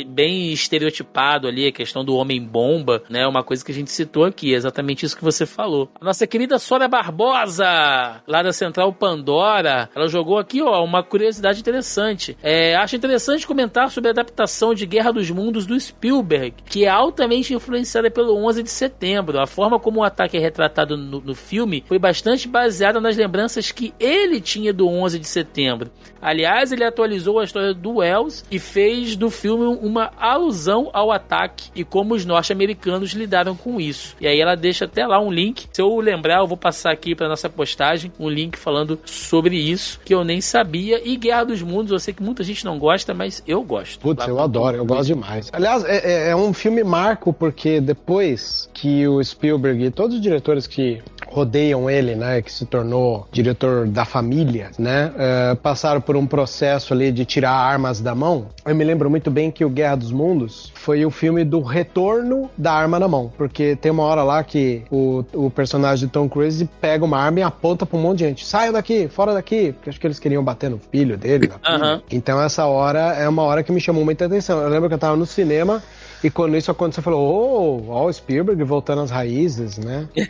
bem 0.07 0.53
estereotipado 0.53 1.49
ali, 1.49 1.67
a 1.67 1.73
questão 1.73 2.05
do 2.05 2.15
homem-bomba, 2.17 3.03
né, 3.09 3.27
uma 3.27 3.43
coisa 3.43 3.65
que 3.65 3.73
a 3.73 3.75
gente 3.75 3.91
citou 3.91 4.25
aqui, 4.25 4.55
é 4.55 4.57
exatamente 4.57 5.05
isso 5.05 5.17
que 5.17 5.25
você 5.25 5.45
falou. 5.47 5.91
A 6.01 6.05
nossa 6.05 6.27
querida 6.27 6.59
Sônia 6.59 6.89
Barbosa, 6.89 8.23
lá 8.27 8.43
da 8.43 8.53
Central 8.53 8.93
Pandora, 8.93 9.89
ela 9.95 10.09
jogou 10.09 10.39
aqui, 10.39 10.63
ó, 10.63 10.85
uma 10.85 11.03
curiosidade 11.03 11.61
interessante. 11.61 12.37
É, 12.43 12.75
acho 12.77 12.97
interessante 12.97 13.40
comentar 13.47 13.91
sobre 13.91 14.09
a 14.09 14.13
adaptação 14.13 14.75
de 14.75 14.87
Guerra 14.87 15.13
dos 15.13 15.31
Mundos 15.31 15.67
do 15.67 15.79
Spielberg, 15.79 16.55
que 16.67 16.85
é 16.85 16.89
altamente 16.89 17.55
influenciada 17.55 18.11
pelo 18.11 18.37
11 18.37 18.63
de 18.63 18.71
setembro. 18.71 19.41
A 19.41 19.47
forma 19.47 19.79
como 19.79 20.01
o 20.01 20.05
ataque 20.05 20.37
é 20.37 20.41
retratado 20.41 20.97
no, 20.97 21.21
no 21.21 21.35
filme 21.35 21.85
foi 21.87 21.99
bastante 21.99 22.49
baseada 22.49 23.01
nas 23.01 23.17
lembranças 23.17 23.71
que 23.71 23.95
ele 23.99 24.41
tinha 24.41 24.73
do 24.73 24.89
11 24.89 25.19
de 25.19 25.27
setembro. 25.27 25.91
Aliás, 26.21 26.71
ele 26.71 26.85
atualizou 26.85 27.39
a 27.39 27.45
história 27.45 27.73
do 27.73 27.97
Wells 27.97 28.45
e 28.51 28.59
fez 28.59 29.17
do 29.17 29.31
filme 29.31 29.79
uma 29.81 30.13
alusão 30.19 30.91
ao 30.93 31.11
ataque 31.11 31.71
e 31.75 31.83
como 31.83 32.15
os 32.15 32.27
norte-americanos 32.27 33.13
lidaram 33.13 33.57
com 33.57 33.81
isso. 33.81 34.17
E 34.21 34.27
aí 34.27 34.39
ela 34.39 34.55
deixa 34.55 34.85
até 34.85 35.07
lá 35.07 35.19
um 35.19 35.33
link. 35.33 35.67
Se 35.73 35.81
eu 35.81 35.99
lembrar, 35.99 36.41
eu 36.41 36.47
vou 36.47 36.59
passar 36.59 36.93
aqui 36.93 37.15
para 37.15 37.29
nossa 37.29 37.49
postagem 37.49 38.13
um 38.19 38.29
link 38.29 38.59
falando 38.59 38.99
sobre 39.05 39.57
isso 39.57 39.99
que 40.05 40.15
eu 40.15 40.23
nem 40.23 40.41
sabia. 40.41 41.01
E 41.03 41.17
Guerra 41.17 41.45
dos 41.45 41.63
Mundos, 41.63 41.93
eu 41.93 41.99
sei 41.99 42.13
que 42.13 42.23
muita 42.23 42.45
gente 42.45 42.65
não 42.65 42.79
gosta, 42.79 43.15
mas 43.15 43.30
eu 43.47 43.63
gosto. 43.63 44.01
Putz, 44.01 44.27
eu 44.27 44.41
adoro, 44.41 44.77
eu 44.77 44.85
gosto 44.85 45.07
demais. 45.07 45.49
Aliás, 45.53 45.85
é, 45.85 46.29
é, 46.29 46.31
é 46.31 46.37
um 46.37 46.53
filme 46.53 46.83
marco 46.83 47.33
porque 47.33 47.81
depois 47.81 48.69
que 48.73 49.07
o 49.07 49.23
Spielberg 49.23 49.85
e 49.85 49.91
todos 49.91 50.17
os 50.17 50.23
diretores 50.23 50.67
que 50.67 51.03
rodeiam 51.31 51.89
ele, 51.89 52.15
né, 52.15 52.43
que 52.43 52.53
se 52.53 52.67
tornou 52.67 53.29
diretor 53.31 53.87
da 53.87 54.05
família, 54.05 54.71
né, 54.79 55.13
uh, 55.15 55.57
passaram 55.57 56.01
por 56.01 56.17
um 56.17 56.27
processo 56.27 56.93
ali 56.93 57.13
de 57.13 57.25
tirar 57.25 57.53
armas 57.53 58.01
da 58.01 58.15
mão. 58.15 58.49
Eu 58.67 58.75
me 58.75 58.85
lembro 58.85 59.09
muito 59.09 59.31
bem 59.31 59.51
que 59.51 59.65
o 59.65 59.71
Guerra 59.71 59.97
dos 59.97 60.11
Mundos 60.11 60.73
foi 60.75 61.05
o 61.05 61.11
filme 61.11 61.45
do 61.45 61.61
retorno 61.61 62.51
da 62.59 62.73
arma 62.73 62.99
na 62.99 63.07
mão, 63.07 63.33
porque 63.39 63.77
tem 63.77 63.93
uma 63.93 64.03
hora 64.03 64.23
lá 64.23 64.43
que 64.43 64.83
o, 64.91 65.25
o 65.33 65.51
personagem 65.51 66.07
de 66.07 66.13
Tom 66.13 66.29
Cruise 66.29 66.69
pega 66.81 67.05
uma 67.05 67.19
arma 67.19 67.41
e 67.41 67.43
aponta 67.43 67.87
pra 67.87 67.97
um 67.97 68.03
monte 68.03 68.19
de 68.19 68.25
gente, 68.25 68.45
saia 68.45 68.73
daqui, 68.73 69.09
fora 69.09 69.33
daqui, 69.33 69.73
porque 69.73 69.91
acho 69.91 70.01
que 70.01 70.07
eles 70.07 70.19
queriam 70.19 70.43
bater 70.43 70.69
no 70.69 70.79
filho 70.79 71.17
dele. 71.17 71.49
Uhum. 71.49 72.01
Então 72.11 72.41
essa 72.43 72.67
hora 72.67 73.15
é 73.21 73.29
uma 73.29 73.43
hora 73.43 73.63
que 73.63 73.73
me 73.73 73.81
chamou 73.81 74.05
muita 74.05 74.27
atenção. 74.27 74.61
Eu 74.61 74.69
lembro 74.69 74.89
que 74.89 74.95
eu 74.95 74.99
tava 74.99 75.17
no 75.17 75.27
cinema 75.27 75.83
e 76.23 76.31
quando 76.31 76.57
isso 76.57 76.71
aconteceu, 76.71 77.03
falou, 77.03 77.87
oh, 77.89 77.93
ó, 77.93 78.13
Spielberg 78.13 78.63
voltando 78.63 79.01
às 79.01 79.11
raízes, 79.11 79.79
né? 79.79 80.07
e, 80.15 80.29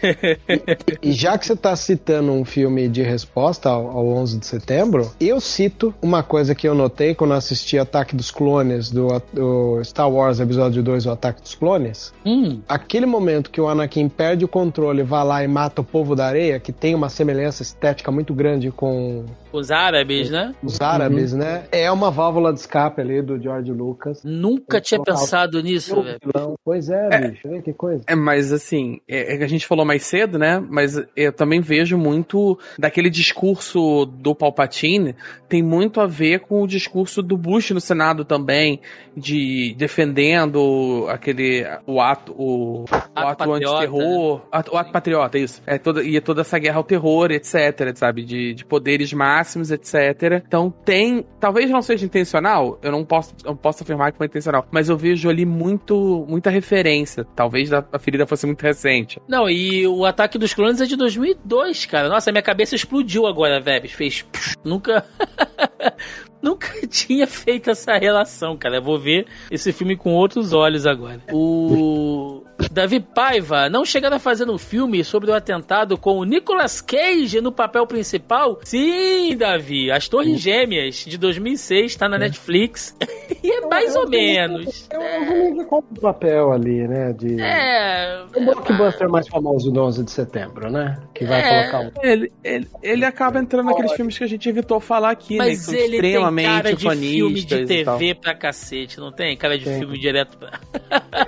e, 1.11 1.13
já 1.13 1.37
que 1.37 1.45
você 1.45 1.55
está 1.55 1.75
citando 1.75 2.31
um 2.31 2.45
filme 2.45 2.89
de 2.89 3.03
resposta 3.03 3.69
ao, 3.69 3.89
ao 3.91 4.07
11 4.07 4.39
de 4.39 4.47
setembro, 4.47 5.11
eu 5.21 5.41
cito 5.41 5.93
uma 6.01 6.23
coisa 6.23 6.55
que 6.55 6.69
eu 6.69 6.75
notei 6.75 7.15
quando 7.15 7.35
assisti 7.35 7.77
Ataque 7.77 8.15
dos 8.15 8.31
Clones, 8.31 8.91
do, 8.91 9.09
do 9.33 9.83
Star 9.83 10.09
Wars 10.09 10.39
Episódio 10.39 10.83
2, 10.83 11.07
o 11.07 11.11
Ataque 11.11 11.43
dos 11.43 11.57
Clones. 11.57 12.13
Hum. 12.25 12.61
Aquele 12.69 13.07
momento 13.07 13.51
que 13.51 13.61
o 13.61 13.69
Anakin 13.69 14.09
perde 14.09 14.45
o 14.45 14.49
controle, 14.49 15.03
vai 15.03 15.25
lá 15.25 15.45
e 15.45 15.49
mata 15.49 15.81
o 15.81 15.85
povo 15.85 16.15
da 16.15 16.27
areia, 16.27 16.61
que 16.61 16.73
tem 16.73 16.95
uma 16.95 17.09
semelhança 17.09 17.63
estética 17.63 18.13
muito 18.13 18.33
grande 18.33 18.71
com 18.71 19.25
os 19.53 19.71
árabes, 19.71 20.31
né? 20.31 20.55
Os 20.63 20.81
árabes, 20.81 21.33
uhum. 21.33 21.39
né? 21.39 21.65
É 21.73 21.91
uma 21.91 22.11
válvula 22.11 22.53
de 22.53 22.61
escape 22.61 23.01
ali 23.01 23.23
do 23.23 23.41
George 23.41 23.73
Lucas. 23.73 24.23
Nunca 24.25 24.81
tinha 24.81 25.03
pensado 25.03 25.61
nisso, 25.63 26.03
velho. 26.03 26.19
Pois 26.65 26.89
é, 26.89 27.09
é, 27.11 27.29
bicho. 27.29 27.49
Vê 27.49 27.63
que 27.63 27.73
coisa. 27.73 28.05
É, 28.07 28.15
mas 28.15 28.53
assim, 28.53 29.01
é, 29.09 29.37
é, 29.37 29.45
a 29.45 29.47
gente 29.47 29.67
falou 29.67 29.85
mais 29.85 30.05
cedo, 30.05 30.39
né? 30.39 30.63
Mas 30.69 31.03
eu 31.17 31.33
também 31.33 31.61
vejo 31.61 31.97
muito 31.99 32.59
daquele 32.79 33.11
discurso 33.11 34.05
do 34.07 34.35
Palpatine, 34.35 35.15
tem 35.49 35.63
muito 35.63 36.01
a 36.01 36.07
ver 36.07 36.41
com 36.41 36.63
o 36.63 36.67
discurso 36.67 37.23
do 37.23 37.37
Bush 37.37 37.71
no 37.71 37.81
Senado 37.81 38.25
também, 38.25 38.81
de 39.17 39.75
defendendo 39.77 41.07
aquele 41.09 41.67
o 41.87 42.01
ato 42.01 42.35
o, 42.37 42.85
ato, 42.91 43.11
o 43.17 43.27
ato 43.27 43.53
antiterror, 43.53 44.39
né? 44.53 44.63
o 44.71 44.77
ato 44.77 44.93
patriota, 44.93 45.39
isso. 45.39 45.63
É 45.67 45.79
toda 45.79 46.03
e 46.03 46.21
toda 46.21 46.43
essa 46.43 46.59
guerra 46.59 46.77
ao 46.77 46.85
terror, 46.85 47.31
etc, 47.31 47.95
sabe, 47.95 48.25
de, 48.25 48.55
de 48.55 48.65
poderes 48.65 49.13
máximos, 49.41 49.71
etc. 49.71 50.43
Então 50.47 50.71
tem, 50.85 51.25
talvez 51.39 51.71
não 51.71 51.83
seja 51.83 52.05
intencional, 52.05 52.79
eu 52.83 52.93
não 52.93 53.05
posso 53.05 53.35
não 53.45 53.57
posso 53.57 53.83
afirmar 53.83 54.13
que 54.13 54.19
foi 54.19 54.27
intencional, 54.27 54.67
mas 54.71 54.89
eu 54.89 54.97
vejo 54.97 55.29
ali 55.29 55.47
muito 55.47 56.27
muita 56.29 56.51
referência. 56.51 57.25
Talvez 57.35 57.73
a, 57.73 57.85
ferida 57.99 58.27
fosse 58.27 58.47
muito 58.47 58.63
recente. 58.63 59.21
Não, 59.27 59.49
e 59.49 59.87
o 59.87 60.05
ataque 60.05 60.39
dos 60.39 60.53
clones 60.55 60.81
é 60.81 60.87
de 60.87 60.97
2002, 60.97 61.87
cara. 61.87 62.09
Nossa, 62.09 62.31
minha 62.31 62.43
cabeça 62.43 62.75
explodiu 62.75 63.27
agora, 63.27 63.61
Vebs. 63.61 63.93
Fez 63.93 64.27
nunca 64.65 65.05
Nunca 66.43 66.69
tinha 66.89 67.27
feito 67.27 67.71
essa 67.71 67.99
relação, 67.99 68.57
cara. 68.57 68.77
Eu 68.77 68.83
vou 68.83 68.99
ver 68.99 69.27
esse 69.51 69.73
filme 69.73 69.97
com 69.97 70.15
outros 70.15 70.53
olhos 70.53 70.87
agora. 70.87 71.21
O. 71.33 72.43
Davi 72.71 73.01
Paiva, 73.01 73.69
não 73.69 73.85
chegaram 73.85 74.17
a 74.17 74.21
fazer 74.21 74.49
um 74.49 74.59
filme 74.59 75.03
sobre 75.05 75.31
o 75.31 75.35
atentado 75.35 75.97
com 75.97 76.19
o 76.19 76.25
Nicolas 76.25 76.81
Cage 76.81 77.41
no 77.41 77.53
papel 77.53 77.87
principal? 77.87 78.59
Sim, 78.65 79.37
Davi. 79.37 79.91
As 79.91 80.09
Torres 80.09 80.41
Gêmeas, 80.41 80.97
de 81.07 81.17
2006, 81.19 81.97
tá 81.97 82.09
na 82.09 82.19
Netflix. 82.19 82.97
e 83.43 83.51
é 83.51 83.61
mais 83.67 83.95
ou 83.97 84.09
menos. 84.09 84.89
Eu, 84.93 85.01
eu 85.01 85.55
vou 85.55 85.65
com 85.65 85.79
o 85.79 86.01
papel 86.01 86.53
ali, 86.53 86.87
né? 86.89 87.13
De... 87.13 87.41
É. 87.41 88.25
O 88.35 88.45
blockbuster 88.45 89.09
mais 89.09 89.29
famoso 89.29 89.71
do 89.71 89.81
11 89.83 90.05
de 90.05 90.11
setembro, 90.11 90.71
né? 90.71 90.97
Que 91.15 91.25
vai 91.25 91.41
É. 91.41 91.69
colocar 91.71 91.81
um. 91.87 91.91
Ele, 92.03 92.33
ele, 92.45 92.69
ele 92.83 93.05
acaba 93.05 93.39
entrando 93.39 93.67
naqueles 93.67 93.93
filmes 93.93 94.17
que 94.19 94.25
a 94.25 94.29
gente 94.29 94.49
evitou 94.49 94.81
falar 94.81 95.11
aqui, 95.11 95.37
né? 95.37 95.45
Que 95.45 95.51
Mas 95.51 95.61
são 95.63 95.75
ele 95.75 96.01
tem 96.01 96.11
extremamente 96.11 96.47
cara 96.47 96.75
de 96.75 96.91
filme 96.91 97.43
de. 97.43 97.67
TV 97.67 98.15
pra 98.15 98.35
cacete, 98.35 98.99
não 98.99 99.13
tem? 99.13 99.37
Cara 99.37 99.59
de 99.59 99.65
Tem. 99.65 99.79
filme 99.79 99.99
direto 99.99 100.37
pra... 100.39 100.51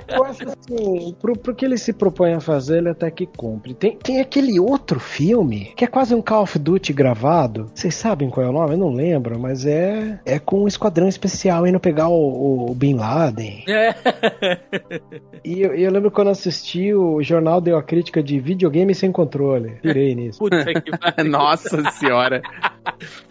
Eu 0.08 0.24
acho 0.24 0.42
assim, 0.48 1.14
pro, 1.22 1.38
pro 1.38 1.54
que 1.54 1.64
ele 1.64 1.78
se 1.78 1.92
propõe 1.92 2.34
a 2.34 2.40
fazer, 2.40 2.78
ele 2.78 2.90
até 2.90 3.10
que 3.10 3.24
cumpre. 3.26 3.72
Tem, 3.74 3.96
tem 3.96 4.20
aquele 4.20 4.58
outro 4.58 4.98
filme 4.98 5.72
que 5.76 5.84
é 5.84 5.86
quase 5.86 6.14
um 6.14 6.20
Call 6.20 6.42
of 6.42 6.58
Duty 6.58 6.92
gravado. 6.92 7.70
Vocês 7.74 7.94
sabem 7.94 8.28
qual 8.28 8.44
é 8.44 8.50
o 8.50 8.52
nome? 8.52 8.72
Eu 8.74 8.78
não 8.78 8.92
lembro, 8.92 9.38
mas 9.38 9.64
é 9.64 10.18
é 10.26 10.38
com 10.38 10.64
um 10.64 10.68
esquadrão 10.68 11.06
especial 11.08 11.66
indo 11.66 11.78
pegar 11.78 12.08
o, 12.08 12.70
o 12.70 12.74
Bin 12.74 12.94
Laden. 12.96 13.64
É. 13.68 13.94
E 15.44 15.60
eu, 15.60 15.74
eu 15.74 15.90
lembro 15.90 16.10
quando 16.10 16.28
assisti, 16.28 16.94
o 16.94 17.20
jornal 17.20 17.60
deu 17.60 17.76
a 17.76 17.82
crítica 17.82 18.22
de 18.22 18.38
videogame 18.38 18.94
sem 18.94 19.10
controle. 19.10 19.72
Pirei 19.82 20.14
nisso. 20.14 20.38
Puta 20.38 20.64
que 20.80 20.96
pariu. 20.96 21.24
Nossa 21.30 21.90
senhora. 21.90 22.40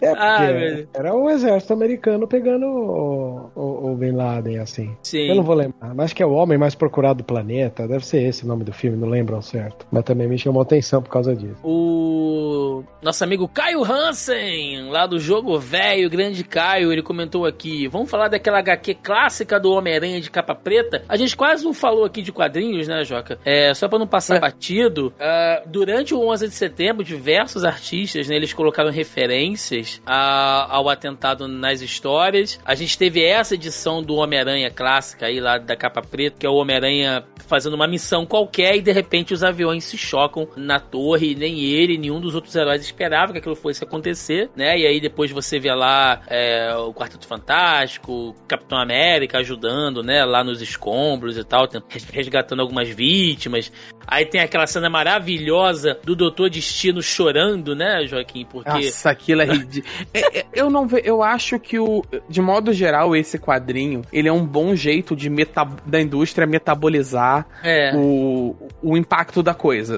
É, 0.02 0.10
porque 0.10 0.18
Ah, 0.18 0.86
era 0.94 1.16
o 1.16 1.30
exército 1.30 1.72
americano 1.74 2.28
pegando 2.28 2.66
o, 2.66 3.50
o, 3.56 3.92
o 3.92 3.96
Bin 3.96 4.12
Laden, 4.12 4.60
assim. 4.60 4.94
Sim. 5.04 5.30
Eu 5.30 5.36
não 5.36 5.44
vou 5.44 5.56
lembrar, 5.56 5.94
mas 5.96 6.06
acho 6.06 6.16
que 6.16 6.24
é 6.24 6.26
o 6.26 6.34
homem 6.34 6.58
mais 6.58 6.76
procurado 6.76 7.20
do 7.20 7.24
planeta. 7.24 7.81
Deve 7.88 8.06
ser 8.06 8.22
esse 8.24 8.44
o 8.44 8.48
nome 8.48 8.64
do 8.64 8.72
filme, 8.74 8.98
não 8.98 9.08
lembro 9.10 9.36
ao 9.36 9.42
certo. 9.42 9.86
Mas 9.92 10.04
também 10.04 10.28
me 10.28 10.38
chamou 10.38 10.62
atenção 10.62 11.02
por 11.02 11.10
causa 11.10 11.36
disso. 11.36 11.56
O 11.64 12.84
nosso 13.02 13.24
amigo 13.24 13.48
Caio 13.48 13.84
Hansen, 13.84 14.90
lá 14.90 15.06
do 15.08 15.20
jogo 15.20 15.58
velho, 15.60 16.10
grande 16.10 16.44
Caio, 16.44 16.92
ele 16.92 17.02
comentou 17.02 17.46
aqui: 17.46 17.88
vamos 17.88 18.10
falar 18.10 18.28
daquela 18.28 18.60
HQ 18.60 18.96
clássica 18.96 19.60
do 19.60 19.72
Homem-Aranha 19.72 20.22
de 20.22 20.30
capa 20.30 20.54
preta. 20.56 21.04
A 21.08 21.18
gente 21.18 21.36
quase 21.36 21.64
não 21.64 21.74
falou 21.74 22.04
aqui 22.06 22.22
de 22.22 22.32
quadrinhos, 22.32 22.88
né, 22.88 23.04
Joca? 23.04 23.40
É, 23.46 23.74
só 23.74 23.88
pra 23.88 24.00
não 24.00 24.08
passar 24.08 24.38
É. 24.38 24.40
batido, 24.40 25.14
ah, 25.20 25.64
durante 25.66 26.14
o 26.14 26.20
11 26.28 26.48
de 26.48 26.54
setembro, 26.54 27.04
diversos 27.04 27.64
artistas, 27.64 28.28
né, 28.28 28.36
eles 28.36 28.54
colocaram 28.54 28.90
referências 28.92 30.02
a- 30.06 30.68
ao 30.70 30.90
atentado 30.90 31.48
nas 31.48 31.82
histórias. 31.82 32.60
A 32.66 32.76
gente 32.76 32.98
teve 32.98 33.24
essa 33.24 33.56
edição 33.56 34.02
do 34.04 34.16
Homem-Aranha 34.16 34.70
clássica 34.72 35.26
aí, 35.28 35.40
lá 35.40 35.58
da 35.58 35.76
capa 35.76 36.02
preta, 36.02 36.38
que 36.40 36.46
é 36.46 36.50
o 36.50 36.56
Homem-Aranha 36.56 37.24
fazendo 37.48 37.71
uma 37.76 37.88
missão 37.88 38.26
qualquer 38.26 38.76
e 38.76 38.82
de 38.82 38.92
repente 38.92 39.34
os 39.34 39.44
aviões 39.44 39.84
se 39.84 39.98
chocam 39.98 40.48
na 40.56 40.80
torre 40.80 41.32
e 41.32 41.36
nem 41.36 41.60
ele, 41.62 41.98
nenhum 41.98 42.20
dos 42.20 42.36
outros 42.36 42.56
heróis 42.56 42.82
esperava 42.82 43.32
que 43.32 43.40
aquilo 43.40 43.56
fosse 43.56 43.84
acontecer, 43.84 44.50
né? 44.56 44.78
E 44.78 44.86
aí 44.86 45.00
depois 45.00 45.32
você 45.32 45.60
vê 45.60 45.74
lá 45.74 46.22
é, 46.28 46.74
o 46.76 46.94
Quarteto 46.94 47.28
Fantástico, 47.28 48.36
Capitão 48.48 48.78
América 48.78 49.40
ajudando, 49.40 50.04
né? 50.04 50.24
Lá 50.26 50.44
nos 50.44 50.62
escombros 50.62 51.38
e 51.38 51.44
tal, 51.44 51.68
resgatando 52.12 52.62
algumas 52.62 52.90
vítimas. 52.90 53.72
Aí 54.08 54.26
tem 54.26 54.42
aquela 54.42 54.68
cena 54.68 54.90
maravilhosa 54.90 55.98
do 56.04 56.16
Doutor 56.16 56.50
Destino 56.50 57.02
chorando, 57.02 57.76
né, 57.76 58.06
Joaquim? 58.06 58.46
Porque 58.46 58.70
Nossa, 58.70 59.10
aquilo 59.10 59.42
é 59.42 59.46
ridículo. 59.46 59.92
É, 60.14 60.40
é, 60.40 60.46
eu 60.54 60.70
não 60.70 60.88
ve, 60.88 61.02
eu 61.06 61.24
acho 61.24 61.58
que 61.60 61.80
o 61.80 62.04
de 62.28 62.42
modo 62.42 62.74
geral 62.74 63.16
esse 63.16 63.38
quadrinho, 63.38 64.02
ele 64.12 64.28
é 64.28 64.32
um 64.32 64.46
bom 64.46 64.76
jeito 64.76 65.16
de 65.16 65.30
meta, 65.30 65.66
da 65.86 66.02
indústria 66.02 66.46
metabolizar 66.46 67.48
é, 67.64 67.92
o, 67.96 68.56
o 68.82 68.98
impacto 68.98 69.42
da 69.44 69.54
coisa. 69.54 69.98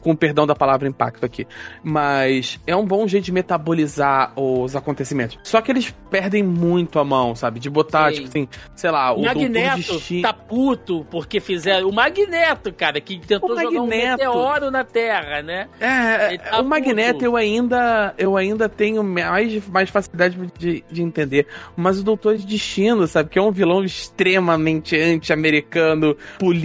Com 0.00 0.14
perdão 0.16 0.46
da 0.46 0.54
palavra 0.54 0.88
impacto 0.88 1.24
aqui. 1.24 1.46
Mas 1.82 2.58
é 2.66 2.74
um 2.76 2.84
bom 2.84 3.06
jeito 3.06 3.24
de 3.24 3.32
metabolizar 3.32 4.32
os 4.38 4.74
acontecimentos. 4.76 5.38
Só 5.42 5.60
que 5.60 5.70
eles 5.70 5.94
perdem 6.10 6.42
muito 6.42 6.98
a 6.98 7.04
mão, 7.04 7.34
sabe? 7.34 7.60
De 7.60 7.68
botar, 7.70 8.08
Sim. 8.10 8.14
tipo 8.16 8.28
assim, 8.28 8.48
sei 8.74 8.90
lá, 8.90 9.12
O 9.12 9.22
Magneto 9.22 9.76
Destino- 9.92 10.22
tá 10.22 10.32
puto 10.32 11.06
porque 11.10 11.40
fizeram. 11.40 11.88
O 11.88 11.92
Magneto, 11.92 12.72
cara, 12.72 13.00
que 13.00 13.18
tentou 13.18 13.50
O 13.52 13.60
jogar 13.60 13.80
um 13.80 13.86
Magneto. 13.86 14.16
meteoro 14.18 14.70
na 14.70 14.84
Terra, 14.84 15.42
né? 15.42 15.68
É, 15.80 16.28
Ele 16.34 16.38
tá 16.38 16.60
o 16.60 16.64
Magneto 16.64 17.12
puto. 17.14 17.24
eu 17.24 17.36
ainda, 17.36 18.14
eu 18.18 18.36
ainda 18.36 18.68
tenho 18.68 19.02
mais, 19.02 19.66
mais 19.68 19.90
facilidade 19.90 20.36
de, 20.58 20.84
de 20.90 21.02
entender. 21.02 21.46
Mas 21.76 21.98
o 22.00 22.04
Doutor 22.04 22.36
de 22.36 22.46
Destino, 22.46 23.06
sabe? 23.06 23.30
Que 23.30 23.38
é 23.38 23.42
um 23.42 23.50
vilão 23.50 23.82
extremamente 23.84 24.96
anti-americano, 24.96 26.16
político 26.38 26.59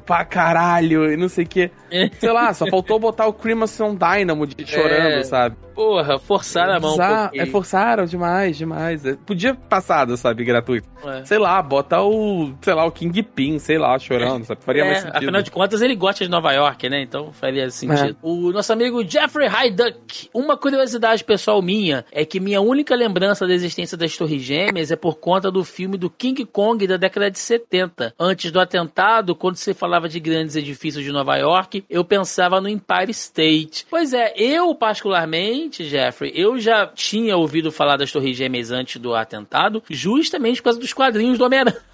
pra 0.00 0.24
caralho 0.24 1.12
e 1.12 1.16
não 1.16 1.28
sei 1.28 1.44
o 1.44 1.48
que. 1.48 1.70
Sei 2.18 2.30
lá, 2.30 2.52
só 2.54 2.66
faltou 2.66 2.98
botar 2.98 3.26
o 3.26 3.32
Crimson 3.32 3.94
Dynamo 3.96 4.46
de, 4.46 4.64
chorando, 4.66 5.20
É, 5.20 5.24
sabe? 5.24 5.56
Porra, 5.80 6.18
forçaram 6.18 6.74
a 6.74 6.80
mão. 6.80 6.90
um 6.90 6.92
Bizarro. 6.92 7.20
pouquinho. 7.22 7.42
É, 7.42 7.46
forçaram 7.46 8.04
demais, 8.04 8.58
demais. 8.58 9.06
É, 9.06 9.16
Podia 9.16 9.54
passado, 9.54 10.16
sabe, 10.16 10.44
gratuito. 10.44 10.86
É. 11.06 11.24
Sei 11.24 11.38
lá, 11.38 11.62
bota 11.62 12.00
o, 12.02 12.52
sei 12.60 12.74
lá, 12.74 12.84
o 12.84 12.92
Kingpin, 12.92 13.58
sei 13.58 13.78
lá, 13.78 13.98
chorando, 13.98 14.44
sabe? 14.44 14.62
Faria 14.62 14.82
É, 14.82 14.86
mais 14.86 14.98
sentido. 15.00 15.16
afinal 15.16 15.42
de 15.42 15.50
contas, 15.50 15.80
ele 15.80 15.94
gosta 15.96 16.24
de 16.24 16.30
Nova 16.30 16.52
York, 16.52 16.88
né? 16.90 17.00
Então 17.02 17.32
faria 17.32 17.70
sentido. 17.70 18.10
É. 18.10 18.14
O 18.22 18.52
nosso 18.52 18.72
amigo 18.72 19.02
Jeffrey 19.08 19.48
Hyduck. 19.48 20.28
Uma 20.34 20.56
curiosidade 20.56 21.24
pessoal 21.24 21.62
minha 21.62 22.04
é 22.12 22.24
que 22.24 22.38
minha 22.40 22.60
única 22.60 22.94
lembrança 22.94 23.46
da 23.46 23.54
existência 23.54 23.96
das 23.96 24.16
Torres 24.16 24.42
Gêmeas 24.42 24.90
é 24.90 24.96
por 24.96 25.16
conta 25.18 25.50
do 25.50 25.64
filme 25.64 25.96
do 25.96 26.10
King 26.10 26.44
Kong 26.44 26.86
da 26.86 26.96
década 26.96 27.30
de 27.30 27.38
70. 27.38 28.14
Antes 28.18 28.50
do 28.52 28.60
atentado, 28.60 29.34
quando 29.34 29.56
se 29.56 29.72
falava 29.72 30.08
de 30.08 30.20
grandes 30.20 30.56
edifícios 30.56 31.02
de 31.04 31.10
Nova 31.12 31.36
York, 31.36 31.84
eu 31.88 32.04
pensava 32.04 32.60
no 32.60 32.68
Empire 32.68 33.10
State. 33.10 33.86
Pois 33.88 34.12
é, 34.12 34.34
eu 34.36 34.74
particularmente, 34.74 35.69
Jeffrey, 35.78 36.32
eu 36.34 36.58
já 36.58 36.86
tinha 36.86 37.36
ouvido 37.36 37.70
falar 37.72 37.96
das 37.96 38.12
Torres 38.12 38.36
Gêmeas 38.36 38.70
antes 38.70 39.00
do 39.00 39.14
atentado, 39.14 39.82
justamente 39.88 40.56
por 40.56 40.64
causa 40.64 40.80
dos 40.80 40.92
quadrinhos 40.92 41.38
do 41.38 41.44
Homem-Aranha. 41.44 41.89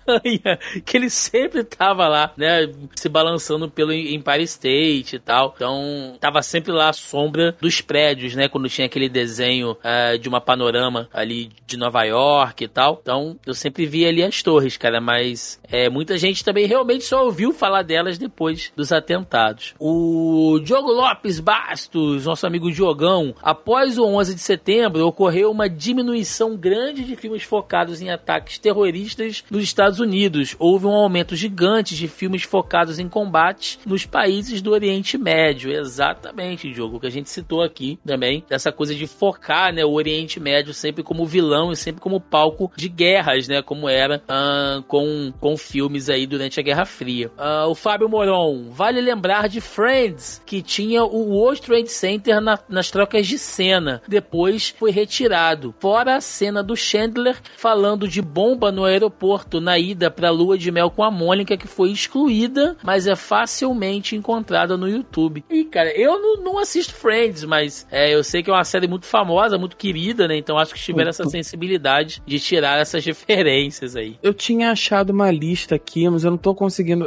Que 0.85 0.97
ele 0.97 1.11
sempre 1.11 1.65
tava 1.65 2.09
lá, 2.09 2.33
né, 2.37 2.71
se 2.95 3.09
balançando 3.09 3.69
pelo 3.71 3.93
Empire 3.93 4.43
State 4.43 5.17
e 5.17 5.19
tal. 5.19 5.53
Então, 5.57 6.17
tava 6.21 6.43
sempre 6.43 6.73
lá 6.73 6.89
à 6.89 6.93
sombra 6.93 7.57
dos 7.61 7.81
prédios, 7.81 8.35
né, 8.35 8.49
quando 8.49 8.69
tinha 8.69 8.87
aquele 8.87 9.09
desenho 9.09 9.77
eh, 9.83 10.19
de 10.19 10.29
uma 10.29 10.41
panorama 10.41 11.09
ali 11.13 11.51
de 11.67 11.77
Nova 11.77 12.03
York 12.05 12.65
e 12.65 12.69
tal. 12.69 12.99
Então, 13.03 13.37
eu 13.47 13.55
sempre 13.55 13.87
via 13.87 14.09
ali 14.09 14.23
as 14.23 14.43
torres, 14.43 14.77
cara, 14.77 15.01
mas 15.01 15.61
é, 15.69 15.89
muita 15.89 16.17
gente 16.19 16.45
também 16.45 16.67
realmente 16.67 17.05
só 17.05 17.25
ouviu 17.25 17.53
falar 17.53 17.83
delas 17.83 18.19
depois 18.19 18.73
dos 18.77 18.93
atentados. 18.93 19.75
O 19.79 20.61
Diogo 20.63 20.93
Lopes 20.93 21.41
Bastos, 21.41 22.27
nosso 22.27 22.47
amigo 22.47 22.71
Diogão, 22.71 23.35
após 23.43 23.99
o 23.99 24.05
11 24.05 24.35
de 24.35 24.41
setembro, 24.41 25.07
ocorreu 25.07 25.51
uma 25.51 25.69
diminuição 25.69 26.57
grande 26.57 27.05
de 27.05 27.17
filmes 27.17 27.43
focados 27.43 28.01
em 28.01 28.11
ataques 28.11 28.59
terroristas 28.59 29.45
nos 29.51 29.63
Estados 29.63 29.96
Unidos. 30.01 30.55
Houve 30.59 30.87
um 30.87 30.95
aumento 30.95 31.35
gigante 31.37 31.95
de 31.95 32.09
filmes 32.09 32.43
focados 32.43 32.99
em 32.99 33.09
combates 33.09 33.79
nos 33.87 34.05
países 34.07 34.61
do 34.63 34.73
Oriente 34.73 35.17
Médio. 35.19 35.71
Exatamente, 35.73 36.73
Diogo, 36.73 37.01
que 37.01 37.07
a 37.07 37.11
gente 37.11 37.29
citou 37.31 37.63
aqui 37.63 37.99
também, 38.05 38.45
dessa 38.49 38.71
coisa 38.73 38.95
de 38.95 39.07
focar 39.07 39.73
né, 39.73 39.85
o 39.85 39.93
Oriente 39.93 40.39
Médio 40.41 40.73
sempre 40.75 41.03
como 41.03 41.27
vilão 41.27 41.73
e 41.73 41.77
sempre 41.77 42.01
como 42.01 42.21
palco 42.21 42.71
de 42.77 42.89
guerras, 42.89 43.49
né? 43.49 43.63
Como 43.63 43.89
era 43.89 44.23
ah, 44.29 44.83
com, 44.87 45.33
com 45.41 45.57
filmes 45.57 46.09
aí 46.09 46.27
durante 46.27 46.61
a 46.61 46.63
Guerra 46.63 46.85
Fria. 46.85 47.31
Ah, 47.37 47.67
o 47.67 47.75
Fábio 47.75 48.09
Moron, 48.09 48.71
vale 48.71 49.01
lembrar 49.01 49.49
de 49.49 49.61
Friends, 49.61 50.41
que 50.47 50.63
tinha 50.63 51.05
o 51.05 51.31
World 51.35 51.63
Trade 51.63 51.91
Center 51.91 52.41
na- 52.41 52.59
nas 52.69 52.91
trocas 52.91 53.27
de 53.27 53.39
cena. 53.39 54.03
Depois 54.07 54.75
foi 54.79 54.91
retirado. 54.91 55.75
Fora 55.81 56.17
a 56.17 56.21
cena 56.21 56.63
do 56.63 56.77
Chandler 56.77 57.37
falando 57.57 58.09
de 58.09 58.21
bomba 58.23 58.71
no 58.71 58.85
aeroporto 58.85 59.61
na 59.61 59.79
ida 59.91 60.11
pra 60.11 60.31
lua 60.31 60.57
de 60.59 60.71
mel 60.71 60.91
com 60.91 61.03
a 61.03 61.11
Mônica, 61.11 61.57
que 61.57 61.67
foi 61.67 61.91
excluída, 61.91 62.77
mas 62.83 63.07
é 63.07 63.15
facilmente 63.17 64.17
encontrada 64.17 64.77
no 64.77 64.89
YouTube. 64.89 65.45
E, 65.51 65.65
cara, 65.65 65.91
eu 65.97 66.21
não, 66.21 66.43
não 66.43 66.59
assisto 66.59 66.95
Friends, 66.95 67.45
mas 67.45 67.87
é, 67.91 68.15
eu 68.15 68.23
sei 68.25 68.43
que 68.43 68.51
é 68.51 68.53
uma 68.53 68.65
série 68.65 68.87
muito 68.89 69.07
famosa, 69.07 69.59
muito 69.59 69.77
querida, 69.77 70.27
né? 70.29 70.37
Então 70.37 70.59
acho 70.59 70.75
que 70.75 70.81
tiveram 70.81 71.11
essa 71.11 71.25
sensibilidade 71.25 72.23
de 72.27 72.39
tirar 72.41 72.79
essas 72.81 73.05
referências 73.05 73.97
aí. 73.97 74.17
Eu 74.23 74.35
tinha 74.35 74.71
achado 74.71 75.11
uma 75.11 75.31
lista 75.31 75.75
aqui, 75.75 76.09
mas 76.09 76.25
eu 76.25 76.31
não 76.31 76.39
tô 76.39 76.55
conseguindo. 76.55 77.05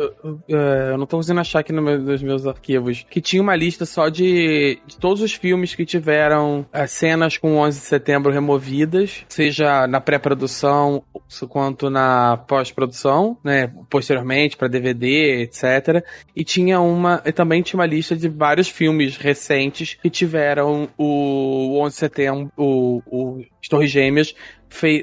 eh, 0.49 0.89
eu 0.93 0.97
não 0.97 1.05
tô 1.05 1.17
conseguindo 1.17 1.41
achar 1.41 1.59
aqui 1.59 1.71
no 1.73 1.81
meu- 1.81 1.99
nos 1.99 2.21
meus 2.21 2.45
arquivos. 2.45 3.05
Que 3.09 3.21
tinha 3.21 3.41
uma 3.41 3.55
lista 3.55 3.85
só 3.85 4.09
de, 4.09 4.79
de 4.85 4.97
todos 4.97 5.21
os 5.21 5.33
filmes 5.33 5.75
que 5.75 5.85
tiveram 5.85 6.65
eh, 6.71 6.87
cenas 6.87 7.37
com 7.37 7.57
11 7.57 7.79
de 7.79 7.85
setembro 7.85 8.31
removidas, 8.31 9.25
seja 9.27 9.87
na 9.87 9.99
pré-produção 10.01 11.03
quanto 11.49 11.89
na 11.89 12.37
pós-produção, 12.69 13.37
né? 13.43 13.71
Posteriormente, 13.89 14.57
pra 14.57 14.67
DVD, 14.67 15.41
etc. 15.41 16.03
E 16.35 16.43
tinha 16.43 16.79
uma. 16.79 17.21
E 17.25 17.31
também 17.31 17.61
tinha 17.61 17.79
uma 17.79 17.85
lista 17.85 18.15
de 18.15 18.27
vários 18.29 18.67
filmes 18.67 19.17
recentes 19.17 19.97
que 20.01 20.09
tiveram 20.09 20.89
o 20.97 21.79
11 21.81 21.93
de 21.93 21.99
setembro, 21.99 22.51
o, 22.57 23.01
o 23.05 23.45
Torres 23.69 23.91
Gêmeas 23.91 24.33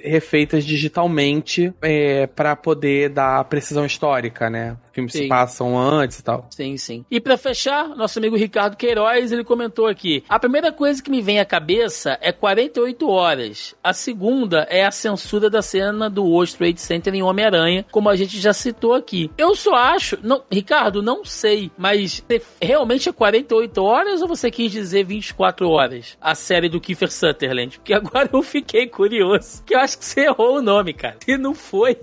refeitas 0.04 0.64
digitalmente 0.64 1.74
é, 1.82 2.28
para 2.28 2.54
poder 2.54 3.08
dar 3.08 3.42
precisão 3.44 3.84
histórica, 3.84 4.48
né? 4.48 4.76
Filmes 4.96 5.12
sim. 5.12 5.24
se 5.24 5.28
passam 5.28 5.78
antes 5.78 6.20
e 6.20 6.24
tal. 6.24 6.46
Sim, 6.48 6.78
sim. 6.78 7.04
E 7.10 7.20
para 7.20 7.36
fechar, 7.36 7.90
nosso 7.90 8.18
amigo 8.18 8.34
Ricardo 8.34 8.78
Queiroz, 8.78 9.30
ele 9.30 9.44
comentou 9.44 9.86
aqui: 9.86 10.24
a 10.26 10.38
primeira 10.38 10.72
coisa 10.72 11.02
que 11.02 11.10
me 11.10 11.20
vem 11.20 11.38
à 11.38 11.44
cabeça 11.44 12.16
é 12.22 12.32
48 12.32 13.06
horas. 13.06 13.74
A 13.84 13.92
segunda 13.92 14.66
é 14.70 14.86
a 14.86 14.90
censura 14.90 15.50
da 15.50 15.60
cena 15.60 16.08
do 16.08 16.24
World 16.24 16.56
Trade 16.56 16.80
Center 16.80 17.14
em 17.14 17.22
Homem-Aranha, 17.22 17.84
como 17.90 18.08
a 18.08 18.16
gente 18.16 18.40
já 18.40 18.54
citou 18.54 18.94
aqui. 18.94 19.30
Eu 19.36 19.54
só 19.54 19.74
acho, 19.74 20.18
não, 20.22 20.42
Ricardo, 20.50 21.02
não 21.02 21.26
sei, 21.26 21.70
mas 21.76 22.24
realmente 22.60 23.10
é 23.10 23.12
48 23.12 23.82
horas 23.84 24.22
ou 24.22 24.28
você 24.28 24.50
quis 24.50 24.72
dizer 24.72 25.04
24 25.04 25.68
horas? 25.68 26.16
A 26.18 26.34
série 26.34 26.70
do 26.70 26.80
Kiefer 26.80 27.12
Sutherland? 27.12 27.78
Porque 27.78 27.92
agora 27.92 28.30
eu 28.32 28.42
fiquei 28.42 28.86
curioso. 28.86 29.62
Que 29.66 29.74
eu 29.74 29.78
acho 29.78 29.98
que 29.98 30.06
você 30.06 30.22
errou 30.22 30.56
o 30.56 30.62
nome, 30.62 30.94
cara. 30.94 31.18
Se 31.22 31.36
não 31.36 31.54
foi, 31.54 31.98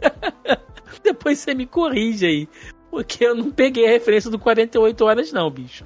depois 1.04 1.40
você 1.40 1.56
me 1.56 1.66
corrige 1.66 2.26
aí. 2.26 2.48
Porque 2.94 3.26
eu 3.26 3.34
não 3.34 3.50
peguei 3.50 3.88
a 3.88 3.90
referência 3.90 4.30
do 4.30 4.38
48 4.38 5.04
horas, 5.04 5.32
não, 5.32 5.50
bicho. 5.50 5.84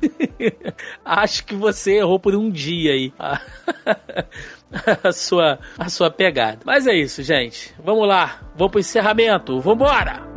Acho 1.05 1.45
que 1.45 1.55
você 1.55 1.99
errou 1.99 2.19
por 2.19 2.35
um 2.35 2.49
dia 2.51 2.91
aí. 2.91 3.13
a 5.01 5.13
sua, 5.13 5.57
a 5.79 5.87
sua 5.87 6.11
pegada. 6.11 6.59
Mas 6.65 6.85
é 6.85 6.93
isso, 6.93 7.23
gente. 7.23 7.73
Vamos 7.81 8.05
lá. 8.05 8.41
Vamos 8.57 8.71
pro 8.71 8.81
encerramento. 8.81 9.57
Vambora! 9.61 10.36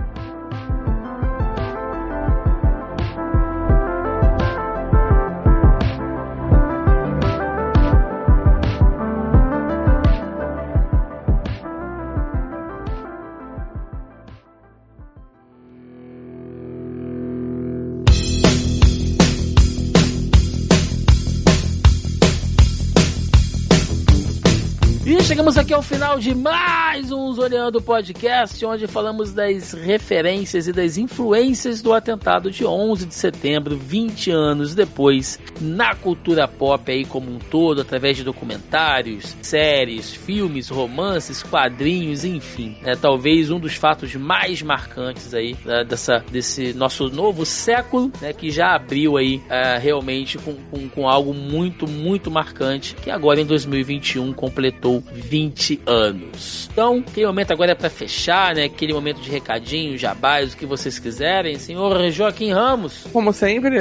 Aqui 25.70 25.74
ao 25.74 25.82
final 25.82 26.18
de 26.18 26.34
mais 26.34 27.12
um 27.12 27.32
Zoneando 27.32 27.80
Podcast, 27.80 28.66
onde 28.66 28.88
falamos 28.88 29.32
das 29.32 29.72
referências 29.72 30.66
e 30.66 30.72
das 30.72 30.98
influências 30.98 31.80
do 31.80 31.92
atentado 31.92 32.50
de 32.50 32.66
11 32.66 33.06
de 33.06 33.14
setembro, 33.14 33.76
20 33.76 34.32
anos 34.32 34.74
depois, 34.74 35.38
na 35.60 35.94
cultura 35.94 36.48
pop 36.48 36.90
aí 36.90 37.04
como 37.04 37.30
um 37.30 37.38
todo, 37.38 37.82
através 37.82 38.16
de 38.16 38.24
documentários, 38.24 39.36
séries, 39.42 40.12
filmes, 40.12 40.68
romances, 40.68 41.40
quadrinhos, 41.40 42.24
enfim. 42.24 42.76
É 42.82 42.96
talvez 42.96 43.48
um 43.48 43.60
dos 43.60 43.76
fatos 43.76 44.12
mais 44.16 44.62
marcantes 44.62 45.32
aí 45.32 45.56
né, 45.64 45.84
dessa, 45.84 46.24
desse 46.32 46.74
nosso 46.74 47.08
novo 47.10 47.46
século, 47.46 48.10
né, 48.20 48.32
que 48.32 48.50
já 48.50 48.74
abriu 48.74 49.16
aí 49.16 49.40
é, 49.48 49.78
realmente 49.78 50.36
com, 50.36 50.54
com, 50.68 50.88
com 50.88 51.08
algo 51.08 51.32
muito, 51.32 51.86
muito 51.86 52.28
marcante, 52.28 52.96
que 52.96 53.08
agora 53.08 53.40
em 53.40 53.46
2021 53.46 54.32
completou 54.32 55.00
20 55.12 55.59
anos. 55.86 56.68
Então, 56.72 57.04
aquele 57.06 57.26
momento 57.26 57.52
agora 57.52 57.72
é 57.72 57.74
para 57.74 57.90
fechar, 57.90 58.54
né? 58.54 58.64
Aquele 58.64 58.92
momento 58.92 59.20
de 59.20 59.30
recadinho, 59.30 59.98
jabás, 59.98 60.54
o 60.54 60.56
que 60.56 60.64
vocês 60.64 60.98
quiserem. 60.98 61.58
Senhor 61.58 62.10
Joaquim 62.10 62.52
Ramos. 62.52 63.06
Como 63.12 63.32
sempre, 63.32 63.78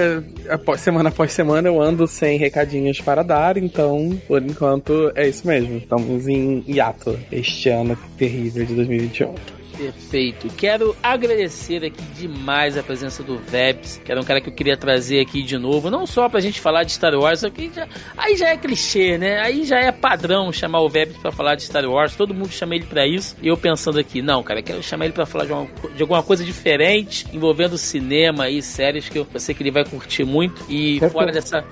após, 0.49 0.81
semana 0.81 1.09
após 1.09 1.31
semana 1.31 1.67
eu 1.67 1.81
ando 1.81 2.07
sem 2.07 2.37
recadinhos 2.37 2.99
para 2.99 3.23
dar, 3.23 3.57
então, 3.57 4.19
por 4.27 4.41
enquanto, 4.41 5.11
é 5.15 5.27
isso 5.27 5.47
mesmo. 5.47 5.77
Estamos 5.77 6.27
em 6.27 6.63
hiato 6.67 7.17
este 7.31 7.69
ano 7.69 7.97
terrível 8.17 8.65
de 8.65 8.73
2021. 8.73 9.58
Perfeito. 9.79 10.49
Quero 10.57 10.93
agradecer 11.01 11.85
aqui 11.85 12.01
demais 12.13 12.77
a 12.77 12.83
presença 12.83 13.23
do 13.23 13.37
Vebs, 13.37 14.01
que 14.03 14.11
era 14.11 14.19
um 14.19 14.25
cara 14.25 14.41
que 14.41 14.49
eu 14.49 14.53
queria 14.53 14.75
trazer 14.75 15.21
aqui 15.21 15.41
de 15.41 15.57
novo, 15.57 15.89
não 15.89 16.05
só 16.05 16.27
pra 16.27 16.41
gente 16.41 16.59
falar 16.59 16.83
de 16.83 16.91
Star 16.91 17.13
Wars, 17.15 17.45
aqui 17.45 17.71
já, 17.73 17.87
aí 18.17 18.35
já 18.35 18.49
é 18.49 18.57
clichê, 18.57 19.17
né? 19.17 19.39
Aí 19.39 19.63
já 19.63 19.79
é 19.79 19.89
padrão 19.89 20.51
chamar 20.51 20.81
o 20.81 20.89
Vebs 20.89 21.15
para 21.15 21.31
falar 21.31 21.55
de 21.55 21.63
Star 21.63 21.85
Wars, 21.85 22.13
todo 22.13 22.33
mundo 22.33 22.49
chama 22.49 22.75
ele 22.75 22.83
para 22.83 23.07
isso, 23.07 23.37
e 23.41 23.47
eu 23.47 23.55
pensando 23.55 23.97
aqui, 23.97 24.21
não, 24.21 24.43
cara, 24.43 24.61
quero 24.61 24.83
chamar 24.83 25.05
ele 25.05 25.13
para 25.13 25.25
falar 25.25 25.45
de, 25.45 25.53
uma, 25.53 25.65
de, 25.95 26.01
alguma 26.01 26.21
coisa 26.21 26.43
diferente, 26.43 27.25
envolvendo 27.31 27.77
cinema 27.77 28.49
e 28.49 28.61
séries 28.61 29.07
que 29.07 29.17
eu, 29.17 29.25
eu 29.33 29.39
sei 29.39 29.55
que 29.55 29.63
ele 29.63 29.71
vai 29.71 29.85
curtir 29.85 30.25
muito, 30.25 30.61
e 30.67 30.99
fora 31.09 31.31
dessa 31.31 31.63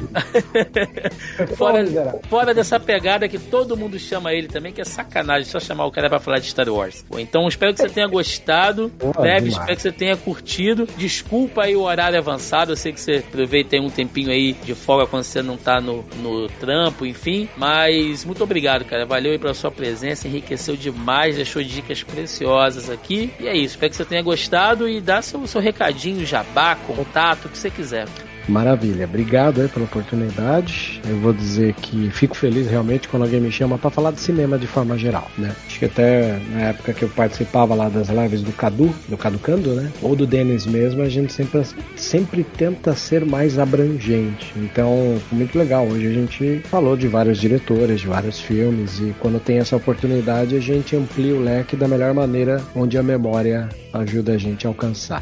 fora, 1.58 1.86
fora 2.30 2.54
dessa 2.54 2.80
pegada 2.80 3.28
que 3.28 3.38
todo 3.38 3.76
mundo 3.76 4.00
chama 4.00 4.34
ele 4.34 4.48
também, 4.48 4.72
que 4.72 4.80
é 4.80 4.86
sacanagem 4.86 5.44
só 5.44 5.60
chamar 5.60 5.86
o 5.86 5.92
cara 5.92 6.10
para 6.10 6.22
falar 6.22 6.40
de 6.40 6.48
Star 6.48 6.70
Wars. 6.70 7.06
Então 7.18 7.46
espero 7.50 7.74
que 7.74 7.82
você 7.82 7.97
tenha 7.98 8.08
gostado. 8.08 8.92
Deve, 9.20 9.50
espero 9.50 9.76
que 9.76 9.82
você 9.82 9.92
tenha 9.92 10.16
curtido. 10.16 10.88
Desculpa 10.98 11.64
aí 11.64 11.76
o 11.76 11.82
horário 11.82 12.18
avançado. 12.20 12.72
Eu 12.72 12.76
sei 12.76 12.94
que 12.94 13.02
você 13.02 13.24
aproveita 13.28 13.76
aí 13.76 13.82
um 13.82 13.90
tempinho 13.90 14.30
aí 14.30 14.54
de 14.54 14.76
folga 14.76 15.08
quando 15.08 15.24
você 15.24 15.42
não 15.42 15.58
tá 15.58 15.82
no, 15.82 16.06
no 16.22 16.48
trampo, 16.48 17.08
enfim. 17.08 17.50
Mas 17.58 18.24
muito 18.24 18.44
obrigado, 18.44 18.86
cara. 18.86 19.04
Valeu 19.04 19.32
aí 19.32 19.40
pela 19.40 19.56
sua 19.56 19.72
presença. 19.72 20.28
Enriqueceu 20.28 20.76
demais, 20.76 21.38
deixou 21.38 21.64
dicas 21.64 22.04
preciosas 22.04 22.88
aqui. 22.88 23.34
E 23.40 23.48
é 23.48 23.56
isso. 23.56 23.74
Espero 23.74 23.90
que 23.90 23.98
você 23.98 24.06
tenha 24.06 24.22
gostado 24.22 24.88
e 24.88 25.02
dá 25.02 25.20
seu, 25.24 25.46
seu 25.48 25.60
recadinho, 25.60 26.24
jabá, 26.24 26.76
contato, 26.76 27.46
o 27.46 27.50
que 27.50 27.58
você 27.58 27.72
quiser. 27.72 28.06
Maravilha, 28.48 29.06
obrigado 29.06 29.62
aí 29.62 29.68
pela 29.68 29.86
oportunidade. 29.86 31.02
Eu 31.08 31.20
vou 31.20 31.34
dizer 31.34 31.74
que 31.74 32.10
fico 32.12 32.36
feliz 32.36 32.68
realmente 32.68 33.08
quando 33.10 33.24
alguém 33.24 33.42
me 33.42 33.52
chama 33.52 33.78
para 33.78 33.90
falar 33.90 34.12
de 34.12 34.22
cinema 34.22 34.58
de 34.58 34.66
forma 34.66 34.98
geral, 34.98 35.30
né? 35.38 35.54
Acho 35.66 35.80
que 35.80 35.86
até 35.86 36.40
na 36.52 36.62
época 36.62 36.94
que 36.94 37.04
eu 37.04 37.10
participava 37.10 37.76
lá 37.76 37.90
das 37.90 38.08
lives 38.08 38.42
do 38.42 38.54
Cadu, 38.54 38.94
do 39.10 39.18
Caducando, 39.18 39.74
né? 39.74 39.92
Ou 40.02 40.16
do 40.16 40.26
Denis 40.26 40.66
mesmo, 40.66 41.02
a 41.02 41.10
gente 41.10 41.34
sempre, 41.34 41.62
sempre 41.98 42.44
tenta 42.44 42.96
ser 42.96 43.26
mais 43.26 43.60
abrangente. 43.60 44.54
Então, 44.56 45.20
muito 45.30 45.58
legal. 45.58 45.86
Hoje 45.86 46.08
a 46.08 46.14
gente 46.14 46.62
falou 46.70 46.96
de 46.96 47.08
vários 47.08 47.38
diretores, 47.40 48.00
de 48.00 48.08
vários 48.08 48.40
filmes, 48.40 49.00
e 49.00 49.14
quando 49.20 49.42
tem 49.42 49.58
essa 49.58 49.76
oportunidade, 49.76 50.56
a 50.56 50.60
gente 50.62 50.96
amplia 50.96 51.36
o 51.36 51.44
leque 51.44 51.76
da 51.76 51.88
melhor 51.88 52.14
maneira 52.14 52.62
onde 52.74 52.98
a 52.98 53.04
memória 53.04 53.68
ajuda 53.92 54.34
a 54.34 54.38
gente 54.38 54.66
a 54.66 54.70
alcançar. 54.70 55.22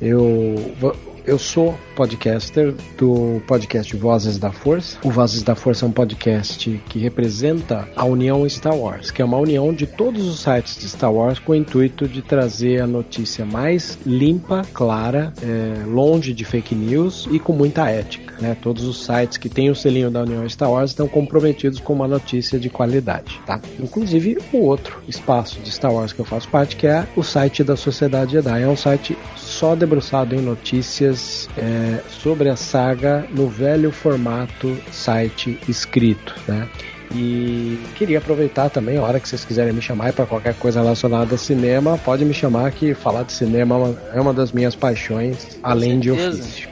Eu 0.00 0.74
vou 0.80 1.13
eu 1.26 1.38
sou 1.38 1.74
podcaster 1.96 2.74
do 2.98 3.40
podcast 3.46 3.96
Vozes 3.96 4.38
da 4.38 4.52
Força. 4.52 4.98
O 5.02 5.10
Vozes 5.10 5.42
da 5.42 5.54
Força 5.54 5.84
é 5.84 5.88
um 5.88 5.92
podcast 5.92 6.82
que 6.88 6.98
representa 6.98 7.88
a 7.96 8.04
União 8.04 8.46
Star 8.48 8.76
Wars, 8.76 9.10
que 9.10 9.22
é 9.22 9.24
uma 9.24 9.38
união 9.38 9.72
de 9.72 9.86
todos 9.86 10.26
os 10.26 10.40
sites 10.40 10.76
de 10.76 10.88
Star 10.88 11.12
Wars 11.12 11.38
com 11.38 11.52
o 11.52 11.54
intuito 11.54 12.06
de 12.06 12.20
trazer 12.20 12.82
a 12.82 12.86
notícia 12.86 13.44
mais 13.44 13.98
limpa, 14.04 14.62
clara, 14.72 15.32
é, 15.42 15.84
longe 15.86 16.34
de 16.34 16.44
fake 16.44 16.74
news 16.74 17.26
e 17.30 17.38
com 17.38 17.52
muita 17.52 17.88
ética. 17.88 18.34
Né? 18.40 18.56
Todos 18.60 18.84
os 18.84 19.04
sites 19.04 19.38
que 19.38 19.48
têm 19.48 19.70
o 19.70 19.74
selinho 19.74 20.10
da 20.10 20.22
União 20.22 20.46
Star 20.48 20.70
Wars 20.70 20.90
estão 20.90 21.08
comprometidos 21.08 21.80
com 21.80 21.92
uma 21.92 22.08
notícia 22.08 22.58
de 22.58 22.68
qualidade. 22.68 23.40
Tá? 23.46 23.60
Inclusive 23.80 24.38
o 24.52 24.58
outro 24.58 25.02
espaço 25.08 25.58
de 25.60 25.70
Star 25.70 25.92
Wars 25.92 26.12
que 26.12 26.20
eu 26.20 26.24
faço 26.24 26.48
parte, 26.48 26.76
que 26.76 26.86
é 26.86 27.06
o 27.16 27.22
site 27.22 27.64
da 27.64 27.76
Sociedade 27.76 28.32
Jedi. 28.32 28.62
É 28.62 28.68
um 28.68 28.76
site 28.76 29.16
só 29.64 29.74
debruçado 29.74 30.34
em 30.34 30.42
notícias 30.42 31.48
é, 31.56 32.00
sobre 32.10 32.50
a 32.50 32.56
saga 32.56 33.26
no 33.30 33.48
velho 33.48 33.90
formato 33.90 34.76
site 34.92 35.58
escrito, 35.66 36.34
né? 36.46 36.68
E 37.14 37.78
queria 37.94 38.18
aproveitar 38.18 38.68
também, 38.68 38.98
a 38.98 39.02
hora 39.02 39.18
que 39.18 39.26
vocês 39.26 39.42
quiserem 39.42 39.72
me 39.72 39.80
chamar 39.80 40.12
para 40.12 40.26
qualquer 40.26 40.52
coisa 40.52 40.82
relacionada 40.82 41.34
a 41.34 41.38
cinema, 41.38 41.96
pode 41.96 42.26
me 42.26 42.34
chamar 42.34 42.72
que 42.72 42.92
falar 42.92 43.22
de 43.22 43.32
cinema 43.32 43.96
é 44.12 44.20
uma 44.20 44.34
das 44.34 44.52
minhas 44.52 44.76
paixões, 44.76 45.58
além 45.62 45.98
de 45.98 46.10
ofício. 46.10 46.68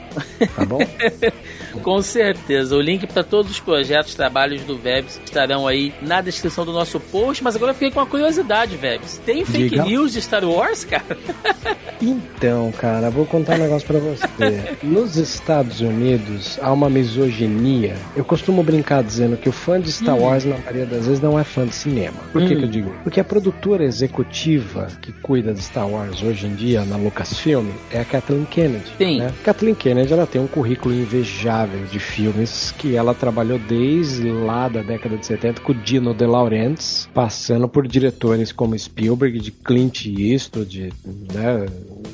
Tá 0.55 0.63
bom? 0.63 0.77
Com 1.81 2.01
certeza. 2.01 2.75
O 2.75 2.81
link 2.81 3.07
para 3.07 3.23
todos 3.23 3.51
os 3.51 3.59
projetos, 3.59 4.15
trabalhos 4.15 4.61
do 4.63 4.77
Vebs 4.77 5.19
estarão 5.23 5.67
aí 5.67 5.93
na 6.01 6.21
descrição 6.21 6.65
do 6.65 6.71
nosso 6.71 6.99
post. 6.99 7.43
Mas 7.43 7.55
agora 7.55 7.71
eu 7.71 7.75
fiquei 7.75 7.91
com 7.91 7.99
uma 7.99 8.05
curiosidade, 8.05 8.75
Vebs. 8.77 9.21
Tem 9.25 9.45
fake 9.45 9.69
Diga. 9.69 9.83
news 9.83 10.13
de 10.13 10.21
Star 10.21 10.43
Wars, 10.43 10.83
cara? 10.83 11.17
Então, 12.01 12.69
cara, 12.73 13.09
vou 13.09 13.25
contar 13.25 13.55
um 13.55 13.59
negócio 13.59 13.87
para 13.87 13.99
você. 13.99 14.75
Nos 14.83 15.15
Estados 15.15 15.79
Unidos 15.79 16.59
há 16.61 16.69
uma 16.73 16.89
misoginia. 16.89 17.95
Eu 18.13 18.25
costumo 18.25 18.61
brincar 18.61 19.01
dizendo 19.01 19.37
que 19.37 19.47
o 19.47 19.53
fã 19.53 19.79
de 19.79 19.89
Star 19.89 20.15
hum. 20.15 20.23
Wars, 20.23 20.43
na 20.43 20.57
maioria 20.57 20.85
das 20.85 21.05
vezes, 21.05 21.21
não 21.21 21.39
é 21.39 21.45
fã 21.45 21.65
de 21.65 21.73
cinema. 21.73 22.17
Por 22.33 22.41
hum. 22.41 22.47
que, 22.47 22.57
que 22.57 22.63
eu 22.63 22.67
digo? 22.67 22.93
Porque 23.03 23.21
a 23.21 23.23
produtora 23.23 23.85
executiva 23.85 24.87
que 25.01 25.13
cuida 25.13 25.53
de 25.53 25.61
Star 25.61 25.87
Wars 25.87 26.21
hoje 26.21 26.45
em 26.45 26.55
dia 26.55 26.83
na 26.83 26.97
Lucasfilm 26.97 27.69
é 27.89 28.01
a 28.01 28.05
Kathleen 28.05 28.43
Kennedy. 28.45 28.91
Sim. 28.97 29.19
Né? 29.19 29.31
Kathleen 29.41 29.75
Kennedy 29.75 30.11
ela 30.11 30.27
tem 30.27 30.41
um 30.41 30.47
currículo 30.47 30.93
invejável 30.93 31.62
de 31.67 31.99
filmes 31.99 32.73
que 32.77 32.95
ela 32.95 33.13
trabalhou 33.13 33.59
desde 33.59 34.29
lá 34.29 34.67
da 34.67 34.81
década 34.81 35.17
de 35.17 35.25
70 35.25 35.61
com 35.61 35.73
Dino 35.73 36.13
De 36.13 36.25
Laurentiis, 36.25 37.09
passando 37.13 37.67
por 37.67 37.87
diretores 37.87 38.51
como 38.51 38.77
Spielberg, 38.77 39.39
de 39.39 39.51
Clint 39.51 40.05
Eastwood, 40.05 40.93
né, 41.33 41.65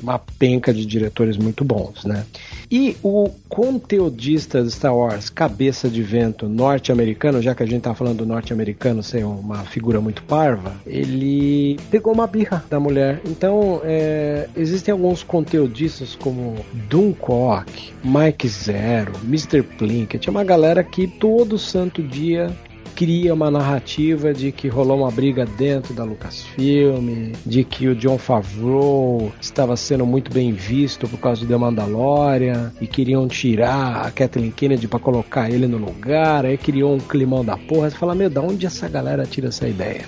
uma 0.02 0.18
penca 0.18 0.72
de 0.72 0.84
diretores 0.86 1.36
muito 1.36 1.64
bons, 1.64 2.04
né? 2.04 2.24
E 2.70 2.96
o 3.02 3.28
conteudista 3.48 4.62
de 4.62 4.70
Star 4.70 4.96
Wars, 4.96 5.28
cabeça 5.28 5.88
de 5.88 6.02
vento 6.02 6.48
norte-americano, 6.48 7.42
já 7.42 7.52
que 7.52 7.64
a 7.64 7.66
gente 7.66 7.82
tá 7.82 7.94
falando 7.94 8.18
do 8.18 8.26
norte-americano 8.26 9.02
ser 9.02 9.24
uma 9.24 9.64
figura 9.64 10.00
muito 10.00 10.22
parva, 10.22 10.74
ele 10.86 11.78
pegou 11.90 12.12
uma 12.12 12.26
birra 12.26 12.64
da 12.70 12.78
mulher. 12.78 13.20
Então, 13.26 13.80
é, 13.82 14.48
existem 14.56 14.92
alguns 14.92 15.22
conteudistas 15.24 16.14
como 16.14 16.56
Duncock, 16.88 17.92
Mike 18.04 18.48
Zero, 18.48 19.12
Mr. 19.40 19.62
Plinkett, 19.62 20.28
é 20.28 20.30
uma 20.30 20.44
galera 20.44 20.84
que 20.84 21.06
todo 21.06 21.58
santo 21.58 22.02
dia 22.02 22.54
cria 23.00 23.32
uma 23.32 23.50
narrativa 23.50 24.34
de 24.34 24.52
que 24.52 24.68
rolou 24.68 24.98
uma 24.98 25.10
briga 25.10 25.46
dentro 25.46 25.94
da 25.94 26.04
Lucasfilm, 26.04 27.32
de 27.46 27.64
que 27.64 27.88
o 27.88 27.94
John 27.94 28.18
Favreau 28.18 29.32
estava 29.40 29.74
sendo 29.74 30.04
muito 30.04 30.30
bem 30.30 30.52
visto 30.52 31.08
por 31.08 31.18
causa 31.18 31.40
do 31.40 31.48
The 31.48 31.56
Mandalorian 31.56 32.70
e 32.78 32.86
queriam 32.86 33.26
tirar 33.26 34.04
a 34.04 34.10
Kathleen 34.10 34.50
Kennedy 34.50 34.86
para 34.86 34.98
colocar 34.98 35.48
ele 35.48 35.66
no 35.66 35.78
lugar, 35.78 36.44
aí 36.44 36.58
criou 36.58 36.94
um 36.94 36.98
climão 36.98 37.42
da 37.42 37.56
porra. 37.56 37.88
Você 37.88 37.96
fala, 37.96 38.14
meu, 38.14 38.28
da 38.28 38.42
onde 38.42 38.66
essa 38.66 38.86
galera 38.86 39.24
tira 39.24 39.48
essa 39.48 39.66
ideia? 39.66 40.04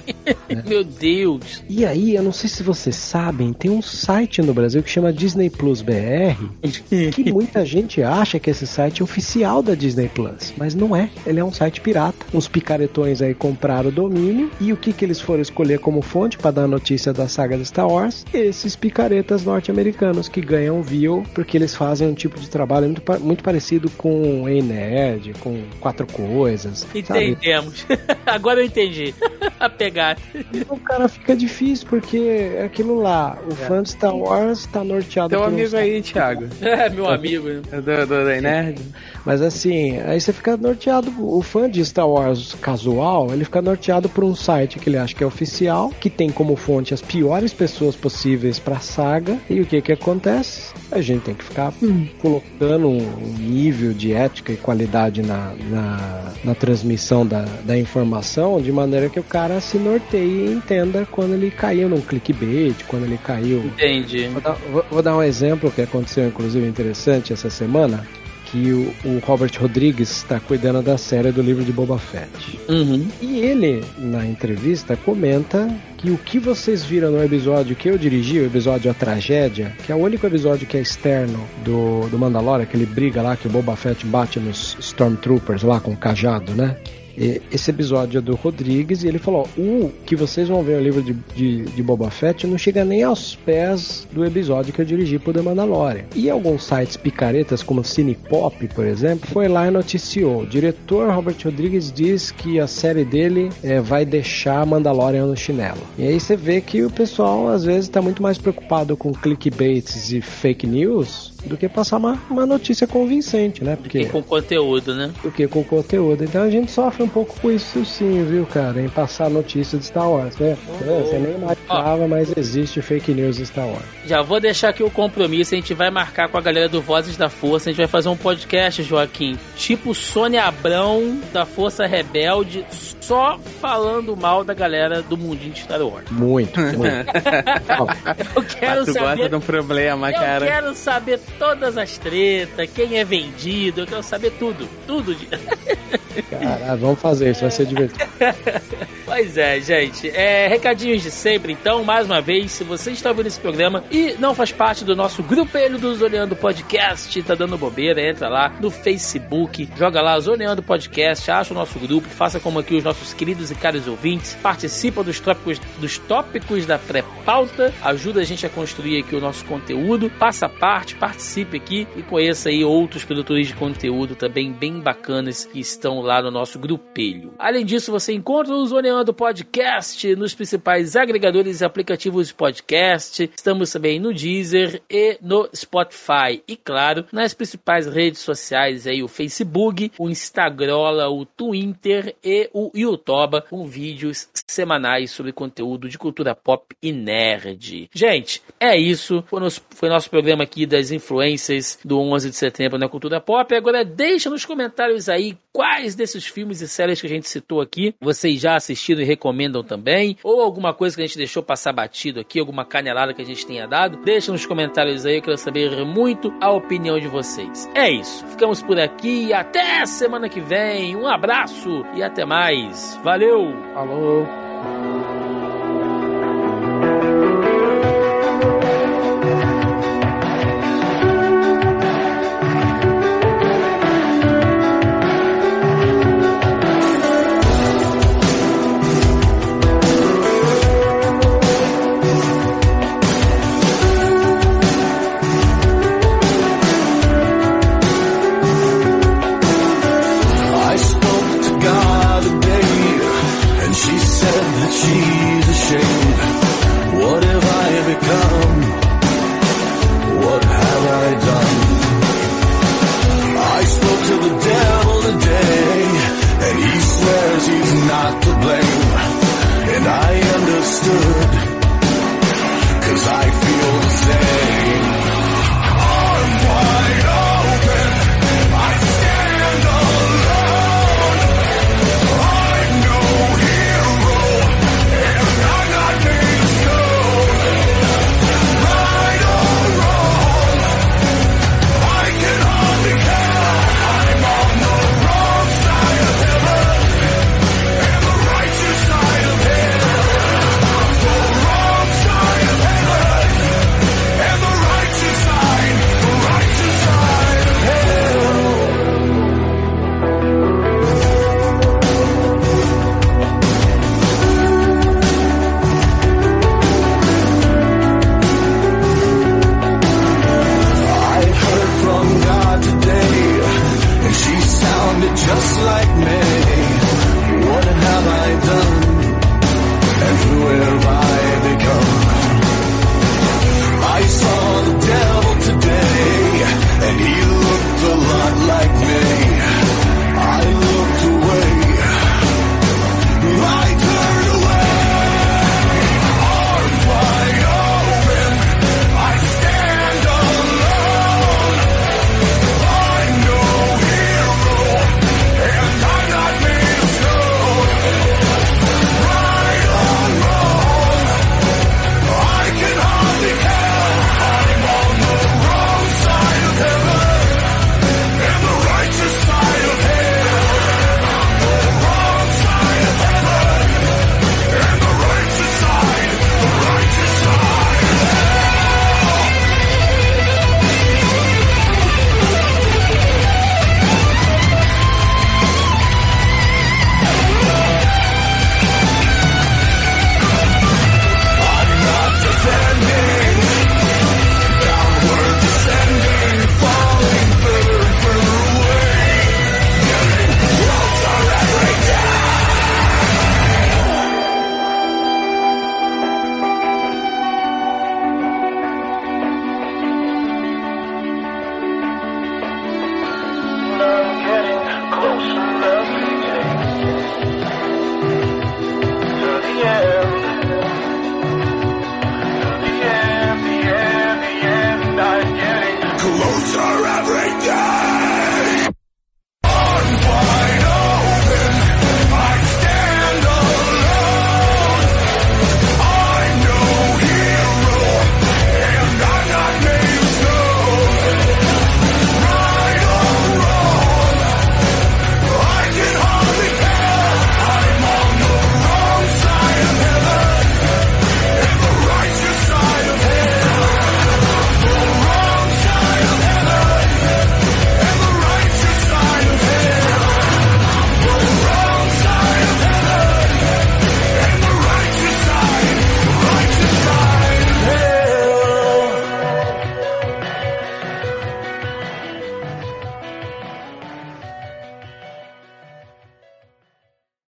né? 0.54 0.62
Meu 0.68 0.84
Deus! 0.84 1.64
E 1.70 1.86
aí, 1.86 2.14
eu 2.14 2.22
não 2.22 2.32
sei 2.32 2.50
se 2.50 2.62
vocês 2.62 2.94
sabem, 2.94 3.54
tem 3.54 3.70
um 3.70 3.80
site 3.80 4.42
no 4.42 4.52
Brasil 4.52 4.82
que 4.82 4.90
chama 4.90 5.10
Disney 5.10 5.48
Plus 5.48 5.80
BR, 5.80 6.36
que 7.10 7.32
muita 7.32 7.64
gente 7.64 8.02
acha 8.02 8.38
que 8.38 8.50
esse 8.50 8.66
site 8.66 9.00
é 9.00 9.04
oficial 9.04 9.62
da 9.62 9.74
Disney 9.74 10.08
Plus, 10.08 10.52
mas 10.58 10.74
não 10.74 10.94
é. 10.94 11.08
Ele 11.24 11.40
é 11.40 11.44
um 11.44 11.52
site 11.52 11.80
pirata. 11.80 12.26
Uns 12.34 12.48
picaretas 12.48 12.81
caretões 12.82 13.22
aí 13.22 13.34
compraram 13.34 13.88
o 13.88 13.92
domínio 13.92 14.50
e 14.60 14.72
o 14.72 14.76
que, 14.76 14.92
que 14.92 15.04
eles 15.04 15.20
foram 15.20 15.40
escolher 15.40 15.78
como 15.78 16.02
fonte 16.02 16.36
para 16.36 16.50
dar 16.50 16.66
notícia 16.66 17.12
da 17.12 17.28
saga 17.28 17.56
de 17.56 17.64
Star 17.64 17.88
Wars? 17.88 18.24
Esses 18.32 18.74
picaretas 18.74 19.44
norte-americanos 19.44 20.28
que 20.28 20.40
ganham 20.40 20.82
view 20.82 21.24
porque 21.34 21.56
eles 21.56 21.74
fazem 21.74 22.08
um 22.08 22.14
tipo 22.14 22.40
de 22.40 22.48
trabalho 22.48 22.86
muito, 22.86 23.02
muito 23.20 23.44
parecido 23.44 23.88
com 23.90 24.46
a 24.46 24.62
Nerd, 24.62 25.32
com 25.40 25.62
quatro 25.80 26.06
coisas. 26.06 26.86
Entendemos. 26.94 27.86
Agora 28.26 28.60
eu 28.60 28.66
entendi 28.66 29.14
a 29.60 29.68
pegada. 29.68 30.20
Então, 30.52 30.76
cara, 30.78 31.08
fica 31.08 31.36
difícil 31.36 31.86
porque 31.88 32.18
é 32.18 32.64
aquilo 32.64 33.00
lá, 33.00 33.38
o 33.48 33.52
é. 33.52 33.56
fã 33.56 33.82
de 33.82 33.90
Star 33.90 34.16
Wars 34.16 34.66
tá 34.66 34.82
norteado 34.82 35.30
Teu 35.30 35.44
amigo 35.44 35.76
aí, 35.76 36.02
Thiago. 36.02 36.48
É, 36.72 36.88
meu 36.88 37.08
amigo. 37.08 37.48
Né? 37.48 37.60
Do, 37.70 37.80
do, 37.80 38.06
do 38.06 38.40
Nerd. 38.40 38.80
Mas 39.26 39.42
assim, 39.42 40.00
aí 40.00 40.20
você 40.20 40.32
fica 40.32 40.56
norteado, 40.56 41.12
o 41.18 41.42
fã 41.42 41.68
de 41.68 41.84
Star 41.84 42.08
Wars 42.08 42.56
casual, 42.72 43.28
ele 43.32 43.44
fica 43.44 43.60
norteado 43.60 44.08
por 44.08 44.24
um 44.24 44.34
site 44.34 44.78
que 44.78 44.88
ele 44.88 44.96
acha 44.96 45.14
que 45.14 45.22
é 45.22 45.26
oficial, 45.26 45.90
que 46.00 46.08
tem 46.08 46.30
como 46.30 46.56
fonte 46.56 46.94
as 46.94 47.02
piores 47.02 47.52
pessoas 47.52 47.94
possíveis 47.94 48.58
pra 48.58 48.80
saga, 48.80 49.38
e 49.48 49.60
o 49.60 49.66
que 49.66 49.82
que 49.82 49.92
acontece? 49.92 50.72
A 50.90 51.00
gente 51.00 51.22
tem 51.22 51.34
que 51.34 51.44
ficar 51.44 51.72
hum. 51.82 52.06
colocando 52.20 52.88
um 52.88 53.36
nível 53.38 53.92
de 53.92 54.12
ética 54.12 54.52
e 54.52 54.56
qualidade 54.56 55.22
na, 55.22 55.52
na, 55.68 56.32
na 56.42 56.54
transmissão 56.54 57.26
da, 57.26 57.44
da 57.64 57.76
informação, 57.78 58.60
de 58.60 58.72
maneira 58.72 59.10
que 59.10 59.20
o 59.20 59.24
cara 59.24 59.60
se 59.60 59.76
norteie 59.76 60.46
e 60.46 60.52
entenda 60.52 61.06
quando 61.10 61.34
ele 61.34 61.50
caiu 61.50 61.88
num 61.88 62.00
clickbait, 62.00 62.84
quando 62.88 63.04
ele 63.04 63.18
caiu. 63.18 63.58
Entendi. 63.66 64.28
Vou 64.28 64.40
dar, 64.40 64.56
vou, 64.72 64.84
vou 64.90 65.02
dar 65.02 65.16
um 65.16 65.22
exemplo 65.22 65.70
que 65.70 65.82
aconteceu, 65.82 66.26
inclusive, 66.26 66.66
interessante 66.66 67.32
essa 67.32 67.50
semana 67.50 68.06
que 68.52 68.70
o, 68.70 68.94
o 69.04 69.18
Robert 69.24 69.50
Rodrigues 69.58 70.10
está 70.10 70.38
cuidando 70.38 70.82
da 70.82 70.98
série 70.98 71.32
do 71.32 71.40
livro 71.40 71.64
de 71.64 71.72
Boba 71.72 71.98
Fett. 71.98 72.60
Uhum. 72.68 73.08
E 73.22 73.38
ele, 73.38 73.82
na 73.96 74.26
entrevista, 74.26 74.94
comenta 74.94 75.74
que 75.96 76.10
o 76.10 76.18
que 76.18 76.38
vocês 76.38 76.84
viram 76.84 77.10
no 77.10 77.24
episódio 77.24 77.74
que 77.74 77.88
eu 77.88 77.96
dirigi, 77.96 78.38
o 78.38 78.46
episódio 78.46 78.90
A 78.90 78.94
Tragédia, 78.94 79.74
que 79.86 79.90
é 79.90 79.94
o 79.94 79.98
único 79.98 80.26
episódio 80.26 80.66
que 80.66 80.76
é 80.76 80.80
externo 80.80 81.40
do, 81.64 82.06
do 82.10 82.18
Mandalorian, 82.18 82.66
que 82.66 82.76
ele 82.76 82.84
briga 82.84 83.22
lá, 83.22 83.36
que 83.36 83.46
o 83.46 83.50
Boba 83.50 83.74
Fett 83.74 84.04
bate 84.04 84.38
nos 84.38 84.76
Stormtroopers 84.78 85.62
lá 85.62 85.80
com 85.80 85.92
o 85.92 85.96
cajado, 85.96 86.52
né? 86.52 86.76
Esse 87.16 87.70
episódio 87.70 88.18
é 88.18 88.20
do 88.20 88.34
Rodrigues 88.34 89.02
e 89.02 89.08
ele 89.08 89.18
falou: 89.18 89.48
o 89.56 89.90
que 90.04 90.16
vocês 90.16 90.48
vão 90.48 90.62
ver 90.62 90.76
no 90.76 90.82
livro 90.82 91.02
de, 91.02 91.12
de, 91.34 91.62
de, 91.64 91.82
Boba 91.82 92.10
Fett 92.10 92.46
não 92.46 92.56
chega 92.56 92.84
nem 92.84 93.02
aos 93.02 93.34
pés 93.34 94.06
do 94.12 94.24
episódio 94.24 94.72
que 94.72 94.80
eu 94.80 94.84
dirigi 94.84 95.18
pro 95.18 95.32
The 95.32 95.42
Mandalorian. 95.42 96.04
E 96.14 96.30
alguns 96.30 96.64
sites 96.64 96.96
picaretas, 96.96 97.62
como 97.62 97.84
Cine 97.84 98.14
Pop, 98.14 98.66
por 98.68 98.86
exemplo, 98.86 99.28
foi 99.30 99.48
lá 99.48 99.68
e 99.68 99.70
noticiou: 99.70 100.42
o 100.42 100.46
diretor 100.46 101.10
Robert 101.10 101.36
Rodrigues 101.44 101.92
diz 101.92 102.30
que 102.30 102.58
a 102.58 102.66
série 102.66 103.04
dele 103.04 103.50
é, 103.62 103.80
vai 103.80 104.04
deixar 104.04 104.64
Mandalorian 104.66 105.26
no 105.26 105.36
chinelo. 105.36 105.80
E 105.98 106.06
aí 106.06 106.18
você 106.18 106.36
vê 106.36 106.60
que 106.60 106.82
o 106.82 106.90
pessoal 106.90 107.48
às 107.48 107.64
vezes 107.64 107.84
está 107.84 108.00
muito 108.00 108.22
mais 108.22 108.38
preocupado 108.38 108.96
com 108.96 109.12
clickbaits 109.12 110.12
e 110.12 110.20
fake 110.20 110.66
news 110.66 111.31
do 111.44 111.56
que 111.56 111.68
passar 111.68 111.96
uma, 111.96 112.20
uma 112.30 112.46
notícia 112.46 112.86
convincente, 112.86 113.64
né? 113.64 113.76
Porque, 113.76 114.06
com 114.06 114.22
conteúdo, 114.22 114.94
né? 114.94 115.10
Do 115.22 115.30
que 115.30 115.46
com 115.46 115.62
conteúdo. 115.64 116.24
Então 116.24 116.42
a 116.42 116.50
gente 116.50 116.70
sofre 116.70 117.02
um 117.02 117.08
pouco 117.08 117.38
com 117.40 117.50
isso 117.50 117.84
sim, 117.84 118.24
viu, 118.24 118.46
cara? 118.46 118.80
Em 118.80 118.88
passar 118.88 119.28
notícia 119.28 119.78
de 119.78 119.84
Star 119.84 120.08
Wars, 120.08 120.36
né? 120.36 120.56
Oh, 120.68 121.02
Você 121.02 121.18
nem 121.18 121.34
imaginava, 121.34 122.04
oh. 122.04 122.08
mas 122.08 122.36
existe 122.36 122.80
fake 122.80 123.12
news 123.12 123.36
de 123.36 123.46
Star 123.46 123.66
Wars. 123.66 123.84
Já 124.06 124.22
vou 124.22 124.40
deixar 124.40 124.70
aqui 124.70 124.82
o 124.82 124.90
compromisso, 124.90 125.54
a 125.54 125.56
gente 125.56 125.74
vai 125.74 125.90
marcar 125.90 126.28
com 126.28 126.38
a 126.38 126.40
galera 126.40 126.68
do 126.68 126.80
Vozes 126.80 127.16
da 127.16 127.28
Força, 127.28 127.68
a 127.68 127.72
gente 127.72 127.78
vai 127.78 127.88
fazer 127.88 128.08
um 128.08 128.16
podcast, 128.16 128.82
Joaquim, 128.82 129.38
tipo 129.56 129.94
Sônia 129.94 130.44
Abrão 130.44 131.20
da 131.32 131.44
Força 131.44 131.86
Rebelde, 131.86 132.64
só 133.00 133.38
falando 133.60 134.16
mal 134.16 134.44
da 134.44 134.54
galera 134.54 135.02
do 135.02 135.16
mundinho 135.16 135.52
de 135.52 135.60
Star 135.60 135.82
Wars. 135.82 136.10
Muito, 136.10 136.58
muito. 136.60 136.82
eu 138.36 138.42
quero 138.44 138.84
tu 138.84 138.92
saber. 138.92 139.06
Gosta 139.06 139.28
de 139.28 139.34
um 139.36 139.40
problema, 139.40 140.10
eu 140.10 140.14
cara. 140.14 140.44
Eu 140.44 140.50
quero 140.50 140.74
saber 140.74 141.20
todas 141.38 141.76
as 141.76 141.98
tretas, 141.98 142.70
quem 142.70 142.98
é 142.98 143.04
vendido, 143.04 143.82
eu 143.82 143.86
quero 143.86 144.02
saber 144.02 144.32
tudo. 144.38 144.68
Tudo. 144.86 145.14
De... 145.14 145.26
Cara, 145.26 146.76
vamos 146.76 147.00
fazer 147.00 147.30
isso, 147.30 147.40
vai 147.42 147.50
ser 147.50 147.66
divertido. 147.66 148.04
pois 149.12 149.36
é, 149.36 149.60
gente. 149.60 150.08
É, 150.08 150.48
recadinhos 150.48 151.02
de 151.02 151.10
sempre, 151.10 151.52
então, 151.52 151.84
mais 151.84 152.06
uma 152.06 152.22
vez, 152.22 152.50
se 152.52 152.64
você 152.64 152.92
está 152.92 153.10
ouvindo 153.10 153.26
esse 153.26 153.38
programa 153.38 153.84
e 153.90 154.16
não 154.18 154.34
faz 154.34 154.52
parte 154.52 154.86
do 154.86 154.96
nosso 154.96 155.22
grupelho 155.22 155.78
do 155.78 155.94
Zoneando 155.94 156.34
Podcast, 156.34 157.22
tá 157.22 157.34
dando 157.34 157.58
bobeira, 157.58 158.00
entra 158.00 158.30
lá 158.30 158.48
no 158.58 158.70
Facebook, 158.70 159.68
joga 159.76 160.00
lá 160.00 160.18
Zoneando 160.18 160.62
Podcast, 160.62 161.30
acha 161.30 161.52
o 161.52 161.56
nosso 161.56 161.78
grupo, 161.78 162.08
faça 162.08 162.40
como 162.40 162.58
aqui 162.58 162.74
os 162.74 162.82
nossos 162.82 163.12
queridos 163.12 163.50
e 163.50 163.54
caros 163.54 163.86
ouvintes, 163.86 164.34
participa 164.42 165.04
dos 165.04 165.20
tópicos, 165.20 165.60
dos 165.78 165.98
tópicos 165.98 166.64
da 166.64 166.78
pré-pauta, 166.78 167.70
ajuda 167.82 168.22
a 168.22 168.24
gente 168.24 168.46
a 168.46 168.48
construir 168.48 169.00
aqui 169.00 169.14
o 169.14 169.20
nosso 169.20 169.44
conteúdo, 169.44 170.08
passa 170.18 170.48
parte, 170.48 170.94
participe 170.94 171.58
aqui 171.58 171.86
e 171.94 172.02
conheça 172.02 172.48
aí 172.48 172.64
outros 172.64 173.04
produtores 173.04 173.48
de 173.48 173.54
conteúdo 173.54 174.16
também 174.16 174.50
bem 174.50 174.80
bacanas 174.80 175.44
que 175.44 175.60
estão 175.60 176.00
lá 176.00 176.22
no 176.22 176.30
nosso 176.30 176.58
grupelho. 176.58 177.34
Além 177.38 177.66
disso, 177.66 177.92
você 177.92 178.14
encontra 178.14 178.54
o 178.54 178.66
Zoneando 178.66 179.01
Podcast 179.10 180.14
nos 180.16 180.34
principais 180.34 180.94
agregadores 180.96 181.62
e 181.62 181.64
aplicativos 181.64 182.28
de 182.28 182.34
podcast. 182.34 183.30
Estamos 183.34 183.72
também 183.72 183.98
no 183.98 184.12
Deezer 184.12 184.82
e 184.90 185.16
no 185.22 185.48
Spotify. 185.56 186.42
E 186.46 186.54
claro, 186.54 187.06
nas 187.10 187.32
principais 187.32 187.86
redes 187.86 188.20
sociais 188.20 188.86
aí, 188.86 189.02
o 189.02 189.08
Facebook, 189.08 189.90
o 189.98 190.10
Instagram, 190.10 191.08
o 191.08 191.24
Twitter 191.24 192.14
e 192.22 192.50
o 192.52 192.70
YouTube, 192.74 193.40
com 193.48 193.66
vídeos 193.66 194.28
semanais 194.46 195.10
sobre 195.10 195.32
conteúdo 195.32 195.88
de 195.88 195.96
cultura 195.96 196.34
pop 196.34 196.76
e 196.82 196.92
nerd. 196.92 197.88
Gente, 197.94 198.42
é 198.60 198.76
isso. 198.76 199.24
Foi 199.26 199.40
nosso, 199.40 199.62
foi 199.70 199.88
nosso 199.88 200.10
programa 200.10 200.42
aqui 200.42 200.66
das 200.66 200.90
influências 200.90 201.78
do 201.82 201.98
11 201.98 202.28
de 202.28 202.36
setembro 202.36 202.78
na 202.78 202.90
cultura 202.90 203.20
pop. 203.20 203.54
Agora 203.54 203.84
deixa 203.84 204.28
nos 204.28 204.44
comentários 204.44 205.08
aí 205.08 205.38
quais 205.52 205.94
desses 205.94 206.26
filmes 206.26 206.60
e 206.60 206.68
séries 206.68 207.00
que 207.00 207.06
a 207.06 207.10
gente 207.10 207.28
citou 207.28 207.60
aqui 207.60 207.94
vocês 208.00 208.40
já 208.40 208.56
assistiram 208.56 209.00
e 209.00 209.04
recomendam 209.04 209.62
também, 209.62 210.16
ou 210.22 210.40
alguma 210.40 210.72
coisa 210.72 210.96
que 210.96 211.02
a 211.02 211.06
gente 211.06 211.18
deixou 211.18 211.42
passar 211.42 211.72
batido 211.72 212.20
aqui, 212.20 212.38
alguma 212.38 212.64
canelada 212.64 213.14
que 213.14 213.22
a 213.22 213.24
gente 213.24 213.46
tenha 213.46 213.66
dado, 213.66 213.98
deixa 213.98 214.32
nos 214.32 214.46
comentários 214.46 215.06
aí, 215.06 215.16
eu 215.16 215.22
quero 215.22 215.38
saber 215.38 215.84
muito 215.84 216.32
a 216.40 216.50
opinião 216.50 216.98
de 216.98 217.08
vocês. 217.08 217.68
É 217.74 217.90
isso, 217.90 218.26
ficamos 218.28 218.62
por 218.62 218.78
aqui, 218.78 219.32
até 219.32 219.84
semana 219.86 220.28
que 220.28 220.40
vem, 220.40 220.96
um 220.96 221.06
abraço 221.06 221.84
e 221.94 222.02
até 222.02 222.24
mais. 222.24 222.98
Valeu! 223.02 223.52
Falou! 223.74 225.21